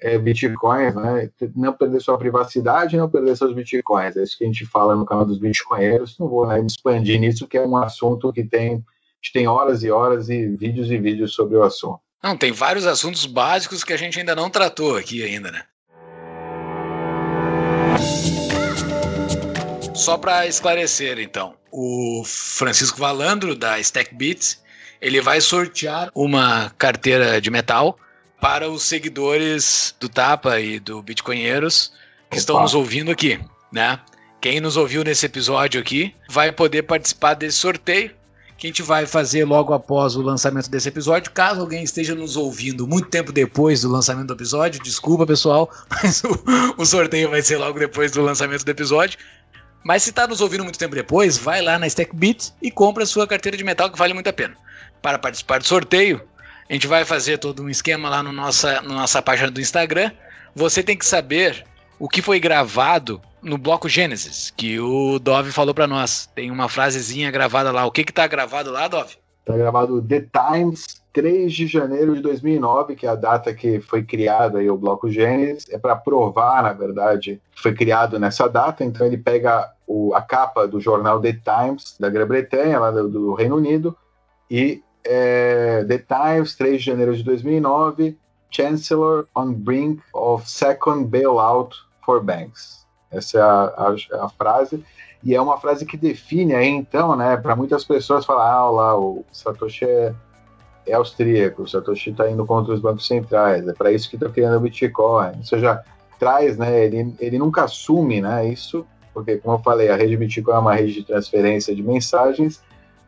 é, 0.00 0.18
bitcoins, 0.18 0.94
né? 0.94 1.30
Não 1.54 1.72
perder 1.72 2.00
sua 2.00 2.18
privacidade, 2.18 2.96
não 2.96 3.10
perder 3.10 3.36
seus 3.36 3.54
bitcoins. 3.54 4.16
É 4.16 4.22
isso 4.22 4.38
que 4.38 4.44
a 4.44 4.46
gente 4.46 4.66
fala 4.66 4.94
no 4.94 5.06
canal 5.06 5.24
dos 5.24 5.38
bitcoinheiros. 5.38 6.18
Não 6.18 6.28
vou 6.28 6.46
né, 6.46 6.60
me 6.60 6.66
expandir 6.66 7.18
nisso, 7.18 7.48
que 7.48 7.58
é 7.58 7.66
um 7.66 7.76
assunto 7.76 8.32
que 8.32 8.44
tem, 8.44 8.74
a 8.74 8.76
gente 9.20 9.32
tem 9.32 9.48
horas 9.48 9.82
e 9.82 9.90
horas 9.90 10.28
e 10.28 10.46
vídeos 10.48 10.90
e 10.90 10.98
vídeos 10.98 11.34
sobre 11.34 11.56
o 11.56 11.62
assunto. 11.62 12.05
Não, 12.22 12.36
tem 12.36 12.52
vários 12.52 12.86
assuntos 12.86 13.26
básicos 13.26 13.84
que 13.84 13.92
a 13.92 13.96
gente 13.96 14.18
ainda 14.18 14.34
não 14.34 14.50
tratou 14.50 14.96
aqui 14.96 15.22
ainda, 15.22 15.50
né? 15.50 15.62
Só 19.94 20.18
para 20.18 20.46
esclarecer, 20.46 21.18
então, 21.18 21.54
o 21.70 22.22
Francisco 22.24 22.98
Valandro, 22.98 23.54
da 23.54 23.78
StackBits, 23.80 24.62
ele 25.00 25.20
vai 25.20 25.40
sortear 25.40 26.10
uma 26.14 26.70
carteira 26.78 27.40
de 27.40 27.50
metal 27.50 27.98
para 28.40 28.68
os 28.68 28.82
seguidores 28.82 29.94
do 29.98 30.08
Tapa 30.08 30.60
e 30.60 30.78
do 30.78 31.02
Bitcoinheiros 31.02 31.92
que 32.30 32.36
Opa. 32.36 32.36
estão 32.36 32.60
nos 32.60 32.74
ouvindo 32.74 33.10
aqui, 33.10 33.40
né? 33.72 34.00
Quem 34.40 34.60
nos 34.60 34.76
ouviu 34.76 35.02
nesse 35.02 35.26
episódio 35.26 35.80
aqui 35.80 36.14
vai 36.28 36.52
poder 36.52 36.82
participar 36.82 37.34
desse 37.34 37.58
sorteio 37.58 38.14
que 38.56 38.66
a 38.66 38.70
gente 38.70 38.82
vai 38.82 39.06
fazer 39.06 39.44
logo 39.44 39.74
após 39.74 40.16
o 40.16 40.22
lançamento 40.22 40.70
desse 40.70 40.88
episódio. 40.88 41.30
Caso 41.32 41.60
alguém 41.60 41.82
esteja 41.82 42.14
nos 42.14 42.36
ouvindo 42.36 42.86
muito 42.86 43.08
tempo 43.08 43.32
depois 43.32 43.82
do 43.82 43.88
lançamento 43.90 44.28
do 44.28 44.34
episódio, 44.34 44.82
desculpa 44.82 45.26
pessoal, 45.26 45.70
mas 45.90 46.22
o, 46.24 46.44
o 46.78 46.86
sorteio 46.86 47.30
vai 47.30 47.42
ser 47.42 47.58
logo 47.58 47.78
depois 47.78 48.12
do 48.12 48.22
lançamento 48.22 48.64
do 48.64 48.70
episódio. 48.70 49.18
Mas 49.84 50.02
se 50.02 50.10
está 50.10 50.26
nos 50.26 50.40
ouvindo 50.40 50.64
muito 50.64 50.78
tempo 50.78 50.94
depois, 50.94 51.38
vai 51.38 51.62
lá 51.62 51.78
na 51.78 51.86
StackBit 51.86 52.52
e 52.60 52.70
compra 52.70 53.04
a 53.04 53.06
sua 53.06 53.26
carteira 53.26 53.56
de 53.56 53.62
metal 53.62 53.90
que 53.90 53.98
vale 53.98 54.14
muito 54.14 54.28
a 54.28 54.32
pena. 54.32 54.56
Para 55.00 55.18
participar 55.18 55.58
do 55.58 55.66
sorteio, 55.66 56.20
a 56.68 56.72
gente 56.72 56.88
vai 56.88 57.04
fazer 57.04 57.38
todo 57.38 57.62
um 57.62 57.68
esquema 57.68 58.08
lá 58.08 58.22
no 58.22 58.32
nossa, 58.32 58.82
na 58.82 58.94
nossa 58.94 59.22
página 59.22 59.50
do 59.50 59.60
Instagram. 59.60 60.10
Você 60.56 60.82
tem 60.82 60.96
que 60.96 61.06
saber 61.06 61.64
o 61.98 62.08
que 62.08 62.20
foi 62.20 62.40
gravado 62.40 63.22
no 63.46 63.56
bloco 63.56 63.88
Gênesis, 63.88 64.52
que 64.56 64.78
o 64.80 65.18
Dove 65.18 65.52
falou 65.52 65.72
para 65.72 65.86
nós. 65.86 66.28
Tem 66.34 66.50
uma 66.50 66.68
frasezinha 66.68 67.30
gravada 67.30 67.70
lá. 67.70 67.86
O 67.86 67.92
que 67.92 68.04
que 68.04 68.12
tá 68.12 68.26
gravado 68.26 68.70
lá, 68.70 68.88
Dove? 68.88 69.14
Tá 69.44 69.56
gravado 69.56 70.02
The 70.02 70.26
Times, 70.32 71.00
3 71.12 71.52
de 71.52 71.68
janeiro 71.68 72.16
de 72.16 72.20
2009, 72.20 72.96
que 72.96 73.06
é 73.06 73.08
a 73.08 73.14
data 73.14 73.54
que 73.54 73.80
foi 73.80 74.02
criado 74.02 74.58
aí 74.58 74.68
o 74.68 74.76
bloco 74.76 75.08
Gênesis, 75.08 75.70
é 75.70 75.78
para 75.78 75.94
provar, 75.94 76.64
na 76.64 76.72
verdade, 76.72 77.40
que 77.52 77.62
foi 77.62 77.72
criado 77.72 78.18
nessa 78.18 78.48
data. 78.48 78.84
Então 78.84 79.06
ele 79.06 79.16
pega 79.16 79.70
o, 79.86 80.12
a 80.14 80.20
capa 80.20 80.66
do 80.66 80.80
jornal 80.80 81.20
The 81.20 81.32
Times 81.32 81.96
da 82.00 82.10
Grã-Bretanha, 82.10 82.80
lá 82.80 82.90
do, 82.90 83.08
do, 83.08 83.34
Reino 83.34 83.56
Unido, 83.56 83.96
e 84.50 84.82
é, 85.04 85.84
The 85.84 85.98
Times, 85.98 86.56
3 86.56 86.78
de 86.78 86.84
janeiro 86.84 87.16
de 87.16 87.22
2009, 87.22 88.18
Chancellor 88.50 89.26
on 89.36 89.52
brink 89.52 90.02
of 90.12 90.48
second 90.50 91.06
bailout 91.06 91.76
for 92.04 92.20
banks. 92.20 92.75
Essa 93.10 93.38
é 93.38 93.40
a, 93.40 93.46
a, 94.18 94.24
a 94.24 94.28
frase 94.28 94.84
e 95.22 95.34
é 95.34 95.40
uma 95.40 95.58
frase 95.58 95.84
que 95.86 95.96
define 95.96 96.54
aí 96.54 96.68
então, 96.68 97.16
né, 97.16 97.36
para 97.36 97.56
muitas 97.56 97.84
pessoas 97.84 98.24
falar, 98.24 98.50
ah, 98.50 98.70
lá, 98.70 98.98
o 98.98 99.24
Satoshi 99.32 99.84
é 99.84 100.14
é 100.86 100.94
austríaco, 100.94 101.62
o 101.62 101.68
Satoshi 101.68 102.10
está 102.10 102.30
indo 102.30 102.46
contra 102.46 102.72
os 102.72 102.80
bancos 102.80 103.06
centrais, 103.06 103.66
é 103.66 103.72
para 103.72 103.90
isso 103.90 104.08
que 104.08 104.16
está 104.16 104.28
criando 104.28 104.56
o 104.56 104.60
Bitcoin. 104.60 105.32
Ou 105.36 105.44
seja, 105.44 105.82
traz, 106.18 106.56
né, 106.56 106.84
ele, 106.84 107.14
ele 107.18 107.38
nunca 107.38 107.64
assume 107.64 108.20
né, 108.20 108.48
isso, 108.48 108.86
porque, 109.12 109.36
como 109.38 109.56
eu 109.56 109.62
falei, 109.62 109.88
a 109.88 109.96
rede 109.96 110.16
Bitcoin 110.16 110.54
é 110.54 110.58
uma 110.58 110.74
rede 110.74 110.94
de 110.94 111.04
transferência 111.04 111.74
de 111.74 111.82
mensagens, 111.82 112.62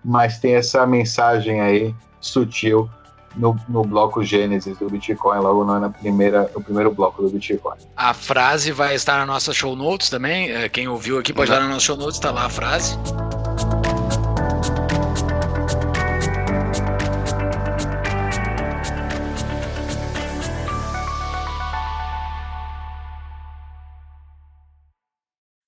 mas 0.05 0.39
tem 0.39 0.55
essa 0.55 0.87
mensagem 0.87 1.61
aí 1.61 1.95
sutil 2.21 2.91
no, 3.39 3.57
no 3.69 3.83
bloco 3.83 4.23
Gênesis 4.23 4.77
do 4.79 4.91
Bitcoin, 4.91 5.39
logo 5.39 5.65
na 5.65 5.89
primeira, 5.89 6.51
no 6.55 6.63
primeiro 6.63 6.93
bloco 6.93 7.23
do 7.23 7.31
Bitcoin. 7.31 7.77
A 7.97 8.13
frase 8.13 8.73
vai 8.73 8.95
estar 8.95 9.19
na 9.19 9.27
nossa 9.27 9.53
show 9.53 9.75
notes 9.77 10.11
também. 10.11 10.51
É, 10.51 10.69
quem 10.69 10.89
ouviu 10.89 11.19
aqui 11.19 11.33
pode 11.33 11.51
uhum. 11.51 11.57
dar 11.57 11.63
na 11.63 11.69
nossa 11.69 11.87
show 11.87 11.97
notes, 11.97 12.17
está 12.17 12.31
lá 12.31 12.47
a 12.47 12.51
frase. 12.51 12.99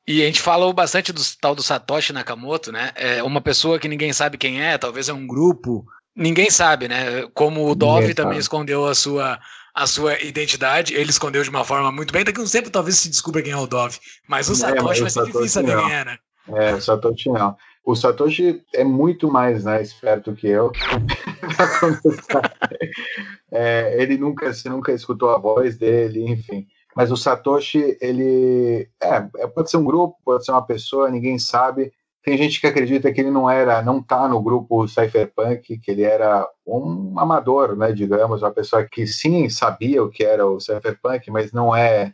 E 0.08 0.22
a 0.22 0.26
gente 0.26 0.40
falou 0.40 0.72
bastante 0.72 1.12
do 1.12 1.22
tal 1.40 1.54
do 1.54 1.62
Satoshi 1.62 2.12
Nakamoto, 2.12 2.72
né? 2.72 2.90
É 2.96 3.22
uma 3.22 3.40
pessoa 3.40 3.78
que 3.78 3.86
ninguém 3.86 4.12
sabe 4.12 4.36
quem 4.36 4.60
é, 4.60 4.76
talvez 4.76 5.08
é 5.08 5.12
um 5.12 5.24
grupo, 5.24 5.86
ninguém 6.14 6.50
sabe, 6.50 6.88
né? 6.88 7.26
Como 7.34 7.68
o 7.68 7.74
Dove 7.74 8.14
também 8.14 8.38
escondeu 8.38 8.86
a 8.86 8.94
sua 8.94 9.38
a 9.72 9.86
sua 9.86 10.20
identidade, 10.20 10.94
ele 10.94 11.10
escondeu 11.10 11.42
de 11.42 11.48
uma 11.48 11.64
forma 11.64 11.92
muito 11.92 12.12
bem, 12.12 12.24
daqui 12.24 12.40
a 12.40 12.42
um 12.42 12.46
tempo 12.46 12.70
talvez 12.70 12.98
se 12.98 13.08
descubra 13.08 13.40
quem 13.40 13.52
é 13.52 13.56
o 13.56 13.68
Dove, 13.68 13.98
mas 14.28 14.48
o 14.48 14.56
Satoshi 14.56 14.78
é, 14.78 14.82
mas 14.82 14.98
vai 14.98 15.10
ser 15.10 15.24
difícil 15.24 15.48
saber 15.48 15.76
quem 15.76 15.92
é, 15.92 16.04
né? 16.04 16.18
É, 16.48 16.74
o 16.74 16.80
Satoshi 16.80 17.30
não. 17.30 17.56
O 17.84 17.94
Satoshi 17.94 18.62
é 18.74 18.84
muito 18.84 19.30
mais 19.30 19.64
né, 19.64 19.80
esperto 19.80 20.34
que 20.34 20.48
eu. 20.48 20.70
é, 23.50 24.02
ele 24.02 24.18
nunca, 24.18 24.52
você 24.52 24.68
nunca 24.68 24.92
escutou 24.92 25.30
a 25.30 25.38
voz 25.38 25.78
dele, 25.78 26.28
enfim. 26.28 26.66
Mas 26.94 27.10
o 27.10 27.16
Satoshi, 27.16 27.96
ele 28.00 28.88
é, 29.00 29.20
pode 29.54 29.70
ser 29.70 29.76
um 29.76 29.84
grupo, 29.84 30.16
pode 30.24 30.44
ser 30.44 30.52
uma 30.52 30.66
pessoa, 30.66 31.10
ninguém 31.10 31.38
sabe. 31.38 31.92
Tem 32.22 32.36
gente 32.36 32.60
que 32.60 32.66
acredita 32.66 33.10
que 33.12 33.20
ele 33.20 33.30
não 33.30 33.48
era, 33.48 33.80
não 33.82 34.02
tá 34.02 34.28
no 34.28 34.42
grupo 34.42 34.86
Cypherpunk, 34.86 35.78
que 35.78 35.90
ele 35.90 36.02
era 36.02 36.46
um 36.66 37.18
amador, 37.18 37.74
né, 37.74 37.92
digamos, 37.92 38.42
uma 38.42 38.50
pessoa 38.50 38.84
que 38.84 39.06
sim 39.06 39.48
sabia 39.48 40.02
o 40.02 40.10
que 40.10 40.22
era 40.22 40.46
o 40.46 40.60
Cypherpunk, 40.60 41.30
mas 41.30 41.50
não 41.50 41.74
é, 41.74 42.12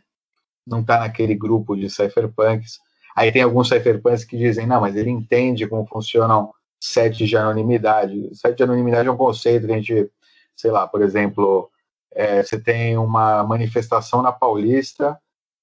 não 0.65 0.83
tá 0.83 0.99
naquele 0.99 1.35
grupo 1.35 1.75
de 1.75 1.89
Cypherpunks. 1.89 2.79
Aí 3.15 3.31
tem 3.31 3.41
alguns 3.41 3.67
Cypherpunks 3.67 4.23
que 4.23 4.37
dizem, 4.37 4.65
não, 4.65 4.79
mas 4.79 4.95
ele 4.95 5.09
entende 5.09 5.67
como 5.67 5.85
funcionam 5.85 6.53
sets 6.79 7.27
de 7.27 7.35
anonimidade. 7.35 8.29
Set 8.35 8.55
de 8.55 8.63
anonimidade 8.63 9.07
é 9.07 9.11
um 9.11 9.17
conceito 9.17 9.67
que 9.67 9.73
a 9.73 9.75
gente, 9.75 10.11
sei 10.55 10.71
lá, 10.71 10.87
por 10.87 11.01
exemplo, 11.01 11.69
é, 12.13 12.43
você 12.43 12.59
tem 12.59 12.97
uma 12.97 13.43
manifestação 13.43 14.21
na 14.21 14.31
Paulista 14.31 15.19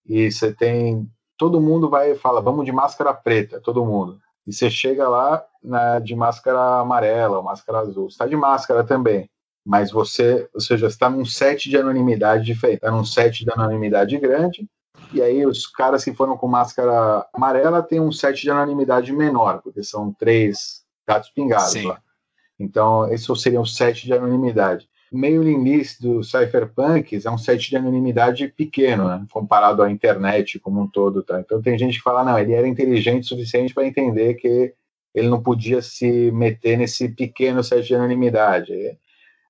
e 0.06 0.30
você 0.30 0.52
tem 0.52 1.08
todo 1.36 1.60
mundo 1.60 1.88
vai 1.90 2.14
fala 2.14 2.40
vamos 2.40 2.64
de 2.64 2.72
máscara 2.72 3.12
preta, 3.12 3.60
todo 3.60 3.84
mundo. 3.84 4.20
E 4.46 4.52
você 4.52 4.70
chega 4.70 5.08
lá 5.08 5.44
na, 5.62 5.98
de 5.98 6.14
máscara 6.14 6.80
amarela 6.80 7.38
ou 7.38 7.42
máscara 7.42 7.78
azul. 7.78 8.08
Está 8.08 8.26
de 8.26 8.36
máscara 8.36 8.84
também. 8.84 9.28
mas 9.64 9.90
você, 9.90 10.48
ou 10.52 10.60
seja, 10.60 10.86
está 10.86 11.08
num 11.08 11.24
set 11.24 11.70
de 11.70 11.76
anonimidade 11.76 12.44
diferente, 12.44 12.76
está 12.76 12.90
num 12.90 13.04
set 13.04 13.44
de 13.44 13.50
anonimidade 13.50 14.18
grande, 14.18 14.68
e 15.12 15.22
aí 15.22 15.46
os 15.46 15.66
caras 15.66 16.04
que 16.04 16.12
foram 16.12 16.36
com 16.36 16.46
máscara 16.46 17.26
amarela 17.32 17.82
têm 17.82 18.00
um 18.00 18.12
set 18.12 18.42
de 18.42 18.50
anonimidade 18.50 19.12
menor, 19.12 19.62
porque 19.62 19.82
são 19.82 20.12
três 20.12 20.82
gatos 21.06 21.30
pingados 21.30 21.70
Sim. 21.70 21.86
lá. 21.86 22.00
Então, 22.58 23.10
esse 23.12 23.34
seria 23.36 23.60
um 23.60 23.64
set 23.64 24.04
de 24.04 24.12
anonimidade. 24.12 24.88
Mailing 25.14 25.62
list 25.62 26.00
do 26.00 26.22
Cypherpunks 26.22 27.24
é 27.24 27.30
um 27.30 27.38
set 27.38 27.70
de 27.70 27.76
anonimidade 27.76 28.48
pequeno, 28.48 29.08
né, 29.08 29.24
comparado 29.30 29.82
à 29.82 29.90
internet 29.90 30.58
como 30.58 30.80
um 30.80 30.86
todo. 30.86 31.22
Tá? 31.22 31.40
Então, 31.40 31.62
tem 31.62 31.78
gente 31.78 31.98
que 31.98 32.02
fala, 32.02 32.24
não, 32.24 32.38
ele 32.38 32.52
era 32.52 32.66
inteligente 32.66 33.24
o 33.24 33.28
suficiente 33.28 33.72
para 33.72 33.86
entender 33.86 34.34
que 34.34 34.74
ele 35.14 35.28
não 35.28 35.42
podia 35.42 35.80
se 35.80 36.30
meter 36.32 36.76
nesse 36.76 37.08
pequeno 37.08 37.62
set 37.62 37.86
de 37.86 37.94
anonimidade. 37.94 38.72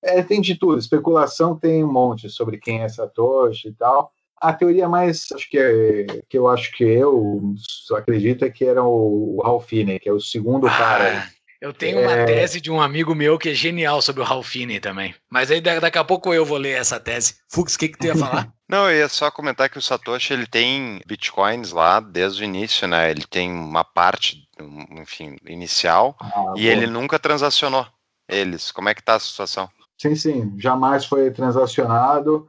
É, 0.03 0.23
tem 0.23 0.41
de 0.41 0.55
tudo. 0.55 0.79
Especulação 0.79 1.57
tem 1.57 1.83
um 1.83 1.91
monte 1.91 2.29
sobre 2.29 2.59
quem 2.59 2.83
é 2.83 2.89
Satoshi 2.89 3.69
e 3.69 3.73
tal. 3.73 4.13
A 4.37 4.53
teoria 4.53 4.87
mais, 4.87 5.27
acho 5.33 5.49
que, 5.49 5.59
é, 5.59 6.07
que 6.29 6.37
eu 6.37 6.47
acho 6.49 6.71
que 6.73 6.85
eu 6.85 7.55
acredito 7.97 8.45
é 8.45 8.51
que 8.51 8.65
era 8.65 8.85
o, 8.85 9.41
Ralph 9.43 9.67
Finney, 9.67 9.99
que 9.99 10.09
é 10.09 10.13
o 10.13 10.21
segundo 10.21 10.67
ah, 10.67 10.77
cara. 10.77 11.29
Eu 11.65 11.73
tenho 11.73 11.99
é... 12.01 12.03
uma 12.07 12.27
tese 12.27 12.61
de 12.61 12.71
um 12.71 12.79
amigo 12.79 13.15
meu 13.15 13.39
que 13.39 13.49
é 13.49 13.55
genial 13.55 14.03
sobre 14.03 14.21
o 14.21 14.25
Ralph 14.25 14.47
Finney 14.47 14.81
também. 14.81 15.15
Mas 15.31 15.51
aí 15.51 15.63
daqui 15.63 15.97
a 15.97 16.05
pouco 16.05 16.35
eu 16.35 16.45
vou 16.45 16.59
ler 16.59 16.79
essa 16.79 17.01
tese. 17.01 17.37
Fux, 17.51 17.75
o 17.75 17.79
que, 17.79 17.89
que 17.89 17.99
tu 17.99 18.07
ia 18.07 18.15
falar? 18.15 18.53
Não, 18.69 18.91
eu 18.91 18.99
ia 18.99 19.09
só 19.09 19.31
comentar 19.31 19.71
que 19.71 19.79
o 19.79 19.83
Satoshi 19.83 20.35
ele 20.35 20.47
tem 20.47 21.01
bitcoins 21.07 21.73
lá 21.73 22.01
desde 22.01 22.43
o 22.43 22.45
início, 22.45 22.87
né? 22.87 23.11
Ele 23.11 23.25
tem 23.25 23.51
uma 23.51 23.83
parte, 23.83 24.47
enfim, 24.91 25.37
inicial, 25.47 26.15
ah, 26.21 26.53
e 26.55 26.65
bom. 26.65 26.71
ele 26.71 26.87
nunca 26.87 27.19
transacionou 27.19 27.87
eles. 28.29 28.71
Como 28.71 28.91
é 28.91 28.95
que 28.95 29.03
tá 29.03 29.15
a 29.15 29.21
situação? 29.21 29.67
Sim, 29.97 30.17
sim, 30.17 30.55
jamais 30.59 31.07
foi 31.07 31.31
transacionado. 31.31 32.47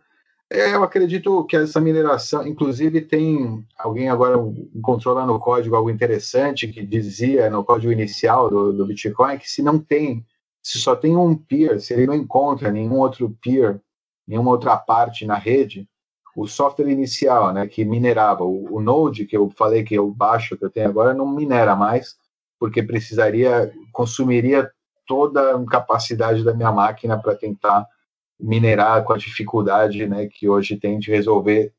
É, 0.51 0.75
eu 0.75 0.83
acredito 0.83 1.43
que 1.45 1.57
essa 1.57 1.81
mineração, 1.81 2.45
inclusive 2.45 3.01
tem 3.01 3.65
alguém 3.77 4.09
agora 4.09 4.37
encontrou 4.75 5.15
lá 5.15 5.25
no 5.25 5.39
código 5.39 5.75
algo 5.75 5.89
interessante 5.89 6.67
que 6.67 6.85
dizia 6.85 7.49
no 7.49 7.63
código 7.63 7.91
inicial 7.91 8.47
do, 8.49 8.71
do 8.71 8.85
Bitcoin 8.85 9.39
que 9.39 9.49
se 9.49 9.63
não 9.63 9.79
tem, 9.79 10.23
se 10.61 10.77
só 10.77 10.95
tem 10.95 11.17
um 11.17 11.35
peer, 11.35 11.81
se 11.81 11.93
ele 11.93 12.05
não 12.05 12.13
encontra 12.13 12.71
nenhum 12.71 12.99
outro 12.99 13.35
peer, 13.41 13.81
nenhuma 14.27 14.51
outra 14.51 14.77
parte 14.77 15.25
na 15.25 15.35
rede, 15.35 15.89
o 16.37 16.47
software 16.47 16.91
inicial, 16.91 17.51
né, 17.51 17.65
que 17.65 17.83
minerava 17.83 18.43
o, 18.43 18.75
o 18.75 18.81
Node 18.81 19.25
que 19.25 19.35
eu 19.35 19.49
falei 19.49 19.83
que 19.83 19.95
eu 19.95 20.11
baixo 20.11 20.55
que 20.55 20.63
eu 20.63 20.69
tenho 20.69 20.89
agora 20.89 21.13
não 21.13 21.27
minera 21.27 21.75
mais 21.75 22.15
porque 22.59 22.83
precisaria 22.83 23.73
consumiria 23.91 24.69
toda 25.07 25.55
a 25.55 25.65
capacidade 25.65 26.43
da 26.43 26.53
minha 26.53 26.71
máquina 26.71 27.19
para 27.19 27.35
tentar 27.35 27.87
minerar 28.39 29.03
com 29.03 29.13
a 29.13 29.17
dificuldade 29.17 30.05
né, 30.07 30.27
que 30.27 30.47
hoje 30.47 30.77
tem 30.77 30.99
de 30.99 31.11
resolver 31.11 31.73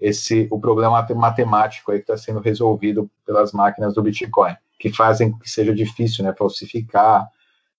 esse 0.00 0.46
o 0.50 0.60
problema 0.60 1.06
matemático 1.14 1.90
aí 1.90 1.98
que 1.98 2.04
está 2.04 2.16
sendo 2.16 2.40
resolvido 2.40 3.10
pelas 3.26 3.52
máquinas 3.52 3.94
do 3.94 4.02
Bitcoin, 4.02 4.54
que 4.78 4.92
fazem 4.92 5.36
que 5.38 5.50
seja 5.50 5.74
difícil 5.74 6.24
né, 6.24 6.32
falsificar 6.36 7.28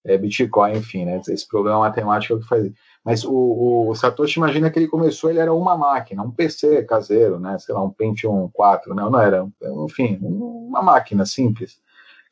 é, 0.04 0.18
Bitcoin, 0.18 0.78
enfim, 0.78 1.06
né, 1.06 1.22
esse 1.28 1.48
problema 1.48 1.80
matemático 1.80 2.36
é 2.36 2.40
que 2.40 2.48
faz. 2.48 2.72
Mas 3.04 3.24
o, 3.24 3.90
o, 3.90 3.96
Satoshi, 3.96 4.40
imagina 4.40 4.70
que 4.70 4.78
ele 4.78 4.88
começou, 4.88 5.30
ele 5.30 5.40
era 5.40 5.54
uma 5.54 5.78
máquina, 5.78 6.22
um 6.22 6.32
PC 6.32 6.84
caseiro, 6.84 7.40
né, 7.40 7.58
sei 7.58 7.74
lá, 7.74 7.82
um 7.84 7.90
Pentium 7.90 8.50
4, 8.54 8.94
não, 8.94 9.10
não 9.10 9.20
era, 9.20 9.48
enfim, 9.86 10.20
uma 10.22 10.82
máquina 10.82 11.26
simples, 11.26 11.80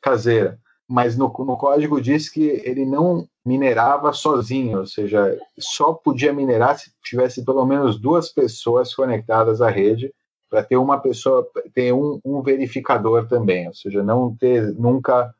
caseira 0.00 0.58
mas 0.88 1.18
no, 1.18 1.26
no 1.26 1.56
código 1.56 2.00
diz 2.00 2.30
que 2.30 2.62
ele 2.64 2.86
não 2.86 3.28
minerava 3.48 4.12
sozinho, 4.12 4.80
ou 4.80 4.86
seja, 4.86 5.38
só 5.58 5.94
podia 5.94 6.34
minerar 6.34 6.78
se 6.78 6.92
tivesse 7.02 7.42
pelo 7.42 7.64
menos 7.64 7.98
duas 7.98 8.28
pessoas 8.28 8.94
conectadas 8.94 9.62
à 9.62 9.70
rede, 9.70 10.12
para 10.50 10.62
ter 10.62 10.76
uma 10.76 10.98
pessoa, 10.98 11.46
ter 11.74 11.92
um, 11.92 12.20
um, 12.24 12.42
verificador 12.42 13.26
também, 13.26 13.66
ou 13.68 13.74
seja, 13.74 14.02
não 14.02 14.34
ter 14.36 14.74
nunca 14.74 15.34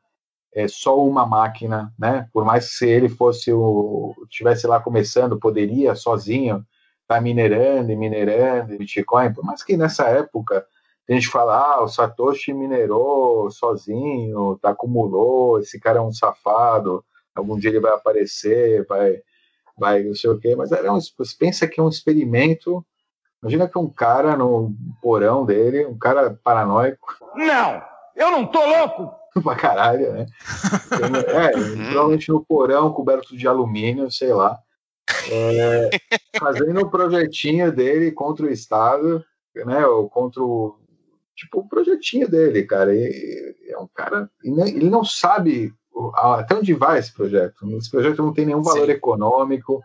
é, 0.53 0.67
só 0.67 1.03
uma 1.03 1.25
máquina, 1.25 1.93
né? 1.97 2.27
Por 2.33 2.43
mais 2.43 2.69
que 2.69 2.75
se 2.75 2.89
ele 2.89 3.09
fosse 3.09 3.51
o 3.51 4.15
tivesse 4.29 4.65
lá 4.67 4.79
começando, 4.79 5.39
poderia 5.39 5.95
sozinho 5.95 6.57
estar 7.01 7.15
tá 7.15 7.21
minerando 7.21 7.91
e 7.91 7.95
minerando 7.95 8.77
Bitcoin, 8.77 9.33
por 9.33 9.43
mais 9.43 9.63
que 9.63 9.77
nessa 9.77 10.07
época 10.09 10.65
a 11.07 11.13
gente 11.13 11.27
fala, 11.27 11.57
ah, 11.57 11.83
o 11.83 11.87
Satoshi 11.87 12.53
minerou 12.53 13.49
sozinho, 13.49 14.59
tá, 14.61 14.69
acumulou, 14.69 15.59
esse 15.59 15.79
cara 15.79 15.97
é 15.97 16.01
um 16.01 16.11
safado, 16.11 17.03
algum 17.35 17.57
dia 17.57 17.69
ele 17.69 17.79
vai 17.79 17.93
aparecer, 17.93 18.85
vai, 18.87 19.21
vai 19.77 20.03
não 20.03 20.15
sei 20.15 20.29
o 20.29 20.39
quê, 20.39 20.55
mas 20.55 20.71
era 20.71 20.91
um, 20.91 20.99
pensa 21.37 21.67
que 21.67 21.79
é 21.79 21.83
um 21.83 21.89
experimento, 21.89 22.85
imagina 23.41 23.67
que 23.67 23.77
um 23.77 23.89
cara 23.89 24.35
no 24.35 24.73
porão 25.01 25.45
dele, 25.45 25.85
um 25.85 25.97
cara 25.97 26.37
paranoico. 26.43 27.15
Não, 27.35 27.81
eu 28.15 28.31
não 28.31 28.45
tô 28.45 28.65
louco! 28.65 29.19
pra 29.43 29.55
caralho, 29.55 30.11
né? 30.11 30.25
É, 31.27 31.57
uhum. 31.57 31.85
provavelmente 31.85 32.29
no 32.29 32.43
porão 32.43 32.91
coberto 32.91 33.37
de 33.37 33.47
alumínio, 33.47 34.11
sei 34.11 34.33
lá. 34.33 34.57
É, 35.31 35.89
fazendo 36.39 36.85
um 36.85 36.89
projetinho 36.89 37.71
dele 37.71 38.11
contra 38.11 38.45
o 38.45 38.49
Estado, 38.49 39.23
né, 39.55 39.85
ou 39.85 40.09
contra 40.09 40.41
o 40.41 40.75
tipo, 41.35 41.59
o 41.59 41.67
projetinho 41.67 42.29
dele, 42.29 42.63
cara. 42.63 42.93
E, 42.93 43.55
é 43.69 43.77
um 43.77 43.87
cara. 43.87 44.29
Ele 44.43 44.89
não 44.89 45.03
sabe 45.03 45.73
até 46.15 46.55
onde 46.55 46.73
vai 46.73 46.99
esse 46.99 47.13
projeto. 47.13 47.69
Esse 47.77 47.89
projeto 47.89 48.21
não 48.21 48.33
tem 48.33 48.45
nenhum 48.45 48.61
valor 48.61 48.85
Sim. 48.85 48.91
econômico, 48.91 49.83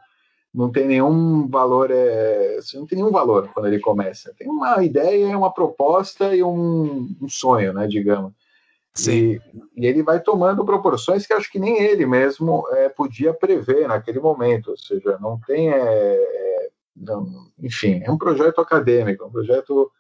não 0.53 0.71
tem 0.71 0.87
nenhum 0.87 1.49
valor. 1.49 1.91
É, 1.91 2.57
assim, 2.59 2.79
não 2.79 2.87
tem 2.87 2.97
nenhum 2.97 3.11
valor 3.11 3.49
quando 3.53 3.67
ele 3.67 3.81
começa. 3.81 4.35
Tem 4.39 4.49
uma 4.49 4.83
ideia, 4.85 5.37
uma 5.37 5.53
proposta 5.53 6.35
e 6.35 6.43
um, 6.43 7.09
um 7.21 7.29
sonho, 7.29 7.73
né, 7.73 7.87
digamos. 7.87 8.33
E, 9.09 9.41
e, 9.77 9.87
ele 9.87 10.05
vai 10.05 10.21
tomando 10.21 10.65
proporções 10.65 11.27
que 11.27 11.33
acho 11.33 11.51
que 11.51 11.59
nem 11.59 11.83
ele 11.83 12.07
mesmo 12.07 12.65
é, 12.71 12.89
podia 12.89 13.35
prever 13.35 13.89
naquele 13.89 14.21
momento. 14.21 14.71
Ou 14.71 14.79
seja, 14.79 15.19
não 15.21 15.41
tem. 15.47 15.71
É, 15.71 15.77
é 15.77 16.69
não, 16.97 17.27
enfim, 17.59 18.01
é 18.05 18.11
um 18.11 18.17
projeto 18.17 18.61
acadêmico, 18.61 19.25
um 19.25 19.33
projeto 19.33 19.91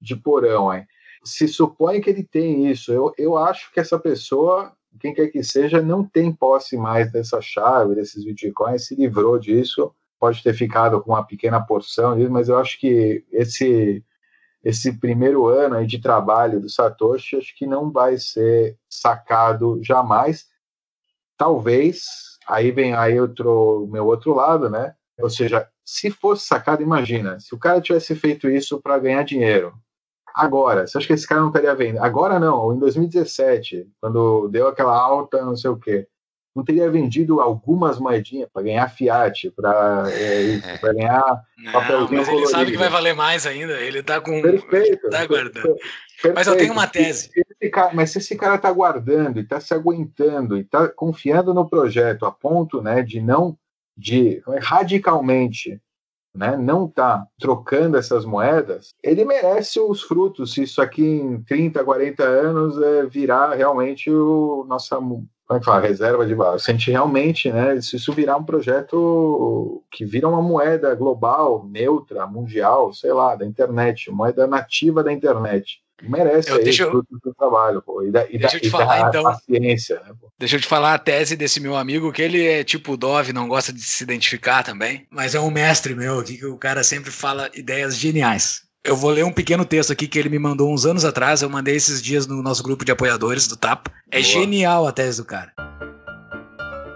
de 0.00 0.16
porão. 0.16 0.74
Hein? 0.74 0.84
se 1.22 1.46
supõe 1.46 2.00
que 2.00 2.10
ele 2.10 2.22
tem 2.22 2.70
isso. 2.70 2.92
Eu, 2.92 3.12
eu 3.18 3.36
acho 3.36 3.72
que 3.72 3.80
essa 3.80 3.98
pessoa, 3.98 4.72
quem 4.98 5.14
quer 5.14 5.28
que 5.28 5.42
seja, 5.42 5.80
não 5.80 6.04
tem 6.04 6.32
posse 6.32 6.76
mais 6.76 7.10
dessa 7.12 7.40
chave, 7.40 7.94
desses 7.94 8.24
bitcoins, 8.24 8.86
se 8.86 8.94
livrou 8.94 9.38
disso, 9.38 9.94
pode 10.18 10.42
ter 10.42 10.54
ficado 10.54 11.00
com 11.00 11.12
uma 11.12 11.24
pequena 11.24 11.60
porção 11.60 12.16
mas 12.28 12.48
eu 12.48 12.58
acho 12.58 12.78
que 12.78 13.24
esse 13.32 14.04
esse 14.62 14.98
primeiro 14.98 15.46
ano 15.46 15.86
de 15.86 15.98
trabalho 15.98 16.60
do 16.60 16.68
Satoshi, 16.68 17.36
acho 17.36 17.56
que 17.56 17.66
não 17.66 17.90
vai 17.90 18.18
ser 18.18 18.76
sacado 18.90 19.80
jamais. 19.82 20.46
Talvez, 21.36 22.02
aí 22.46 22.70
vem 22.70 22.94
aí 22.94 23.18
outro 23.18 23.88
meu 23.90 24.06
outro 24.06 24.34
lado, 24.34 24.68
né? 24.68 24.94
Ou 25.18 25.30
seja, 25.30 25.66
se 25.84 26.10
fosse 26.10 26.46
sacado, 26.46 26.82
imagina, 26.82 27.40
se 27.40 27.54
o 27.54 27.58
cara 27.58 27.80
tivesse 27.80 28.14
feito 28.14 28.50
isso 28.50 28.80
para 28.82 28.98
ganhar 28.98 29.22
dinheiro, 29.24 29.72
Agora, 30.34 30.86
você 30.86 30.98
acha 30.98 31.06
que 31.06 31.12
esse 31.12 31.26
cara 31.26 31.40
não 31.40 31.48
estaria 31.48 31.74
vendo? 31.74 31.98
Agora 32.02 32.38
não, 32.38 32.74
em 32.74 32.78
2017, 32.78 33.86
quando 34.00 34.48
deu 34.48 34.68
aquela 34.68 34.96
alta, 34.96 35.44
não 35.44 35.56
sei 35.56 35.70
o 35.70 35.76
quê, 35.76 36.06
não 36.54 36.64
teria 36.64 36.90
vendido 36.90 37.40
algumas 37.40 37.98
moedinhas 37.98 38.48
para 38.52 38.62
ganhar 38.62 38.88
Fiat, 38.88 39.50
para 39.52 40.04
é, 40.10 40.58
ganhar 40.82 41.42
não, 41.58 41.72
papelzinho 41.72 42.18
mas 42.18 42.28
colorido. 42.28 42.38
ele 42.38 42.46
sabe 42.46 42.72
que 42.72 42.78
vai 42.78 42.88
valer 42.88 43.14
mais 43.14 43.46
ainda, 43.46 43.74
ele 43.80 44.00
está 44.00 44.20
com... 44.20 44.42
Perfeito. 44.42 45.08
Tá 45.08 45.24
guardando. 45.26 45.76
Perfeito. 46.22 46.34
Mas 46.34 46.46
eu 46.46 46.56
tenho 46.56 46.72
uma 46.72 46.86
tese. 46.86 47.30
Cara, 47.72 47.92
mas 47.94 48.10
se 48.10 48.18
esse 48.18 48.36
cara 48.36 48.56
está 48.56 48.70
guardando 48.72 49.38
e 49.38 49.42
está 49.42 49.60
se 49.60 49.72
aguentando 49.72 50.56
e 50.56 50.62
está 50.62 50.88
confiando 50.88 51.54
no 51.54 51.68
projeto 51.68 52.26
a 52.26 52.32
ponto 52.32 52.82
né, 52.82 53.02
de 53.02 53.20
não, 53.20 53.56
de 53.96 54.42
radicalmente 54.60 55.80
né, 56.34 56.56
não 56.56 56.86
está 56.86 57.26
trocando 57.38 57.96
essas 57.96 58.24
moedas, 58.24 58.94
ele 59.02 59.24
merece 59.24 59.80
os 59.80 60.02
frutos 60.02 60.52
se 60.52 60.62
isso 60.62 60.80
aqui 60.80 61.02
em 61.02 61.42
30, 61.42 61.84
40 61.84 62.22
anos 62.22 62.80
é, 62.80 63.06
virar 63.06 63.54
realmente 63.54 64.10
o 64.10 64.64
nossa 64.68 64.96
como 65.50 65.56
é 65.56 65.58
que 65.58 65.66
fala, 65.66 65.80
reserva 65.80 66.24
de 66.24 66.32
valor. 66.32 66.60
Se 66.60 66.70
a 66.70 66.74
gente 66.74 66.92
realmente, 66.92 67.50
né, 67.50 67.80
se 67.80 67.96
isso 67.96 68.12
virar 68.12 68.36
um 68.36 68.44
projeto 68.44 69.82
que 69.90 70.04
vira 70.04 70.28
uma 70.28 70.40
moeda 70.40 70.94
global, 70.94 71.66
neutra, 71.68 72.24
mundial, 72.24 72.92
sei 72.92 73.12
lá, 73.12 73.34
da 73.34 73.44
internet, 73.44 74.12
moeda 74.12 74.46
nativa 74.46 75.02
da 75.02 75.12
internet, 75.12 75.82
merece 76.02 76.50
eu, 76.50 76.62
deixa 76.62 76.84
eu, 76.84 77.02
do 77.02 77.34
trabalho, 77.36 77.82
pô, 77.82 78.02
e 78.02 78.10
da, 78.10 78.24
e 78.26 78.38
deixa 78.38 78.48
da, 78.48 78.56
eu 78.56 78.60
te 78.60 78.70
falar, 78.70 79.08
então, 79.08 79.22
paciência, 79.22 79.96
né, 79.96 80.12
pô. 80.20 80.30
Deixa 80.38 80.56
eu 80.56 80.60
te 80.60 80.66
falar 80.66 80.94
a 80.94 80.98
tese 80.98 81.36
desse 81.36 81.60
meu 81.60 81.76
amigo, 81.76 82.12
que 82.12 82.22
ele 82.22 82.46
é 82.46 82.64
tipo 82.64 82.96
Dove, 82.96 83.32
não 83.32 83.48
gosta 83.48 83.72
de 83.72 83.80
se 83.80 84.02
identificar 84.02 84.62
também, 84.62 85.06
mas 85.10 85.34
é 85.34 85.40
um 85.40 85.50
mestre 85.50 85.94
meu 85.94 86.18
aqui, 86.18 86.38
que 86.38 86.46
o 86.46 86.56
cara 86.56 86.82
sempre 86.82 87.10
fala 87.10 87.50
ideias 87.54 87.96
geniais. 87.96 88.62
Eu 88.82 88.96
vou 88.96 89.10
ler 89.10 89.24
um 89.24 89.32
pequeno 89.32 89.64
texto 89.64 89.92
aqui 89.92 90.08
que 90.08 90.18
ele 90.18 90.30
me 90.30 90.38
mandou 90.38 90.72
uns 90.72 90.86
anos 90.86 91.04
atrás, 91.04 91.42
eu 91.42 91.50
mandei 91.50 91.76
esses 91.76 92.00
dias 92.00 92.26
no 92.26 92.42
nosso 92.42 92.62
grupo 92.62 92.84
de 92.84 92.92
apoiadores 92.92 93.46
do 93.46 93.56
TAP. 93.56 93.88
É 94.10 94.20
Boa. 94.20 94.22
genial 94.22 94.86
a 94.86 94.92
tese 94.92 95.18
do 95.18 95.26
cara. 95.26 95.52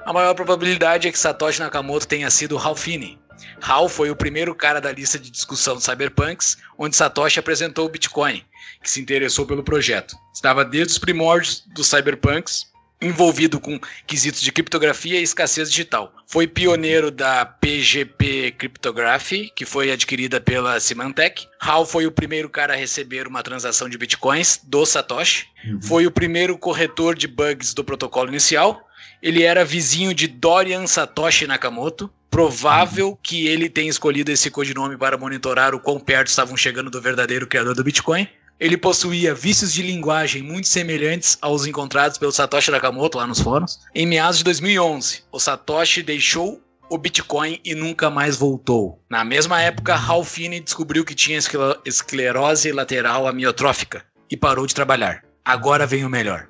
A 0.06 0.12
maior 0.12 0.34
probabilidade 0.34 1.08
é 1.08 1.12
que 1.12 1.18
Satoshi 1.18 1.60
Nakamoto 1.60 2.06
tenha 2.06 2.30
sido 2.30 2.58
Finney. 2.74 3.18
Hal 3.62 3.88
foi 3.88 4.10
o 4.10 4.16
primeiro 4.16 4.54
cara 4.54 4.80
da 4.80 4.92
lista 4.92 5.18
de 5.18 5.30
discussão 5.30 5.74
dos 5.74 5.84
cyberpunks, 5.84 6.58
onde 6.78 6.96
Satoshi 6.96 7.38
apresentou 7.38 7.86
o 7.86 7.88
Bitcoin, 7.88 8.44
que 8.82 8.90
se 8.90 9.00
interessou 9.00 9.46
pelo 9.46 9.62
projeto. 9.62 10.16
Estava 10.34 10.64
desde 10.64 10.92
os 10.92 10.98
primórdios 10.98 11.64
dos 11.74 11.86
cyberpunks 11.88 12.72
envolvido 13.04 13.60
com 13.60 13.78
quesitos 14.06 14.40
de 14.40 14.50
criptografia 14.50 15.20
e 15.20 15.22
escassez 15.22 15.70
digital. 15.70 16.14
Foi 16.26 16.46
pioneiro 16.46 17.10
da 17.10 17.44
PGP 17.44 18.52
Cryptography, 18.52 19.52
que 19.54 19.66
foi 19.66 19.92
adquirida 19.92 20.40
pela 20.40 20.80
Symantec. 20.80 21.46
Hal 21.60 21.84
foi 21.84 22.06
o 22.06 22.12
primeiro 22.12 22.48
cara 22.48 22.72
a 22.72 22.76
receber 22.76 23.26
uma 23.26 23.42
transação 23.42 23.88
de 23.88 23.98
bitcoins 23.98 24.60
do 24.64 24.86
Satoshi. 24.86 25.46
Uhum. 25.66 25.82
Foi 25.82 26.06
o 26.06 26.10
primeiro 26.10 26.56
corretor 26.56 27.14
de 27.14 27.28
bugs 27.28 27.74
do 27.74 27.84
protocolo 27.84 28.30
inicial. 28.30 28.80
Ele 29.22 29.42
era 29.42 29.64
vizinho 29.64 30.14
de 30.14 30.26
Dorian 30.26 30.86
Satoshi 30.86 31.46
Nakamoto. 31.46 32.10
Provável 32.30 33.10
uhum. 33.10 33.18
que 33.22 33.46
ele 33.46 33.68
tenha 33.68 33.88
escolhido 33.88 34.32
esse 34.32 34.50
codinome 34.50 34.96
para 34.96 35.16
monitorar 35.16 35.74
o 35.74 35.80
quão 35.80 36.00
perto 36.00 36.28
estavam 36.28 36.56
chegando 36.56 36.90
do 36.90 37.00
verdadeiro 37.00 37.46
criador 37.46 37.74
do 37.74 37.84
Bitcoin. 37.84 38.26
Ele 38.58 38.76
possuía 38.76 39.34
vícios 39.34 39.72
de 39.72 39.82
linguagem 39.82 40.42
muito 40.42 40.68
semelhantes 40.68 41.36
aos 41.40 41.66
encontrados 41.66 42.18
pelo 42.18 42.32
Satoshi 42.32 42.70
Nakamoto 42.70 43.18
lá 43.18 43.26
nos 43.26 43.40
fóruns. 43.40 43.80
Em 43.94 44.06
meados 44.06 44.38
de 44.38 44.44
2011, 44.44 45.22
o 45.30 45.40
Satoshi 45.40 46.02
deixou 46.02 46.60
o 46.88 46.98
Bitcoin 46.98 47.60
e 47.64 47.74
nunca 47.74 48.10
mais 48.10 48.36
voltou. 48.36 49.02
Na 49.08 49.24
mesma 49.24 49.60
época, 49.60 49.94
Hal 49.94 50.24
Finney 50.24 50.60
descobriu 50.60 51.04
que 51.04 51.14
tinha 51.14 51.38
esclerose 51.84 52.72
lateral 52.72 53.26
amiotrófica 53.26 54.04
e 54.30 54.36
parou 54.36 54.66
de 54.66 54.74
trabalhar. 54.74 55.24
Agora 55.44 55.86
vem 55.86 56.04
o 56.04 56.10
melhor. 56.10 56.48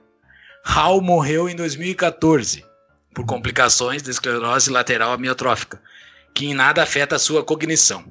Hal 0.64 1.00
morreu 1.00 1.48
em 1.48 1.54
2014 1.54 2.64
por 3.14 3.26
complicações 3.26 4.02
da 4.02 4.10
esclerose 4.10 4.70
lateral 4.70 5.12
amiotrófica, 5.12 5.80
que 6.34 6.46
em 6.46 6.54
nada 6.54 6.82
afeta 6.82 7.14
a 7.14 7.18
sua 7.18 7.44
cognição. 7.44 8.04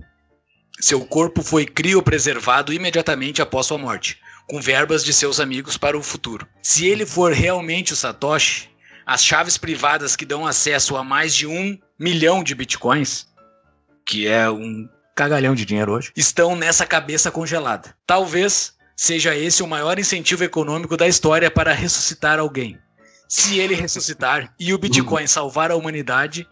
Seu 0.79 1.05
corpo 1.05 1.41
foi 1.41 1.65
criopreservado 1.65 2.71
imediatamente 2.71 3.41
após 3.41 3.65
sua 3.65 3.77
morte, 3.77 4.19
com 4.47 4.61
verbas 4.61 5.03
de 5.03 5.13
seus 5.13 5.39
amigos 5.39 5.77
para 5.77 5.97
o 5.97 6.03
futuro. 6.03 6.47
Se 6.61 6.87
ele 6.87 7.05
for 7.05 7.33
realmente 7.33 7.91
o 7.91 7.95
Satoshi, 7.95 8.69
as 9.05 9.23
chaves 9.23 9.57
privadas 9.57 10.15
que 10.15 10.25
dão 10.25 10.45
acesso 10.45 10.95
a 10.95 11.03
mais 11.03 11.35
de 11.35 11.45
um 11.45 11.77
milhão 11.99 12.43
de 12.43 12.55
bitcoins, 12.55 13.27
que 14.05 14.27
é 14.27 14.49
um 14.49 14.87
cagalhão 15.15 15.53
de 15.53 15.65
dinheiro 15.65 15.93
hoje, 15.93 16.11
estão 16.15 16.55
nessa 16.55 16.85
cabeça 16.85 17.29
congelada. 17.29 17.95
Talvez 18.05 18.73
seja 18.95 19.35
esse 19.35 19.63
o 19.63 19.67
maior 19.67 19.99
incentivo 19.99 20.43
econômico 20.43 20.97
da 20.97 21.07
história 21.07 21.49
para 21.49 21.73
ressuscitar 21.73 22.39
alguém. 22.39 22.79
Se 23.27 23.59
ele 23.59 23.73
ressuscitar 23.73 24.53
e 24.59 24.73
o 24.73 24.77
Bitcoin 24.77 25.25
salvar 25.27 25.71
a 25.71 25.75
humanidade 25.75 26.47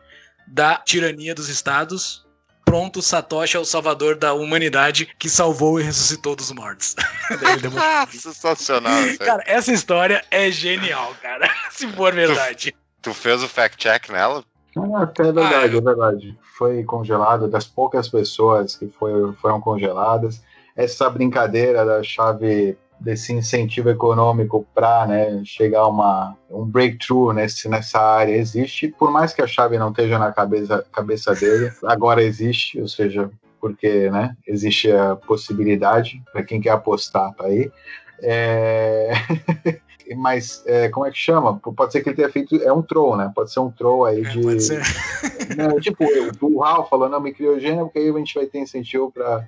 da 0.47 0.77
tirania 0.77 1.35
dos 1.35 1.47
estados, 1.47 2.26
pronto, 2.65 3.01
Satoshi 3.01 3.57
é 3.57 3.59
o 3.59 3.65
salvador 3.65 4.15
da 4.15 4.34
humanidade 4.34 5.07
que 5.19 5.30
salvou 5.30 5.80
e 5.80 5.84
ressuscitou 5.84 6.35
dos 6.35 6.51
mortos. 6.51 6.95
Sensacional. 8.09 8.93
Cara, 9.19 9.43
essa 9.45 9.72
história 9.72 10.23
é 10.31 10.49
genial, 10.49 11.13
cara. 11.22 11.49
Se 11.72 11.88
for 11.88 12.13
verdade. 12.13 12.72
Tu, 13.01 13.11
tu 13.11 13.13
fez 13.13 13.43
o 13.43 13.47
fact-check 13.47 14.09
nela? 14.09 14.43
Ah, 14.77 15.03
é 15.03 15.23
verdade, 15.23 15.55
ah, 15.55 15.77
é 15.77 15.81
verdade. 15.81 16.39
Foi 16.57 16.84
congelado 16.84 17.47
das 17.47 17.65
poucas 17.65 18.07
pessoas 18.07 18.76
que 18.76 18.88
foi, 18.88 19.34
foram 19.34 19.59
congeladas. 19.59 20.41
Essa 20.76 21.10
brincadeira 21.10 21.85
da 21.85 22.02
chave 22.02 22.77
desse 23.02 23.34
incentivo 23.34 23.89
econômico 23.89 24.65
para 24.76 25.07
né, 25.07 25.41
chegar 25.43 25.80
a 25.80 25.88
uma, 25.88 26.38
um 26.49 26.64
breakthrough 26.64 27.34
nesse, 27.34 27.68
nessa 27.68 27.99
área 27.99 28.35
existe, 28.35 28.89
por 28.89 29.11
mais 29.11 29.34
que 29.34 29.41
a 29.41 29.48
chave 29.48 29.77
não 29.80 29.89
esteja 29.89 30.19
na 30.19 30.31
cabeça, 30.31 30.85
cabeça 30.91 31.34
dele, 31.34 31.72
agora 31.84 32.23
existe, 32.23 32.80
ou 32.80 32.88
seja, 32.88 33.30
porque 33.60 34.10
né, 34.11 34.38
existe 34.48 34.91
a 34.91 35.15
possibilidade 35.15 36.22
para 36.31 36.43
quem 36.43 36.61
quer 36.61 36.69
apostar 36.69 37.34
tá 37.34 37.45
aí. 37.45 37.72
É... 38.22 39.11
Mas 40.15 40.61
é, 40.65 40.89
como 40.89 41.06
é 41.06 41.11
que 41.11 41.18
chama? 41.18 41.57
Pode 41.57 41.93
ser 41.93 42.02
que 42.02 42.10
ele 42.10 42.18
tenha 42.18 42.30
feito. 42.30 42.56
É 42.57 42.73
um 42.73 42.81
troll, 42.81 43.15
né? 43.15 43.31
Pode 43.34 43.49
ser 43.49 43.61
um 43.61 43.72
troll 43.72 44.03
aí 44.03 44.19
é, 44.19 44.30
de. 44.30 44.41
Pode 44.41 44.61
ser. 44.61 44.81
Não, 45.56 45.80
tipo, 45.80 46.03
o 46.41 46.60
Ralph 46.60 46.89
falando, 46.89 47.14
não, 47.14 47.22
me 47.22 47.34
criogênio, 47.34 47.85
porque 47.85 47.99
aí 47.99 48.10
a 48.10 48.18
gente 48.18 48.35
vai 48.35 48.45
ter 48.45 48.60
incentivo 48.60 49.10
para 49.10 49.48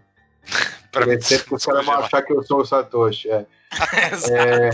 para 0.93 1.05
porque 1.05 1.55
os 1.55 1.65
caras 1.65 1.85
vão 1.85 1.95
achar 1.95 2.21
que 2.21 2.31
eu 2.31 2.43
sou 2.43 2.61
o 2.61 2.65
Satoshi. 2.65 3.29
É. 3.29 3.45
é, 4.31 4.69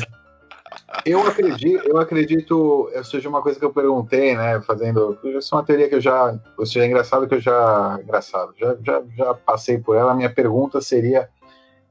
eu 1.05 1.25
acredito, 1.25 1.87
eu 1.87 1.97
acredito, 1.97 2.91
seja 3.03 3.29
uma 3.29 3.41
coisa 3.41 3.57
que 3.57 3.65
eu 3.65 3.73
perguntei, 3.73 4.35
né, 4.35 4.61
fazendo, 4.61 5.17
isso 5.23 5.55
é 5.55 5.57
uma 5.57 5.63
teoria 5.63 5.87
que 5.87 5.95
eu 5.95 6.01
já, 6.01 6.37
ou 6.57 6.65
seja, 6.65 6.83
é 6.83 6.87
engraçado 6.87 7.27
que 7.27 7.35
eu 7.35 7.39
já, 7.39 7.97
engraçado, 8.03 8.53
já, 8.57 8.75
já, 8.83 9.01
já 9.15 9.33
passei 9.33 9.77
por 9.77 9.95
ela. 9.95 10.11
A 10.11 10.15
minha 10.15 10.29
pergunta 10.29 10.81
seria 10.81 11.29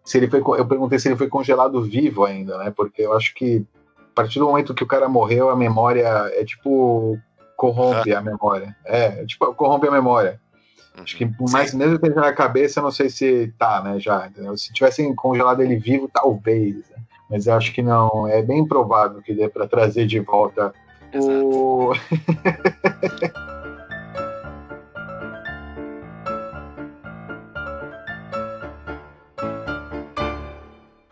se 0.04 0.18
ele 0.18 0.28
foi, 0.28 0.40
eu 0.40 0.66
perguntei 0.66 0.98
se 0.98 1.08
ele 1.08 1.16
foi 1.16 1.28
congelado 1.28 1.82
vivo 1.82 2.24
ainda, 2.24 2.58
né, 2.58 2.72
porque 2.76 3.02
eu 3.02 3.14
acho 3.14 3.34
que 3.34 3.66
a 3.96 4.14
partir 4.14 4.38
do 4.38 4.46
momento 4.46 4.74
que 4.74 4.84
o 4.84 4.88
cara 4.88 5.08
morreu, 5.08 5.48
a 5.48 5.56
memória 5.56 6.06
é 6.34 6.44
tipo 6.44 7.18
corrompe 7.56 8.12
ah. 8.12 8.18
a 8.18 8.22
memória, 8.22 8.76
é, 8.84 9.22
é 9.22 9.26
tipo 9.26 9.52
corrompe 9.54 9.88
a 9.88 9.92
memória. 9.92 10.40
Acho 11.02 11.16
que 11.16 11.26
por 11.26 11.50
mais 11.50 11.72
mesmo 11.74 11.98
que 11.98 12.08
na 12.10 12.32
cabeça, 12.32 12.80
eu 12.80 12.84
não 12.84 12.90
sei 12.90 13.08
se 13.08 13.52
tá, 13.58 13.82
né, 13.82 13.98
já, 13.98 14.26
entendeu? 14.26 14.56
Se 14.56 14.72
tivessem 14.72 15.14
congelado 15.14 15.62
ele 15.62 15.76
vivo, 15.76 16.10
talvez, 16.12 16.76
né? 16.90 16.96
Mas 17.30 17.46
eu 17.46 17.54
acho 17.54 17.72
que 17.72 17.82
não, 17.82 18.26
é 18.26 18.42
bem 18.42 18.66
provável 18.66 19.20
que 19.22 19.34
dê 19.34 19.48
para 19.48 19.68
trazer 19.68 20.06
de 20.06 20.18
volta 20.20 20.72
Exato. 21.12 21.46
o 21.46 21.92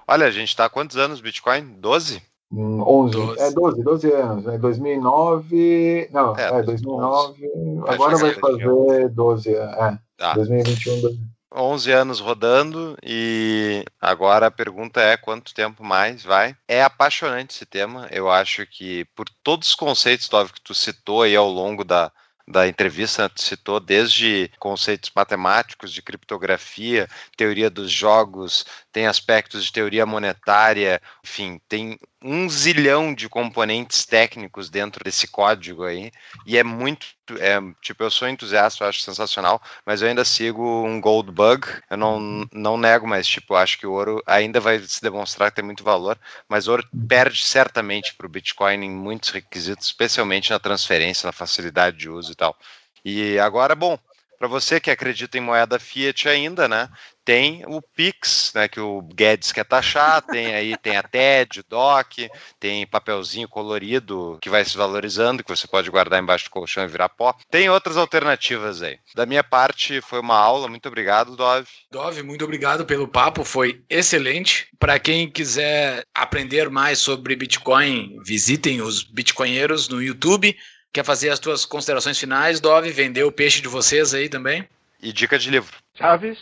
Olha, 0.08 0.26
a 0.26 0.30
gente 0.30 0.48
está 0.48 0.66
há 0.66 0.70
quantos 0.70 0.96
anos 0.96 1.20
Bitcoin? 1.20 1.74
12? 1.80 2.22
11, 2.52 3.12
12. 3.12 3.40
é 3.40 3.50
12, 3.50 3.82
12 3.82 4.12
anos, 4.12 4.44
né? 4.44 4.58
2009, 4.58 6.08
não, 6.12 6.36
é, 6.36 6.58
é 6.58 6.62
2009, 6.62 7.50
11. 7.56 7.82
agora 7.88 8.16
vai 8.16 8.34
fazer 8.34 9.08
12, 9.08 9.54
é, 9.54 9.98
tá. 10.16 10.34
2021, 10.34 11.00
12. 11.00 11.36
11 11.52 11.92
anos 11.92 12.20
rodando 12.20 12.96
e 13.02 13.82
agora 14.00 14.46
a 14.46 14.50
pergunta 14.50 15.00
é 15.00 15.16
quanto 15.16 15.54
tempo 15.54 15.82
mais 15.82 16.22
vai? 16.22 16.54
É 16.68 16.82
apaixonante 16.82 17.54
esse 17.54 17.64
tema, 17.64 18.06
eu 18.10 18.30
acho 18.30 18.66
que 18.66 19.06
por 19.16 19.26
todos 19.42 19.68
os 19.68 19.74
conceitos, 19.74 20.28
Tove, 20.28 20.52
que 20.52 20.60
tu 20.60 20.74
citou 20.74 21.22
aí 21.22 21.34
ao 21.34 21.48
longo 21.48 21.82
da, 21.82 22.12
da 22.46 22.68
entrevista 22.68 23.30
citou 23.36 23.80
desde 23.80 24.50
conceitos 24.58 25.10
matemáticos 25.14 25.92
de 25.92 26.02
criptografia, 26.02 27.08
teoria 27.36 27.68
dos 27.68 27.90
jogos, 27.90 28.64
tem 28.96 29.06
aspectos 29.06 29.62
de 29.62 29.70
teoria 29.70 30.06
monetária, 30.06 31.02
enfim, 31.22 31.60
tem 31.68 31.98
um 32.24 32.48
zilhão 32.48 33.12
de 33.12 33.28
componentes 33.28 34.06
técnicos 34.06 34.70
dentro 34.70 35.04
desse 35.04 35.26
código 35.26 35.84
aí, 35.84 36.10
e 36.46 36.56
é 36.56 36.64
muito, 36.64 37.06
é, 37.38 37.58
tipo, 37.82 38.02
eu 38.02 38.10
sou 38.10 38.26
entusiasta, 38.26 38.82
eu 38.82 38.88
acho 38.88 39.02
sensacional, 39.02 39.60
mas 39.84 40.00
eu 40.00 40.08
ainda 40.08 40.24
sigo 40.24 40.82
um 40.82 40.98
gold 40.98 41.30
bug, 41.30 41.66
eu 41.90 41.96
não, 41.98 42.48
não 42.50 42.78
nego, 42.78 43.06
mas, 43.06 43.26
tipo, 43.26 43.54
acho 43.54 43.76
que 43.76 43.86
o 43.86 43.92
ouro 43.92 44.22
ainda 44.26 44.60
vai 44.60 44.78
se 44.78 45.02
demonstrar 45.02 45.50
que 45.50 45.56
tem 45.56 45.64
muito 45.64 45.84
valor, 45.84 46.18
mas 46.48 46.66
o 46.66 46.70
ouro 46.70 46.88
perde 47.06 47.44
certamente 47.44 48.14
para 48.14 48.26
o 48.26 48.30
Bitcoin 48.30 48.82
em 48.82 48.90
muitos 48.90 49.28
requisitos, 49.28 49.88
especialmente 49.88 50.50
na 50.50 50.58
transferência, 50.58 51.26
na 51.26 51.32
facilidade 51.32 51.98
de 51.98 52.08
uso 52.08 52.32
e 52.32 52.34
tal. 52.34 52.56
E 53.04 53.38
agora, 53.38 53.74
bom, 53.74 53.98
para 54.38 54.48
você 54.48 54.80
que 54.80 54.90
acredita 54.90 55.36
em 55.38 55.40
moeda 55.40 55.78
fiat 55.78 56.28
ainda, 56.28 56.68
né? 56.68 56.88
Tem 57.24 57.64
o 57.66 57.82
Pix, 57.82 58.52
né? 58.54 58.68
Que 58.68 58.78
o 58.78 59.02
Guedes 59.02 59.50
quer 59.50 59.64
taxar, 59.64 60.22
tem 60.30 60.54
aí 60.54 60.76
tem 60.76 60.96
a 60.96 61.02
TED, 61.02 61.64
DOC, 61.68 62.30
tem 62.60 62.86
papelzinho 62.86 63.48
colorido 63.48 64.38
que 64.40 64.48
vai 64.48 64.64
se 64.64 64.76
valorizando, 64.76 65.42
que 65.42 65.50
você 65.50 65.66
pode 65.66 65.90
guardar 65.90 66.22
embaixo 66.22 66.44
do 66.44 66.50
colchão 66.50 66.84
e 66.84 66.88
virar 66.88 67.08
pó. 67.08 67.34
Tem 67.50 67.68
outras 67.68 67.96
alternativas 67.96 68.82
aí. 68.82 68.98
Da 69.14 69.26
minha 69.26 69.42
parte, 69.42 70.00
foi 70.00 70.20
uma 70.20 70.36
aula. 70.36 70.68
Muito 70.68 70.86
obrigado, 70.86 71.36
Dove. 71.36 71.66
Dove, 71.90 72.22
muito 72.22 72.44
obrigado 72.44 72.84
pelo 72.84 73.08
papo, 73.08 73.44
foi 73.44 73.82
excelente. 73.90 74.68
Para 74.78 74.98
quem 74.98 75.28
quiser 75.28 76.04
aprender 76.14 76.70
mais 76.70 76.98
sobre 76.98 77.34
Bitcoin, 77.34 78.18
visitem 78.24 78.80
os 78.82 79.02
Bitcoinheiros 79.02 79.88
no 79.88 80.02
YouTube. 80.02 80.56
Quer 80.96 81.04
fazer 81.04 81.28
as 81.28 81.38
tuas 81.38 81.66
considerações 81.66 82.18
finais, 82.18 82.58
Dove? 82.58 82.90
Vender 82.90 83.22
o 83.22 83.30
peixe 83.30 83.60
de 83.60 83.68
vocês 83.68 84.14
aí 84.14 84.30
também? 84.30 84.66
E 84.98 85.12
dica 85.12 85.38
de 85.38 85.50
livro. 85.50 85.76
Chaves, 85.92 86.38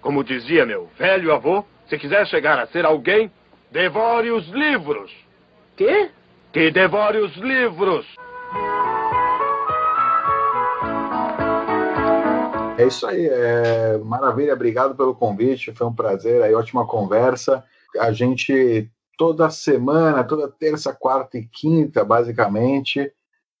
como 0.00 0.24
dizia 0.24 0.66
meu 0.66 0.90
velho 0.98 1.32
avô, 1.32 1.64
se 1.88 1.96
quiser 1.96 2.26
chegar 2.26 2.58
a 2.58 2.66
ser 2.66 2.84
alguém, 2.84 3.30
devore 3.70 4.32
os 4.32 4.48
livros. 4.48 5.12
Quê? 5.76 6.10
Que 6.52 6.72
devore 6.72 7.18
os 7.18 7.36
livros. 7.36 8.04
É 12.76 12.86
isso 12.88 13.06
aí, 13.06 13.28
é... 13.28 13.96
maravilha, 13.98 14.54
obrigado 14.54 14.96
pelo 14.96 15.14
convite, 15.14 15.72
foi 15.72 15.86
um 15.86 15.94
prazer, 15.94 16.42
aí 16.42 16.52
ótima 16.52 16.84
conversa. 16.84 17.62
A 18.00 18.10
gente 18.10 18.90
toda 19.16 19.48
semana, 19.50 20.24
toda 20.24 20.48
terça, 20.48 20.92
quarta 20.92 21.38
e 21.38 21.46
quinta, 21.46 22.04
basicamente, 22.04 23.08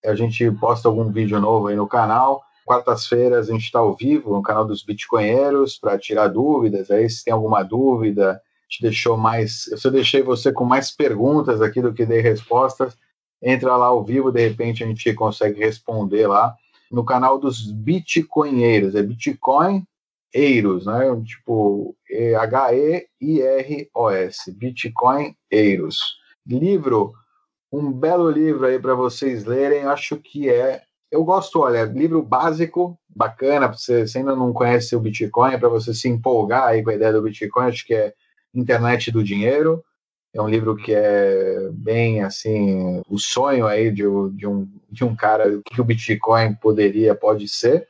a 0.04 0.14
gente 0.14 0.50
posta 0.52 0.88
algum 0.88 1.10
vídeo 1.10 1.40
novo 1.40 1.68
aí 1.68 1.76
no 1.76 1.86
canal. 1.86 2.42
Quartas-feiras 2.64 3.48
a 3.48 3.52
gente 3.52 3.64
está 3.64 3.78
ao 3.78 3.94
vivo 3.94 4.32
no 4.32 4.42
canal 4.42 4.66
dos 4.66 4.82
Bitcoinheiros 4.82 5.78
para 5.78 5.98
tirar 5.98 6.28
dúvidas. 6.28 6.90
Aí, 6.90 7.08
se 7.10 7.24
tem 7.24 7.32
alguma 7.32 7.62
dúvida, 7.62 8.40
te 8.68 8.82
deixou 8.82 9.16
mais. 9.16 9.70
Se 9.76 9.86
eu 9.86 9.90
deixei 9.90 10.22
você 10.22 10.52
com 10.52 10.64
mais 10.64 10.90
perguntas 10.90 11.60
aqui 11.60 11.82
do 11.82 11.92
que 11.92 12.06
dei 12.06 12.20
respostas, 12.20 12.96
entra 13.42 13.76
lá 13.76 13.86
ao 13.86 14.02
vivo, 14.02 14.32
de 14.32 14.48
repente 14.48 14.82
a 14.82 14.86
gente 14.86 15.12
consegue 15.12 15.60
responder 15.60 16.26
lá 16.26 16.56
no 16.90 17.04
canal 17.04 17.38
dos 17.38 17.70
Bitcoinheiros. 17.70 18.94
É 18.94 19.02
Bitcoin 19.02 19.86
Eiros, 20.32 20.86
né? 20.86 21.00
Tipo 21.24 21.94
H-E-I-R-O-S, 22.40 24.50
Bitcoin 24.52 25.36
Eiros. 25.50 26.16
Livro, 26.46 27.14
um 27.78 27.92
belo 27.92 28.30
livro 28.30 28.66
aí 28.66 28.78
para 28.78 28.94
vocês 28.94 29.44
lerem, 29.44 29.84
acho 29.84 30.16
que 30.16 30.48
é. 30.48 30.82
Eu 31.10 31.24
gosto, 31.24 31.60
olha, 31.60 31.84
livro 31.84 32.22
básico, 32.22 32.98
bacana, 33.08 33.68
você, 33.68 34.06
você 34.06 34.18
ainda 34.18 34.34
não 34.34 34.52
conhece 34.52 34.94
o 34.94 35.00
Bitcoin, 35.00 35.54
é 35.54 35.58
para 35.58 35.68
você 35.68 35.92
se 35.94 36.08
empolgar 36.08 36.64
aí 36.68 36.82
com 36.82 36.90
a 36.90 36.94
ideia 36.94 37.12
do 37.12 37.22
Bitcoin, 37.22 37.66
acho 37.66 37.86
que 37.86 37.94
é 37.94 38.12
Internet 38.54 39.10
do 39.10 39.22
Dinheiro. 39.22 39.84
É 40.32 40.42
um 40.42 40.48
livro 40.48 40.74
que 40.74 40.92
é 40.92 41.68
bem 41.72 42.22
assim, 42.22 43.02
o 43.08 43.18
sonho 43.18 43.66
aí 43.66 43.90
de, 43.90 44.02
de, 44.32 44.46
um, 44.46 44.68
de 44.90 45.04
um 45.04 45.14
cara, 45.14 45.48
o 45.48 45.62
que 45.62 45.80
o 45.80 45.84
Bitcoin 45.84 46.54
poderia, 46.54 47.14
pode 47.14 47.46
ser. 47.48 47.86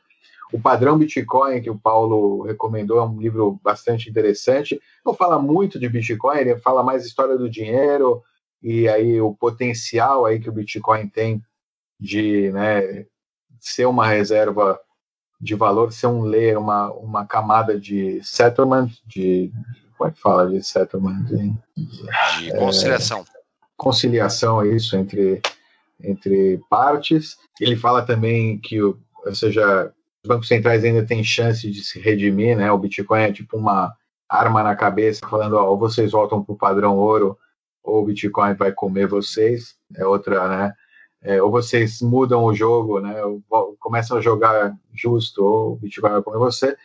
O 0.53 0.59
Padrão 0.59 0.97
Bitcoin, 0.97 1.59
que 1.61 1.71
o 1.71 1.77
Paulo 1.77 2.43
recomendou, 2.43 2.99
é 2.99 3.03
um 3.03 3.19
livro 3.19 3.59
bastante 3.63 4.09
interessante. 4.09 4.79
Não 5.03 5.13
fala 5.13 5.39
muito 5.39 5.79
de 5.79 5.89
Bitcoin, 5.89 6.37
ele 6.37 6.57
fala 6.57 6.83
mais 6.83 7.03
história 7.03 7.35
do 7.35 7.49
dinheiro 7.49 8.23
e 8.61 8.87
aí 8.87 9.21
o 9.21 9.33
potencial 9.33 10.25
aí 10.25 10.39
que 10.39 10.49
o 10.49 10.53
Bitcoin 10.53 11.07
tem 11.07 11.41
de 11.99 12.51
né, 12.51 13.05
ser 13.59 13.85
uma 13.85 14.07
reserva 14.07 14.79
de 15.39 15.55
valor, 15.55 15.91
ser 15.91 16.07
um 16.07 16.23
layer, 16.23 16.59
uma, 16.59 16.91
uma 16.91 17.25
camada 17.25 17.79
de 17.79 18.21
settlement, 18.23 18.89
de 19.05 19.51
como 19.97 20.09
é 20.09 20.13
que 20.13 20.19
fala 20.19 20.49
de 20.49 20.63
settlement? 20.63 21.23
De, 21.23 21.53
de 21.75 22.57
conciliação. 22.57 23.19
É, 23.19 23.23
conciliação, 23.77 24.61
é 24.61 24.67
isso, 24.69 24.95
entre, 24.95 25.41
entre 26.03 26.61
partes. 26.69 27.37
Ele 27.59 27.75
fala 27.75 28.05
também 28.05 28.57
que, 28.59 28.81
ou 28.81 28.97
seja, 29.33 29.91
os 30.23 30.27
bancos 30.27 30.47
centrais 30.47 30.83
ainda 30.83 31.05
têm 31.05 31.23
chance 31.23 31.69
de 31.69 31.83
se 31.83 31.99
redimir, 31.99 32.57
né? 32.57 32.71
O 32.71 32.77
Bitcoin 32.77 33.21
é 33.21 33.31
tipo 33.31 33.57
uma 33.57 33.93
arma 34.27 34.63
na 34.63 34.75
cabeça, 34.75 35.27
falando, 35.27 35.53
ó, 35.53 35.75
vocês 35.75 36.11
voltam 36.11 36.43
para 36.43 36.53
o 36.53 36.57
padrão 36.57 36.97
ouro, 36.97 37.37
ou 37.85 38.01
o 38.01 38.05
Bitcoin 38.05 38.53
vai 38.55 38.71
comer 38.71 39.07
vocês. 39.07 39.75
É 39.95 40.05
outra, 40.05 40.47
né? 40.47 40.73
É, 41.21 41.41
ou 41.41 41.49
vocês 41.49 42.01
mudam 42.01 42.43
o 42.43 42.53
jogo, 42.53 42.99
né? 42.99 43.15
Começam 43.79 44.17
a 44.17 44.21
jogar 44.21 44.75
justo, 44.93 45.43
ou 45.43 45.73
o 45.73 45.75
Bitcoin 45.77 46.11
vai 46.11 46.21
comer 46.21 46.37
você 46.37 46.75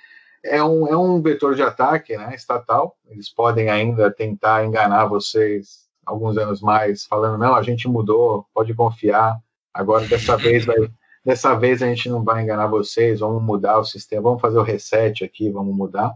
é 0.43 0.63
um, 0.63 0.87
é 0.87 0.97
um 0.97 1.21
vetor 1.21 1.55
de 1.55 1.63
ataque 1.63 2.17
né, 2.17 2.35
estatal. 2.35 2.97
Eles 3.09 3.29
podem 3.29 3.71
ainda 3.71 4.11
tentar 4.11 4.65
enganar 4.65 5.07
vocês 5.07 5.89
alguns 6.05 6.37
anos 6.37 6.61
mais, 6.61 7.05
falando, 7.05 7.39
não, 7.39 7.55
a 7.55 7.63
gente 7.63 7.87
mudou, 7.87 8.47
pode 8.53 8.75
confiar. 8.75 9.39
Agora, 9.73 10.07
dessa 10.07 10.37
vez, 10.37 10.65
vai, 10.65 10.77
dessa 11.25 11.55
vez 11.55 11.83
a 11.83 11.87
gente 11.87 12.09
não 12.09 12.25
vai 12.25 12.43
enganar 12.43 12.67
vocês, 12.67 13.21
vamos 13.21 13.43
mudar 13.43 13.79
o 13.79 13.85
sistema, 13.85 14.23
vamos 14.23 14.41
fazer 14.41 14.59
o 14.59 14.63
reset 14.63 15.25
aqui, 15.25 15.51
vamos 15.51 15.77
mudar. 15.77 16.13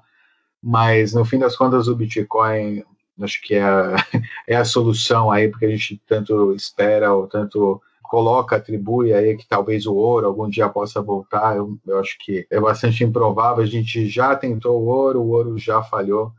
Mas, 0.63 1.13
no 1.13 1.25
fim 1.25 1.39
das 1.39 1.57
contas, 1.57 1.87
o 1.87 1.95
Bitcoin, 1.95 2.83
acho 3.21 3.41
que 3.43 3.55
é 3.55 3.63
a, 3.63 3.97
é 4.49 4.57
a 4.57 4.65
solução 4.65 5.31
aí, 5.31 5.49
porque 5.49 5.67
a 5.67 5.71
gente 5.71 6.01
tanto 6.07 6.53
espera 6.55 7.13
ou 7.13 7.27
tanto 7.27 7.81
coloca, 8.03 8.57
atribui 8.57 9.13
aí 9.13 9.37
que 9.37 9.47
talvez 9.47 9.87
o 9.87 9.95
ouro 9.95 10.27
algum 10.27 10.49
dia 10.49 10.69
possa 10.69 11.03
voltar. 11.03 11.57
Eu, 11.57 11.77
eu 11.87 11.99
acho 11.99 12.17
que 12.21 12.47
é 12.51 12.61
bastante 12.61 13.03
improvável. 13.03 13.65
A 13.65 13.67
gente 13.67 14.09
já 14.09 14.37
tentou 14.37 14.81
o 14.81 14.87
ouro, 14.87 15.21
o 15.21 15.31
ouro 15.31 15.59
já 15.59 15.83
falhou 15.83 16.33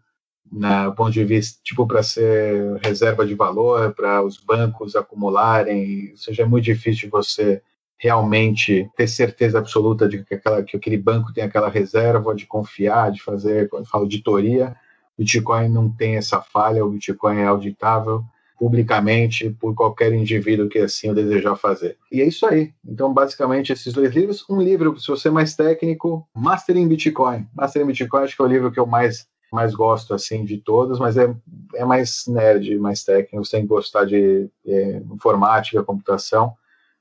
na 0.51 0.91
ponto 0.91 1.11
de 1.11 1.23
vista 1.23 1.59
tipo 1.63 1.87
para 1.87 2.03
ser 2.03 2.79
reserva 2.83 3.25
de 3.25 3.33
valor 3.33 3.93
para 3.93 4.23
os 4.23 4.37
bancos 4.37 4.95
acumularem 4.95 6.11
ou 6.11 6.17
seja 6.17 6.43
é 6.43 6.45
muito 6.45 6.65
difícil 6.65 7.09
você 7.09 7.61
realmente 7.97 8.89
ter 8.95 9.07
certeza 9.07 9.57
absoluta 9.57 10.07
de 10.07 10.23
que, 10.23 10.35
aquela, 10.35 10.61
que 10.61 10.77
aquele 10.77 10.97
banco 10.97 11.33
tem 11.33 11.43
aquela 11.43 11.67
reserva 11.67 12.35
de 12.35 12.45
confiar 12.45 13.11
de 13.11 13.21
fazer 13.21 13.69
quando 13.69 13.87
falo 13.87 14.03
auditoria 14.03 14.75
Bitcoin 15.17 15.69
não 15.69 15.89
tem 15.89 16.17
essa 16.17 16.41
falha 16.41 16.85
o 16.85 16.89
Bitcoin 16.89 17.37
é 17.37 17.45
auditável 17.45 18.23
publicamente 18.57 19.49
por 19.49 19.75
qualquer 19.75 20.13
indivíduo 20.13 20.69
que 20.69 20.79
assim 20.79 21.09
o 21.09 21.15
desejar 21.15 21.55
fazer. 21.55 21.97
E 22.11 22.21
é 22.21 22.25
isso 22.25 22.45
aí. 22.45 22.73
Então, 22.85 23.13
basicamente, 23.13 23.73
esses 23.73 23.93
dois 23.93 24.13
livros. 24.13 24.45
Um 24.49 24.61
livro, 24.61 24.97
se 24.99 25.07
você 25.07 25.27
é 25.27 25.31
mais 25.31 25.55
técnico, 25.55 26.27
Mastering 26.33 26.87
Bitcoin. 26.87 27.47
Mastering 27.53 27.87
Bitcoin 27.87 28.23
acho 28.23 28.35
que 28.35 28.41
é 28.41 28.45
o 28.45 28.47
livro 28.47 28.71
que 28.71 28.79
eu 28.79 28.85
mais 28.85 29.27
mais 29.51 29.73
gosto 29.73 30.13
assim 30.13 30.43
de 30.43 30.57
todos, 30.57 30.99
mas 30.99 31.15
é, 31.15 31.33
é 31.75 31.85
mais 31.85 32.25
nerd, 32.27 32.77
mais 32.77 33.05
técnico, 33.05 33.49
tem 33.49 33.61
que 33.61 33.67
gostar 33.67 34.03
de 34.03 34.49
é, 34.65 35.01
informática, 35.13 35.83
computação. 35.83 36.53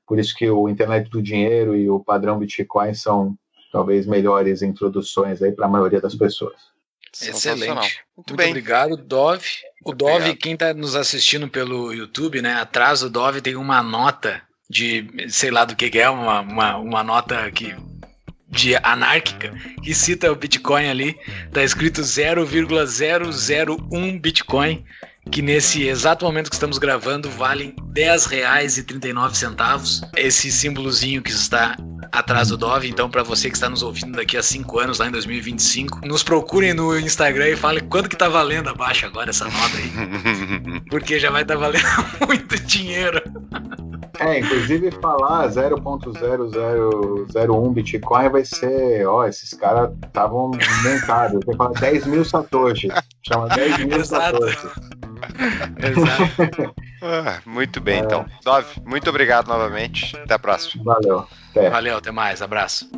Por 0.07 0.19
isso 0.19 0.33
que 0.33 0.49
o 0.49 0.69
Internet 0.69 1.09
do 1.09 1.21
Dinheiro 1.21 1.75
e 1.75 1.89
o 1.89 1.99
padrão 1.99 2.39
Bitcoin 2.39 2.93
são 2.93 3.37
talvez 3.73 4.05
melhores 4.05 4.61
introduções 4.61 5.41
aí 5.41 5.51
para 5.51 5.65
a 5.65 5.69
maioria 5.69 5.99
das 5.99 6.15
pessoas. 6.15 6.74
Excelente. 7.21 8.03
Muito, 8.15 8.35
Muito 8.35 8.49
obrigado, 8.49 8.97
Dove. 8.97 9.47
O 9.83 9.93
Dove, 9.93 10.13
obrigado. 10.13 10.37
quem 10.37 10.53
está 10.53 10.73
nos 10.73 10.95
assistindo 10.95 11.47
pelo 11.47 11.93
YouTube, 11.93 12.41
né? 12.41 12.55
Atrás 12.55 13.01
do 13.01 13.09
Dove 13.09 13.41
tem 13.41 13.55
uma 13.55 13.81
nota 13.81 14.41
de, 14.69 15.07
sei 15.29 15.51
lá 15.51 15.63
do 15.63 15.75
que, 15.75 15.89
que 15.89 15.99
é, 15.99 16.09
uma, 16.09 16.41
uma, 16.41 16.77
uma 16.77 17.03
nota 17.03 17.49
que 17.51 17.75
de 18.47 18.75
anárquica 18.77 19.53
que 19.83 19.93
cita 19.93 20.31
o 20.31 20.35
Bitcoin 20.35 20.87
ali, 20.87 21.19
tá 21.51 21.63
escrito 21.63 22.01
0,001 22.01 24.19
Bitcoin, 24.19 24.85
que 25.31 25.41
nesse 25.41 25.87
exato 25.87 26.25
momento 26.25 26.49
que 26.49 26.55
estamos 26.55 26.77
gravando 26.77 27.29
valem 27.29 27.75
R$ 27.95 28.03
10,39. 28.03 30.09
Esse 30.15 30.51
símbolozinho 30.51 31.21
que 31.21 31.31
está 31.31 31.75
atrás 32.11 32.49
do 32.49 32.57
Dove. 32.57 32.89
Então, 32.89 33.09
para 33.09 33.23
você 33.23 33.49
que 33.49 33.55
está 33.55 33.69
nos 33.69 33.81
ouvindo 33.83 34.15
daqui 34.15 34.37
a 34.37 34.43
cinco 34.43 34.79
anos, 34.79 34.99
lá 34.99 35.07
em 35.07 35.11
2025, 35.11 36.05
nos 36.05 36.23
procurem 36.23 36.73
no 36.73 36.97
Instagram 36.97 37.49
e 37.49 37.55
falem 37.55 37.83
quanto 37.87 38.09
que 38.09 38.15
tá 38.15 38.27
valendo 38.29 38.69
abaixo 38.69 39.05
agora 39.05 39.29
essa 39.29 39.45
nota 39.45 39.77
aí. 39.77 39.91
Porque 40.89 41.19
já 41.19 41.29
vai 41.29 41.43
estar 41.43 41.53
tá 41.55 41.59
valendo 41.59 41.85
muito 42.27 42.59
dinheiro. 42.63 43.21
É, 44.19 44.39
inclusive 44.39 44.91
falar 45.01 45.49
0.0001 45.49 47.73
Bitcoin 47.73 48.29
vai 48.29 48.45
ser, 48.45 49.05
ó, 49.05 49.25
esses 49.25 49.53
caras 49.53 49.91
estavam 50.05 50.51
inventados. 50.53 51.41
Tem 51.41 51.51
que 51.51 51.57
falar 51.57 51.77
10 51.79 52.05
mil 52.07 52.23
satoshis. 52.23 52.93
Chama 53.27 53.49
10 53.49 53.79
mil 53.79 53.97
Exato. 53.99 54.37
satoshis. 54.37 54.71
Exato. 55.77 56.75
ah, 57.01 57.39
muito 57.45 57.79
bem, 57.81 57.97
é. 57.97 57.99
então. 57.99 58.25
Dove, 58.43 58.81
muito 58.85 59.09
obrigado 59.09 59.47
novamente. 59.47 60.15
Até 60.17 60.33
a 60.33 60.39
próxima. 60.39 60.83
Valeu. 60.83 61.27
Até. 61.51 61.69
Valeu, 61.69 61.97
até 61.97 62.11
mais. 62.11 62.41
Abraço. 62.41 62.89